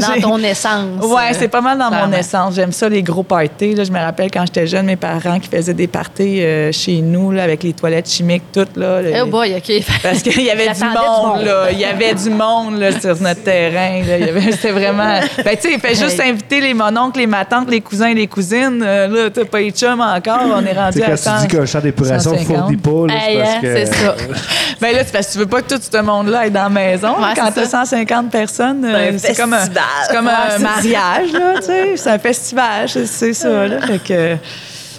Dans 0.00 0.20
ton 0.28 0.38
essence. 0.38 1.04
Ouais, 1.04 1.32
c'est 1.32 1.48
pas 1.48 1.60
mal 1.60 1.78
dans 1.78 1.90
mon 1.90 2.12
essence. 2.12 2.54
J'aime 2.54 2.72
ça, 2.72 2.88
les 2.88 3.02
gros 3.02 3.22
parties. 3.22 3.74
Là, 3.74 3.84
je 3.84 3.92
me 3.92 3.98
rappelle 3.98 4.30
quand 4.30 4.44
j'étais 4.46 4.66
jeune, 4.66 4.86
mes 4.86 4.96
parents 4.96 5.38
qui 5.38 5.48
faisaient 5.48 5.74
des 5.74 5.86
parties 5.86 6.42
euh, 6.42 6.72
chez 6.72 7.00
nous, 7.00 7.30
là, 7.32 7.42
avec 7.44 7.62
les 7.62 7.72
toilettes 7.72 8.08
chimiques, 8.10 8.44
toutes. 8.52 8.76
Là, 8.76 9.00
Oh 9.22 9.26
boy, 9.26 9.54
OK. 9.56 9.84
parce 10.02 10.22
qu'il 10.22 10.42
y 10.42 10.50
avait 10.50 10.68
du 10.72 10.74
J'attendais 10.78 11.06
monde, 11.08 11.44
là. 11.44 11.70
Il 11.72 11.78
y 11.78 11.84
avait 11.84 12.14
du 12.14 12.30
monde, 12.30 12.78
là, 12.78 12.92
sur 13.00 13.20
notre 13.20 13.42
terrain. 13.42 14.02
C'était 14.50 14.70
vraiment... 14.72 15.07
Ben, 15.44 15.56
tu 15.56 15.62
sais, 15.68 15.74
il 15.74 15.80
fait 15.80 15.94
juste 15.94 16.20
inviter 16.20 16.60
les 16.60 16.74
mononcles, 16.74 17.18
les 17.20 17.26
matantes, 17.26 17.70
les 17.70 17.80
cousins 17.80 18.08
et 18.08 18.14
les 18.14 18.26
cousines. 18.26 18.82
Euh, 18.84 19.08
là, 19.08 19.30
t'as 19.30 19.44
pas 19.44 19.60
eu 19.62 19.70
de 19.70 19.76
chum 19.76 20.00
encore. 20.00 20.40
On 20.46 20.64
est 20.64 20.72
rendu 20.72 20.98
C'est 20.98 21.04
à 21.04 21.10
quand 21.10 21.16
100. 21.16 21.30
tu 21.42 21.46
dis 21.46 21.56
qu'un 21.56 21.66
champ 21.66 21.80
d'épuration 21.80 22.32
ne 22.32 22.38
150. 22.38 22.56
fournit 22.58 22.76
pas, 22.76 23.06
là, 23.14 23.20
c'est 23.26 23.36
parce 23.38 23.48
hein, 23.50 23.58
que... 23.62 23.74
c'est 23.76 23.86
ça. 23.86 24.14
Ben 24.80 24.92
là, 24.94 25.02
c'est 25.04 25.12
parce 25.12 25.26
que 25.26 25.32
tu 25.32 25.38
veux 25.38 25.46
pas 25.46 25.60
que 25.62 25.74
tout 25.74 25.80
ce 25.82 25.98
monde-là 26.00 26.38
aille 26.40 26.50
dans 26.52 26.62
la 26.64 26.68
maison. 26.68 27.08
Ouais, 27.14 27.34
quand 27.34 27.50
t'as 27.52 27.64
150 27.66 28.30
personnes, 28.30 28.84
euh, 28.84 29.10
un 29.12 29.18
c'est 29.18 29.34
comme 29.36 29.52
un, 29.52 29.58
festival. 29.58 29.82
c'est 30.06 30.14
comme 30.14 30.26
Ouais, 30.26 30.32
un 30.32 30.50
c'est 30.56 30.62
mariage, 30.62 31.32
là, 31.32 31.52
tu 31.56 31.62
sais. 31.62 31.96
C'est 31.96 32.10
un 32.10 32.18
festival, 32.18 32.88
c'est- 32.88 33.06
c'est 33.06 33.32
ça, 33.32 33.66
là. 33.66 33.80
Fait 33.80 33.98
que, 33.98 34.36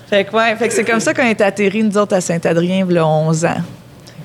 fait 0.09 0.25
que, 0.25 0.35
ouais, 0.35 0.55
fait 0.57 0.67
que 0.67 0.73
c'est 0.73 0.83
comme 0.83 0.99
ça 0.99 1.13
qu'on 1.13 1.23
est 1.23 1.39
atterri, 1.39 1.81
nous 1.83 1.97
autres, 1.97 2.15
à 2.15 2.19
Saint-Adrien, 2.21 2.85
il 2.89 2.93
y 2.93 2.97
a 2.97 3.05
11 3.07 3.45
ans. 3.45 3.55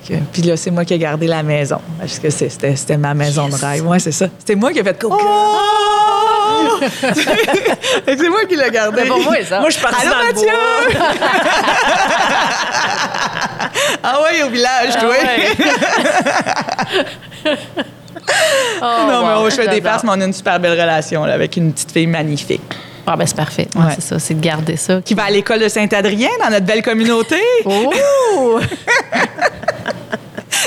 Que- 0.07 0.13
Puis 0.31 0.41
là, 0.43 0.55
c'est 0.55 0.71
moi 0.71 0.85
qui 0.85 0.93
ai 0.93 0.99
gardé 0.99 1.25
la 1.27 1.41
maison. 1.43 1.79
Parce 1.99 2.19
que 2.19 2.29
c'était 2.29 2.97
ma 2.97 3.13
maison 3.13 3.49
de 3.49 3.55
rêve. 3.55 3.85
Ouais, 3.87 3.99
c'est 3.99 4.11
ça. 4.11 4.27
C'était 4.39 4.55
moi 4.55 4.71
qui 4.71 4.79
ai 4.79 4.83
fait 4.83 4.97
Oh! 5.03 6.79
Fait 6.79 7.11
que 8.15 8.17
c'est 8.17 8.29
moi 8.29 8.45
qui 8.47 8.55
l'ai 8.55 8.69
gardé. 8.69 9.03
Pour 9.05 9.19
moi, 9.19 9.35
ça. 9.47 9.59
Moi, 9.61 9.69
je 9.69 9.75
suis 9.75 9.83
partie 9.83 10.05
Allô, 10.05 10.15
dans 10.15 10.21
le 10.21 10.27
Mathieu? 10.27 10.47
bois. 10.97 11.07
Ah 14.07 14.19
ouais, 14.21 14.43
au 14.43 14.49
village, 14.49 14.95
toi. 14.99 15.15
Oh, 18.81 18.85
non, 19.07 19.25
mais 19.25 19.33
oh, 19.37 19.49
je 19.49 19.55
fais 19.55 19.67
des 19.67 19.81
passes, 19.81 20.03
mais 20.03 20.09
on 20.13 20.21
a 20.21 20.25
une 20.25 20.33
super 20.33 20.59
belle 20.59 20.79
relation 20.79 21.25
là, 21.25 21.33
avec 21.33 21.57
une 21.57 21.73
petite 21.73 21.91
fille 21.91 22.07
magnifique. 22.07 22.61
Ah, 23.07 23.15
ben 23.15 23.25
c'est 23.27 23.35
parfait. 23.35 23.67
Ouais, 23.75 23.81
Ouais. 23.85 23.91
C'est 23.95 24.01
ça, 24.01 24.19
c'est 24.19 24.33
de 24.33 24.41
garder 24.41 24.75
ça. 24.77 25.01
Qui 25.01 25.13
va 25.13 25.23
à 25.25 25.29
l'école 25.31 25.59
de 25.59 25.67
Saint-Adrien 25.67 26.29
dans 26.43 26.49
notre 26.49 26.65
belle 26.65 26.81
communauté. 26.81 27.35
Oh! 27.65 28.59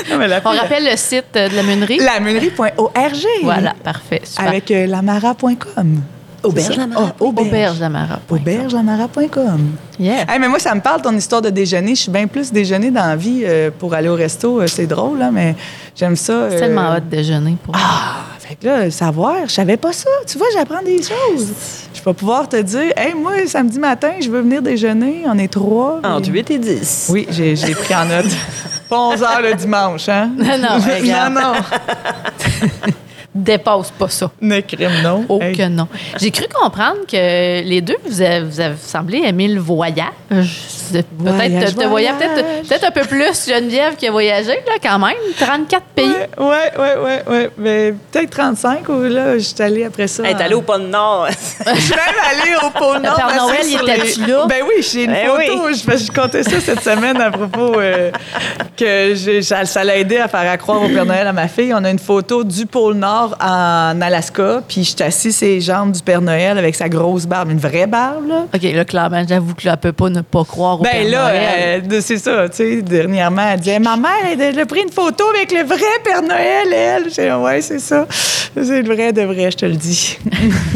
Non, 0.09 0.17
mais 0.17 0.27
la 0.27 0.41
On 0.43 0.51
fille- 0.51 0.59
rappelle 0.59 0.85
le 0.85 0.95
site 0.97 1.25
de 1.33 1.55
la 1.55 1.63
meunerie. 1.63 1.97
La 1.99 2.19
meunerie.org. 2.19 3.25
Voilà, 3.43 3.73
parfait. 3.83 4.21
Super. 4.23 4.47
Avec 4.47 4.71
euh, 4.71 4.87
lamara.com. 4.87 6.01
Auberge 6.43 6.77
Lamara. 6.77 7.13
Oh, 7.19 7.25
auberge. 7.27 7.47
Auberge 7.47 7.79
d'Amara. 7.79 8.19
Aubergelamara.com. 8.29 9.71
Yeah. 9.99 10.25
Hey, 10.29 10.39
mais 10.39 10.47
moi, 10.47 10.59
ça 10.59 10.73
me 10.73 10.81
parle 10.81 11.01
ton 11.01 11.15
histoire 11.15 11.41
de 11.41 11.49
déjeuner. 11.49 11.95
Je 11.95 12.01
suis 12.03 12.11
bien 12.11 12.27
plus 12.27 12.51
déjeuner 12.51 12.91
dans 12.91 13.05
la 13.07 13.15
vie 13.15 13.41
euh, 13.43 13.69
pour 13.77 13.93
aller 13.93 14.07
au 14.09 14.15
resto. 14.15 14.61
Euh, 14.61 14.67
c'est 14.67 14.87
drôle, 14.87 15.19
là, 15.19 15.31
mais 15.31 15.55
j'aime 15.95 16.15
ça. 16.15 16.49
C'est 16.49 16.55
euh, 16.55 16.59
tellement 16.59 16.91
hot 16.91 16.99
de 17.01 17.09
déjeuner 17.15 17.57
pour 17.63 17.75
Ah, 17.75 18.23
fait 18.39 18.55
que 18.55 18.65
là, 18.65 18.89
savoir, 18.91 19.35
je 19.47 19.51
savais 19.51 19.77
pas 19.77 19.91
ça. 19.91 20.09
Tu 20.25 20.37
vois, 20.37 20.47
j'apprends 20.53 20.81
des 20.81 20.97
choses. 21.01 21.51
Je 21.93 22.01
vais 22.01 22.13
pouvoir 22.13 22.47
te 22.47 22.55
dire, 22.61 22.93
hey, 22.95 23.13
moi, 23.13 23.33
samedi 23.45 23.77
matin, 23.79 24.11
je 24.21 24.29
veux 24.29 24.41
venir 24.41 24.61
déjeuner. 24.61 25.23
On 25.27 25.37
est 25.37 25.51
trois. 25.51 25.99
Entre 26.03 26.29
Et- 26.29 26.33
8 26.33 26.51
et 26.51 26.57
10. 26.59 27.07
Oui, 27.11 27.27
j'ai 27.29 27.55
j'ai 27.55 27.73
pris 27.75 27.93
en 27.95 28.05
note. 28.05 28.25
Pas 28.89 28.97
11 28.99 29.21
heures 29.21 29.41
le 29.43 29.53
dimanche, 29.53 30.07
hein? 30.09 30.31
Non, 30.37 30.57
non, 30.57 30.79
non, 31.03 31.41
non. 31.41 31.53
Dépasse 33.43 33.91
pas 33.91 34.09
ça. 34.09 34.29
Ne 34.41 34.59
crime, 34.61 34.91
non. 35.03 35.25
Oh 35.29 35.39
Hey. 35.41 35.55
que 35.55 35.67
non. 35.67 35.87
J'ai 36.19 36.31
cru 36.31 36.45
comprendre 36.53 36.99
que 37.09 37.61
les 37.63 37.81
deux, 37.81 37.95
vous 38.05 38.21
avez, 38.21 38.41
vous 38.43 38.59
avez 38.59 38.75
semblé 38.77 39.19
aimer 39.25 39.47
le 39.47 39.59
voyage. 39.61 40.05
Peut-être 40.29 41.07
te, 41.17 41.71
te 41.71 41.85
voyais 41.87 41.87
voyage. 41.87 42.15
peut-être 42.17 42.67
peut-être 42.67 42.83
un 42.85 42.91
peu 42.91 43.01
plus 43.01 43.47
Geneviève 43.47 43.95
qui 43.95 44.07
a 44.07 44.11
voyagé, 44.11 44.51
là, 44.67 44.73
quand 44.81 44.99
même. 44.99 45.15
34 45.39 45.83
pays. 45.95 46.05
Ouais, 46.37 46.45
ouais, 46.77 46.95
ouais, 47.03 47.23
ouais. 47.27 47.49
Mais 47.57 47.93
peut-être 48.11 48.31
35 48.31 48.89
ou 48.89 49.03
là, 49.03 49.33
je 49.37 49.43
suis 49.43 49.61
allée 49.61 49.85
après 49.85 50.07
ça. 50.07 50.23
Elle 50.25 50.31
est 50.31 50.35
en- 50.35 50.39
allée 50.45 50.55
au 50.55 50.61
pôle 50.61 50.81
Nord. 50.83 51.27
Je 51.75 51.79
suis 51.79 51.91
même 51.91 51.99
allée 52.31 52.55
au 52.65 52.69
pôle 52.71 53.01
Nord. 53.01 53.15
Père 53.15 53.35
Noël, 53.45 53.63
sur 53.63 53.81
il 53.83 53.89
était-tu 53.89 54.25
là? 54.25 54.45
Ben 54.47 54.63
oui, 54.67 54.83
j'ai 54.91 55.03
une 55.05 55.11
Ben 55.11 55.27
photo. 55.27 55.61
oui. 55.67 55.75
Je, 55.75 56.11
comptais 56.11 56.43
ça 56.43 56.59
cette 56.59 56.81
semaine 56.81 57.19
à 57.21 57.29
propos 57.31 57.79
euh, 57.79 58.11
que 58.75 59.41
ça 59.43 59.83
l'a 59.83 59.97
aidé 59.97 60.17
à 60.17 60.27
faire 60.27 60.49
accroire 60.51 60.81
au 60.81 60.87
Père 60.87 61.05
Noël 61.05 61.27
à 61.27 61.33
ma 61.33 61.47
fille. 61.47 61.73
On 61.73 61.83
a 61.83 61.89
une 61.89 61.99
photo 61.99 62.43
du 62.43 62.65
pôle 62.65 62.95
Nord 62.95 63.28
en 63.39 64.01
Alaska, 64.01 64.61
puis 64.67 64.83
je 64.83 65.09
sur 65.09 65.47
les 65.47 65.61
jambes 65.61 65.91
du 65.91 66.01
Père 66.01 66.21
Noël 66.21 66.57
avec 66.57 66.75
sa 66.75 66.89
grosse 66.89 67.25
barbe, 67.25 67.51
une 67.51 67.59
vraie 67.59 67.87
barbe, 67.87 68.27
là. 68.27 68.45
OK, 68.53 68.61
là, 68.61 68.85
clairement, 68.85 69.23
j'avoue 69.27 69.53
que 69.55 69.65
là, 69.65 69.73
elle 69.73 69.79
peut 69.79 69.91
pas 69.91 70.09
ne 70.09 70.21
pas 70.21 70.43
croire 70.43 70.79
au 70.79 70.83
Ben 70.83 70.91
Père 70.91 71.11
là, 71.11 71.31
Noël. 71.31 71.83
euh, 71.91 72.01
c'est 72.01 72.17
ça, 72.17 72.47
tu 72.49 72.57
sais, 72.57 72.81
dernièrement, 72.81 73.49
elle 73.53 73.59
disait, 73.59 73.79
ma 73.79 73.97
mère, 73.97 74.11
elle, 74.31 74.41
elle 74.41 74.59
a 74.59 74.65
pris 74.65 74.81
une 74.81 74.91
photo 74.91 75.23
avec 75.35 75.51
le 75.51 75.63
vrai 75.63 75.77
Père 76.03 76.21
Noël, 76.21 76.73
elle. 76.73 77.03
J'ai 77.13 77.29
dit, 77.29 77.35
ouais, 77.35 77.61
c'est 77.61 77.79
ça. 77.79 78.07
C'est 78.09 78.81
le 78.81 78.93
vrai 78.93 79.13
de 79.13 79.21
vrai, 79.21 79.51
je 79.51 79.57
te 79.57 79.65
le 79.65 79.75
dis. 79.75 80.17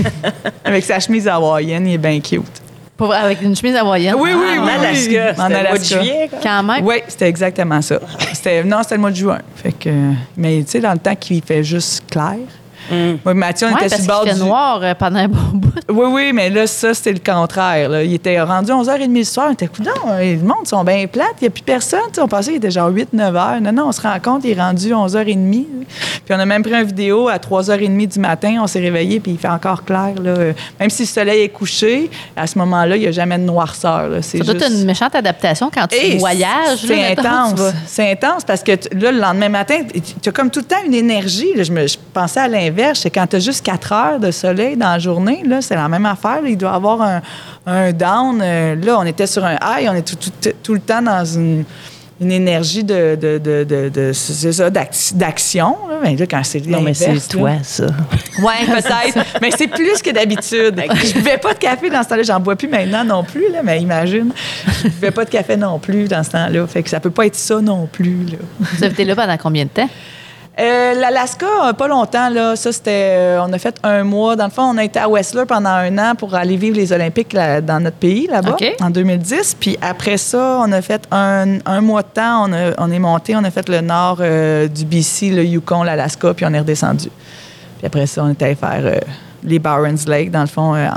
avec 0.66 0.84
sa 0.84 0.99
chemise 0.99 1.28
hawaïenne, 1.28 1.88
il 1.88 1.93
est 1.93 1.97
bien 1.97 2.20
cute. 2.20 2.62
Pour- 3.04 3.14
avec 3.14 3.41
une 3.41 3.54
chemise 3.54 3.76
hawaïenne. 3.76 4.16
Oui, 4.18 4.30
oui, 4.34 4.58
En 4.58 4.64
oui. 4.64 4.70
Alaska. 4.80 5.34
En 5.43 5.49
le 5.49 5.56
mois 5.68 5.78
de 5.78 5.84
juillet. 5.84 6.28
quoi. 6.30 6.39
Quand 6.41 6.64
même? 6.64 6.86
Oui, 6.86 6.95
c'était 7.06 7.28
exactement 7.28 7.82
ça. 7.82 7.99
C'était, 8.32 8.64
non, 8.64 8.78
c'était 8.82 8.95
le 8.95 9.01
mois 9.01 9.12
de 9.12 9.16
juin. 9.18 9.39
Fait 9.58 9.74
que, 9.74 9.89
mais 10.38 10.64
tu 10.64 10.72
sais, 10.72 10.80
dans 10.80 10.93
le 10.93 10.99
temps 10.99 11.16
qu'il 11.16 11.43
fait 11.43 11.66
juste 11.66 12.04
clair. 12.10 12.38
Moi, 12.91 13.34
Mathieu, 13.34 13.67
on 13.67 13.71
Ouais, 13.73 13.86
était 13.86 13.89
parce 13.89 14.03
sur 14.03 14.11
le 14.13 14.25
bord 14.25 14.34
du... 14.34 14.39
noir 14.41 14.79
euh, 14.84 14.93
pendant 14.93 15.19
un 15.19 15.27
bon 15.27 15.39
bout. 15.53 15.69
Oui, 15.89 16.05
oui, 16.09 16.31
mais 16.34 16.49
là, 16.49 16.65
ça, 16.65 16.93
c'était 16.93 17.11
le 17.11 17.19
contraire. 17.19 17.89
là. 17.89 18.03
Il 18.03 18.13
était 18.13 18.39
rendu 18.41 18.71
11h30 18.71 19.15
le 19.17 19.23
soir. 19.25 19.47
On 19.49 19.53
était, 19.53 19.67
coudonc, 19.67 19.91
le 20.19 20.38
monde 20.38 20.65
sont 20.65 20.84
bien 20.84 21.05
plates. 21.07 21.36
Il 21.41 21.43
n'y 21.43 21.47
a 21.47 21.51
plus 21.51 21.61
personne. 21.61 21.99
Tu 22.07 22.15
sais, 22.15 22.21
on 22.21 22.27
pensait 22.27 22.51
qu'il 22.51 22.57
était 22.57 22.71
genre 22.71 22.89
8-9 22.89 23.05
h. 23.13 23.59
Non, 23.59 23.71
non, 23.73 23.88
on 23.88 23.91
se 23.91 24.01
rend 24.01 24.17
compte, 24.23 24.43
il 24.45 24.51
est 24.57 24.61
rendu 24.61 24.89
11h30. 24.93 25.36
Puis 25.45 25.65
on 26.36 26.39
a 26.39 26.45
même 26.45 26.63
pris 26.63 26.73
une 26.73 26.84
vidéo 26.86 27.27
à 27.27 27.38
3h30 27.38 28.07
du 28.07 28.19
matin. 28.19 28.59
On 28.63 28.67
s'est 28.67 28.79
réveillé, 28.79 29.19
puis 29.19 29.34
il 29.34 29.38
fait 29.38 29.49
encore 29.49 29.84
clair. 29.84 30.13
Là. 30.23 30.29
Euh, 30.31 30.53
Même 30.79 30.89
si 30.89 31.03
le 31.03 31.07
soleil 31.07 31.41
est 31.43 31.49
couché, 31.49 32.09
à 32.36 32.47
ce 32.47 32.57
moment-là, 32.59 32.95
il 32.95 33.01
n'y 33.01 33.07
a 33.07 33.11
jamais 33.11 33.38
de 33.38 33.43
noirceur. 33.43 34.07
Là. 34.07 34.21
C'est 34.21 34.38
Ça 34.39 34.43
doit 34.45 34.55
être 34.55 34.65
juste- 34.67 34.79
une 34.79 34.86
méchante 34.86 35.15
adaptation 35.15 35.69
quand 35.73 35.86
tu 35.88 35.97
Hey, 35.97 36.17
voyages. 36.17 36.79
C'est 36.88 37.11
intense. 37.11 37.59
C'est 37.88 38.09
intense 38.11 38.43
parce 38.45 38.63
que 38.63 38.71
là, 38.71 39.11
le 39.11 39.19
lendemain 39.19 39.49
matin, 39.49 39.79
tu 40.21 40.29
as 40.29 40.31
comme 40.31 40.49
tout 40.49 40.61
le 40.61 40.65
temps 40.65 40.81
une 40.86 40.93
énergie. 40.93 41.53
là. 41.55 41.63
Je, 41.63 41.71
me, 41.71 41.86
je 41.86 41.97
pensais 42.13 42.39
à 42.39 42.47
l'inverse. 42.47 42.72
C'est 42.93 43.09
quand 43.09 43.28
tu 43.28 43.36
as 43.36 43.39
juste 43.39 43.65
4 43.65 43.91
heures 43.93 44.19
de 44.19 44.32
soleil 44.32 44.76
dans 44.78 44.91
la 44.91 44.99
journée, 44.99 45.43
là, 45.45 45.61
c'est 45.61 45.76
la 45.76 45.88
même 45.88 46.05
affaire. 46.05 46.41
là. 46.41 46.49
Il 46.49 46.57
doit 46.57 46.71
y 46.71 46.76
avoir 46.76 47.01
un, 47.01 47.21
un 47.65 47.91
down. 47.93 48.39
Euh, 48.41 48.76
Là, 48.76 48.97
on 48.99 49.05
était 49.05 49.28
sur 49.28 49.43
un 49.45 49.55
high. 49.55 49.88
On 49.89 49.93
est 49.95 50.01
tout, 50.07 50.15
tout- 50.15 50.51
tout 50.63 50.74
le 50.74 50.80
temps 50.80 51.01
dans 51.01 51.24
une, 51.26 51.63
une 52.21 52.32
énergie 52.32 52.84
de, 52.84 53.15
de, 53.19 53.38
de, 53.38 53.89
de- 53.89 54.11
ça, 54.13 54.69
d'ac- 54.69 55.13
d'action. 55.15 55.76
là. 55.89 55.99
Ben, 56.03 56.17
là, 56.17 56.26
quand 56.30 56.41
c'est 56.43 56.65
Non, 56.67 56.82
mais 56.82 56.93
c'est 56.93 57.17
toi, 57.30 57.51
ça. 57.63 57.86
Oui, 58.39 58.53
peut-être. 58.67 59.26
mais 59.41 59.51
c'est 59.57 59.67
plus 59.67 60.01
que 60.01 60.11
d'habitude. 60.11 60.82
Je 61.03 61.13
buvais 61.13 61.38
pas 61.38 61.53
de 61.53 61.59
café 61.59 61.89
dans 61.89 62.03
ce 62.03 62.09
temps-là. 62.09 62.24
J'en 62.24 62.39
bois 62.39 62.55
plus 62.55 62.67
maintenant 62.67 63.03
non 63.05 63.24
plus, 63.24 63.51
là, 63.51 63.59
mais 63.63 63.80
imagine. 63.82 64.32
Je 64.84 64.89
buvais 64.89 65.11
pas 65.11 65.24
de 65.26 65.30
café 65.30 65.55
non 65.57 65.80
plus 65.80 66.07
dans 66.07 66.24
ce 66.24 66.32
temps-là. 66.32 66.67
Fait 66.67 66.84
que 66.84 66.89
ça 66.89 66.99
peut 66.99 67.09
pas 67.11 67.26
être 67.26 67.36
ça 67.36 67.61
non 67.61 67.88
plus. 67.91 68.26
Là. 68.32 68.38
Vous 68.59 68.84
avez 68.84 68.93
été 68.93 69.05
là 69.05 69.15
pendant 69.15 69.38
combien 69.38 69.63
de 69.63 69.69
temps? 69.69 69.89
Euh, 70.60 70.93
L'Alaska, 70.93 71.74
pas 71.78 71.88
longtemps. 71.88 72.30
Là. 72.30 72.56
Ça, 72.56 72.72
c'était. 72.72 72.91
euh, 73.18 73.41
on 73.43 73.51
a 73.54 73.58
fait 73.58 73.76
un 73.84 74.04
mois. 74.04 74.36
Dans 74.36 74.45
le 74.45 74.51
fond, 74.51 74.64
on 74.64 74.78
a 74.78 74.84
été 74.84 74.99
à 74.99 75.10
Whistler 75.10 75.45
pendant 75.47 75.72
un 75.72 75.97
an 75.97 76.14
pour 76.16 76.36
aller 76.36 76.58
vivre 76.58 76.76
les 76.76 76.93
Olympiques 76.93 77.34
là, 77.34 77.60
dans 77.60 77.80
notre 77.80 77.95
pays, 77.97 78.28
là-bas, 78.28 78.51
en 78.82 78.91
2010. 78.91 79.58
Puis 79.60 79.78
après 79.82 80.18
ça, 80.18 80.60
on 80.62 80.72
a 80.72 80.82
fait 80.84 81.08
un, 81.12 81.58
un 81.66 81.82
mois 81.82 82.04
de 82.04 82.08
temps. 82.14 82.45
On, 82.47 82.54
a- 82.54 82.74
on 82.78 82.91
est 82.91 82.99
monté, 82.99 83.36
on 83.36 83.43
a 83.43 83.49
fait 83.49 83.68
le 83.68 83.82
nord 83.82 84.18
euh, 84.20 84.68
du 84.68 84.86
BC, 84.86 85.32
le 85.32 85.43
Yukon, 85.43 85.82
l'Alaska, 85.82 86.34
puis 86.36 86.45
on 86.47 86.54
est 86.54 86.60
redescendu. 86.60 87.10
Puis 87.80 87.88
après 87.88 88.06
ça, 88.06 88.24
on 88.24 88.30
est 88.30 88.41
allé 88.43 88.56
faire 88.56 88.82
les 89.43 89.59
Barons 89.59 89.95
Lake, 90.07 90.31
dans 90.31 90.41
le 90.41 90.47
fond, 90.47 90.73
euh, 90.75 90.87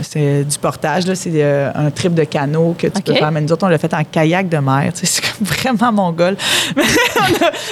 c'est 0.00 0.44
du 0.44 0.58
portage. 0.58 1.06
là. 1.06 1.14
C'est 1.14 1.30
euh, 1.34 1.70
un 1.74 1.90
trip 1.90 2.14
de 2.14 2.24
canot 2.24 2.74
que 2.78 2.86
tu 2.88 3.02
peux 3.02 3.14
faire. 3.14 3.30
Mais 3.30 3.40
nous 3.40 3.52
autres, 3.52 3.64
on 3.66 3.68
l'a 3.68 3.78
fait 3.78 3.92
en 3.94 4.02
kayak 4.04 4.48
de 4.48 4.58
mer. 4.58 4.92
Tu 4.94 5.06
sais, 5.06 5.20
C'est 5.20 5.22
comme 5.38 5.46
vraiment 5.78 5.92
mongol. 5.92 6.36
Mais 6.76 6.82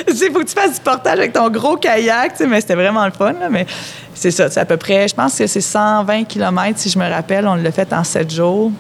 il 0.09 0.31
faut 0.33 0.41
que 0.41 0.45
tu 0.45 0.55
fasses 0.55 0.75
du 0.75 0.81
portage 0.81 1.19
avec 1.19 1.33
ton 1.33 1.49
gros 1.51 1.77
kayak. 1.77 2.33
tu 2.33 2.39
sais, 2.39 2.47
Mais 2.47 2.61
c'était 2.61 2.75
vraiment 2.75 3.05
le 3.05 3.13
fun. 3.13 3.33
là. 3.33 3.49
Mais 3.51 3.67
c'est 4.15 4.31
ça. 4.31 4.49
C'est 4.51 4.61
à 4.61 4.65
peu 4.65 4.77
près, 4.77 5.09
je 5.09 5.15
pense 5.15 5.37
que 5.37 5.47
c'est 5.47 5.61
120 5.61 6.25
km, 6.25 6.79
si 6.79 6.91
je 6.91 6.99
me 6.99 7.09
rappelle. 7.09 7.47
On 7.47 7.55
l'a 7.55 7.73
fait 7.73 7.93
en 7.93 8.05
7 8.05 8.31
jours. 8.33 8.71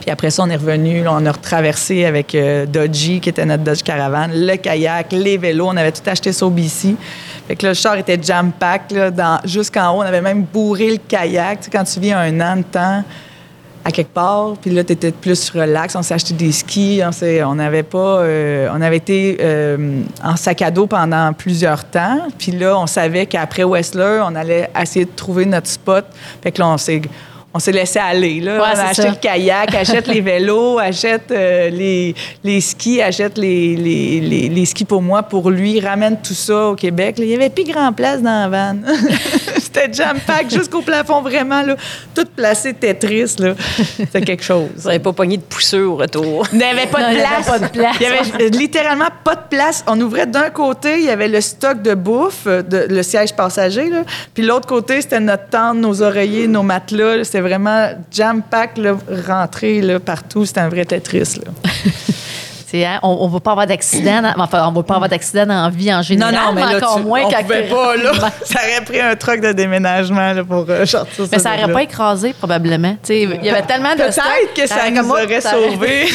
Puis 0.00 0.10
après 0.10 0.30
ça, 0.30 0.42
on 0.42 0.50
est 0.50 0.56
revenu, 0.56 1.06
on 1.08 1.24
a 1.26 1.32
retraversé 1.32 2.04
avec 2.04 2.34
euh, 2.34 2.66
Dodgy, 2.66 3.20
qui 3.20 3.28
était 3.28 3.44
notre 3.44 3.64
Dodge 3.64 3.82
Caravan, 3.82 4.28
le 4.32 4.56
kayak, 4.56 5.12
les 5.12 5.38
vélos. 5.38 5.68
On 5.68 5.76
avait 5.76 5.92
tout 5.92 6.08
acheté 6.08 6.30
au 6.42 6.50
BC. 6.50 6.96
Fait 7.48 7.56
que 7.56 7.62
là, 7.64 7.70
le 7.70 7.74
char 7.74 7.96
était 7.96 8.18
jam-pack 8.20 8.92
jusqu'en 9.44 9.92
haut. 9.92 9.98
On 9.98 10.06
avait 10.06 10.20
même 10.20 10.42
bourré 10.42 10.90
le 10.90 10.98
kayak. 10.98 11.60
Tu 11.60 11.64
sais, 11.64 11.70
quand 11.70 11.84
tu 11.84 12.00
vis 12.00 12.12
un 12.12 12.40
an 12.40 12.56
de 12.56 12.62
temps 12.62 13.04
à 13.86 13.92
quelque 13.92 14.12
part. 14.12 14.54
Puis 14.60 14.72
là, 14.72 14.82
tu 14.82 14.92
étais 14.94 15.12
plus 15.12 15.50
relax. 15.50 15.94
On 15.94 16.02
s'est 16.02 16.14
acheté 16.14 16.34
des 16.34 16.50
skis. 16.50 17.00
On 17.44 17.58
avait 17.60 17.84
pas... 17.84 18.18
euh, 18.18 18.68
on 18.74 18.80
avait 18.80 18.96
été 18.96 19.38
euh, 19.40 20.02
en 20.24 20.34
sac 20.34 20.60
à 20.62 20.72
dos 20.72 20.88
pendant 20.88 21.32
plusieurs 21.32 21.84
temps. 21.84 22.26
Puis 22.36 22.50
là, 22.50 22.76
on 22.76 22.88
savait 22.88 23.26
qu'après 23.26 23.62
Whistler, 23.62 24.22
on 24.24 24.34
allait 24.34 24.68
essayer 24.80 25.04
de 25.04 25.10
trouver 25.14 25.46
notre 25.46 25.68
spot. 25.68 26.04
Fait 26.42 26.50
que 26.50 26.60
là, 26.60 26.68
on 26.68 26.78
s'est... 26.78 27.02
On 27.56 27.58
s'est 27.58 27.72
laissé 27.72 27.98
aller. 27.98 28.40
Là. 28.40 28.56
Ouais, 28.56 28.60
on 28.60 28.64
a 28.64 28.74
c'est 28.74 28.82
acheté 28.82 29.02
ça. 29.02 29.08
le 29.08 29.14
kayak, 29.16 29.74
achète 29.74 30.06
les 30.08 30.20
vélos, 30.20 30.78
achète 30.90 31.30
euh, 31.30 31.70
les, 31.70 32.14
les 32.44 32.60
skis, 32.60 33.00
achète 33.00 33.38
les, 33.38 33.74
les, 33.76 34.20
les- 34.20 34.48
les 34.50 34.64
skis 34.66 34.84
pour 34.84 35.00
moi, 35.00 35.22
pour 35.22 35.50
lui, 35.50 35.80
ramène 35.80 36.18
tout 36.22 36.34
ça 36.34 36.66
au 36.68 36.74
Québec. 36.74 37.18
Là, 37.18 37.24
il 37.24 37.30
y 37.30 37.34
avait 37.34 37.48
plus 37.48 37.64
grand 37.64 37.94
place 37.94 38.20
dans 38.20 38.48
la 38.50 38.72
van. 38.72 38.76
C'était 39.58 39.90
jam-pack 39.92 40.50
jusqu'au 40.50 40.82
plafond, 40.82 41.22
vraiment. 41.22 41.62
Là, 41.62 41.76
tout 42.14 42.26
placé 42.36 42.74
Tetris. 42.74 43.36
C'était 43.96 44.20
quelque 44.20 44.42
chose. 44.44 44.68
Vous 44.76 44.88
n'avez 44.88 44.98
pas 44.98 45.12
pogné 45.12 45.38
de 45.38 45.42
pousseux 45.42 45.86
au 45.86 45.96
retour. 45.96 46.46
Il 46.52 46.58
n'y 46.58 46.64
avait 46.64 46.86
pas 46.86 47.00
Non, 47.00 47.08
de 47.08 47.14
il 47.14 47.20
place. 47.20 47.46
pas 47.46 47.58
de 47.58 47.68
place. 47.68 47.96
Il 48.00 48.02
y 48.02 48.06
avait 48.06 48.48
littéralement 48.50 49.08
pas 49.24 49.34
de 49.34 49.48
place. 49.48 49.82
On 49.86 49.98
ouvrait 50.00 50.26
d'un 50.26 50.50
côté, 50.50 50.98
il 50.98 51.04
y 51.04 51.10
avait 51.10 51.28
le 51.28 51.40
stock 51.40 51.80
de 51.82 51.94
bouffe, 51.94 52.44
de- 52.46 52.86
le 52.88 53.02
siège 53.02 53.34
passager. 53.34 53.88
là. 53.88 54.02
Puis 54.34 54.44
l'autre 54.44 54.66
côté, 54.66 55.00
c'était 55.00 55.20
notre 55.20 55.48
tente, 55.48 55.78
nos 55.78 56.02
oreillers, 56.02 56.48
nos 56.48 56.62
matelas. 56.62 57.24
C'était 57.24 57.40
vraiment 57.46 57.88
jam-pack, 58.10 58.78
rentré 59.28 59.80
là, 59.80 59.98
partout. 60.00 60.44
C'était 60.44 60.60
un 60.60 60.68
vrai 60.68 60.84
Tetris. 60.84 61.40
Là. 61.44 61.52
Hein, 62.74 62.98
on 63.02 63.26
ne 63.26 63.32
va 63.32 63.40
pas 63.40 63.52
avoir 63.52 63.66
d'accident. 63.66 64.22
Enfin, 64.36 64.68
on 64.68 64.72
va 64.72 64.82
pas 64.82 64.94
avoir 64.96 65.08
d'accident 65.08 65.46
la 65.46 65.70
vie 65.70 65.94
en 65.94 66.02
général, 66.02 66.34
mais, 66.54 66.60
là, 66.60 66.76
encore 66.76 66.96
tu- 66.96 67.04
moins 67.04 67.22
on 67.24 67.30
quand 67.30 67.42
pouvait 67.42 67.62
pas, 67.62 67.96
là. 67.96 68.12
Ça 68.44 68.58
aurait 68.60 68.84
pris 68.84 69.00
un 69.00 69.16
truc 69.16 69.40
de 69.40 69.52
déménagement 69.52 70.32
là, 70.32 70.44
pour 70.44 70.66
euh, 70.68 70.84
sortir 70.84 71.26
Mais 71.32 71.38
ça 71.38 71.56
n'aurait 71.56 71.72
pas 71.72 71.82
écrasé, 71.84 72.34
probablement. 72.34 72.96
Il 73.08 73.38
y 73.42 73.48
avait 73.50 73.62
tellement 73.62 73.92
de. 73.94 73.98
Peut-être 74.02 74.54
que 74.54 74.66
ça 74.66 74.76
aurait 74.76 74.90
nous 74.90 74.96
comme- 75.00 75.10
aurait 75.12 75.24
aurait- 75.24 75.40
sauvés. 75.40 76.06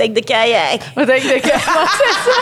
Take 0.00 0.14
de 0.14 0.20
kayak. 0.20 0.80
Peut-être 0.94 1.22
que- 1.42 1.48
c'est 1.48 1.50
ça. 1.50 2.38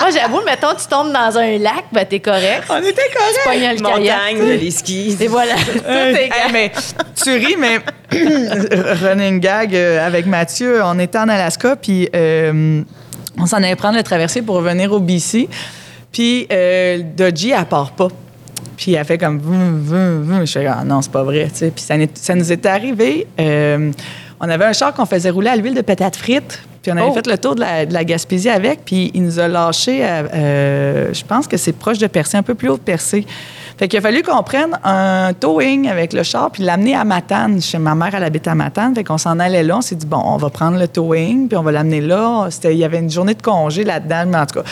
Moi, 0.00 0.10
j'avoue, 0.10 0.42
mettons, 0.44 0.74
tu 0.80 0.86
tombes 0.88 1.12
dans 1.12 1.36
un 1.38 1.58
lac, 1.58 1.84
ben 1.92 2.04
t'es 2.06 2.20
correct. 2.20 2.64
On 2.68 2.78
était 2.78 2.92
Tu 3.10 3.16
corrects. 3.16 3.44
pognes 3.44 3.76
le 3.94 4.00
kayak. 4.00 4.36
Montagne, 4.36 4.48
les 4.60 4.70
skis. 4.70 5.16
Et 5.20 5.26
voilà. 5.26 5.54
Tout 5.74 5.88
est 5.88 6.24
hey, 6.26 6.52
mais 6.52 6.70
tu 7.20 7.30
ris, 7.32 7.56
mais 7.58 7.78
running 9.02 9.40
gag 9.40 9.74
euh, 9.74 10.06
avec 10.06 10.26
Mathieu, 10.26 10.80
on 10.84 10.98
était 10.98 11.18
en 11.18 11.28
Alaska, 11.28 11.74
puis 11.76 12.08
euh, 12.14 12.82
on 13.38 13.46
s'en 13.46 13.56
allait 13.58 13.74
prendre 13.76 13.96
le 13.96 14.02
traversée 14.04 14.42
pour 14.42 14.56
revenir 14.56 14.92
au 14.92 15.00
BC. 15.00 15.48
Puis 16.12 16.46
euh, 16.52 17.00
Dodgy, 17.16 17.50
elle 17.50 17.64
part 17.64 17.92
pas. 17.92 18.08
Puis 18.76 18.94
elle 18.94 19.04
fait 19.04 19.18
comme 19.18 19.38
vroom, 19.38 19.80
vroom, 19.84 20.22
vroom. 20.24 20.46
Je 20.46 20.52
fais 20.52 20.66
ah 20.66 20.82
non, 20.84 21.02
c'est 21.02 21.10
pas 21.12 21.22
vrai, 21.24 21.48
tu 21.52 21.58
sais. 21.58 21.70
Puis 21.74 21.82
ça, 21.84 21.94
ça 22.14 22.34
nous 22.34 22.52
est 22.52 22.66
arrivé. 22.66 23.26
euh, 23.40 23.90
on 24.42 24.48
avait 24.48 24.64
un 24.64 24.72
char 24.72 24.92
qu'on 24.92 25.06
faisait 25.06 25.30
rouler 25.30 25.48
à 25.50 25.56
l'huile 25.56 25.74
de 25.74 25.80
patates 25.82 26.16
frites. 26.16 26.62
Puis 26.82 26.90
on 26.90 26.96
avait 26.96 27.06
Oh. 27.10 27.14
fait 27.14 27.26
le 27.28 27.38
tour 27.38 27.54
de 27.54 27.60
la, 27.60 27.86
de 27.86 27.94
la 27.94 28.04
Gaspésie 28.04 28.48
avec. 28.50 28.84
Puis 28.84 29.12
il 29.14 29.22
nous 29.22 29.38
a 29.38 29.46
lâché, 29.46 30.04
à- 30.04 30.24
euh, 30.34 31.14
je 31.14 31.24
pense 31.24 31.46
que 31.46 31.56
c'est 31.56 31.72
proche 31.72 31.98
de 31.98 32.08
Percé, 32.08 32.36
un 32.36 32.42
peu 32.42 32.54
plus 32.56 32.68
haut 32.68 32.76
de 32.76 32.82
Percé. 32.82 33.24
Fait 33.78 33.86
qu'il 33.88 33.98
a 34.00 34.02
fallu 34.02 34.22
qu'on 34.22 34.42
prenne 34.42 34.78
un 34.84 35.32
towing 35.32 35.88
avec 35.88 36.12
le 36.12 36.24
char 36.24 36.50
puis 36.50 36.64
l'amener 36.64 36.94
à 36.96 37.04
Matane. 37.04 37.60
Chez 37.62 37.78
ma 37.78 37.94
mère, 37.94 38.14
elle 38.14 38.24
habite 38.24 38.48
à 38.48 38.54
Matane. 38.56 38.94
Fait 38.96 39.04
qu'on 39.04 39.16
s'en 39.18 39.38
allait 39.38 39.62
là. 39.62 39.78
On 39.78 39.80
s'est 39.80 39.94
dit, 39.94 40.06
bon, 40.06 40.20
on 40.24 40.36
va 40.38 40.50
prendre 40.50 40.76
le 40.78 40.88
towing 40.88 41.46
puis 41.48 41.56
on 41.56 41.62
va 41.62 41.70
l'amener 41.72 42.00
là. 42.00 42.48
C'était- 42.50 42.74
Il 42.74 42.78
y 42.78 42.84
avait 42.84 42.98
une 42.98 43.10
journée 43.10 43.34
de 43.34 43.42
congé 43.42 43.84
là-dedans, 43.84 44.24
mais 44.26 44.38
en 44.38 44.46
tout 44.46 44.60
cas. 44.60 44.66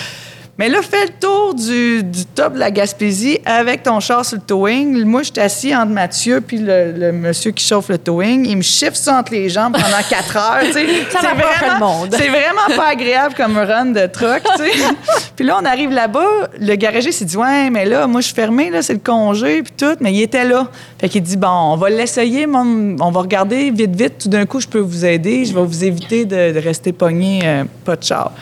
Mais 0.60 0.68
là, 0.68 0.82
fais 0.82 1.06
le 1.06 1.12
tour 1.18 1.54
du, 1.54 2.02
du 2.04 2.26
top 2.26 2.52
de 2.52 2.58
la 2.58 2.70
Gaspésie 2.70 3.38
avec 3.46 3.82
ton 3.82 3.98
char 3.98 4.26
sur 4.26 4.36
le 4.36 4.42
towing. 4.42 5.04
Moi, 5.06 5.22
je 5.22 5.30
suis 5.32 5.40
assis 5.40 5.74
entre 5.74 5.90
Mathieu 5.90 6.42
puis 6.42 6.58
le, 6.58 6.92
le 6.92 7.12
monsieur 7.12 7.50
qui 7.52 7.64
chauffe 7.64 7.88
le 7.88 7.96
towing. 7.96 8.44
Il 8.44 8.58
me 8.58 8.62
chiffre 8.62 8.94
ça 8.94 9.18
entre 9.20 9.32
les 9.32 9.48
jambes 9.48 9.72
pendant 9.72 10.02
quatre 10.06 10.36
heures. 10.36 10.60
Ça 11.10 11.20
pas 11.20 11.34
le 11.34 11.66
vraiment- 11.66 12.00
monde. 12.00 12.14
C'est 12.14 12.28
vraiment 12.28 12.76
pas 12.76 12.88
agréable 12.88 13.34
comme 13.34 13.56
run 13.56 13.86
de 13.86 14.04
truck. 14.04 14.42
puis 15.36 15.46
là, 15.46 15.58
on 15.62 15.64
arrive 15.64 15.92
là-bas. 15.92 16.50
Le 16.60 16.74
garagiste 16.74 17.20
s'est 17.20 17.24
dit 17.24 17.38
Ouais, 17.38 17.70
mais 17.70 17.86
là, 17.86 18.06
moi, 18.06 18.20
je 18.20 18.26
suis 18.26 18.34
fermé, 18.34 18.70
c'est 18.82 18.92
le 18.92 18.98
congé, 18.98 19.62
puis 19.62 19.72
tout. 19.74 19.96
Mais 20.00 20.12
il 20.12 20.20
était 20.20 20.44
là. 20.44 20.68
Fait 20.98 21.08
qu'il 21.08 21.22
dit 21.22 21.38
Bon, 21.38 21.48
on 21.72 21.76
va 21.76 21.88
l'essayer, 21.88 22.46
on 22.46 23.10
va 23.10 23.20
regarder 23.22 23.70
vite, 23.70 23.96
vite. 23.96 24.18
Tout 24.18 24.28
d'un 24.28 24.44
coup, 24.44 24.60
je 24.60 24.68
peux 24.68 24.78
vous 24.80 25.06
aider. 25.06 25.46
Je 25.46 25.54
vais 25.54 25.64
vous 25.64 25.84
éviter 25.84 26.26
de, 26.26 26.52
de 26.52 26.58
rester 26.58 26.92
pogné, 26.92 27.40
euh, 27.44 27.64
pas 27.86 27.96
de 27.96 28.04
char. 28.04 28.32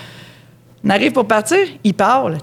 On 0.84 0.90
arrive 0.90 1.12
pour 1.12 1.26
partir, 1.26 1.58
il 1.82 1.94
là, 1.98 2.38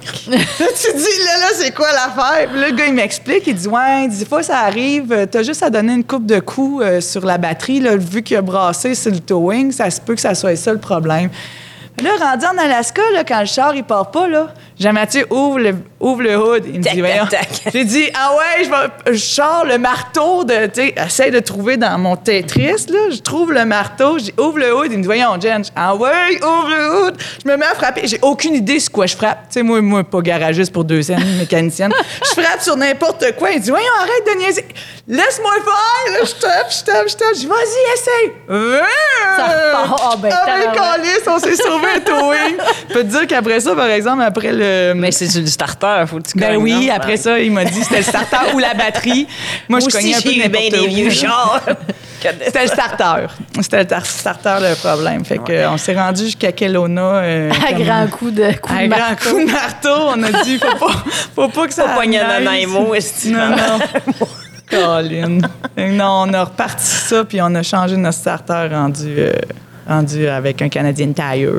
tu 0.30 0.96
dis, 0.96 1.24
là, 1.26 1.38
là, 1.40 1.46
c'est 1.54 1.74
quoi 1.74 1.88
l'affaire? 1.92 2.48
Puis 2.50 2.60
là, 2.60 2.68
le 2.70 2.74
gars, 2.74 2.86
il 2.86 2.94
m'explique. 2.94 3.46
Il 3.46 3.54
dit, 3.54 3.68
ouais, 3.68 4.08
des 4.08 4.24
fois, 4.24 4.42
ça 4.42 4.60
arrive, 4.60 5.26
t'as 5.30 5.42
juste 5.42 5.62
à 5.62 5.70
donner 5.70 5.92
une 5.92 6.04
coupe 6.04 6.26
de 6.26 6.40
coups 6.40 6.82
euh, 6.82 7.00
sur 7.00 7.24
la 7.24 7.38
batterie. 7.38 7.80
Là, 7.80 7.96
vu 7.96 8.22
qu'il 8.22 8.36
a 8.36 8.42
brassé 8.42 8.94
sur 8.94 9.12
le 9.12 9.20
towing, 9.20 9.72
ça 9.72 9.90
se 9.90 10.00
peut 10.00 10.14
que 10.14 10.20
ça 10.20 10.34
soit 10.34 10.56
ça 10.56 10.72
le 10.72 10.78
problème. 10.78 11.28
Là, 12.02 12.10
rendu 12.18 12.46
en 12.46 12.56
Alaska, 12.56 13.02
là, 13.12 13.24
quand 13.24 13.40
le 13.40 13.46
char, 13.46 13.74
il 13.74 13.84
part 13.84 14.10
pas, 14.10 14.26
là, 14.26 14.54
Jean-Mathieu 14.80 15.26
ouvre 15.28 15.58
le, 15.58 15.74
ouvre 16.00 16.22
le 16.22 16.36
hood. 16.38 16.64
Il 16.66 16.78
me 16.78 16.82
Tac, 16.84 16.94
dit, 16.94 17.00
voyons. 17.00 17.26
tac. 17.26 17.48
J'ai 17.70 17.84
dit, 17.84 18.08
ah 18.18 18.30
ouais, 18.34 18.64
je, 18.64 18.70
vais, 18.70 19.12
je 19.14 19.18
sors 19.22 19.66
le 19.66 19.76
marteau 19.76 20.42
de, 20.42 20.66
tu 20.68 20.80
sais, 20.80 20.94
essaye 21.06 21.30
de 21.30 21.38
trouver 21.40 21.76
dans 21.76 21.98
mon 21.98 22.16
Tetris, 22.16 22.86
là. 22.88 23.10
Je 23.10 23.20
trouve 23.20 23.52
le 23.52 23.66
marteau, 23.66 24.18
j'ai 24.18 24.32
ouvre 24.42 24.58
le 24.58 24.74
hood. 24.74 24.86
Il 24.90 24.96
me 24.96 25.02
dit, 25.02 25.06
voyons, 25.06 25.38
Jen. 25.38 25.62
Je- 25.62 25.70
Ah 25.76 25.94
ouais, 25.94 26.36
ouvre 26.42 26.70
le 26.70 26.94
hood. 27.08 27.14
Je 27.44 27.50
me 27.50 27.58
mets 27.58 27.66
à 27.66 27.74
frapper. 27.74 28.06
J'ai 28.06 28.18
aucune 28.22 28.54
idée 28.54 28.80
sur 28.80 28.90
quoi 28.92 29.04
je 29.04 29.14
frappe. 29.16 29.48
Tu 29.48 29.54
sais, 29.54 29.62
moi, 29.62 29.82
moi, 29.82 30.02
pas 30.02 30.22
garagiste 30.22 30.72
pour 30.72 30.84
deux 30.84 31.02
scènes, 31.02 31.22
mécanicienne. 31.38 31.92
Je 32.24 32.40
frappe 32.42 32.62
sur 32.62 32.76
n'importe 32.76 33.36
quoi. 33.38 33.50
Il 33.50 33.60
dit, 33.60 33.68
voyons, 33.68 33.84
arrête 34.00 34.26
de 34.34 34.38
niaiser. 34.40 34.64
Laisse-moi 35.08 35.52
faire. 35.62 36.12
Là, 36.14 36.24
je 36.24 36.40
tape, 36.40 36.70
je 36.70 36.84
tape, 36.84 37.08
je 37.08 37.16
tape. 37.16 37.28
Je 37.34 37.40
dis, 37.40 37.46
vas-y, 37.46 37.92
essaye. 37.94 38.32
Ça 39.36 39.44
repart. 39.44 40.00
Ah, 40.02 40.16
ben, 40.16 40.30
Ah, 40.32 40.96
ben, 40.96 41.32
on 41.34 41.38
s'est 41.38 41.56
sauvé 41.56 41.86
un 41.96 42.00
towing. 42.00 42.56
Je 42.88 42.94
peux 42.94 43.00
te 43.02 43.08
dire 43.08 43.26
qu'après 43.26 43.60
ça, 43.60 43.74
par 43.74 43.88
exemple, 43.90 44.22
après 44.22 44.52
le. 44.52 44.69
Mais 44.94 45.10
c'est 45.12 45.34
le 45.40 45.46
starter, 45.46 46.04
faut 46.06 46.18
que 46.18 46.28
tu 46.28 46.38
Ben 46.38 46.56
oui, 46.56 46.86
non? 46.88 46.94
après 46.94 47.16
ça, 47.16 47.38
il 47.38 47.50
m'a 47.52 47.64
dit 47.64 47.82
c'était 47.82 47.98
le 47.98 48.02
starter 48.04 48.54
ou 48.54 48.58
la 48.58 48.74
batterie. 48.74 49.26
Moi, 49.68 49.80
je 49.80 49.86
cognais 49.86 50.14
un 50.14 50.20
peu 50.20 50.30
eu 50.32 50.48
bien 50.48 50.68
des 50.70 50.86
vieux 50.88 51.10
chars. 51.10 51.60
C'était 52.22 52.64
le 52.64 52.68
starter. 52.68 53.26
C'était 53.62 53.78
le 53.78 53.86
tar- 53.86 54.04
starter 54.04 54.56
le 54.60 54.74
problème. 54.76 55.24
Fait 55.24 55.38
que, 55.38 55.52
euh, 55.52 55.70
on 55.70 55.78
s'est 55.78 55.94
rendu 55.94 56.24
jusqu'à 56.24 56.52
Kelowna. 56.52 57.00
euh, 57.00 57.50
À 57.50 57.72
comme- 57.72 57.82
grand 57.82 58.06
coup 58.10 58.30
de 58.30 58.52
coup 58.60 58.74
à 58.78 58.82
de 58.82 58.88
grand 58.88 58.98
marteau. 58.98 59.30
coup 59.30 59.40
de 59.40 59.50
marteau. 59.50 59.88
On 60.14 60.22
a 60.24 60.42
dit, 60.42 60.58
faut 60.58 60.76
pas, 60.86 60.92
faut 61.34 61.48
pas 61.48 61.66
que 61.66 61.72
ça 61.72 61.86
neige. 62.04 62.20
Nanaimo, 62.20 62.94
est-ce 62.94 63.24
que- 63.24 63.32
Non, 63.32 63.56
non. 63.56 64.26
Colin. 64.70 65.38
Non, 65.78 66.24
on 66.28 66.34
a 66.34 66.44
reparti 66.44 66.84
ça, 66.84 67.24
puis 67.24 67.40
on 67.40 67.54
a 67.54 67.62
changé 67.62 67.96
notre 67.96 68.18
starter 68.18 68.68
rendu, 68.70 69.14
euh, 69.18 69.32
rendu 69.88 70.28
avec 70.28 70.60
un 70.60 70.68
Canadian 70.68 71.12
Tire. 71.14 71.50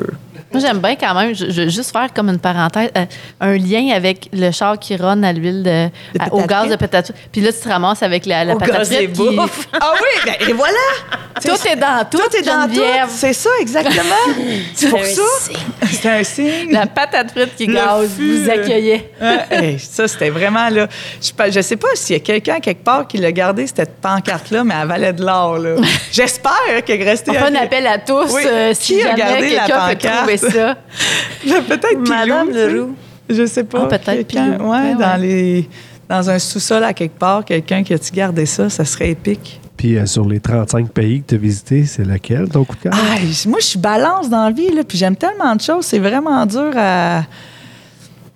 Moi, 0.52 0.60
j'aime 0.60 0.78
bien 0.78 0.96
quand 0.96 1.14
même, 1.14 1.34
je, 1.34 1.50
je 1.50 1.62
veux 1.62 1.68
juste 1.68 1.92
faire 1.92 2.12
comme 2.14 2.28
une 2.28 2.38
parenthèse, 2.38 2.90
euh, 2.96 3.04
un 3.40 3.56
lien 3.56 3.90
avec 3.94 4.28
le 4.32 4.50
char 4.50 4.78
qui 4.78 4.96
ronne 4.96 5.24
à 5.24 5.32
l'huile 5.32 5.62
de, 5.62 5.86
à- 6.18 6.32
au 6.32 6.42
gaz 6.42 6.68
de 6.68 6.76
patate. 6.76 7.12
Puis 7.30 7.40
là, 7.40 7.52
tu 7.52 7.58
te 7.60 7.68
ramasses 7.68 8.02
avec 8.02 8.26
la, 8.26 8.44
la 8.44 8.54
Au 8.54 8.58
patate 8.58 8.76
gaz 8.78 8.88
des 8.90 8.96
frite 9.08 9.12
qui- 9.12 9.36
bouffes. 9.36 9.68
Ah 9.80 9.92
oui, 9.94 10.20
ben, 10.38 10.48
et 10.48 10.52
voilà! 10.52 10.72
Tout 11.42 11.66
est 11.68 11.76
dans 11.76 12.06
tout, 12.08 12.18
Tout 12.18 12.36
est 12.36 12.42
dans 12.42 12.68
tout. 12.72 12.80
C'est 13.08 13.32
ça, 13.32 13.50
exactement. 13.60 14.14
C'est 14.74 14.90
pour 14.90 15.00
un 15.00 15.04
ça. 15.04 15.22
C'est 15.90 16.08
un 16.08 16.22
signe. 16.22 16.70
La 16.70 16.86
patate 16.86 17.30
frite 17.32 17.56
qui 17.56 17.66
Le 17.66 17.74
gaz 17.74 18.08
fût, 18.16 18.36
vous 18.44 18.50
accueillait. 18.50 19.10
Ah, 19.20 19.46
hey, 19.50 19.78
ça, 19.78 20.06
c'était 20.06 20.30
vraiment 20.30 20.68
là. 20.68 20.86
Je, 21.20 21.50
je 21.50 21.60
sais 21.60 21.76
pas 21.76 21.88
s'il 21.94 22.16
y 22.16 22.18
a 22.18 22.22
quelqu'un 22.22 22.60
quelque 22.60 22.84
part 22.84 23.08
qui 23.08 23.16
l'a 23.18 23.32
gardé, 23.32 23.66
cette 23.66 23.96
pancarte-là, 24.00 24.62
mais 24.62 24.74
elle 24.80 24.86
valait 24.88 25.12
de 25.14 25.24
l'or. 25.24 25.58
là. 25.58 25.76
J'espère 26.12 26.52
qu'elle 26.84 27.00
est 27.00 27.10
restée. 27.10 27.30
On 27.30 27.34
fait 27.34 27.40
un 27.40 27.54
appel 27.56 27.86
à 27.86 27.98
tous 27.98 28.30
Oui. 28.32 28.42
euh, 28.46 28.72
si 28.74 28.94
Qui 28.98 29.02
a 29.02 29.16
jamais 29.16 29.18
gardé 29.18 29.54
la 29.54 29.62
pancarte? 29.62 30.26
Ça. 30.50 30.76
Peut-être 31.68 32.08
Madame 32.08 32.48
Pilou. 32.48 32.58
Leroux. 32.58 32.94
Je 33.30 33.46
sais 33.46 33.64
pas. 33.64 33.82
Ah, 33.84 33.86
peut-être 33.86 34.04
Quelqu'un- 34.28 34.52
Pilou. 34.52 34.70
Ouais, 34.70 34.78
Ouais, 34.78 34.94
dans 34.94 35.12
ouais. 35.12 35.18
les 35.26 35.68
dans 36.08 36.28
un 36.28 36.38
sous-sol 36.38 36.84
à 36.84 36.92
quelque 36.92 37.18
part, 37.18 37.44
quelqu'un 37.44 37.82
qui 37.82 37.94
a-tu 37.94 38.12
gardé 38.12 38.44
ça, 38.44 38.68
ça 38.68 38.84
serait 38.84 39.10
épique. 39.10 39.60
Puis 39.78 39.96
euh, 39.96 40.04
sur 40.04 40.28
les 40.28 40.40
35 40.40 40.90
pays 40.90 41.22
que 41.22 41.28
tu 41.28 41.34
as 41.36 41.38
visités, 41.38 41.84
c'est 41.86 42.04
laquelle 42.04 42.48
ton 42.48 42.64
coup 42.64 42.76
de 42.76 42.82
cœur? 42.82 42.92
Ah, 42.94 43.16
moi, 43.48 43.58
je 43.60 43.66
suis 43.66 43.78
balance 43.78 44.28
dans 44.28 44.44
la 44.44 44.50
vie, 44.50 44.68
là, 44.70 44.82
puis 44.86 44.98
j'aime 44.98 45.16
tellement 45.16 45.56
de 45.56 45.60
choses. 45.62 45.86
C'est 45.86 45.98
vraiment 46.00 46.44
dur 46.44 46.72
à. 46.76 47.22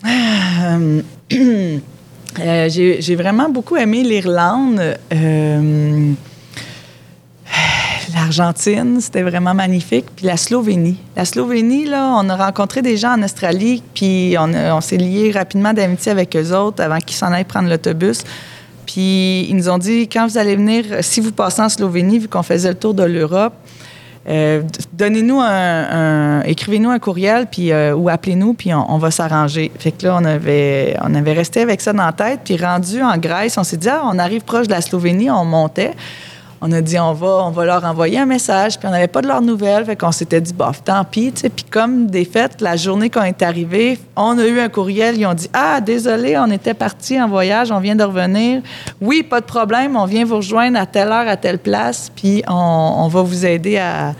Euh, 0.06 1.00
euh, 1.32 2.68
j'ai 2.68 3.00
j'ai 3.00 3.16
vraiment 3.16 3.48
beaucoup 3.50 3.76
aimé 3.76 4.02
l'Irlande. 4.02 4.80
Euh, 5.12 6.12
L'Argentine, 8.16 8.98
c'était 9.02 9.20
vraiment 9.20 9.52
magnifique. 9.52 10.06
Puis 10.16 10.24
la 10.24 10.38
Slovénie. 10.38 10.98
La 11.16 11.26
Slovénie, 11.26 11.84
là, 11.84 12.14
on 12.16 12.26
a 12.30 12.36
rencontré 12.36 12.80
des 12.80 12.96
gens 12.96 13.12
en 13.12 13.22
Australie, 13.22 13.82
puis 13.94 14.34
on, 14.38 14.80
s'est 14.80 14.96
liés 14.96 15.30
rapidement 15.32 15.74
d'amitié 15.74 16.12
avec 16.12 16.34
eux 16.34 16.54
autres 16.56 16.82
avant 16.82 16.96
qu'ils 16.96 17.14
s'en 17.14 17.30
aillent 17.30 17.44
prendre 17.44 17.68
l'autobus. 17.68 18.22
Puis 18.86 19.42
ils 19.50 19.54
nous 19.54 19.68
ont 19.68 19.76
dit, 19.76 20.08
quand 20.08 20.26
vous 20.26 20.38
allez 20.38 20.56
venir, 20.56 20.84
si 21.02 21.20
vous 21.20 21.30
passez 21.30 21.60
en 21.60 21.68
Slovénie, 21.68 22.20
vu 22.20 22.28
qu'on 22.28 22.42
faisait 22.42 22.70
le 22.70 22.76
tour 22.76 22.94
de 22.94 23.02
l'Europe, 23.02 23.52
euh, 24.28 24.62
donnez-nous 24.94 25.38
un, 25.38 25.48
un- 25.50 26.42
écrivez-nous 26.42 26.90
un 26.90 26.98
courriel 26.98 27.46
puis 27.48 27.70
euh, 27.70 27.94
ou 27.94 28.08
appelez-nous 28.08 28.54
puis 28.54 28.72
on, 28.74 28.92
on 28.92 28.98
va 28.98 29.12
s'arranger. 29.12 29.70
Fait 29.78 29.92
que 29.92 30.04
là 30.04 30.18
on 30.20 30.24
avait 30.24 30.96
on 31.00 31.14
avait 31.14 31.32
resté 31.32 31.60
avec 31.60 31.80
ça 31.80 31.92
dans 31.92 32.04
la 32.06 32.12
tête 32.12 32.40
puis 32.44 32.56
rendu 32.56 33.00
en 33.02 33.16
Grèce, 33.18 33.56
on 33.56 33.62
s'est 33.62 33.76
dit 33.76 33.88
ah, 33.88 34.02
on 34.04 34.18
arrive 34.18 34.40
proche 34.42 34.66
de 34.66 34.72
la 34.72 34.80
Slovénie, 34.80 35.30
on 35.30 35.44
montait. 35.44 35.92
On 36.66 36.72
a 36.72 36.80
dit, 36.80 36.98
on 36.98 37.12
va, 37.12 37.44
on 37.44 37.50
va 37.50 37.64
leur 37.64 37.84
envoyer 37.84 38.18
un 38.18 38.26
message. 38.26 38.78
Puis 38.78 38.88
on 38.88 38.90
n'avait 38.90 39.06
pas 39.06 39.22
de 39.22 39.28
leurs 39.28 39.42
nouvelles. 39.42 39.84
Fait 39.84 39.96
qu'on 39.96 40.10
s'était 40.10 40.40
dit, 40.40 40.52
bof, 40.52 40.82
tant 40.82 41.04
pis. 41.04 41.32
tu. 41.32 41.48
Puis 41.48 41.64
comme 41.64 42.08
des 42.08 42.24
fêtes, 42.24 42.60
la 42.60 42.76
journée 42.76 43.08
qu'on 43.08 43.22
est 43.22 43.42
arrivé, 43.42 43.98
on 44.16 44.36
a 44.38 44.44
eu 44.44 44.58
un 44.58 44.68
courriel. 44.68 45.16
Ils 45.16 45.26
ont 45.26 45.34
dit, 45.34 45.48
ah, 45.52 45.80
désolé, 45.80 46.36
on 46.36 46.50
était 46.50 46.74
parti 46.74 47.20
en 47.20 47.28
voyage, 47.28 47.70
on 47.70 47.78
vient 47.78 47.94
de 47.94 48.02
revenir. 48.02 48.62
Oui, 49.00 49.22
pas 49.22 49.40
de 49.40 49.46
problème, 49.46 49.96
on 49.96 50.06
vient 50.06 50.24
vous 50.24 50.36
rejoindre 50.36 50.78
à 50.78 50.86
telle 50.86 51.08
heure, 51.08 51.28
à 51.28 51.36
telle 51.36 51.58
place. 51.58 52.10
Puis 52.14 52.42
on, 52.48 52.52
on 52.52 53.08
va 53.08 53.22
vous 53.22 53.46
aider 53.46 53.78
à, 53.78 54.14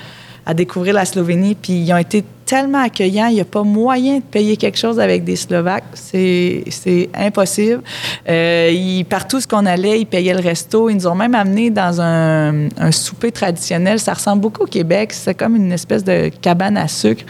à 0.44 0.55
découvrir 0.55 0.94
la 0.94 1.05
Slovénie. 1.05 1.57
Puis 1.57 1.72
ils 1.72 1.92
ont 1.92 1.99
été 1.99 2.24
tellement 2.47 2.82
accueillants, 2.82 3.26
il 3.26 3.34
n'y 3.34 3.40
a 3.40 3.44
pas 3.44 3.64
moyen 3.64 4.18
de 4.18 4.22
payer 4.22 4.57
quelque 4.57 4.78
chose 4.78 4.99
avec 5.01 5.24
des 5.24 5.36
Slovaques. 5.36 5.84
C'est, 5.94 6.64
impossible. 7.14 7.82
Euh, 8.28 8.70
ils, 8.72 9.05
partout 9.05 9.40
ce 9.40 9.47
qu'on 9.47 9.66
allait, 9.66 10.01
ils 10.01 10.07
payaient 10.07 10.32
le 10.32 10.40
resto. 10.40 10.88
Ils 10.88 10.94
nous 10.94 11.07
ont 11.09 11.14
même 11.14 11.34
amenés 11.34 11.70
dans 11.70 12.01
un, 12.01 12.68
souper 12.92 13.32
traditionnel. 13.32 13.99
Ça 13.99 14.14
ressemble 14.14 14.40
beaucoup 14.40 14.62
au 14.62 14.66
Québec. 14.66 15.12
C'est 15.12 15.34
comme 15.34 15.57
une 15.57 15.72
espèce 15.72 16.05
de 16.05 16.30
cabane 16.40 16.76
à 16.76 16.88
sucre. 16.88 17.24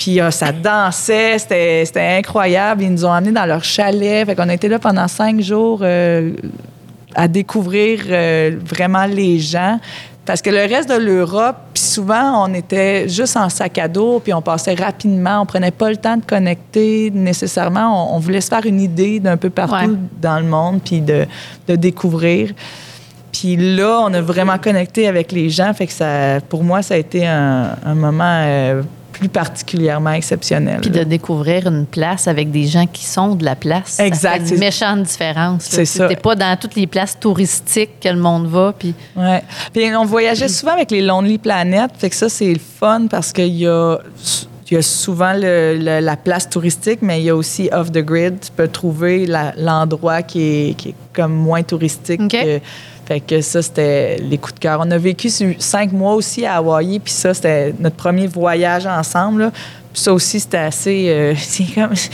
Puis 0.00 0.18
euh, 0.18 0.30
ça 0.30 0.50
dansait, 0.50 1.38
c'était, 1.38 2.16
incroyable. 2.18 2.82
Ils 2.82 2.90
nous 2.90 3.04
ont 3.04 3.12
amenés 3.12 3.32
dans 3.32 3.44
leur 3.44 3.62
chalet. 3.62 4.24
Fait 4.24 4.34
qu'on 4.34 4.48
a 4.48 4.56
là 4.56 4.78
pendant 4.78 5.06
cinq 5.06 5.40
jours 5.40 5.80
euh, 5.82 6.32
à 7.14 7.28
découvrir 7.28 8.00
euh, 8.08 8.56
vraiment 8.64 9.04
les 9.04 9.38
gens. 9.38 9.78
Parce 10.24 10.40
que 10.40 10.48
le 10.48 10.60
reste 10.60 10.88
de 10.88 10.96
l'Europe, 10.96 11.56
souvent, 11.90 12.46
on 12.48 12.54
était 12.54 13.08
juste 13.08 13.36
en 13.36 13.48
sac 13.48 13.76
à 13.78 13.88
dos, 13.88 14.20
puis 14.20 14.32
on 14.32 14.40
passait 14.42 14.74
rapidement. 14.74 15.40
On 15.42 15.46
prenait 15.46 15.70
pas 15.70 15.90
le 15.90 15.96
temps 15.96 16.16
de 16.16 16.24
connecter 16.24 17.10
nécessairement. 17.12 18.12
On, 18.12 18.16
on 18.16 18.18
voulait 18.18 18.40
se 18.40 18.48
faire 18.48 18.64
une 18.64 18.80
idée 18.80 19.20
d'un 19.20 19.36
peu 19.36 19.50
partout 19.50 19.74
Ouais. 19.90 19.96
dans 20.20 20.38
le 20.38 20.46
monde, 20.46 20.80
puis 20.84 21.00
de, 21.00 21.26
de 21.68 21.76
découvrir. 21.76 22.52
Puis 23.32 23.56
là, 23.56 24.00
on 24.04 24.12
a 24.14 24.20
vraiment 24.20 24.58
connecté 24.58 25.06
avec 25.06 25.30
les 25.32 25.50
gens. 25.50 25.72
Fait 25.72 25.86
que 25.86 25.92
ça, 25.92 26.40
pour 26.48 26.64
moi, 26.64 26.82
ça 26.82 26.94
a 26.94 26.96
été 26.96 27.26
un, 27.26 27.76
un 27.84 27.94
moment 27.94 28.42
euh, 28.44 28.82
plus 29.20 29.28
particulièrement 29.28 30.10
exceptionnel. 30.12 30.80
Puis 30.80 30.90
de 30.90 31.04
découvrir 31.04 31.66
une 31.68 31.86
place 31.86 32.26
avec 32.26 32.50
des 32.50 32.66
gens 32.66 32.86
qui 32.86 33.04
sont 33.04 33.34
de 33.36 33.44
la 33.44 33.54
place. 33.54 34.00
Exact, 34.00 34.46
c'est- 34.46 34.54
une 34.54 34.60
méchante 34.60 35.02
différence. 35.02 35.62
C'est 35.68 35.84
ça. 35.84 36.08
T'es 36.08 36.16
pas 36.16 36.34
dans 36.34 36.56
toutes 36.58 36.74
les 36.74 36.86
places 36.86 37.18
touristiques 37.20 38.00
que 38.00 38.08
le 38.08 38.18
monde 38.20 38.46
va. 38.48 38.74
Puis 38.76 38.94
Ouais. 39.16 39.42
Puis 39.72 39.84
on 39.94 40.04
voyageait 40.04 40.48
souvent 40.48 40.72
avec 40.72 40.90
les 40.90 41.02
Lonely 41.02 41.38
Planet, 41.38 41.90
fait 41.98 42.10
que 42.10 42.16
ça 42.16 42.28
c'est 42.28 42.52
le 42.52 42.58
fun 42.58 43.06
parce 43.10 43.32
qu'il 43.32 43.54
y 43.56 43.66
a 43.66 43.98
il 44.72 44.74
y 44.74 44.76
a 44.76 44.82
souvent 44.82 45.32
le- 45.32 45.76
le- 45.76 45.98
la 45.98 46.16
place 46.16 46.48
touristique, 46.48 47.00
mais 47.02 47.20
il 47.20 47.24
y 47.24 47.30
a 47.30 47.34
aussi 47.34 47.68
off 47.72 47.90
the 47.90 47.98
grid. 47.98 48.38
Tu 48.40 48.52
peux 48.52 48.68
trouver 48.68 49.26
l'endroit 49.56 50.22
qui 50.22 50.42
est, 50.70 50.74
qui 50.74 50.90
est 50.90 50.94
comme 51.12 51.32
moins 51.34 51.64
touristique. 51.64 52.28
Que- 52.28 52.60
fait 53.10 53.18
que 53.18 53.40
ça, 53.40 53.60
c'était 53.60 54.18
les 54.18 54.38
coups 54.38 54.54
de 54.54 54.60
cœur. 54.60 54.78
On 54.80 54.88
a 54.88 54.96
vécu 54.96 55.28
cinq 55.58 55.90
mois 55.90 56.14
aussi 56.14 56.46
à 56.46 56.58
Hawaï, 56.58 57.00
puis 57.00 57.12
ça, 57.12 57.34
c'était 57.34 57.74
notre 57.80 57.96
premier 57.96 58.28
voyage 58.28 58.86
ensemble. 58.86 59.42
là. 59.42 59.50
Puis 59.92 60.02
ça 60.02 60.12
aussi, 60.12 60.38
c'était 60.38 60.58
assez... 60.58 61.06
euh, 61.08 61.34
c'est 61.36 61.64
comme... 61.74 61.94
Tu 61.94 62.08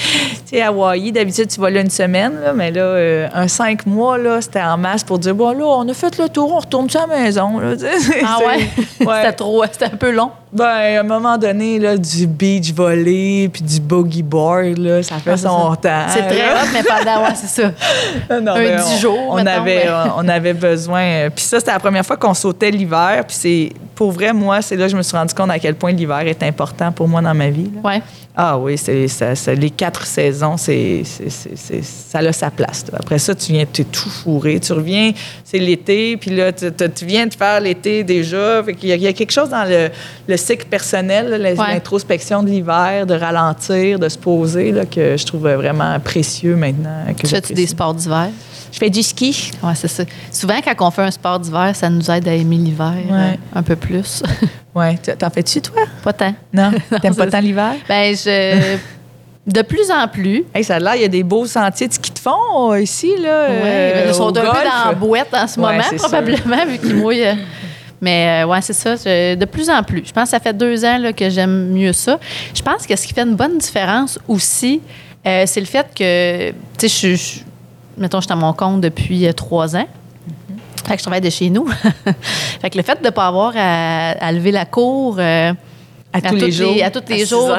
sais, 0.47 0.63
Hawaï, 0.63 1.13
d'habitude, 1.13 1.49
tu 1.49 1.61
vas 1.61 1.69
là 1.69 1.83
une 1.83 1.91
semaine, 1.91 2.41
là, 2.41 2.55
mais 2.55 2.71
là, 2.71 2.81
euh, 2.81 3.29
un 3.35 3.47
cinq 3.47 3.85
mois, 3.85 4.17
là, 4.17 4.41
c'était 4.41 4.63
en 4.63 4.79
masse 4.79 5.05
pour 5.05 5.19
dire, 5.19 5.35
bon, 5.35 5.51
là, 5.51 5.67
on 5.67 5.87
a 5.87 5.93
fait 5.93 6.17
le 6.17 6.31
tour, 6.31 6.55
on 6.55 6.61
retourne 6.61 6.89
à 6.95 7.07
la 7.07 7.25
maison. 7.25 7.59
Là, 7.59 7.75
ah 8.25 8.39
ouais, 8.47 8.47
ouais? 9.07 9.17
c'était 9.17 9.33
trop, 9.35 9.63
c'était 9.71 9.85
un 9.85 9.97
peu 9.99 10.13
long. 10.13 10.31
Ben, 10.53 10.65
à 10.65 11.01
un 11.01 11.03
moment 11.03 11.37
donné, 11.37 11.79
là, 11.79 11.97
du 11.99 12.27
beach 12.27 12.73
volley 12.73 13.51
puis 13.53 13.63
du 13.63 13.81
boogie 13.81 14.23
board, 14.23 14.79
là, 14.79 15.03
ça 15.03 15.17
fait 15.19 15.33
Ah, 15.33 15.37
son 15.37 15.71
ça. 15.73 15.77
temps. 15.77 16.05
C'est 16.09 16.23
très 16.23 16.49
hot, 16.53 16.67
mais 16.73 16.83
pendant 16.85 17.25
ouais, 17.25 17.35
c'est 17.35 17.63
ça. 17.63 17.73
Non, 18.41 18.53
Un 18.53 18.59
mais 18.61 18.77
10 18.77 18.83
on- 18.83 18.97
jours, 18.99 19.27
On 19.31 19.35
mettons, 19.37 19.51
avait, 19.51 19.85
mais- 19.85 20.11
on 20.17 20.29
avait 20.29 20.55
besoin. 20.55 21.01
euh, 21.03 21.31
Puis 21.35 21.45
ça, 21.45 21.59
c'était 21.59 21.73
la 21.73 21.81
première 21.81 22.07
fois 22.07 22.17
qu'on 22.17 22.33
sautait 22.33 22.71
l'hiver. 22.71 23.25
Puis 23.27 23.37
c'est, 23.39 23.73
pour 23.95 24.13
vrai, 24.13 24.33
moi, 24.33 24.63
c'est 24.63 24.77
là 24.77 24.85
que 24.87 24.93
je 24.93 24.97
me 24.97 25.03
suis 25.03 25.17
rendu 25.17 25.35
compte 25.35 25.51
à 25.51 25.59
quel 25.59 25.75
point 25.75 25.93
l'hiver 25.93 26.21
est 26.21 26.43
important 26.43 26.93
pour 26.93 27.09
moi 27.09 27.21
dans 27.21 27.35
ma 27.35 27.51
vie. 27.51 27.71
là. 27.75 27.81
Ouais. 27.91 28.03
Ah 28.39 28.59
oui, 28.59 28.77
c'est, 28.77 29.09
ça- 29.09 29.35
ça- 29.35 29.55
les 29.55 29.71
quatre 29.71 30.05
saisons, 30.07 30.59
c'est, 30.59 31.03
ça 31.83 32.19
a 32.19 32.33
sa 32.33 32.51
place. 32.51 32.85
Après 32.93 33.19
ça, 33.19 33.35
tu 33.35 33.53
viens, 33.53 33.65
tu 33.71 33.81
es 33.81 33.85
tout 33.85 34.11
fourré. 34.11 34.61
Tu 34.61 34.73
reviens, 34.75 35.13
c'est 35.43 35.59
l'été, 35.59 36.17
puis 36.19 36.31
là, 36.37 36.53
tu, 36.53 36.67
viens 37.07 37.27
de 37.27 37.33
faire 37.35 37.61
l'été 37.61 38.05
déjà. 38.05 38.63
Fait 38.63 38.75
qu'il 38.75 38.91
y, 38.91 38.93
a, 38.93 38.97
il 38.97 39.03
y 39.03 39.07
a 39.07 39.13
quelque 39.15 39.31
chose 39.33 39.49
dans 39.49 39.65
le, 39.67 39.89
le 40.29 40.37
cycle 40.37 40.67
personnel, 40.67 41.31
là, 41.31 41.55
l'introspection 41.55 42.43
de 42.43 42.51
l'hiver, 42.51 43.07
de 43.07 43.15
ralentir, 43.15 43.99
de 43.99 44.09
se 44.09 44.19
poser, 44.19 44.71
là, 44.73 44.85
que 44.85 45.17
je 45.17 45.25
trouve 45.25 45.49
vraiment 45.49 45.99
précieux 46.01 46.57
maintenant. 46.57 47.05
Que 47.09 47.13
Tu 47.13 47.27
fais-tu 47.29 47.35
j'apprécie. 47.37 47.55
des 47.55 47.67
sports 47.67 47.95
d'hiver? 47.95 48.29
Je 48.77 48.81
fais 48.85 48.91
du 48.91 49.03
ski. 49.03 49.53
Ouais, 49.63 49.73
c'est 49.75 49.89
ça. 49.89 50.05
Souvent, 50.31 50.59
quand 50.63 50.87
on 50.87 50.91
fait 50.91 51.01
un 51.01 51.11
sport 51.11 51.39
d'hiver, 51.41 51.71
ça 51.75 51.89
nous 51.89 52.11
aide 52.11 52.29
à 52.29 52.35
aimer 52.35 52.57
l'hiver 52.57 52.93
Ouais. 53.09 53.15
euh, 53.17 53.35
un 53.55 53.63
peu 53.63 53.75
plus. 53.75 54.23
Ouais. 54.75 54.95
T'en 55.19 55.31
fais-tu, 55.31 55.63
toi? 55.63 55.85
pas 56.05 56.13
tant. 56.13 56.35
Non? 56.53 56.71
T'aimes 57.01 57.17
pas 57.17 57.27
tant 57.29 57.41
l'hiver? 57.41 57.73
Ben, 57.89 58.15
je. 58.15 58.77
De 59.47 59.63
plus 59.63 59.91
en 59.91 60.07
plus. 60.09 60.45
Hey, 60.55 60.63
ça 60.65 60.75
a 60.75 60.79
l'air, 60.81 60.97
il 60.97 61.01
y 61.03 61.05
a 61.07 61.09
des 61.09 61.23
beaux 61.23 61.47
sentiers 61.47 61.89
de 61.89 61.95
ski 61.95 62.11
de 62.11 62.19
fond 62.19 62.73
euh, 62.73 62.81
ici, 62.83 63.13
là. 63.19 63.47
Oui, 63.49 63.55
euh, 63.63 64.05
ils 64.09 64.15
sont 64.15 64.29
un 64.29 64.33
peu 64.33 64.41
dans 64.43 64.89
la 64.89 64.93
boîte 64.95 65.33
en 65.33 65.47
ce 65.47 65.59
Ouais, 65.59 65.73
moment, 65.73 65.83
sûr. 65.89 65.97
probablement, 65.99 66.67
vu 66.67 66.77
qu'ils 66.79 66.97
mouillent. 66.97 67.39
Mais 68.03 68.43
euh, 68.45 68.47
ouais, 68.49 68.61
c'est 68.61 68.75
ça. 68.75 68.97
je- 68.97 69.35
de 69.37 69.45
plus 69.47 69.71
en 69.71 69.83
plus. 69.83 70.03
Je 70.05 70.13
pense 70.13 70.25
que 70.25 70.31
ça 70.31 70.41
fait 70.41 70.53
deux 70.53 70.85
ans 70.85 70.99
là, 70.99 71.15
que 71.15 71.31
j'aime 71.31 71.69
mieux 71.69 71.95
ça. 71.95 72.19
Je 72.55 72.61
pense 72.61 72.87
que 72.87 72.95
ce 72.97 73.07
qui 73.07 73.15
fait 73.15 73.23
une 73.23 73.37
bonne 73.37 73.57
différence 73.57 74.19
aussi, 74.29 74.83
euh, 75.27 75.45
c'est 75.47 75.61
le 75.61 75.67
fait 75.67 75.87
que, 75.97 76.51
tu 76.51 76.89
sais, 76.89 76.89
je 76.89 77.17
suis, 77.17 77.45
mettons, 77.97 78.21
je 78.21 78.25
suis 78.27 78.33
à 78.33 78.37
mon 78.37 78.53
compte 78.53 78.81
depuis 78.81 79.27
euh, 79.27 79.33
trois 79.33 79.75
ans. 79.77 79.87
Fait 80.87 80.93
que 80.95 80.99
je 80.99 81.03
travaille 81.03 81.21
de 81.21 81.31
chez 81.31 81.51
nous. 81.51 81.67
fait 82.61 82.71
que 82.71 82.77
le 82.77 82.83
fait 82.85 83.01
de 83.01 83.07
ne 83.07 83.11
pas 83.11 83.27
avoir 83.27 83.53
à, 83.57 84.11
à 84.13 84.33
lever 84.33 84.53
la 84.53 84.65
cour 84.67 85.17
euh, 85.19 85.53
À 86.13 86.21
tous 86.21 86.35
les 86.37 86.53
jours. 86.53 86.75
à 86.85 86.91
tous 86.91 87.03
les 87.09 87.23
À 87.23 87.27
jours, 87.27 87.57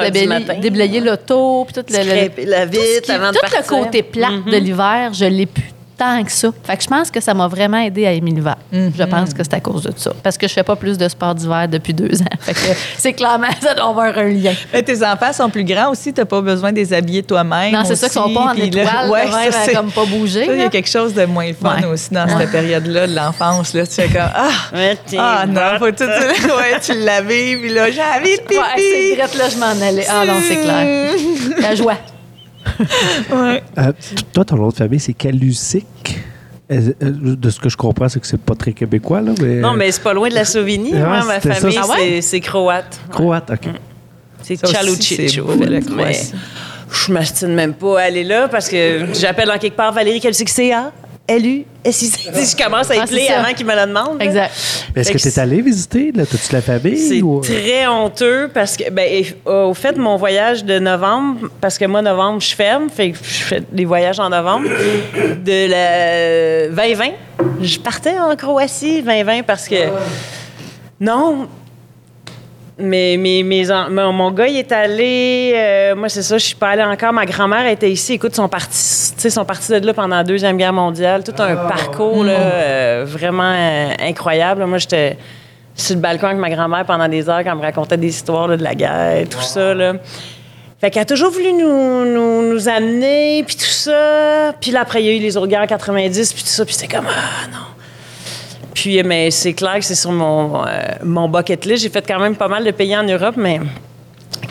déblayer, 0.62 1.00
l'auto, 1.02 1.66
puis 1.66 1.74
tout 1.74 1.86
le, 1.92 2.50
la 2.50 2.66
tout 2.66 2.72
vitre 2.72 3.02
qui- 3.04 3.12
avant 3.12 3.30
de 3.32 3.34
tout 3.36 3.42
partir. 3.42 3.60
le 3.78 3.84
côté 3.84 4.04
plate 4.04 4.46
de 4.46 4.58
l'hiver, 4.58 5.14
je 5.14 5.26
l'ai 5.26 5.46
plus 5.46 5.72
tant 5.98 6.24
que 6.24 6.32
ça. 6.32 6.50
Fait 6.64 6.78
que 6.78 6.84
je 6.84 6.88
pense 6.88 7.12
que 7.12 7.20
ça 7.20 7.34
m'a 7.34 7.48
vraiment 7.48 7.80
aidé 7.80 8.06
à 8.06 8.14
aimer 8.14 8.32
l'hiver. 8.32 8.56
Je 8.72 9.04
pense 9.04 9.34
que 9.34 9.44
c'est 9.44 9.54
à 9.54 9.60
cause 9.60 9.84
de 9.84 9.94
ça. 9.96 10.12
Parce 10.24 10.38
que 10.38 10.48
je 10.48 10.54
fais 10.54 10.64
pas 10.64 10.76
plus 10.76 10.98
de 10.98 11.08
sport 11.08 11.36
d'hiver 11.36 11.68
depuis 11.68 11.94
deux 11.94 12.22
ans. 12.22 12.38
Fait 12.40 12.54
que 12.54 12.60
c'est 12.98 13.14
clairement, 13.14 13.48
ça 13.62 13.74
doit 13.74 13.90
avoir 13.90 14.18
un 14.18 14.30
lien. 14.30 14.54
Mais 14.74 14.84
tes 14.84 15.04
enfants 15.06 15.34
sont 15.34 15.50
plus 15.50 15.64
grands 15.64 15.92
aussi, 15.92 16.14
t'as 16.14 16.26
pas 16.26 16.42
besoin 16.42 16.72
de 16.72 16.78
les 16.78 16.94
habiller 16.94 17.24
toi-même. 17.24 17.74
Non, 17.74 17.84
c'est 17.86 17.96
ça 17.96 18.08
qu'ils 18.08 18.22
sont 18.22 18.34
pas 18.34 18.52
en 18.52 18.54
étoile, 18.54 19.10
ouais, 19.10 19.52
ça, 19.52 19.74
comme 19.74 19.92
pas 19.92 20.06
bouger. 20.06 20.48
Il 20.50 20.60
y 20.60 20.64
a 20.64 20.70
quelque 20.70 20.90
chose 20.90 21.14
de 21.14 21.26
moins 21.26 21.52
fun 21.54 21.78
Ouais. 21.78 21.86
aussi 21.86 22.14
dans 22.14 22.28
cette 22.28 22.52
période-là 22.52 23.08
de 23.08 23.16
l'enfance. 23.16 23.74
Là, 23.74 23.86
tu 23.86 23.94
fais 23.94 24.08
comme 24.08 24.22
Ah, 24.34 24.50
ah 25.18 25.46
non, 25.46 25.78
faut 25.80 25.92
tout. 25.92 26.04
ouais, 26.04 26.80
tu 26.82 26.94
l'as 26.94 27.22
puis 27.28 27.70
là, 27.74 27.92
j'ai 27.92 28.02
envie 28.02 28.38
de 28.38 28.42
pipi. 28.42 28.58
Ouais, 28.58 28.64
c'est 28.78 29.16
direct 29.16 29.36
là, 29.36 29.50
je 29.50 29.58
m'en 29.58 29.86
allais. 29.86 30.06
Ah 30.10 30.26
non, 30.26 30.34
c'est 30.48 30.58
clair. 30.58 31.12
La 31.62 31.76
joie. 31.76 31.98
Ouais. 33.32 33.64
Euh, 33.78 33.92
toi, 34.34 34.46
ton 34.46 34.56
nom 34.58 34.70
de 34.70 34.74
famille, 34.74 35.00
c'est 35.00 35.14
Calusic? 35.14 35.86
Euh, 36.72 36.92
euh, 37.02 37.36
De 37.36 37.50
ce 37.50 37.60
que 37.60 37.70
je 37.70 37.78
comprends, 37.78 38.10
c'est 38.10 38.20
que 38.20 38.28
c'est 38.28 38.40
pas 38.42 38.56
très 38.56 38.74
québécois, 38.74 39.22
là, 39.22 39.32
mais... 39.42 39.56
Non, 39.56 39.74
mais 39.74 39.92
c'est 39.92 40.04
pas 40.04 40.14
loin 40.14 40.28
de 40.30 40.34
la 40.36 40.44
Slovénie. 40.46 40.94
Ouais, 40.94 41.00
Moi, 41.00 41.24
ma 41.26 41.40
famille, 41.40 41.80
Ah 41.82 41.88
ouais? 41.88 42.22
c'est- 42.22 42.40
croate. 42.42 43.00
Croate, 43.10 43.52
OK. 43.52 43.70
C'est 44.42 44.66
Chalucic, 44.68 45.30
c'est 45.30 45.40
au 45.40 45.46
beau, 45.46 45.54
fait. 45.58 45.66
la 45.66 45.80
Mais 45.80 45.86
Croatie. 45.86 46.34
je 46.92 47.12
m'astine 47.12 47.54
même 47.54 47.74
pas 47.74 48.00
à 48.02 48.04
aller 48.04 48.24
là 48.24 48.48
parce 48.48 48.70
que 48.70 49.08
j'appelle 49.14 49.50
en 49.52 49.58
quelque 49.58 49.76
part 49.76 49.92
Valérie 49.94 50.20
Calucic, 50.22 50.48
c'est 50.50 50.72
A, 50.74 50.92
L-U, 51.28 51.66
S-I-C. 51.84 52.30
Je 52.58 52.64
commence 52.64 52.90
à 52.90 52.96
Ah, 53.02 53.06
c'est 53.06 53.26
ça. 53.26 53.40
avant 53.42 53.54
qu'il 53.54 53.66
me 53.66 53.76
le 53.76 53.86
demande. 53.88 54.18
là. 54.20 54.26
Exact. 54.26 54.52
Mais 54.96 55.02
Est-ce 55.02 55.12
que 55.12 55.18
que 55.18 55.22
tu 55.24 55.28
es 55.28 55.40
allé 55.40 55.62
visiter? 55.62 56.12
Là? 56.16 56.26
T'as-tu 56.26 56.54
la 56.54 56.62
famille? 56.62 56.98
C'est 56.98 57.22
ou- 57.22 57.42
très 57.42 57.86
honteux 57.88 58.50
parce 58.54 58.78
que, 58.78 58.90
ben, 58.90 59.06
et- 59.10 59.36
au 59.46 59.74
fait, 59.74 59.98
mon 59.98 60.16
voyage 60.16 60.64
de 60.64 60.80
novembre, 60.80 61.50
parce 61.60 61.78
que 61.78 61.84
moi, 61.86 62.02
novembre, 62.02 62.40
je 62.40 62.56
ferme, 62.56 62.90
fait 62.90 63.12
que 63.12 63.18
je 63.22 63.44
fais 63.44 63.64
des 63.72 63.86
voyages 63.86 64.20
en 64.20 64.30
novembre, 64.30 64.68
de 65.44 65.70
la 65.70 66.68
2020, 66.70 67.12
je 67.62 67.80
partais 67.80 68.18
en 68.20 68.36
Croatie 68.36 69.02
2020 69.02 69.44
parce 69.44 69.68
que, 69.68 69.76
non, 71.00 71.48
mais 72.80 73.18
mes 73.44 73.72
en- 73.72 73.90
mon, 73.90 74.12
mon 74.14 74.32
gars, 74.32 74.48
il 74.48 74.58
est 74.58 74.72
allé. 74.72 75.54
euh, 75.56 75.96
moi, 75.96 76.10
c'est 76.10 76.22
ça, 76.22 76.38
je 76.38 76.46
suis 76.46 76.56
pas 76.56 76.70
allée 76.70 76.84
encore. 76.84 77.12
Ma 77.14 77.26
grand-mère 77.26 77.66
était 77.68 77.90
ici. 77.92 78.14
Écoute, 78.14 78.32
ils 78.34 78.36
sont 78.36 78.48
partis, 78.50 79.14
tu 79.16 79.22
sais, 79.22 79.30
sont 79.30 79.46
partis 79.46 79.72
de 79.72 79.86
là 79.86 79.94
pendant 79.94 80.18
la 80.18 80.24
Deuxième 80.24 80.58
Guerre 80.58 80.74
mondiale. 80.74 81.24
Tout 81.24 81.34
un 81.42 81.56
parcours 81.56 82.24
là, 82.24 82.34
euh, 82.34 83.06
vraiment 83.08 83.52
euh, 83.56 83.90
incroyable. 84.02 84.66
Moi, 84.66 84.78
j'étais 84.78 85.18
sur 85.76 85.96
le 85.96 86.02
balcon 86.02 86.28
avec 86.28 86.38
ma 86.40 86.50
grand-mère 86.50 86.86
pendant 86.86 87.08
des 87.08 87.28
heures 87.30 87.44
quand 87.44 87.52
elle 87.52 87.58
me 87.58 87.62
racontait 87.64 87.98
des 87.98 88.08
histoires 88.10 88.48
là, 88.48 88.58
de 88.58 88.64
la 88.64 88.76
guerre 88.76 89.18
et 89.22 89.26
tout 89.28 89.42
ça. 89.42 89.74
Là. 89.74 89.94
Fait 90.80 90.92
qu'elle 90.92 91.02
a 91.02 91.06
toujours 91.06 91.32
voulu 91.32 91.54
nous, 91.54 92.06
nous, 92.06 92.54
nous 92.54 92.70
amener, 92.70 93.44
puis 93.44 93.56
tout 93.56 93.64
ça. 93.66 94.54
Puis 94.62 94.70
là, 94.72 94.82
après, 94.82 95.02
il 95.02 95.08
y 95.08 95.10
a 95.10 95.14
eu 95.14 95.20
les 95.20 95.36
autres 95.36 95.48
guerres 95.48 95.64
en 95.64 95.68
90, 95.68 96.34
puis 96.34 96.44
tout 96.44 96.50
ça. 96.50 96.66
Puis 96.66 96.76
c'était 96.76 96.96
comme, 96.96 97.08
ah 97.08 97.48
non. 97.52 97.77
Puis, 98.78 99.02
mais 99.02 99.32
c'est 99.32 99.54
clair 99.54 99.80
que 99.80 99.86
c'est 99.86 99.96
sur 99.96 100.12
mon, 100.12 100.64
euh, 100.64 100.68
mon 101.04 101.28
bucket 101.28 101.66
list. 101.66 101.82
J'ai 101.82 101.90
fait 101.90 102.06
quand 102.08 102.20
même 102.20 102.36
pas 102.36 102.48
mal 102.48 102.64
de 102.64 102.70
pays 102.70 102.96
en 102.96 103.02
Europe, 103.02 103.34
mais 103.36 103.60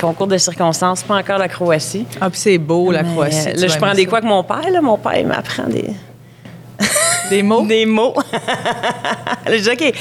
concours 0.01 0.27
de 0.27 0.37
circonstances, 0.37 1.05
pas 1.05 1.15
encore 1.15 1.39
la 1.39 1.47
Croatie. 1.47 2.05
Ah, 2.21 2.29
puis 2.29 2.41
c'est 2.41 2.59
beau, 2.59 2.91
la 2.91 3.05
Mais, 3.05 3.13
Croatie. 3.13 3.49
euh, 3.51 3.55
là, 3.55 3.69
je 3.69 3.79
prends 3.79 3.95
des 3.95 4.03
ça. 4.03 4.09
quoi 4.09 4.19
avec 4.19 4.29
mon 4.29 4.43
père. 4.43 4.69
Là. 4.69 4.81
Mon 4.83 4.99
père, 4.99 5.17
il 5.21 5.29
m'apprend 5.29 5.69
des... 5.69 5.91
Des 7.31 7.43
mots? 7.43 7.67
Des 7.67 7.87
mots. 7.87 8.15
Je 9.47 9.57
dis, 9.57 9.71
OK, 9.71 9.93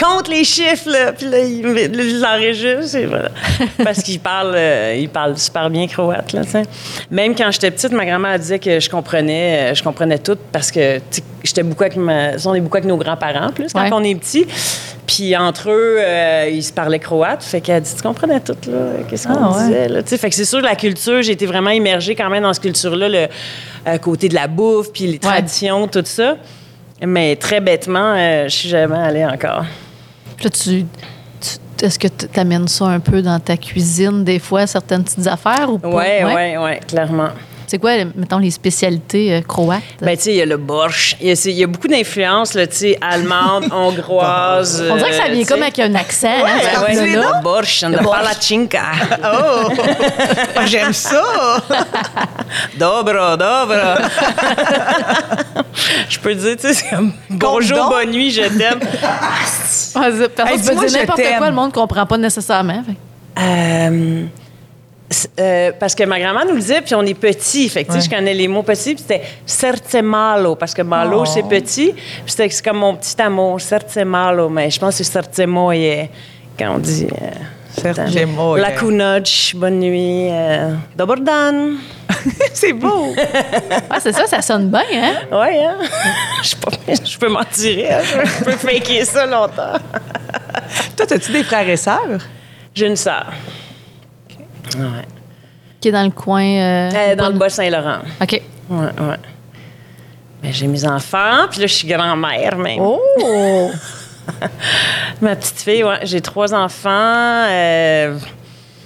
compte 0.00 0.28
les 0.28 0.44
chiffres, 0.44 0.88
là. 0.90 1.12
Puis 1.12 1.26
là, 1.28 1.38
il, 1.40 2.20
l'enregistre. 2.20 2.98
voilà. 3.08 3.30
Parce 3.84 4.02
qu'il 4.02 4.20
parle, 4.20 4.52
euh, 4.54 4.96
il 4.98 5.08
parle 5.08 5.36
super 5.38 5.68
bien 5.70 5.86
croate, 5.86 6.32
là. 6.32 6.42
Même 7.10 7.34
quand 7.34 7.50
j'étais 7.50 7.70
petite, 7.70 7.92
ma 7.92 8.04
grand-mère 8.06 8.38
disait 8.38 8.58
que 8.58 8.80
je 8.80 8.88
comprenais, 8.90 9.72
euh, 9.72 9.74
je 9.74 9.82
comprenais 9.82 10.18
tout 10.18 10.36
parce 10.50 10.70
que, 10.70 11.00
j'étais 11.42 11.62
beaucoup 11.62 11.82
avec 11.82 11.96
ma, 11.96 12.30
on 12.44 12.54
est 12.54 12.60
beaucoup 12.60 12.76
avec 12.76 12.88
nos 12.88 12.96
grands-parents, 12.96 13.50
plus, 13.52 13.72
quand 13.72 13.82
Ouais. 13.82 13.90
on 13.92 14.02
est 14.04 14.14
petit. 14.14 14.46
Puis 15.06 15.36
entre 15.36 15.70
eux, 15.70 15.96
euh, 15.98 16.48
ils 16.50 16.62
se 16.62 16.72
parlaient 16.72 16.98
croate. 16.98 17.42
Fait 17.42 17.60
qu'elle 17.60 17.82
dit, 17.82 17.94
tu 17.94 18.02
comprenais 18.02 18.40
tout, 18.40 18.56
là. 18.68 19.02
Qu'est-ce 19.08 19.26
qu'on 19.26 19.34
Ah, 19.34 19.56
ouais. 19.58 19.64
disait, 19.66 19.88
là? 19.88 20.02
Fait 20.04 20.28
que 20.30 20.34
c'est 20.34 20.44
sûr, 20.44 20.60
la 20.60 20.76
culture, 20.76 21.22
j'ai 21.22 21.32
été 21.32 21.46
vraiment 21.46 21.70
immergée 21.70 22.14
quand 22.14 22.30
même 22.30 22.42
dans 22.44 22.52
cette 22.52 22.62
culture-là, 22.62 23.08
le 23.08 23.26
euh, 23.88 23.98
côté 23.98 24.28
de 24.28 24.34
la 24.34 24.46
bouffe, 24.46 24.92
puis 24.92 25.06
les 25.06 25.18
traditions, 25.18 25.86
tout 25.88 26.02
ça. 26.04 26.36
Mais 27.04 27.36
très 27.36 27.60
bêtement, 27.60 28.14
euh, 28.16 28.44
je 28.44 28.56
suis 28.56 28.68
jamais 28.68 28.96
allée 28.98 29.24
encore. 29.24 29.64
Puis 30.36 30.44
là, 30.44 30.50
tu, 30.50 30.86
tu- 31.40 31.84
est-ce 31.84 31.98
que 31.98 32.08
tu 32.08 32.38
amènes 32.38 32.68
ça 32.68 32.86
un 32.86 33.00
peu 33.00 33.22
dans 33.22 33.40
ta 33.40 33.56
cuisine, 33.56 34.22
des 34.24 34.38
fois, 34.38 34.66
certaines 34.66 35.02
petites 35.02 35.26
affaires 35.26 35.68
ou 35.72 35.78
pas? 35.78 35.88
Oui, 35.88 36.04
oui, 36.24 36.56
oui, 36.58 36.78
clairement. 36.86 37.30
C'est 37.72 37.78
quoi, 37.78 37.92
mettons, 38.14 38.36
les 38.36 38.50
spécialités 38.50 39.32
euh, 39.32 39.40
croates? 39.40 39.80
Ben, 40.02 40.14
tu 40.14 40.24
sais, 40.24 40.32
il 40.32 40.36
y 40.36 40.42
a 40.42 40.44
le 40.44 40.58
borsch. 40.58 41.16
Il 41.22 41.28
y 41.28 41.30
a, 41.32 41.50
y 41.50 41.64
beaucoup 41.64 41.88
d'influences, 41.88 42.52
là, 42.52 42.66
tu 42.66 42.76
sais, 42.76 42.98
allemandes, 43.00 43.64
hongroises. 43.72 44.84
On 44.90 44.96
dirait 44.96 45.08
que 45.08 45.16
ça 45.16 45.22
euh, 45.28 45.32
vient 45.32 45.44
comme 45.46 45.62
avec 45.62 45.78
un 45.78 45.94
accent. 45.94 46.28
hein, 46.28 46.58
Ben 46.74 46.82
ouais, 46.82 46.96
truc-là. 46.96 47.32
le 47.38 47.42
borsch, 47.42 47.82
on 47.82 47.88
Le 47.88 47.98
borsch. 48.00 48.24
la 48.24 48.38
chinka. 48.38 48.82
Oh! 49.24 49.70
Ah, 50.54 50.66
J'aime 50.66 50.92
ça! 50.92 51.22
Dobro, 52.78 53.36
dobro. 53.38 53.78
je 56.10 56.18
peux 56.18 56.34
te 56.34 56.40
dire, 56.40 56.56
tu 56.56 56.68
sais, 56.68 56.74
c'est 56.74 56.90
comme 56.90 57.12
bonjour, 57.30 57.88
bonne 57.88 58.10
nuit, 58.10 58.30
je 58.32 58.42
t'aime. 58.42 58.80
Ah, 59.02 60.10
Personne 60.36 60.84
Hey, 60.84 60.92
n'importe 60.92 61.22
quoi, 61.38 61.48
le 61.48 61.54
monde 61.54 61.68
ne 61.70 61.74
comprend 61.74 62.04
pas 62.04 62.18
nécessairement. 62.18 62.82
Fait 62.84 62.96
Euh, 63.42 64.24
euh, 65.40 65.72
parce 65.78 65.94
que 65.94 66.04
ma 66.04 66.18
grand-mère 66.20 66.44
nous 66.46 66.54
le 66.54 66.60
disait, 66.60 66.80
puis 66.82 66.94
on 66.94 67.02
est 67.02 67.14
petit. 67.14 67.68
Fait 67.68 67.84
que, 67.84 67.92
Ouais. 67.92 68.00
je 68.00 68.08
connais 68.10 68.34
les 68.34 68.48
mots 68.48 68.62
petits, 68.62 68.94
puis 68.94 69.04
c'était 69.06 69.22
cerce 69.46 69.94
malo, 70.02 70.54
parce 70.56 70.74
que 70.74 70.82
malo, 70.82 71.20
Oh. 71.22 71.26
c'est 71.26 71.42
petit. 71.48 71.92
Puis 71.92 72.22
c'était 72.26 72.48
c'est 72.50 72.64
comme 72.64 72.78
mon 72.78 72.94
petit 72.96 73.20
amour, 73.20 73.60
cerce 73.60 73.96
malo, 73.96 74.48
mais 74.48 74.70
je 74.70 74.78
pense 74.80 74.96
que 74.98 75.04
c'est 75.04 75.12
cerce 75.12 75.38
moje, 75.46 76.08
quand 76.58 76.74
on 76.74 76.78
dit. 76.78 77.06
euh. 77.10 78.56
La 78.58 78.72
kunoc, 78.72 79.52
bonne 79.54 79.80
nuit. 79.80 80.28
Euh, 80.30 80.74
Dobar 80.94 81.18
dan. 81.20 81.76
C'est 82.52 82.74
beau! 82.74 83.14
Ah, 83.88 83.98
c'est 83.98 84.12
ça, 84.12 84.26
ça 84.26 84.42
sonne 84.42 84.68
bien, 84.68 84.82
hein? 84.92 85.14
Ouais, 85.36 85.64
hein? 85.64 85.78
Je 86.42 86.48
sais 86.50 86.56
pas, 86.56 86.70
je 87.04 87.18
peux 87.18 87.28
m'en 87.28 87.42
tirer, 87.44 87.90
hein? 87.90 88.00
je 88.38 88.44
peux 88.44 88.52
faker 88.52 89.04
ça 89.06 89.24
longtemps. 89.26 89.78
Toi, 90.96 91.06
as-tu 91.10 91.32
des 91.32 91.42
frères 91.42 91.68
et 91.68 91.76
sœurs? 91.78 92.20
J'ai 92.74 92.86
une 92.86 92.96
sœur. 92.96 93.32
Ouais. 94.76 95.04
Qui 95.80 95.88
est 95.88 95.92
dans 95.92 96.04
le 96.04 96.10
coin. 96.10 96.42
euh, 96.44 96.90
est 96.90 97.16
dans 97.16 97.28
le 97.28 97.34
Bas-Saint-Laurent. 97.38 97.98
OK. 98.20 98.40
Ouais, 98.70 98.78
ouais. 98.78 99.16
Ben, 100.42 100.52
j'ai 100.52 100.66
mes 100.66 100.84
enfants, 100.86 101.46
puis 101.50 101.60
là, 101.60 101.66
je 101.66 101.72
suis 101.74 101.88
grand-mère 101.88 102.56
même. 102.56 102.78
Oh! 102.80 103.70
Ma 105.20 105.36
petite 105.36 105.60
fille, 105.60 105.84
ouais, 105.84 105.98
j'ai 106.04 106.20
trois 106.20 106.54
enfants. 106.54 106.88
euh, 107.48 108.16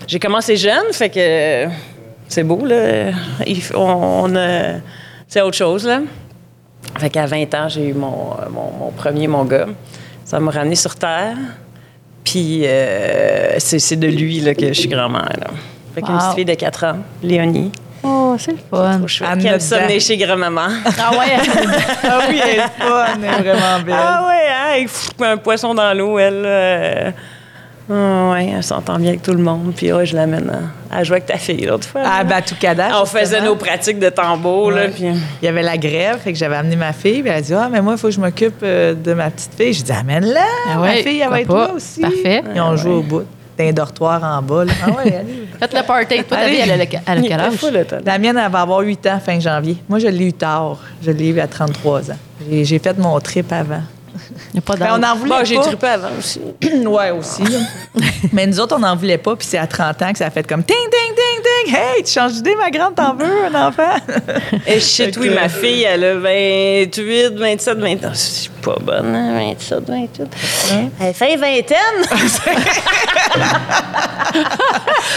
j'ai 0.07 0.19
commencé 0.19 0.57
jeune, 0.57 0.93
fait 0.93 1.11
que 1.11 1.19
euh, 1.19 1.69
c'est 2.29 2.43
beau, 2.43 2.65
là. 2.65 3.11
Il 3.47 3.63
on, 3.75 4.33
c'est 5.29 5.41
autre 5.41 5.57
chose, 5.57 5.87
là. 5.87 6.01
Fait 6.99 7.11
qu'à 7.11 7.27
20 7.27 7.55
ans, 7.55 7.69
j'ai 7.69 7.89
eu 7.89 7.95
mon, 7.95 8.33
euh, 8.33 8.49
mon, 8.51 8.71
mon 8.79 8.91
premier, 8.93 9.27
mon 9.27 9.45
gars. 9.45 9.67
Ça 10.25 10.41
m'a 10.41 10.51
ramené 10.51 10.77
sur 10.77 10.95
Terre. 10.97 11.37
Puis 12.27 12.63
euh, 12.67 13.55
c'est, 13.59 13.97
de 13.97 14.09
lui 14.09 14.41
là, 14.41 14.53
que 14.55 14.67
je 14.69 14.73
suis 14.73 14.89
grand-mère, 14.89 15.31
là. 15.41 15.47
Fait 15.95 16.03
qu'une 16.03 16.13
Wow. 16.15 16.19
petite 16.21 16.35
fille 16.35 16.45
de 16.45 16.55
4 16.55 16.85
ans, 16.85 16.97
Léonie. 17.23 17.71
Oh, 18.03 18.37
c'est 18.39 18.51
le 18.53 18.59
fun. 18.71 19.01
Qui 19.41 19.47
aime 19.47 19.59
ça 19.61 19.77
dedans. 19.77 19.87
venir 19.89 20.01
chez 20.01 20.17
grand-maman. 20.17 20.67
Ah 21.01 21.11
ouais? 21.13 21.37
Ah 22.05 22.19
oui, 22.29 22.41
elle 22.43 22.59
est 22.59 22.63
fun, 22.79 23.07
elle 23.17 23.25
est 23.25 23.43
vraiment 23.53 23.81
belle. 23.85 23.95
Ah 23.97 24.27
ouais, 24.29 24.47
hein, 24.51 24.75
elle 24.77 24.89
fout 24.89 25.15
un 25.23 25.37
poisson 25.39 25.73
dans 25.75 25.97
l'eau, 25.97 26.19
elle. 26.19 26.43
euh, 26.45 27.11
ah 27.89 28.31
ouais, 28.33 28.51
elle 28.57 28.63
s'entend 28.65 28.99
bien 28.99 29.11
avec 29.11 29.23
tout 29.23 29.33
le 29.33 29.43
monde. 29.43 29.73
Puis 29.77 29.93
ouais, 29.93 30.05
je 30.07 30.17
l'amène 30.17 30.51
à, 30.91 30.99
à 30.99 31.05
jouer 31.05 31.17
avec 31.19 31.27
ta 31.27 31.39
fille 31.39 31.65
l'autre 31.67 31.87
fois. 31.87 32.03
À. 32.03 32.25
Batoukada. 32.25 33.01
On 33.01 33.05
faisait 33.07 33.41
nos 33.41 33.55
pratiques 33.55 33.99
de 34.01 34.09
tambour, 34.09 34.73
là, 34.73 34.89
puis... 34.89 35.05
Il 35.05 35.45
y 35.45 35.49
avait 35.49 35.63
la 35.63 35.77
grève, 35.79 36.19
fait 36.19 36.33
que 36.33 36.39
j'avais 36.39 36.57
amené 36.57 36.75
ma 36.77 36.93
fille. 36.93 37.23
Puis 37.23 37.31
elle 37.31 37.39
a 37.39 37.41
dit 37.41 37.55
Ah, 37.55 37.69
mais 37.71 37.81
moi, 37.81 37.95
il 37.95 37.99
faut 37.99 38.09
que 38.09 38.15
je 38.15 38.21
m'occupe 38.21 38.57
euh, 38.63 38.95
de 38.95 39.13
ma 39.15 39.31
petite 39.31 39.55
fille. 39.55 39.73
J'ai 39.73 39.83
dit 39.85 39.93
Amène-la. 39.93 40.41
Ah 40.69 40.79
ma 40.79 40.93
fille, 40.95 41.21
elle 41.21 41.31
va 41.31 41.41
être 41.41 41.55
là 41.55 41.67
pas. 41.69 41.73
aussi. 41.75 42.01
Parfait. 42.01 42.43
Ils 42.55 42.61
ont 42.61 42.77
joué 42.77 42.93
au 42.93 43.03
bout. 43.03 43.23
D'un 43.57 43.73
dortoir 43.73 44.23
en 44.23 44.43
bas. 44.43 44.65
là. 44.65 44.73
Ah 44.85 44.91
ouais, 44.91 45.17
allez. 45.17 45.49
Faites 45.59 45.73
le 45.73 45.83
party. 45.83 46.25
Toi, 46.25 46.37
ta 46.37 46.49
vie, 46.49 46.57
elle 46.57 46.81
a, 46.81 46.87
quel 46.87 47.41
âge? 47.41 47.55
fou. 47.55 47.69
La 48.05 48.19
mienne, 48.19 48.37
elle 48.45 48.53
va 48.53 48.61
avoir 48.61 48.81
8 48.81 49.07
ans 49.07 49.21
fin 49.25 49.41
janvier. 49.41 49.79
Moi, 49.89 49.99
je 49.99 50.09
l'ai 50.09 50.27
eu 50.27 50.33
tard. 50.35 50.77
Je 51.03 51.11
l'ai 51.11 51.29
eu 51.29 51.41
à 51.41 51.47
33 51.47 52.11
ans. 52.11 52.17
J'ai 52.51 52.79
fait 52.79 52.99
mon 52.99 53.19
trip 53.21 53.51
avant. 53.53 53.81
Il 54.51 54.55
n'y 54.55 54.59
a 54.59 54.63
pas 54.63 54.77
Ben, 54.77 54.89
on 54.99 55.03
en 55.03 55.15
voulait 55.17 55.31
Bon, 55.31 55.45
j'ai 55.45 55.57
pas. 55.57 55.63
trippé 55.63 55.87
avant 55.87 56.09
aussi. 56.19 56.41
ouais, 56.87 57.11
aussi. 57.11 57.43
Mais 58.33 58.47
nous 58.47 58.59
autres, 58.61 58.77
on 58.77 58.81
n'en 58.81 58.97
voulait 58.97 59.19
pas. 59.19 59.37
Puis 59.37 59.47
c'est 59.51 59.59
à 59.59 59.67
30 59.67 60.03
ans 60.03 60.13
que 60.13 60.19
ça 60.19 60.27
a 60.27 60.31
fait 60.31 60.47
comme 60.47 60.63
ding, 60.63 60.77
ding, 60.77 61.15
ding, 61.15 61.43
ding. 61.73 61.75
Hey, 61.77 62.03
tu 62.03 62.13
changes 62.13 62.33
d'idée, 62.35 62.55
ma 62.57 62.71
grande, 62.71 62.95
t'en 62.95 63.15
veux 63.15 63.45
un 63.47 63.69
enfant? 63.69 63.97
Et 64.67 64.81
shit, 64.81 65.17
oui, 65.19 65.31
ma 65.31 65.49
fille, 65.49 65.83
elle 65.83 66.05
a 66.05 66.15
28, 66.19 67.35
27, 67.37 67.79
20 67.79 68.05
ans. 68.05 68.13
Pas 68.67 68.75
bonne, 68.83 69.15
hein, 69.15 69.33
27, 69.55 69.89
28. 69.89 70.27
Elle 71.01 71.15
fait 71.15 71.37
vingtaine. 71.37 71.77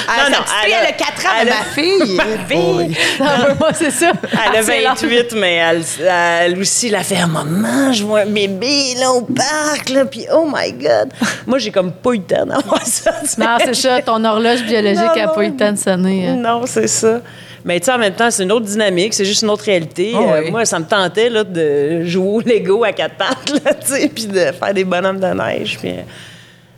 Ah, 0.08 0.30
non, 0.30 0.38
cette 0.46 0.66
elle 0.66 0.74
a- 0.74 0.80
elle 0.82 0.86
a 0.88 0.92
4 0.92 1.26
ans, 1.26 1.30
elle 1.42 1.50
a- 1.50 1.52
ma 1.52 1.64
fille. 1.64 2.22
fille. 2.48 2.98
Ah, 3.20 3.48
moi, 3.60 3.70
c'est 3.74 3.90
ça. 3.92 4.12
Elle 4.32 4.38
a 4.38 4.60
Ah, 4.60 4.62
c'est 4.64 4.84
28, 4.84 5.34
mais 5.36 5.56
elle, 5.56 5.84
elle 6.08 6.60
aussi, 6.60 6.88
elle 6.90 6.96
a 6.96 7.04
fait 7.04 7.18
un 7.18 7.28
maman, 7.28 7.92
je 7.92 8.04
vois 8.04 8.20
un 8.22 8.26
bébé 8.28 8.94
là 9.00 9.12
au 9.12 9.22
parc, 9.22 9.90
là, 9.90 10.06
puis 10.06 10.26
oh 10.32 10.48
my 10.54 10.72
God. 10.74 11.10
Moi, 11.48 11.58
j'ai 11.58 11.72
comme 11.72 11.92
pas 11.92 12.12
eu 12.12 12.18
le 12.18 12.24
temps 12.24 12.46
d'avoir 12.46 12.86
ça. 12.86 13.12
Non, 13.38 13.58
c'est 13.60 13.74
ça. 13.76 14.02
Ton 14.02 14.24
horloge 14.24 14.62
biologique 14.64 14.98
Non, 15.16 15.16
n'a 15.16 15.28
pas 15.28 15.44
eu 15.44 15.48
le 15.50 15.56
temps 15.56 15.72
de 15.72 15.78
sonner. 15.78 16.28
hein. 16.30 16.36
Non, 16.36 16.62
c'est 16.66 16.88
ça. 16.88 17.20
Mais 17.66 17.80
tu 17.80 17.86
sais, 17.86 17.92
en 17.94 17.98
même 17.98 18.14
temps, 18.14 18.32
c'est 18.32 18.44
une 18.44 18.52
autre 18.52 18.66
dynamique, 18.66 19.14
c'est 19.14 19.26
juste 19.26 19.42
une 19.44 19.50
autre 19.50 19.64
réalité. 19.66 20.14
Oh, 20.16 20.26
Euh, 20.32 20.50
moi, 20.52 20.66
ça 20.66 20.80
me 20.80 20.86
tentait 20.86 21.30
là, 21.30 21.44
de 21.44 22.04
jouer 22.06 22.28
au 22.28 22.40
Lego 22.42 22.84
à 22.84 22.92
quatre 22.92 23.16
pattes, 23.16 23.50
là, 23.66 23.74
tu 23.74 23.88
sais, 23.88 24.08
puis 24.08 24.28
de 24.28 24.52
faire 24.52 24.74
des 24.74 24.84
bonhommes 24.86 25.20
de 25.20 25.28
neige. 25.28 25.78
Puis, 25.80 25.90
euh, 25.90 26.02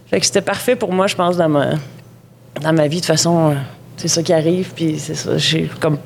fait 0.10 0.20
que 0.20 0.26
c'était 0.26 0.42
parfait 0.42 0.76
pour 0.76 0.92
moi, 0.92 1.08
je 1.08 1.16
pense, 1.16 1.38
dans 1.38 1.50
ma, 1.50 1.72
dans 2.62 2.74
ma 2.74 2.88
vie. 2.88 2.98
De 2.98 3.02
toute 3.02 3.06
façon, 3.06 3.52
euh, 3.52 3.54
c'est 3.98 4.08
ça 4.08 4.24
qui 4.24 4.34
arrive, 4.34 4.72
puis 4.76 4.98
c'est 5.00 5.16
ça. 5.16 5.38
J'ai 5.38 5.70
comme. 5.80 5.98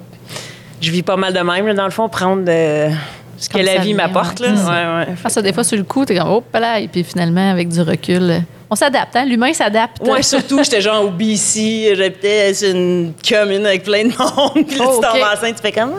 Je 0.82 0.92
vis 0.92 1.04
pas 1.04 1.16
mal 1.16 1.34
de 1.34 1.40
même, 1.40 1.66
là, 1.68 1.74
dans 1.74 1.86
le 1.86 1.92
fond, 1.92 2.10
prendre 2.10 2.44
de 2.44 2.90
ce 3.38 3.50
que 3.50 3.58
la 3.58 3.78
vie 3.78 3.94
m'apporte. 3.94 4.40
ouais. 4.42 4.48
là. 4.48 4.54
Ouais, 4.54 5.06
ouais. 5.08 5.16
Ah, 5.24 5.30
ça, 5.30 5.42
des 5.42 5.54
fois, 5.54 5.64
sur 5.64 5.78
le 5.78 5.84
coup, 5.84 6.06
t'es 6.06 6.18
comme, 6.18 6.28
oh, 6.30 6.44
là, 6.54 6.80
et 6.80 6.88
puis 6.88 7.04
finalement, 7.04 7.50
avec 7.50 7.70
du 7.70 7.82
recul, 7.82 8.30
euh, 8.30 8.40
on 8.70 8.76
s'adapte, 8.76 9.16
hein? 9.16 9.26
L'humain 9.26 9.54
s'adapte. 9.54 10.02
Ouais, 10.08 10.22
surtout, 10.24 10.64
j'étais 10.64 10.82
genre 10.82 11.06
au 11.06 11.10
BC, 11.10 11.94
j'habitais 11.96 12.52
une 12.72 13.14
commune 13.28 13.66
avec 13.66 13.84
plein 13.84 14.04
de 14.04 14.10
monde, 14.18 14.66
puis 14.68 14.78
là, 14.78 14.86
Oh, 14.88 15.00
tu 15.02 15.08
tombes 15.08 15.22
ok. 15.22 15.28
enceinte, 15.38 15.56
tu 15.56 15.62
fais 15.62 15.72
comme. 15.72 15.94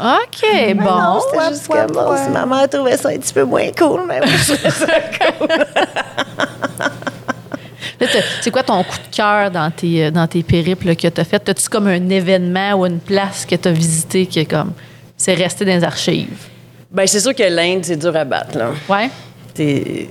Ah, 0.00 0.18
OK, 0.22 0.74
bon. 0.76 0.82
non, 0.84 1.20
c'était 1.30 1.48
juste 1.48 1.66
comme 1.68 1.86
bon, 1.92 2.16
si 2.22 2.30
ma 2.30 2.46
mère 2.46 2.68
trouvait 2.68 2.96
ça 2.96 3.08
un 3.10 3.18
petit 3.18 3.32
peu 3.34 3.44
moins 3.44 3.70
cool, 3.76 4.02
mais 4.06 4.18
moi, 4.20 4.28
je 4.28 4.54
trouvais 4.54 4.70
ça 4.70 4.86
cool. 5.38 5.48
C'est 8.42 8.50
quoi 8.50 8.62
ton 8.62 8.82
coup 8.84 8.96
de 9.10 9.16
cœur 9.16 9.50
dans 9.50 9.70
tes, 9.70 10.04
euh, 10.06 10.10
dans 10.10 10.26
tes 10.26 10.42
périples 10.42 10.94
que 10.94 11.08
tu 11.08 11.20
as 11.20 11.24
fait? 11.24 11.48
As-tu 11.48 11.68
comme 11.68 11.86
un 11.86 12.08
événement 12.10 12.72
ou 12.74 12.86
une 12.86 12.98
place 13.00 13.46
que 13.46 13.54
tu 13.54 13.68
as 13.68 13.72
visité 13.72 14.26
qui 14.26 14.40
est 14.40 14.44
comme. 14.44 14.72
C'est 15.16 15.34
resté 15.34 15.64
dans 15.64 15.72
les 15.76 15.84
archives? 15.84 16.48
Ben, 16.90 17.06
c'est 17.06 17.20
sûr 17.20 17.34
que 17.34 17.42
l'Inde, 17.44 17.80
c'est 17.84 17.96
dur 17.96 18.14
à 18.16 18.24
battre, 18.24 18.58
là. 18.58 18.70
Ouais? 18.88 19.08
T'es. 19.54 20.08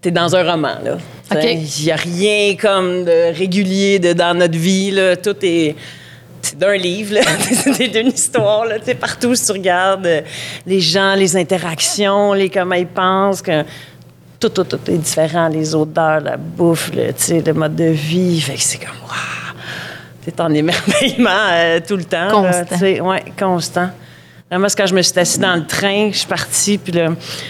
T'es 0.00 0.10
dans 0.10 0.34
un 0.34 0.50
roman, 0.50 0.76
là. 0.82 0.96
Il 1.42 1.84
n'y 1.84 1.92
a 1.92 1.96
rien 1.96 2.56
comme 2.56 3.04
de 3.04 3.36
régulier 3.36 3.98
de, 3.98 4.14
dans 4.14 4.36
notre 4.36 4.56
vie, 4.56 4.90
là. 4.90 5.16
Tout 5.16 5.36
est. 5.42 5.76
C'est 6.42 6.58
d'un 6.58 6.74
livre, 6.74 7.16
c'est 7.52 7.88
d'une 7.88 8.06
histoire, 8.08 8.64
là. 8.64 8.76
Partout, 8.98 9.34
si 9.34 9.44
tu 9.44 9.52
regardes 9.52 10.06
euh, 10.06 10.22
les 10.66 10.80
gens, 10.80 11.14
les 11.14 11.36
interactions, 11.36 12.32
les 12.32 12.48
comment 12.48 12.76
ils 12.76 12.86
pensent, 12.86 13.42
que 13.42 13.62
tout, 14.40 14.48
tout, 14.48 14.64
tout 14.64 14.80
est 14.90 14.96
différent. 14.96 15.48
Les 15.48 15.74
odeurs, 15.74 16.20
la 16.20 16.38
bouffe, 16.38 16.90
le, 16.94 17.52
mode 17.52 17.76
de 17.76 17.84
vie. 17.84 18.40
Fait 18.40 18.54
que 18.54 18.62
c'est 18.62 18.78
comme, 18.78 18.96
waouh! 19.02 19.54
T'es 20.24 20.40
en 20.40 20.52
émerveillement 20.54 21.48
euh, 21.52 21.80
tout 21.86 21.96
le 21.96 22.04
temps. 22.04 22.30
Constant. 22.30 23.06
Ouais, 23.06 23.24
constant. 23.38 23.90
Vraiment, 24.50 24.68
c'est 24.68 24.76
quand 24.78 24.86
je 24.86 24.94
me 24.94 25.02
suis 25.02 25.18
assise 25.18 25.38
dans 25.38 25.54
le 25.54 25.64
train, 25.66 26.10
je 26.10 26.18
suis 26.18 26.26
partie, 26.26 26.76
puis 26.78 26.92
là, 26.92 27.08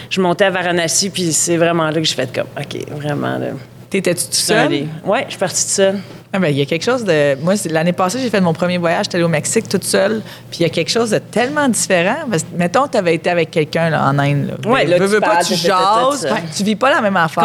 je 0.09 0.21
montais 0.21 0.45
à 0.45 0.49
Varanasi, 0.51 1.09
puis 1.09 1.33
c'est 1.33 1.57
vraiment 1.57 1.85
là 1.85 1.93
que 1.93 2.03
j'ai 2.03 2.13
fait 2.15 2.31
comme, 2.33 2.45
OK, 2.57 2.77
vraiment, 2.91 3.37
là. 3.39 3.47
T'étais-tu 3.89 4.25
tout 4.25 4.31
seul? 4.35 4.71
Ouais, 5.03 5.23
je 5.25 5.31
suis 5.31 5.39
partie 5.39 5.61
toute 5.63 5.71
seule. 5.71 5.99
Ah 6.31 6.39
ben, 6.39 6.47
il 6.47 6.57
y 6.57 6.61
a 6.61 6.65
quelque 6.65 6.85
chose 6.85 7.03
de. 7.03 7.35
Moi, 7.43 7.55
l'année 7.69 7.91
passée, 7.91 8.19
j'ai 8.21 8.29
fait 8.29 8.39
mon 8.39 8.53
premier 8.53 8.77
voyage, 8.77 9.03
j'étais 9.07 9.15
allée 9.17 9.25
au 9.25 9.27
Mexique 9.27 9.67
toute 9.67 9.83
seule. 9.83 10.21
Puis 10.49 10.59
il 10.61 10.63
y 10.63 10.65
a 10.65 10.69
quelque 10.69 10.89
chose 10.89 11.09
de 11.09 11.17
tellement 11.17 11.67
différent. 11.67 12.15
Parce 12.29 12.43
que, 12.43 12.47
mettons, 12.55 12.87
tu 12.87 12.97
avais 12.97 13.15
été 13.15 13.29
avec 13.29 13.51
quelqu'un 13.51 13.89
là, 13.89 14.05
en 14.07 14.17
Inde. 14.17 14.53
Là. 14.63 14.69
Ouais, 14.71 14.85
là, 14.85 14.97
veux, 14.97 15.07
tu 15.07 15.11
veux 15.15 15.19
pas, 15.19 15.31
parles, 15.31 15.45
tu 15.45 15.55
jases, 15.55 16.23
ouais, 16.23 16.41
tu 16.55 16.63
vis 16.63 16.77
pas 16.77 16.89
la 16.89 17.01
même 17.01 17.17
affaire. 17.17 17.43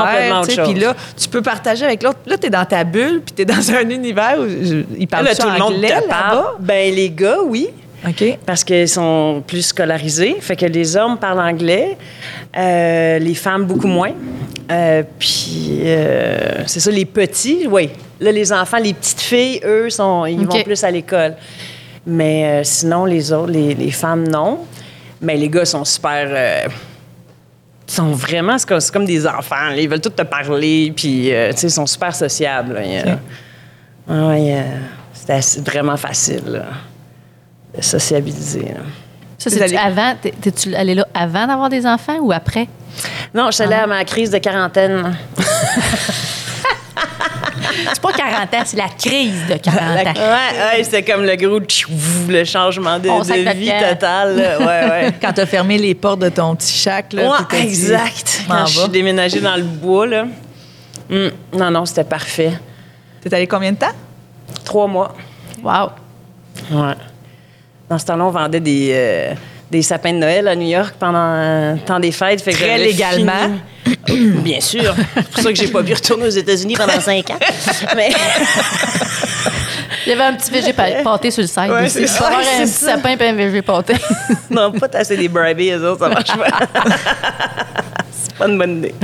Puis 0.62 0.74
là, 0.78 0.94
tu 1.20 1.28
peux 1.28 1.42
partager 1.42 1.84
avec 1.84 2.04
l'autre. 2.04 2.20
Là, 2.26 2.38
tu 2.38 2.46
es 2.46 2.50
dans 2.50 2.64
ta 2.64 2.84
bulle, 2.84 3.22
puis 3.26 3.34
tu 3.34 3.42
es 3.42 3.44
dans 3.44 3.70
un 3.74 3.90
univers 3.90 4.36
où 4.38 4.44
je- 4.48 4.84
ils 4.96 5.08
parlent 5.08 5.24
Là, 5.24 5.34
tout 5.34 5.48
le 5.50 5.58
monde 5.58 5.80
te 5.80 5.88
là-bas. 5.88 6.06
parle. 6.08 6.44
Ben, 6.60 6.94
les 6.94 7.10
gars, 7.10 7.38
oui. 7.44 7.70
OK. 8.08 8.38
Parce 8.46 8.62
qu'ils 8.62 8.88
sont 8.88 9.42
plus 9.46 9.62
scolarisés. 9.66 10.36
Fait 10.40 10.54
que 10.56 10.66
les 10.66 10.96
hommes 10.96 11.18
parlent 11.18 11.40
anglais, 11.40 11.96
euh, 12.56 13.18
les 13.18 13.34
femmes 13.34 13.64
beaucoup 13.64 13.88
moins. 13.88 14.12
Euh, 14.70 15.02
puis, 15.18 15.80
euh, 15.84 16.62
c'est 16.66 16.80
ça, 16.80 16.90
les 16.90 17.04
petits, 17.04 17.66
oui. 17.68 17.90
Là, 18.20 18.32
les 18.32 18.52
enfants, 18.52 18.78
les 18.78 18.94
petites 18.94 19.20
filles, 19.20 19.60
eux, 19.64 19.90
sont, 19.90 20.24
ils 20.26 20.38
vont 20.46 20.62
plus 20.64 20.82
à 20.84 20.90
l'école. 20.90 21.34
Mais 22.06 22.62
sinon, 22.64 23.04
les 23.04 23.32
autres, 23.32 23.50
les, 23.52 23.74
les 23.74 23.90
femmes, 23.90 24.26
non. 24.28 24.60
Mais 25.20 25.36
les 25.36 25.48
gars 25.48 25.64
sont 25.64 25.84
super. 25.84 26.68
ils 27.88 27.92
sont 27.92 28.12
vraiment, 28.12 28.56
c'est 28.58 28.92
comme, 28.92 29.04
des 29.04 29.26
enfants. 29.26 29.70
là. 29.70 29.76
Ils 29.76 29.88
veulent 29.88 30.00
tout 30.00 30.10
te 30.10 30.22
parler, 30.22 30.92
puis, 30.94 31.32
euh, 31.32 31.50
tu 31.52 31.58
sais, 31.58 31.66
ils 31.66 31.70
sont 31.70 31.86
super 31.86 32.14
sociables. 32.14 32.74
là. 32.74 32.82
Il 32.84 32.92
y 32.92 32.96
a- 32.98 33.00
OK. 33.14 33.18
Ah 34.08 34.28
ouais, 34.28 34.54
euh, 34.54 34.62
c'est 35.12 35.30
assez- 35.30 35.60
vraiment 35.60 35.96
facile 35.96 36.42
là, 36.46 36.66
sociabiliser. 37.80 38.62
là. 38.74 38.80
Ça, 39.38 39.50
c'est 39.50 39.62
allez- 39.62 39.76
avant? 39.76 40.14
t'es- 40.20 40.32
T'es-tu 40.40 40.74
allé 40.74 40.94
là 40.94 41.06
avant 41.14 41.46
d'avoir 41.46 41.68
des 41.68 41.86
enfants 41.86 42.16
ou 42.20 42.32
après? 42.32 42.68
Non, 43.34 43.46
je 43.46 43.56
suis 43.56 43.64
allée 43.64 43.74
à 43.74 43.86
ma 43.86 44.04
crise 44.04 44.30
de 44.30 44.38
quarantaine. 44.38 45.16
C'est 47.92 48.00
pas 48.00 48.12
40 48.12 48.54
ans, 48.54 48.62
c'est 48.64 48.76
la 48.76 48.88
crise 48.88 49.46
de 49.48 49.56
40 49.56 49.80
ans. 49.80 50.12
Ouais, 50.16 50.76
ouais, 50.78 50.84
c'était 50.84 51.02
comme 51.02 51.24
le 51.24 51.36
gros 51.36 51.60
tchou, 51.60 51.90
le 52.28 52.44
changement 52.44 52.98
de, 52.98 53.08
vie 53.54 53.66
camp. 53.68 53.88
total. 53.90 54.36
là. 54.36 54.58
Ouais, 54.58 54.90
ouais. 54.90 55.14
Quand 55.20 55.32
tu 55.32 55.40
as 55.42 55.46
fermé 55.46 55.76
les 55.78 55.94
portes 55.94 56.20
de 56.20 56.28
ton 56.30 56.54
petit 56.56 56.72
shack, 56.76 57.12
là, 57.12 57.28
Ouais, 57.28 57.36
puis 57.36 57.46
t'as 57.50 57.60
dit, 57.60 57.66
exact. 57.66 58.42
Quand 58.48 58.66
je 58.66 58.78
suis 58.80 58.88
déménagée 58.88 59.40
dans 59.40 59.56
le 59.56 59.62
bois, 59.62 60.06
là. 60.06 60.26
Hum, 61.10 61.30
non, 61.52 61.70
non, 61.70 61.84
c'était 61.84 62.04
parfait. 62.04 62.52
T'es 63.20 63.32
allé 63.34 63.46
combien 63.46 63.72
de 63.72 63.76
temps? 63.78 63.92
Trois 64.64 64.86
mois. 64.86 65.14
Wow. 65.62 65.90
Ouais. 66.70 66.94
Dans 67.88 67.98
ce 67.98 68.04
temps-là, 68.06 68.24
on 68.24 68.30
vendait 68.30 68.60
des, 68.60 68.90
euh, 68.92 69.32
des 69.70 69.82
sapins 69.82 70.12
de 70.12 70.18
Noël 70.18 70.48
à 70.48 70.56
New 70.56 70.68
York 70.68 70.94
pendant 70.98 71.74
le 71.74 71.78
temps 71.80 72.00
des 72.00 72.10
fêtes. 72.12 72.40
Fait 72.42 72.52
que 72.52 72.56
Très 72.56 72.78
légalement. 72.78 73.32
fini- 74.06 74.30
Bien 74.42 74.60
sûr. 74.60 74.94
C'est 75.14 75.28
pour 75.30 75.42
ça 75.42 75.48
que 75.50 75.54
j'ai 75.56 75.68
pas 75.68 75.82
pu 75.82 75.94
retourner 75.94 76.24
aux 76.26 76.30
États-Unis 76.30 76.74
pendant 76.76 77.00
cinq 77.00 77.30
ans. 77.30 77.38
Mais 77.94 78.10
Il 80.06 80.10
y 80.10 80.12
avait 80.12 80.22
un 80.22 80.34
petit 80.34 80.50
VG 80.52 80.72
pa- 80.72 81.02
pâté 81.02 81.30
sur 81.32 81.42
le 81.42 81.48
site 81.48 81.58
Ouais, 81.68 81.88
c'est 81.88 82.06
ça. 82.06 82.26
avoir 82.26 82.40
un 82.40 82.62
petit 82.62 82.68
ça. 82.68 82.94
sapin 82.96 83.16
et 83.16 83.28
un 83.28 83.32
VG 83.34 83.62
pâté. 83.62 83.94
non, 84.50 84.70
pas 84.72 84.88
tasser 84.88 85.16
des 85.16 85.28
bribes, 85.28 85.60
eux 85.60 85.90
autres, 85.90 86.00
ça 86.04 86.08
marche 86.08 86.36
pas. 86.36 86.46
C'est 88.12 88.34
pas 88.36 88.46
une 88.48 88.58
bonne 88.58 88.78
idée. 88.78 88.94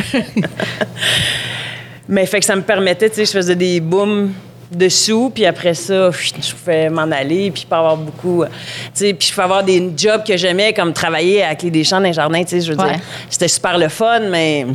Mais 2.09 2.27
fait 2.27 2.39
que 2.41 2.47
ça 2.47 2.55
me 2.57 2.63
permettait, 2.63 3.09
tu 3.11 3.17
sais, 3.17 3.25
je 3.25 3.31
faisais 3.33 3.57
des 3.57 3.81
booms 3.81 4.33
dessous, 4.77 5.31
puis 5.35 5.47
après 5.47 5.75
ça, 5.75 6.11
je 6.11 6.55
pouvais 6.55 6.89
m'en 6.91 7.03
aller, 7.11 7.51
puis 7.51 7.67
pas 7.69 7.79
avoir 7.79 7.97
beaucoup, 7.97 8.43
euh, 8.43 8.47
tu 8.47 8.91
sais, 8.95 9.15
puis 9.15 9.29
je 9.29 9.33
pouvais 9.33 9.45
avoir 9.45 9.63
des 9.63 9.91
jobs 9.97 10.25
que 10.25 10.37
j'aimais, 10.37 10.73
comme 10.73 10.93
travailler 10.93 11.43
à 11.43 11.51
la 11.51 11.55
clé 11.55 11.71
des 11.71 11.85
champs 11.85 11.99
dans 11.99 12.05
les 12.07 12.13
jardins, 12.13 12.43
tu 12.43 12.51
sais, 12.51 12.61
je 12.61 12.73
veux 12.73 12.79
Ouais. 12.81 12.93
dire, 12.93 13.01
c'était 13.31 13.49
super 13.49 13.79
le 13.79 13.89
fun, 13.89 14.21
mais, 14.31 14.67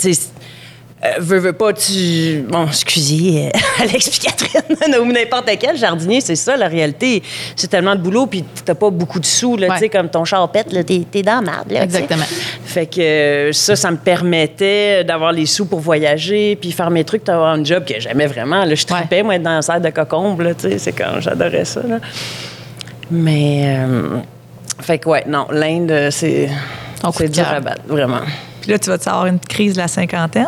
tu 0.00 0.12
sais, 0.14 0.20
euh, 1.06 1.20
veux, 1.20 1.38
veux 1.38 1.52
pas, 1.52 1.72
tu. 1.72 2.44
Bon, 2.48 2.66
excusez, 2.66 3.46
euh, 3.54 3.58
Alex 3.82 4.18
Catherine, 4.18 4.96
ou 5.00 5.06
n'importe 5.12 5.50
quel 5.58 5.76
jardinier, 5.76 6.20
c'est 6.20 6.36
ça 6.36 6.56
la 6.56 6.68
réalité. 6.68 7.22
C'est 7.54 7.68
tellement 7.68 7.94
de 7.94 8.00
boulot, 8.00 8.26
puis 8.26 8.44
t'as 8.64 8.74
pas 8.74 8.90
beaucoup 8.90 9.20
de 9.20 9.26
sous, 9.26 9.56
là, 9.56 9.68
Ouais. 9.68 9.74
tu 9.74 9.80
sais, 9.80 9.88
comme 9.88 10.08
ton 10.08 10.24
char 10.24 10.50
pète, 10.50 10.72
là, 10.72 10.82
t'es, 10.84 11.04
t'es 11.10 11.22
dans 11.22 11.36
la 11.36 11.40
merde, 11.52 11.70
là. 11.72 11.82
Exactement. 11.82 12.24
Fait 12.64 12.86
que 12.86 13.00
euh, 13.00 13.52
ça, 13.52 13.76
ça 13.76 13.90
me 13.90 13.96
permettait 13.96 15.04
d'avoir 15.04 15.32
les 15.32 15.46
sous 15.46 15.66
pour 15.66 15.80
voyager, 15.80 16.56
puis 16.56 16.72
faire 16.72 16.90
mes 16.90 17.04
trucs, 17.04 17.24
d'avoir 17.24 17.52
un 17.54 17.64
job 17.64 17.84
que 17.84 17.98
j'aimais 17.98 18.26
vraiment. 18.26 18.64
Là, 18.64 18.74
je 18.74 18.84
tripais, 18.84 19.22
moi, 19.22 19.36
être 19.36 19.42
dans 19.42 19.50
la 19.56 19.62
serre 19.62 19.80
de 19.80 19.90
cocombe, 19.90 20.40
là, 20.40 20.54
tu 20.54 20.68
sais, 20.70 20.78
c'est 20.78 20.92
quand 20.92 21.20
j'adorais 21.20 21.64
ça, 21.64 21.80
là. 21.86 21.98
Mais. 23.10 23.76
euh, 23.78 24.18
fait 24.80 24.98
que, 24.98 25.08
ouais, 25.08 25.24
non, 25.26 25.46
l'Inde, 25.50 26.08
c'est. 26.10 26.48
C'est 27.14 27.28
dur 27.28 27.46
à 27.48 27.60
battre, 27.60 27.82
vraiment. 27.86 28.20
Puis 28.60 28.70
là, 28.72 28.78
tu 28.78 28.90
vas-tu 28.90 29.08
avoir 29.08 29.26
une 29.26 29.38
crise 29.38 29.74
de 29.74 29.78
la 29.78 29.86
cinquantaine? 29.88 30.46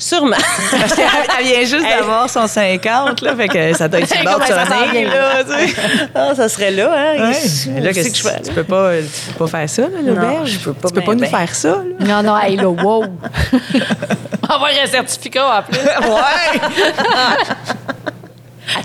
Sûrement. 0.00 0.36
Parce 0.70 0.94
qu'elle 0.94 1.06
elle 1.38 1.44
vient 1.44 1.64
juste 1.64 1.86
d'avoir 1.86 2.28
son 2.30 2.46
50, 2.46 3.20
là, 3.20 3.36
fait 3.36 3.48
que 3.48 3.76
ça 3.76 3.86
doit 3.86 4.00
être 4.00 4.16
une 4.16 4.24
barre 4.24 4.38
là, 4.38 5.44
tu 5.44 5.68
sais. 5.68 5.74
Ah, 6.14 6.34
ça 6.34 6.48
serait 6.48 6.70
là, 6.70 6.90
hein? 6.96 7.30
Ouais. 7.30 7.80
Là, 7.80 7.90
que 7.90 7.94
qu'est-ce 7.94 8.16
je 8.16 8.22
fais, 8.22 8.40
tu, 8.40 8.48
tu 8.48 8.54
peux 8.54 8.64
pas, 8.64 8.92
tu 8.96 9.32
peux 9.32 9.44
pas 9.44 9.58
faire 9.58 9.68
ça, 9.68 9.82
l'auberge? 10.02 10.50
je 10.52 10.58
peux 10.58 10.72
pas 10.72 10.88
Tu 10.88 10.94
peux 10.94 11.00
ben, 11.00 11.06
pas 11.06 11.14
nous 11.14 11.20
ben. 11.20 11.30
faire 11.30 11.54
ça, 11.54 11.82
là? 11.98 12.22
Non, 12.22 12.22
non, 12.22 12.38
hey, 12.38 12.56
là, 12.56 12.70
wow. 12.70 13.04
avoir 14.48 14.70
un 14.82 14.86
certificat 14.86 15.58
en 15.58 15.62
plus. 15.62 15.78
Ouais! 15.78 16.60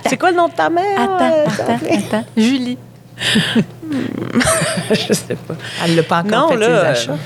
C'est 0.08 0.18
quoi 0.18 0.32
le 0.32 0.38
nom 0.38 0.50
de 0.50 0.54
ta 0.54 0.70
mère? 0.70 1.00
Attends, 1.00 1.32
euh, 1.34 1.46
attends, 1.46 1.80
attends. 1.98 2.26
Julie. 2.36 2.78
Je 4.92 5.14
sais 5.14 5.36
pas. 5.48 5.56
Elle 5.86 5.96
l'a 5.96 6.04
pas 6.04 6.18
encore 6.18 6.32
Non, 6.32 6.50
fait 6.50 6.58
là, 6.58 6.66
ses 6.66 6.74
euh, 6.74 6.92
achats. 6.92 7.18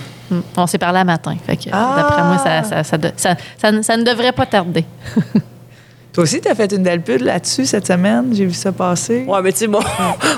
On 0.57 0.67
s'est 0.67 0.77
parlé 0.77 0.99
à 0.99 1.03
matin. 1.03 1.35
Fait 1.45 1.57
que, 1.57 1.69
Ah! 1.71 1.93
d'après 1.97 2.23
moi, 2.23 2.37
ça, 2.37 2.63
ça, 2.63 2.83
ça, 2.83 2.97
ça- 3.15 3.81
ça 3.83 3.97
ne 3.97 4.03
devrait 4.03 4.31
pas 4.31 4.45
tarder. 4.45 4.85
Toi 6.19 6.23
aussi, 6.25 6.41
tu 6.41 6.49
as 6.49 6.55
fait 6.55 6.69
une 6.73 6.83
belle 6.83 6.99
pub 6.99 7.21
là-dessus 7.21 7.65
cette 7.65 7.87
semaine? 7.87 8.25
J'ai 8.33 8.43
vu 8.45 8.53
ça 8.53 8.73
passer. 8.73 9.23
Ouais, 9.25 9.41
mais 9.41 9.53
tu 9.53 9.59
sais, 9.59 9.67
mon, 9.67 9.79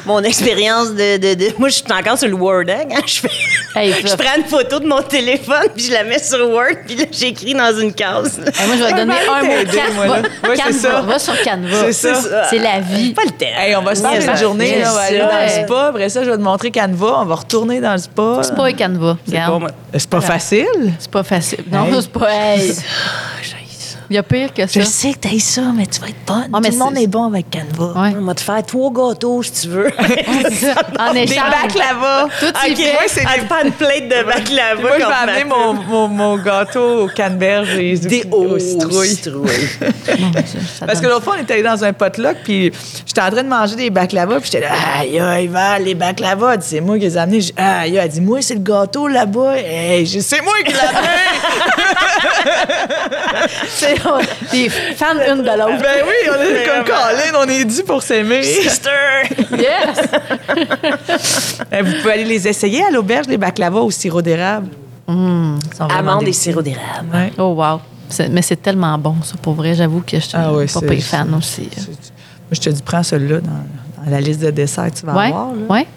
mon 0.05 0.19
expérience 0.21 0.89
de, 0.91 1.17
de, 1.17 1.33
de- 1.33 1.53
Moi, 1.57 1.69
je 1.69 1.73
suis 1.73 1.83
encore 1.91 2.19
sur 2.19 2.27
le 2.27 2.35
Word, 2.35 2.65
hein? 2.69 2.83
quand 2.87 3.01
Je, 3.07 3.19
fais- 3.21 3.29
Hey, 3.75 3.91
je 4.05 4.15
prends 4.15 4.35
une 4.37 4.43
photo 4.43 4.79
de 4.79 4.85
mon 4.85 5.01
téléphone, 5.01 5.69
puis 5.75 5.85
je 5.85 5.91
la 5.93 6.03
mets 6.03 6.19
sur 6.21 6.47
Word, 6.51 6.75
puis 6.85 6.97
là, 6.97 7.05
j'écris 7.11 7.55
dans 7.55 7.75
une 7.79 7.93
case. 7.93 8.39
Hey, 8.59 8.67
moi, 8.67 8.75
je 8.77 8.83
vais 8.83 8.91
te 8.91 8.95
donner 8.97 9.13
un 9.27 9.43
mot. 9.43 9.51
aidé, 9.53 9.71
Can- 9.75 9.93
moi, 9.95 10.05
là. 10.05 10.21
va- 10.43 10.49
Ouais, 10.49 10.55
c'est 10.55 10.61
Canva. 10.61 10.77
ça. 10.77 11.01
Va 11.01 11.17
sur 11.19 11.41
Canva. 11.43 11.91
C'est 11.91 11.93
ça. 11.93 12.43
C'est 12.51 12.59
la 12.59 12.79
vie. 12.81 13.13
Pas 13.15 13.23
le 13.23 13.31
temps. 13.31 13.45
Hey, 13.57 13.75
on 13.75 13.81
va 13.81 13.95
se 13.95 14.01
faire 14.03 14.31
une 14.33 14.37
journée, 14.37 14.79
là, 14.81 14.87
on 14.91 14.93
va 14.93 15.01
aller 15.01 15.17
dans 15.17 15.25
le 15.61 15.65
spa. 15.65 15.85
Après 15.87 16.09
ça, 16.09 16.23
je 16.23 16.29
vais 16.29 16.37
te 16.37 16.43
montrer 16.43 16.69
Canva. 16.69 17.21
On 17.21 17.25
va 17.25 17.33
retourner 17.35 17.81
dans 17.81 17.93
le 17.93 17.97
spa. 17.97 18.41
C'est 18.43 18.53
pas 18.55 18.67
un 18.67 18.73
Canva. 18.73 19.17
C'est 19.25 19.35
pas 19.35 19.57
moi. 19.57 19.69
C'est 19.97 20.09
pas 20.09 20.21
facile? 20.21 20.93
C'est 20.99 21.09
pas 21.09 21.23
facile. 21.23 21.63
Non, 21.71 21.87
Hey. 21.87 22.01
c'est 22.01 22.11
pas. 22.11 22.27
Il 24.11 24.15
y 24.15 24.17
a 24.17 24.23
pire 24.23 24.53
que 24.53 24.67
ça. 24.67 24.83
sais 24.83 25.13
que 25.13 25.19
t'as 25.19 25.39
ça, 25.39 25.61
mais 25.73 25.85
tu 25.85 26.01
vas 26.01 26.09
être 26.09 26.25
bonne. 26.27 26.49
Ah, 26.51 26.59
mais 26.61 26.67
Tout 26.67 26.73
le 26.73 26.79
monde 26.83 26.97
est 26.97 27.07
bon 27.07 27.27
avec 27.27 27.45
Canva. 27.49 28.01
Ouais. 28.01 28.13
On 28.19 28.25
va 28.25 28.33
te 28.33 28.41
faire 28.41 28.61
trois 28.65 28.91
gâteaux, 28.91 29.41
si 29.41 29.53
tu 29.53 29.67
veux. 29.69 29.87
en 30.99 31.13
Des 31.13 31.19
échange. 31.21 31.49
baklava. 31.63 32.27
Tout 32.37 32.45
OK, 32.47 32.75
fait. 32.75 32.91
moi, 32.91 33.01
c'est 33.07 33.23
Elle 33.33 33.45
prend 33.45 33.63
une 33.63 33.71
plate 33.71 34.09
de 34.09 34.25
baklava. 34.25 34.81
Moi, 34.81 34.91
je 34.99 35.05
vais 35.05 35.13
amener 35.13 35.43
mon, 35.45 35.73
mon, 35.75 36.07
mon 36.09 36.37
gâteau 36.39 37.05
au 37.05 37.07
canneberge 37.07 37.69
et 37.75 37.97
Des 37.99 38.25
au 38.31 38.47
hauts 38.49 38.59
citrouilles. 38.59 39.69
Parce 40.85 40.99
que 40.99 41.07
l'autre 41.07 41.23
fois, 41.23 41.35
on 41.39 41.41
était 41.41 41.53
allé 41.53 41.63
dans 41.63 41.81
un 41.81 41.93
potluck, 41.93 42.35
puis 42.43 42.69
j'étais 43.05 43.21
en 43.21 43.29
train 43.31 43.43
de 43.43 43.47
manger 43.47 43.77
des 43.77 43.89
baklava, 43.91 44.41
puis 44.41 44.49
j'étais 44.51 44.65
là, 44.65 44.73
aïe, 44.99 45.17
aïe, 45.21 45.47
Val, 45.47 45.85
les 45.85 45.95
baklava. 45.95 46.57
C'est 46.59 46.81
moi 46.81 46.97
qui 46.97 47.05
les 47.05 47.15
ai 47.15 47.17
amenés. 47.19 47.45
Aïe, 47.55 47.95
elle 47.95 48.09
dit, 48.09 48.19
moi, 48.19 48.41
c'est 48.41 48.55
le 48.55 48.59
gâteau 48.59 49.07
là-bas. 49.07 49.55
Hey, 49.55 50.05
c'est 50.21 50.41
moi 50.41 50.51
qui 50.65 50.73
l'ai 50.73 50.79
amené. 50.79 51.07
c'est 53.69 54.00
des 54.51 54.69
fans 54.69 55.13
une 55.27 55.41
de 55.43 55.57
l'autre. 55.57 55.81
ben 55.81 56.03
oui, 56.05 56.29
on 56.29 56.41
est 56.41 56.65
comme. 56.65 56.85
Colin, 56.85 57.39
on 57.45 57.49
est 57.49 57.65
dû 57.65 57.83
pour 57.83 58.01
s'aimer. 58.03 58.43
Sister! 58.43 58.89
Yes! 59.57 60.01
Eh, 61.71 61.81
Vous 61.81 61.93
pouvez 62.01 62.13
aller 62.13 62.25
les 62.25 62.47
essayer 62.47 62.83
à 62.83 62.89
l'auberge, 62.91 63.27
les 63.27 63.37
baklava 63.37 63.79
au 63.79 63.91
sirop 63.91 64.21
d'érable. 64.21 64.67
Ils 65.07 65.13
sont 65.75 65.87
vraiment 65.87 66.11
Amande 66.13 66.27
et 66.27 66.33
sirop 66.33 66.61
d'érable. 66.61 67.07
Ouais. 67.13 67.31
Oh, 67.37 67.53
wow. 67.57 67.79
Mais 68.29 68.41
c'est 68.41 68.61
tellement 68.61 68.97
bon, 68.97 69.15
ça, 69.23 69.35
pour 69.41 69.53
vrai. 69.53 69.73
J'avoue 69.73 70.01
que 70.01 70.17
je 70.19 70.23
suis 70.25 70.31
Ah 70.37 70.51
ouais, 70.53 70.65
pas 70.65 70.79
fan 71.01 71.33
aussi. 71.35 71.61
Moi, 71.63 72.51
je 72.51 72.59
te 72.59 72.69
dis, 72.69 72.81
prends 72.81 73.03
celui-là 73.03 73.39
dans, 73.39 74.03
dans 74.05 74.11
la 74.11 74.19
liste 74.21 74.41
de 74.41 74.51
desserts 74.51 74.91
que 74.91 74.99
tu 74.99 75.05
vas 75.05 75.13
Ouais, 75.15 75.27
avoir. 75.27 75.47
là. 75.47 75.53
ouais. 75.69 75.87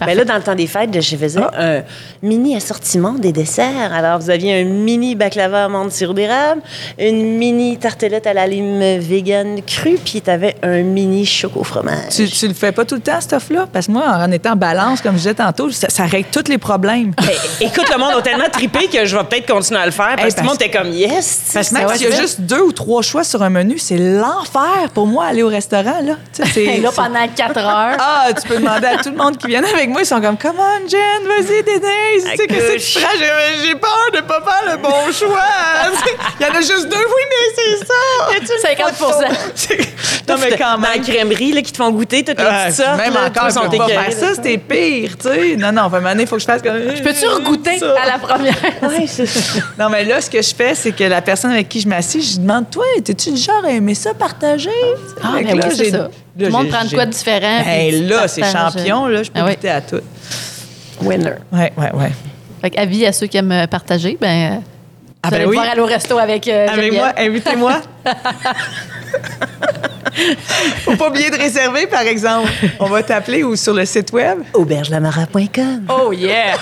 Ben 0.00 0.14
là, 0.16 0.24
dans 0.24 0.36
le 0.36 0.42
temps 0.42 0.54
des 0.54 0.66
fêtes, 0.66 1.00
je 1.00 1.16
faisais 1.16 1.40
Ah. 1.42 1.50
un 1.58 1.82
mini 2.22 2.56
assortiment 2.56 3.12
des 3.12 3.32
desserts. 3.32 3.92
Alors, 3.92 4.18
vous 4.18 4.30
aviez 4.30 4.60
un 4.60 4.64
mini 4.64 5.14
baklava 5.14 5.64
amande 5.64 5.90
sirop 5.92 6.12
d'érable, 6.14 6.60
une 6.98 7.36
mini 7.38 7.76
tartelette 7.78 8.26
à 8.26 8.32
la 8.34 8.46
lime 8.46 8.98
vegan 8.98 9.60
crue, 9.66 9.98
puis 10.04 10.20
tu 10.20 10.30
avais 10.30 10.56
un 10.62 10.82
mini 10.82 11.24
choco 11.26 11.62
fromage. 11.64 12.10
Tu, 12.14 12.28
tu 12.28 12.48
le 12.48 12.54
fais 12.54 12.72
pas 12.72 12.84
tout 12.84 12.94
le 12.96 13.00
temps, 13.00 13.20
cette 13.20 13.32
offre-là? 13.34 13.66
Parce 13.72 13.86
que 13.86 13.92
moi, 13.92 14.04
en 14.06 14.30
étant 14.32 14.52
en 14.52 14.56
balance, 14.56 15.00
comme 15.00 15.12
je 15.12 15.18
disais 15.18 15.34
tantôt, 15.34 15.70
ça, 15.70 15.88
ça 15.88 16.04
règle 16.04 16.28
tous 16.32 16.48
les 16.48 16.58
problèmes. 16.58 17.12
Ben, 17.16 17.28
écoute, 17.60 17.88
le 17.92 17.98
monde 17.98 18.12
a 18.18 18.22
tellement 18.22 18.48
trippé 18.50 18.88
que 18.88 19.04
je 19.04 19.16
vais 19.16 19.24
peut-être 19.24 19.46
continuer 19.52 19.80
à 19.80 19.86
le 19.86 19.92
faire 19.92 20.16
parce 20.16 20.22
Hey, 20.22 20.30
que 20.30 20.34
tout 20.36 20.42
le 20.42 20.46
monde 20.48 20.56
était 20.62 20.70
comme 20.70 20.88
yes. 20.92 21.50
Parce 21.54 21.68
que 21.70 21.96
s'il 21.96 22.08
y 22.08 22.12
a 22.12 22.16
juste 22.20 22.40
deux 22.40 22.60
ou 22.62 22.72
trois 22.72 23.02
choix 23.02 23.24
sur 23.24 23.42
un 23.42 23.50
menu, 23.50 23.78
c'est 23.78 23.96
l'enfer 23.98 24.88
pour 24.94 25.06
moi 25.06 25.26
aller 25.26 25.42
au 25.42 25.48
restaurant. 25.48 26.00
Là. 26.02 26.16
Là, 26.82 26.90
pendant 26.94 27.28
4 27.34 27.58
heures. 27.58 27.96
Ah, 27.98 28.26
tu 28.40 28.48
peux 28.48 28.56
demander 28.56 28.86
à 28.86 28.96
tout 29.02 29.10
le 29.10 29.16
monde 29.16 29.31
monde 29.32 29.38
qui 29.38 29.46
viennent 29.48 29.64
avec 29.64 29.88
moi, 29.88 30.00
ils 30.02 30.06
sont 30.06 30.20
comme, 30.20 30.36
come 30.38 30.56
on, 30.58 30.88
Jen, 30.88 31.26
vas-y, 31.26 31.62
Denise. 31.62 32.30
Tu 32.30 32.36
sais, 32.36 32.46
qu'est-ce 32.46 32.72
que 32.72 32.98
tu 32.98 33.00
feras? 33.00 33.12
J'ai- 33.18 33.66
J'ai 33.68 33.74
peur 33.74 34.06
de 34.14 34.20
pas 34.20 34.40
faire 34.42 34.72
le 34.72 34.82
bon 34.82 35.12
choix. 35.12 35.38
Il 36.40 36.46
y 36.46 36.48
en 36.50 36.54
a 36.54 36.60
juste 36.60 36.88
deux. 36.88 36.96
Oui, 36.96 37.22
mais 37.30 37.78
c'est 37.78 37.86
ça. 37.86 38.68
50 38.68 38.92
C'est- 39.54 39.78
non, 40.28 40.36
mais 40.40 40.56
quand 40.56 40.76
Dans 40.76 40.82
la 40.82 40.90
même. 40.94 41.02
crèmerie 41.02 41.52
là, 41.52 41.62
qui 41.62 41.72
te 41.72 41.76
font 41.76 41.90
goûter 41.90 42.22
toutes 42.24 42.38
les 42.38 42.44
Ouais, 42.44 42.66
petites 42.66 42.76
sortes. 42.84 42.96
même 42.96 43.14
là, 43.14 43.26
encore, 43.26 43.48
je 43.48 43.54
sont 43.54 43.68
pas 43.76 43.88
faire 43.88 44.12
ça, 44.12 44.34
c'était 44.34 44.56
pire, 44.58 45.16
tu 45.18 45.28
sais. 45.28 45.56
Non, 45.56 45.72
non, 45.72 45.82
enfin, 45.82 46.00
il 46.18 46.26
faut 46.26 46.36
que 46.36 46.40
je 46.42 46.46
fasse 46.46 46.62
comme. 46.62 46.78
Je 46.94 47.02
peux-tu 47.02 47.26
regoûter 47.26 47.78
Ça. 47.78 47.94
à 48.00 48.06
la 48.06 48.18
première? 48.18 48.54
C'est 49.08 49.26
ça. 49.26 49.60
Non, 49.78 49.88
mais 49.90 50.04
là, 50.04 50.20
ce 50.20 50.30
que 50.30 50.40
je 50.40 50.54
fais, 50.54 50.74
c'est 50.74 50.92
que 50.92 51.04
la 51.04 51.20
personne 51.22 51.50
avec 51.50 51.68
qui 51.68 51.80
je 51.80 51.88
m'assis, 51.88 52.22
je 52.22 52.32
lui 52.32 52.38
demande, 52.46 52.70
toi, 52.70 52.84
t'es-tu 53.04 53.32
du 53.32 53.40
genre 53.40 53.64
à 53.64 53.70
aimer 53.70 53.94
ça 53.94 54.14
partager? 54.14 54.70
Ah, 55.22 55.28
mais 55.34 55.44
que 55.44 55.56
là, 55.56 55.66
oui, 55.68 55.74
c'est 55.76 55.84
j'ai- 55.84 55.90
ça. 55.90 56.08
Tout 56.38 56.44
le 56.46 56.50
monde 56.50 56.68
prend 56.68 56.84
de 56.84 56.90
quoi 56.94 57.04
de 57.06 57.10
différent. 57.10 57.62
Hey, 57.66 58.06
là, 58.06 58.26
c'est 58.28 58.42
champion, 58.44 59.06
là, 59.06 59.22
je 59.22 59.30
peux 59.30 59.40
Ah 59.40 59.44
oui. 59.46 59.54
goûter 59.54 59.68
à 59.70 59.80
tout. 59.80 60.00
Winner. 61.02 61.32
Ouais, 61.52 61.72
ouais, 61.76 61.92
ouais. 61.92 62.12
Fait 62.60 62.70
que 62.70 62.78
avis 62.80 63.04
à 63.06 63.12
ceux 63.12 63.26
qui 63.26 63.36
aiment 63.36 63.66
partager, 63.68 64.16
ben, 64.20 64.62
Ah, 65.22 65.28
vous 65.28 65.34
allez 65.34 65.44
ben 65.44 65.50
oui. 65.50 65.56
pouvoir 65.56 65.72
aller 65.72 65.80
au 65.82 65.86
resto 65.86 66.18
avec 66.18 66.48
euh, 66.48 66.66
Avec 66.68 66.84
Geneviève. 66.92 67.00
moi, 67.02 67.12
invitez-moi. 67.18 67.80
Faut 70.84 70.96
pas 70.96 71.08
oublier 71.08 71.30
de 71.30 71.36
réserver, 71.36 71.86
par 71.86 72.02
exemple. 72.02 72.50
On 72.78 72.86
va 72.86 73.02
t'appeler 73.02 73.44
ou 73.44 73.56
sur 73.56 73.74
le 73.74 73.84
site 73.84 74.12
web. 74.12 74.40
Aubergelamara.com. 74.54 75.86
Oh 75.88 76.12
yeah! 76.12 76.56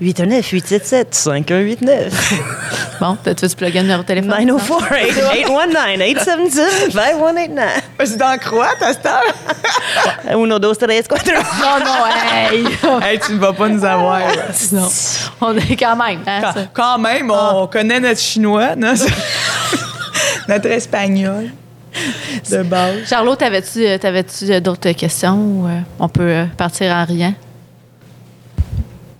819 0.00 0.44
877 0.50 1.14
5189 1.14 2.74
bon, 3.00 3.16
tu 3.24 3.30
veux 3.30 3.48
se 3.48 3.56
plugger 3.56 3.78
un 3.78 3.82
numéro 3.82 4.02
de 4.02 4.06
téléphone? 4.06 4.30
904 4.30 4.92
819 5.32 5.98
877 5.98 6.92
5189 6.92 7.82
C'est 8.04 8.16
dans 8.16 8.38
Croix, 8.38 8.70
à 8.80 8.92
cette 8.92 9.06
heure. 9.06 10.38
Uno, 10.38 10.58
dos, 10.58 10.74
tres, 10.74 11.06
cuatro. 11.08 11.32
Non, 11.32 11.84
non, 11.84 12.06
hey! 12.06 12.64
hey, 13.02 13.18
tu 13.18 13.32
ne 13.32 13.38
vas 13.38 13.52
pas 13.52 13.68
nous 13.68 13.84
avoir. 13.84 14.20
là. 14.20 14.46
non. 14.72 14.88
On 15.40 15.56
est 15.56 15.76
quand 15.76 15.96
même, 15.96 16.20
hein, 16.26 16.52
Quand, 16.72 16.98
même, 16.98 17.30
on 17.30 17.66
connaît 17.66 18.00
notre 18.00 18.20
chinois, 18.20 18.74
non? 18.76 18.94
notre 20.48 20.68
espagnol 20.68 21.50
de 22.50 22.62
base. 22.62 23.06
Charlot, 23.06 23.36
t'avais-tu, 23.36 23.86
euh, 23.86 23.98
t'avais-tu 23.98 24.52
euh, 24.52 24.60
d'autres 24.60 24.90
questions 24.92 25.36
ou 25.36 25.66
euh, 25.66 25.78
on 25.98 26.08
peut 26.08 26.44
partir 26.56 26.92
en 26.92 27.04
rien? 27.04 27.34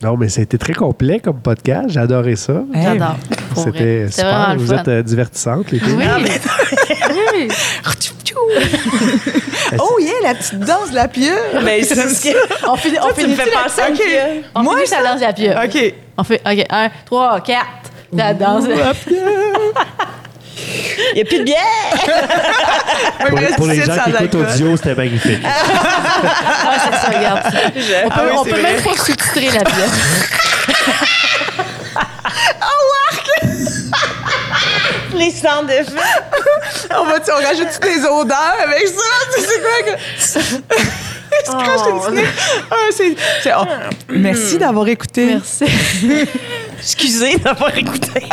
Non, 0.03 0.17
mais 0.19 0.29
ça 0.29 0.41
a 0.41 0.45
été 0.45 0.59
très 0.59 0.75
complet 0.75 1.19
comme 1.21 1.41
podcast. 1.41 1.89
J'ai 1.89 2.01
adoré 2.01 2.37
ça. 2.37 2.63
Hey, 2.75 2.83
J'adore. 2.85 3.17
C'était 3.57 4.07
C'était 4.11 4.23
vraiment 4.23 4.59
super. 4.59 4.59
Vous 4.59 4.67
fun. 4.85 4.93
êtes 4.93 5.07
divertissantes, 5.07 5.71
les 5.71 5.79
filles. 5.79 5.95
Oui. 5.97 6.05
oui. 7.49 7.49
Oh 9.79 9.99
yeah, 10.01 10.13
la 10.23 10.35
petite 10.35 10.61
danse 10.61 10.91
de 10.91 10.95
la 10.95 11.09
pieuvre. 11.09 11.61
Mais 11.65 11.83
c'est 11.83 11.95
ce 11.95 12.23
que. 12.23 12.69
On 12.69 12.77
finit, 12.77 12.99
on 13.03 13.15
finit 13.15 13.35
OK. 13.35 13.41
une 13.41 14.43
On 14.55 14.63
Moi, 14.63 14.75
finit 14.77 14.87
ça- 14.87 15.01
la 15.03 15.11
danse 15.11 15.21
de 15.21 15.25
la 15.27 15.33
pieuvre. 15.33 15.61
OK. 15.65 15.95
On 16.19 16.25
fait, 16.25 16.41
OK, 16.47 16.67
un, 16.71 16.91
trois, 17.07 17.41
quatre. 17.41 17.67
La 18.13 18.35
danse. 18.35 18.65
Il 20.57 21.15
n'y 21.17 21.21
a 21.21 21.25
plus 21.25 21.39
de 21.39 21.43
bière. 21.45 21.59
Pour, 23.57 23.67
les 23.69 23.83
gens 23.83 23.97
qui 24.05 24.11
écoutent 24.11 24.35
audio, 24.35 24.77
c'était 24.77 24.95
magnifique. 24.95 25.41
Ah, 26.67 26.77
c'est 26.83 26.97
ça, 26.97 27.09
regarde. 27.19 27.43
ça. 27.43 27.51
On 28.05 28.09
peut, 28.09 28.15
Ah 28.15 28.23
oui, 28.25 28.31
on 28.39 28.45
peut 28.45 28.63
même 28.63 28.81
pas 28.83 28.95
sous-titrer 28.95 29.51
la 29.51 29.65
pièce. 29.65 29.91
Les 35.15 35.31
cendres 35.31 35.69
de 35.69 35.85
feu. 35.85 35.97
On, 36.91 37.05
va, 37.05 37.15
on 37.29 37.41
rajoute 37.47 37.69
toutes 37.75 37.85
les 37.85 38.05
odeurs 38.05 38.57
avec 38.63 38.89
ça. 38.89 38.95
Tu 39.35 39.41
sais, 39.41 39.47
c'est 39.49 39.61
quoi 39.61 39.79
que. 39.85 39.93
Tu 42.07 42.13
nez. 42.13 42.27
Ah, 42.71 42.75
c'est- 42.91 43.17
c'est- 43.43 43.53
oh, 43.57 43.65
Merci 44.09 44.59
d'avoir 44.59 44.89
écouté. 44.89 45.27
Merci. 45.27 45.67
Excusez 46.79 47.37
d'avoir 47.39 47.77
écouté. 47.77 48.27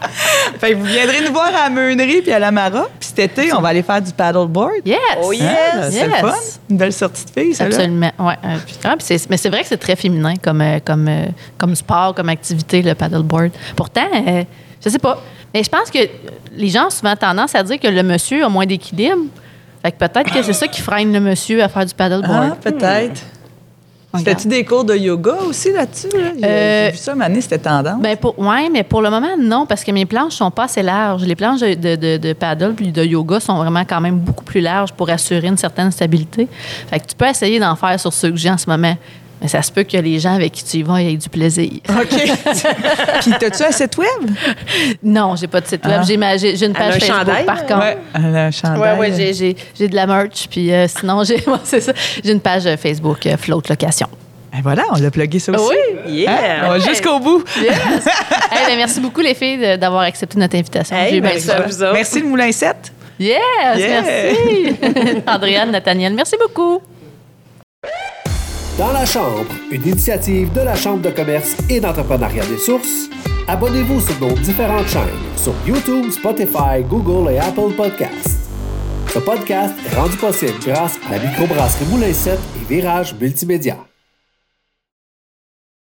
Fait 0.60 0.70
que 0.72 0.76
vous 0.76 0.84
viendrez 0.84 1.20
nous 1.26 1.32
voir 1.32 1.46
à 1.48 1.64
la 1.64 1.70
Meunerie 1.70 2.22
puis 2.22 2.32
à 2.32 2.38
la 2.38 2.50
Mara. 2.50 2.86
Puis 2.98 3.08
cet 3.14 3.18
été, 3.18 3.52
on 3.52 3.60
va 3.60 3.68
aller 3.68 3.82
faire 3.82 4.00
du 4.02 4.12
paddleboard. 4.12 4.72
Yes. 4.84 4.98
Oh, 5.22 5.32
yes. 5.32 5.42
Hein, 5.42 5.88
C'est 5.90 6.06
yes. 6.06 6.20
fun. 6.20 6.34
Une 6.70 6.76
belle 6.76 6.92
sortie 6.92 7.24
de 7.24 7.30
filles, 7.30 7.54
ça. 7.54 7.64
là. 7.68 7.74
Absolument. 7.76 8.10
Ouais. 8.18 8.34
euh, 8.44 8.56
puis- 8.66 8.76
ah, 8.84 8.94
puis 8.96 9.06
c'est- 9.06 9.30
mais 9.30 9.36
c'est 9.36 9.48
vrai 9.50 9.62
que 9.62 9.68
c'est 9.68 9.76
très 9.76 9.96
féminin 9.96 10.34
comme, 10.42 10.60
euh, 10.60 10.78
comme, 10.84 11.06
euh, 11.08 11.26
comme 11.56 11.74
sport, 11.74 12.14
comme 12.14 12.28
activité, 12.28 12.82
le 12.82 12.94
paddleboard. 12.94 13.50
Pourtant, 13.76 14.06
euh, 14.14 14.44
je 14.84 14.88
sais 14.88 14.98
pas. 14.98 15.22
Mais 15.54 15.62
je 15.62 15.68
pense 15.70 15.90
que 15.90 15.98
les 16.56 16.68
gens 16.68 16.86
ont 16.86 16.90
souvent 16.90 17.16
tendance 17.16 17.54
à 17.54 17.62
dire 17.62 17.78
que 17.80 17.88
le 17.88 18.02
monsieur 18.02 18.44
a 18.44 18.48
moins 18.48 18.66
d'équilibre. 18.66 19.22
Fait 19.82 19.92
que 19.92 19.96
peut-être 19.96 20.32
que 20.32 20.42
c'est 20.42 20.52
ça 20.52 20.66
qui 20.66 20.80
freine 20.82 21.12
le 21.12 21.20
monsieur 21.20 21.62
à 21.62 21.68
faire 21.68 21.86
du 21.86 21.92
Ah, 21.94 21.96
paddleboard. 21.96 22.58
peut-être. 22.60 22.82
Regarde. 22.84 23.18
C'était-tu 24.16 24.48
des 24.48 24.64
cours 24.64 24.84
de 24.84 24.94
yoga 24.96 25.34
aussi 25.46 25.70
là-dessus? 25.70 26.08
Là? 26.16 26.30
J'ai 26.38 26.44
Euh, 26.44 26.84
j'ai 26.86 26.90
vu 26.92 26.96
ça, 26.96 27.14
Mané, 27.14 27.40
c'était 27.42 27.58
tendance. 27.58 28.00
Ben 28.00 28.16
pour, 28.16 28.38
ouais, 28.38 28.70
mais 28.70 28.82
pour 28.82 29.02
le 29.02 29.10
moment, 29.10 29.36
non, 29.38 29.66
parce 29.66 29.84
que 29.84 29.90
mes 29.92 30.06
planches 30.06 30.32
sont 30.34 30.50
pas 30.50 30.64
assez 30.64 30.82
larges. 30.82 31.24
Les 31.24 31.36
planches 31.36 31.60
de, 31.60 31.74
de, 31.74 31.94
de- 31.96 32.16
de 32.16 32.32
paddle 32.32 32.72
puis 32.74 32.90
de 32.90 33.04
yoga 33.04 33.38
sont 33.38 33.56
vraiment 33.56 33.84
quand 33.84 34.00
même 34.00 34.18
beaucoup 34.18 34.44
plus 34.44 34.60
larges 34.62 34.92
pour 34.92 35.10
assurer 35.10 35.48
une 35.48 35.58
certaine 35.58 35.90
stabilité. 35.90 36.48
Fait 36.88 37.00
que 37.00 37.06
tu 37.06 37.14
peux 37.14 37.26
essayer 37.26 37.60
d'en 37.60 37.76
faire 37.76 38.00
sur 38.00 38.12
ceux 38.12 38.30
que 38.30 38.36
j'ai 38.38 38.50
en 38.50 38.56
ce 38.58 38.68
moment. 38.70 38.96
Mais 39.40 39.46
ça 39.48 39.62
se 39.62 39.70
peut 39.70 39.84
que 39.84 39.96
les 39.96 40.18
gens 40.18 40.34
avec 40.34 40.50
qui 40.52 40.64
tu 40.64 40.78
y 40.78 40.82
vas 40.82 41.00
aient 41.00 41.16
du 41.16 41.28
plaisir. 41.28 41.70
OK. 41.88 42.08
Puis, 43.20 43.32
t'as-tu 43.38 43.62
un 43.62 43.70
site 43.70 43.96
web? 43.96 44.30
Non, 45.02 45.36
j'ai 45.36 45.46
pas 45.46 45.60
de 45.60 45.66
site 45.66 45.84
web. 45.84 45.98
Ah. 46.00 46.02
J'ai, 46.06 46.16
ma- 46.16 46.36
j'ai, 46.36 46.56
j'ai 46.56 46.66
une 46.66 46.72
page 46.72 46.96
un 46.96 46.98
Facebook, 46.98 47.16
chandail, 47.18 47.44
par 47.44 47.64
contre. 47.66 47.78
Ouais, 47.78 47.98
un 48.14 48.50
chandail. 48.50 48.80
Ouais, 48.80 48.98
ouais, 48.98 49.12
j'ai, 49.16 49.32
j'ai, 49.34 49.56
j'ai 49.78 49.88
de 49.88 49.94
la 49.94 50.06
merch. 50.06 50.48
Puis 50.50 50.72
euh, 50.72 50.86
sinon, 50.88 51.22
j'ai, 51.22 51.36
ouais, 51.46 51.58
c'est 51.62 51.80
ça. 51.80 51.92
J'ai 52.24 52.32
une 52.32 52.40
page 52.40 52.66
euh, 52.66 52.76
Facebook, 52.76 53.24
euh, 53.26 53.36
Float 53.36 53.62
Location. 53.68 54.08
Ben 54.52 54.60
voilà, 54.62 54.82
on 54.90 54.96
l'a 54.98 55.10
plugué 55.10 55.38
ça 55.38 55.52
aussi. 55.52 55.76
Yeah. 56.08 56.30
Hein? 56.32 56.64
On 56.64 56.68
va 56.70 56.78
jusqu'au 56.80 57.18
bout. 57.20 57.44
Yes! 57.62 57.76
Hey, 58.50 58.66
ben, 58.66 58.76
merci 58.76 58.98
beaucoup, 58.98 59.20
les 59.20 59.34
filles, 59.34 59.58
de- 59.58 59.76
d'avoir 59.76 60.02
accepté 60.02 60.38
notre 60.38 60.56
invitation. 60.56 60.96
Hey, 60.96 61.20
bien 61.20 61.30
merci 61.30 61.46
du 61.46 61.52
fun. 61.52 61.58
à 61.62 61.66
vous 61.66 61.82
autres. 61.82 61.92
Merci 61.92 62.20
le 62.20 62.26
Moulin 62.26 62.50
7. 62.50 62.76
Yes! 63.20 63.38
Yeah. 63.76 64.02
Merci! 64.02 65.22
Andréane, 65.26 65.70
Nathaniel, 65.70 66.14
merci 66.14 66.36
beaucoup. 66.40 66.80
Dans 68.78 68.92
la 68.92 69.04
Chambre, 69.04 69.50
une 69.72 69.82
initiative 69.82 70.52
de 70.52 70.60
la 70.60 70.76
Chambre 70.76 71.02
de 71.02 71.10
commerce 71.10 71.56
et 71.68 71.80
d'entrepreneuriat 71.80 72.46
des 72.46 72.58
sources. 72.58 73.10
Abonnez-vous 73.48 74.00
sur 74.00 74.20
nos 74.20 74.34
différentes 74.36 74.86
chaînes 74.86 75.02
sur 75.36 75.52
YouTube, 75.66 76.12
Spotify, 76.12 76.84
Google 76.88 77.32
et 77.32 77.38
Apple 77.40 77.72
Podcasts. 77.76 78.48
Ce 79.12 79.18
podcast 79.18 79.74
est 79.84 79.96
rendu 79.96 80.16
possible 80.16 80.60
grâce 80.64 80.96
à 81.08 81.16
la 81.16 81.28
microbrasserie 81.28 81.86
Moulin 81.86 82.12
7 82.12 82.38
et 82.38 82.72
Virage 82.72 83.16
Multimédia. 83.20 83.87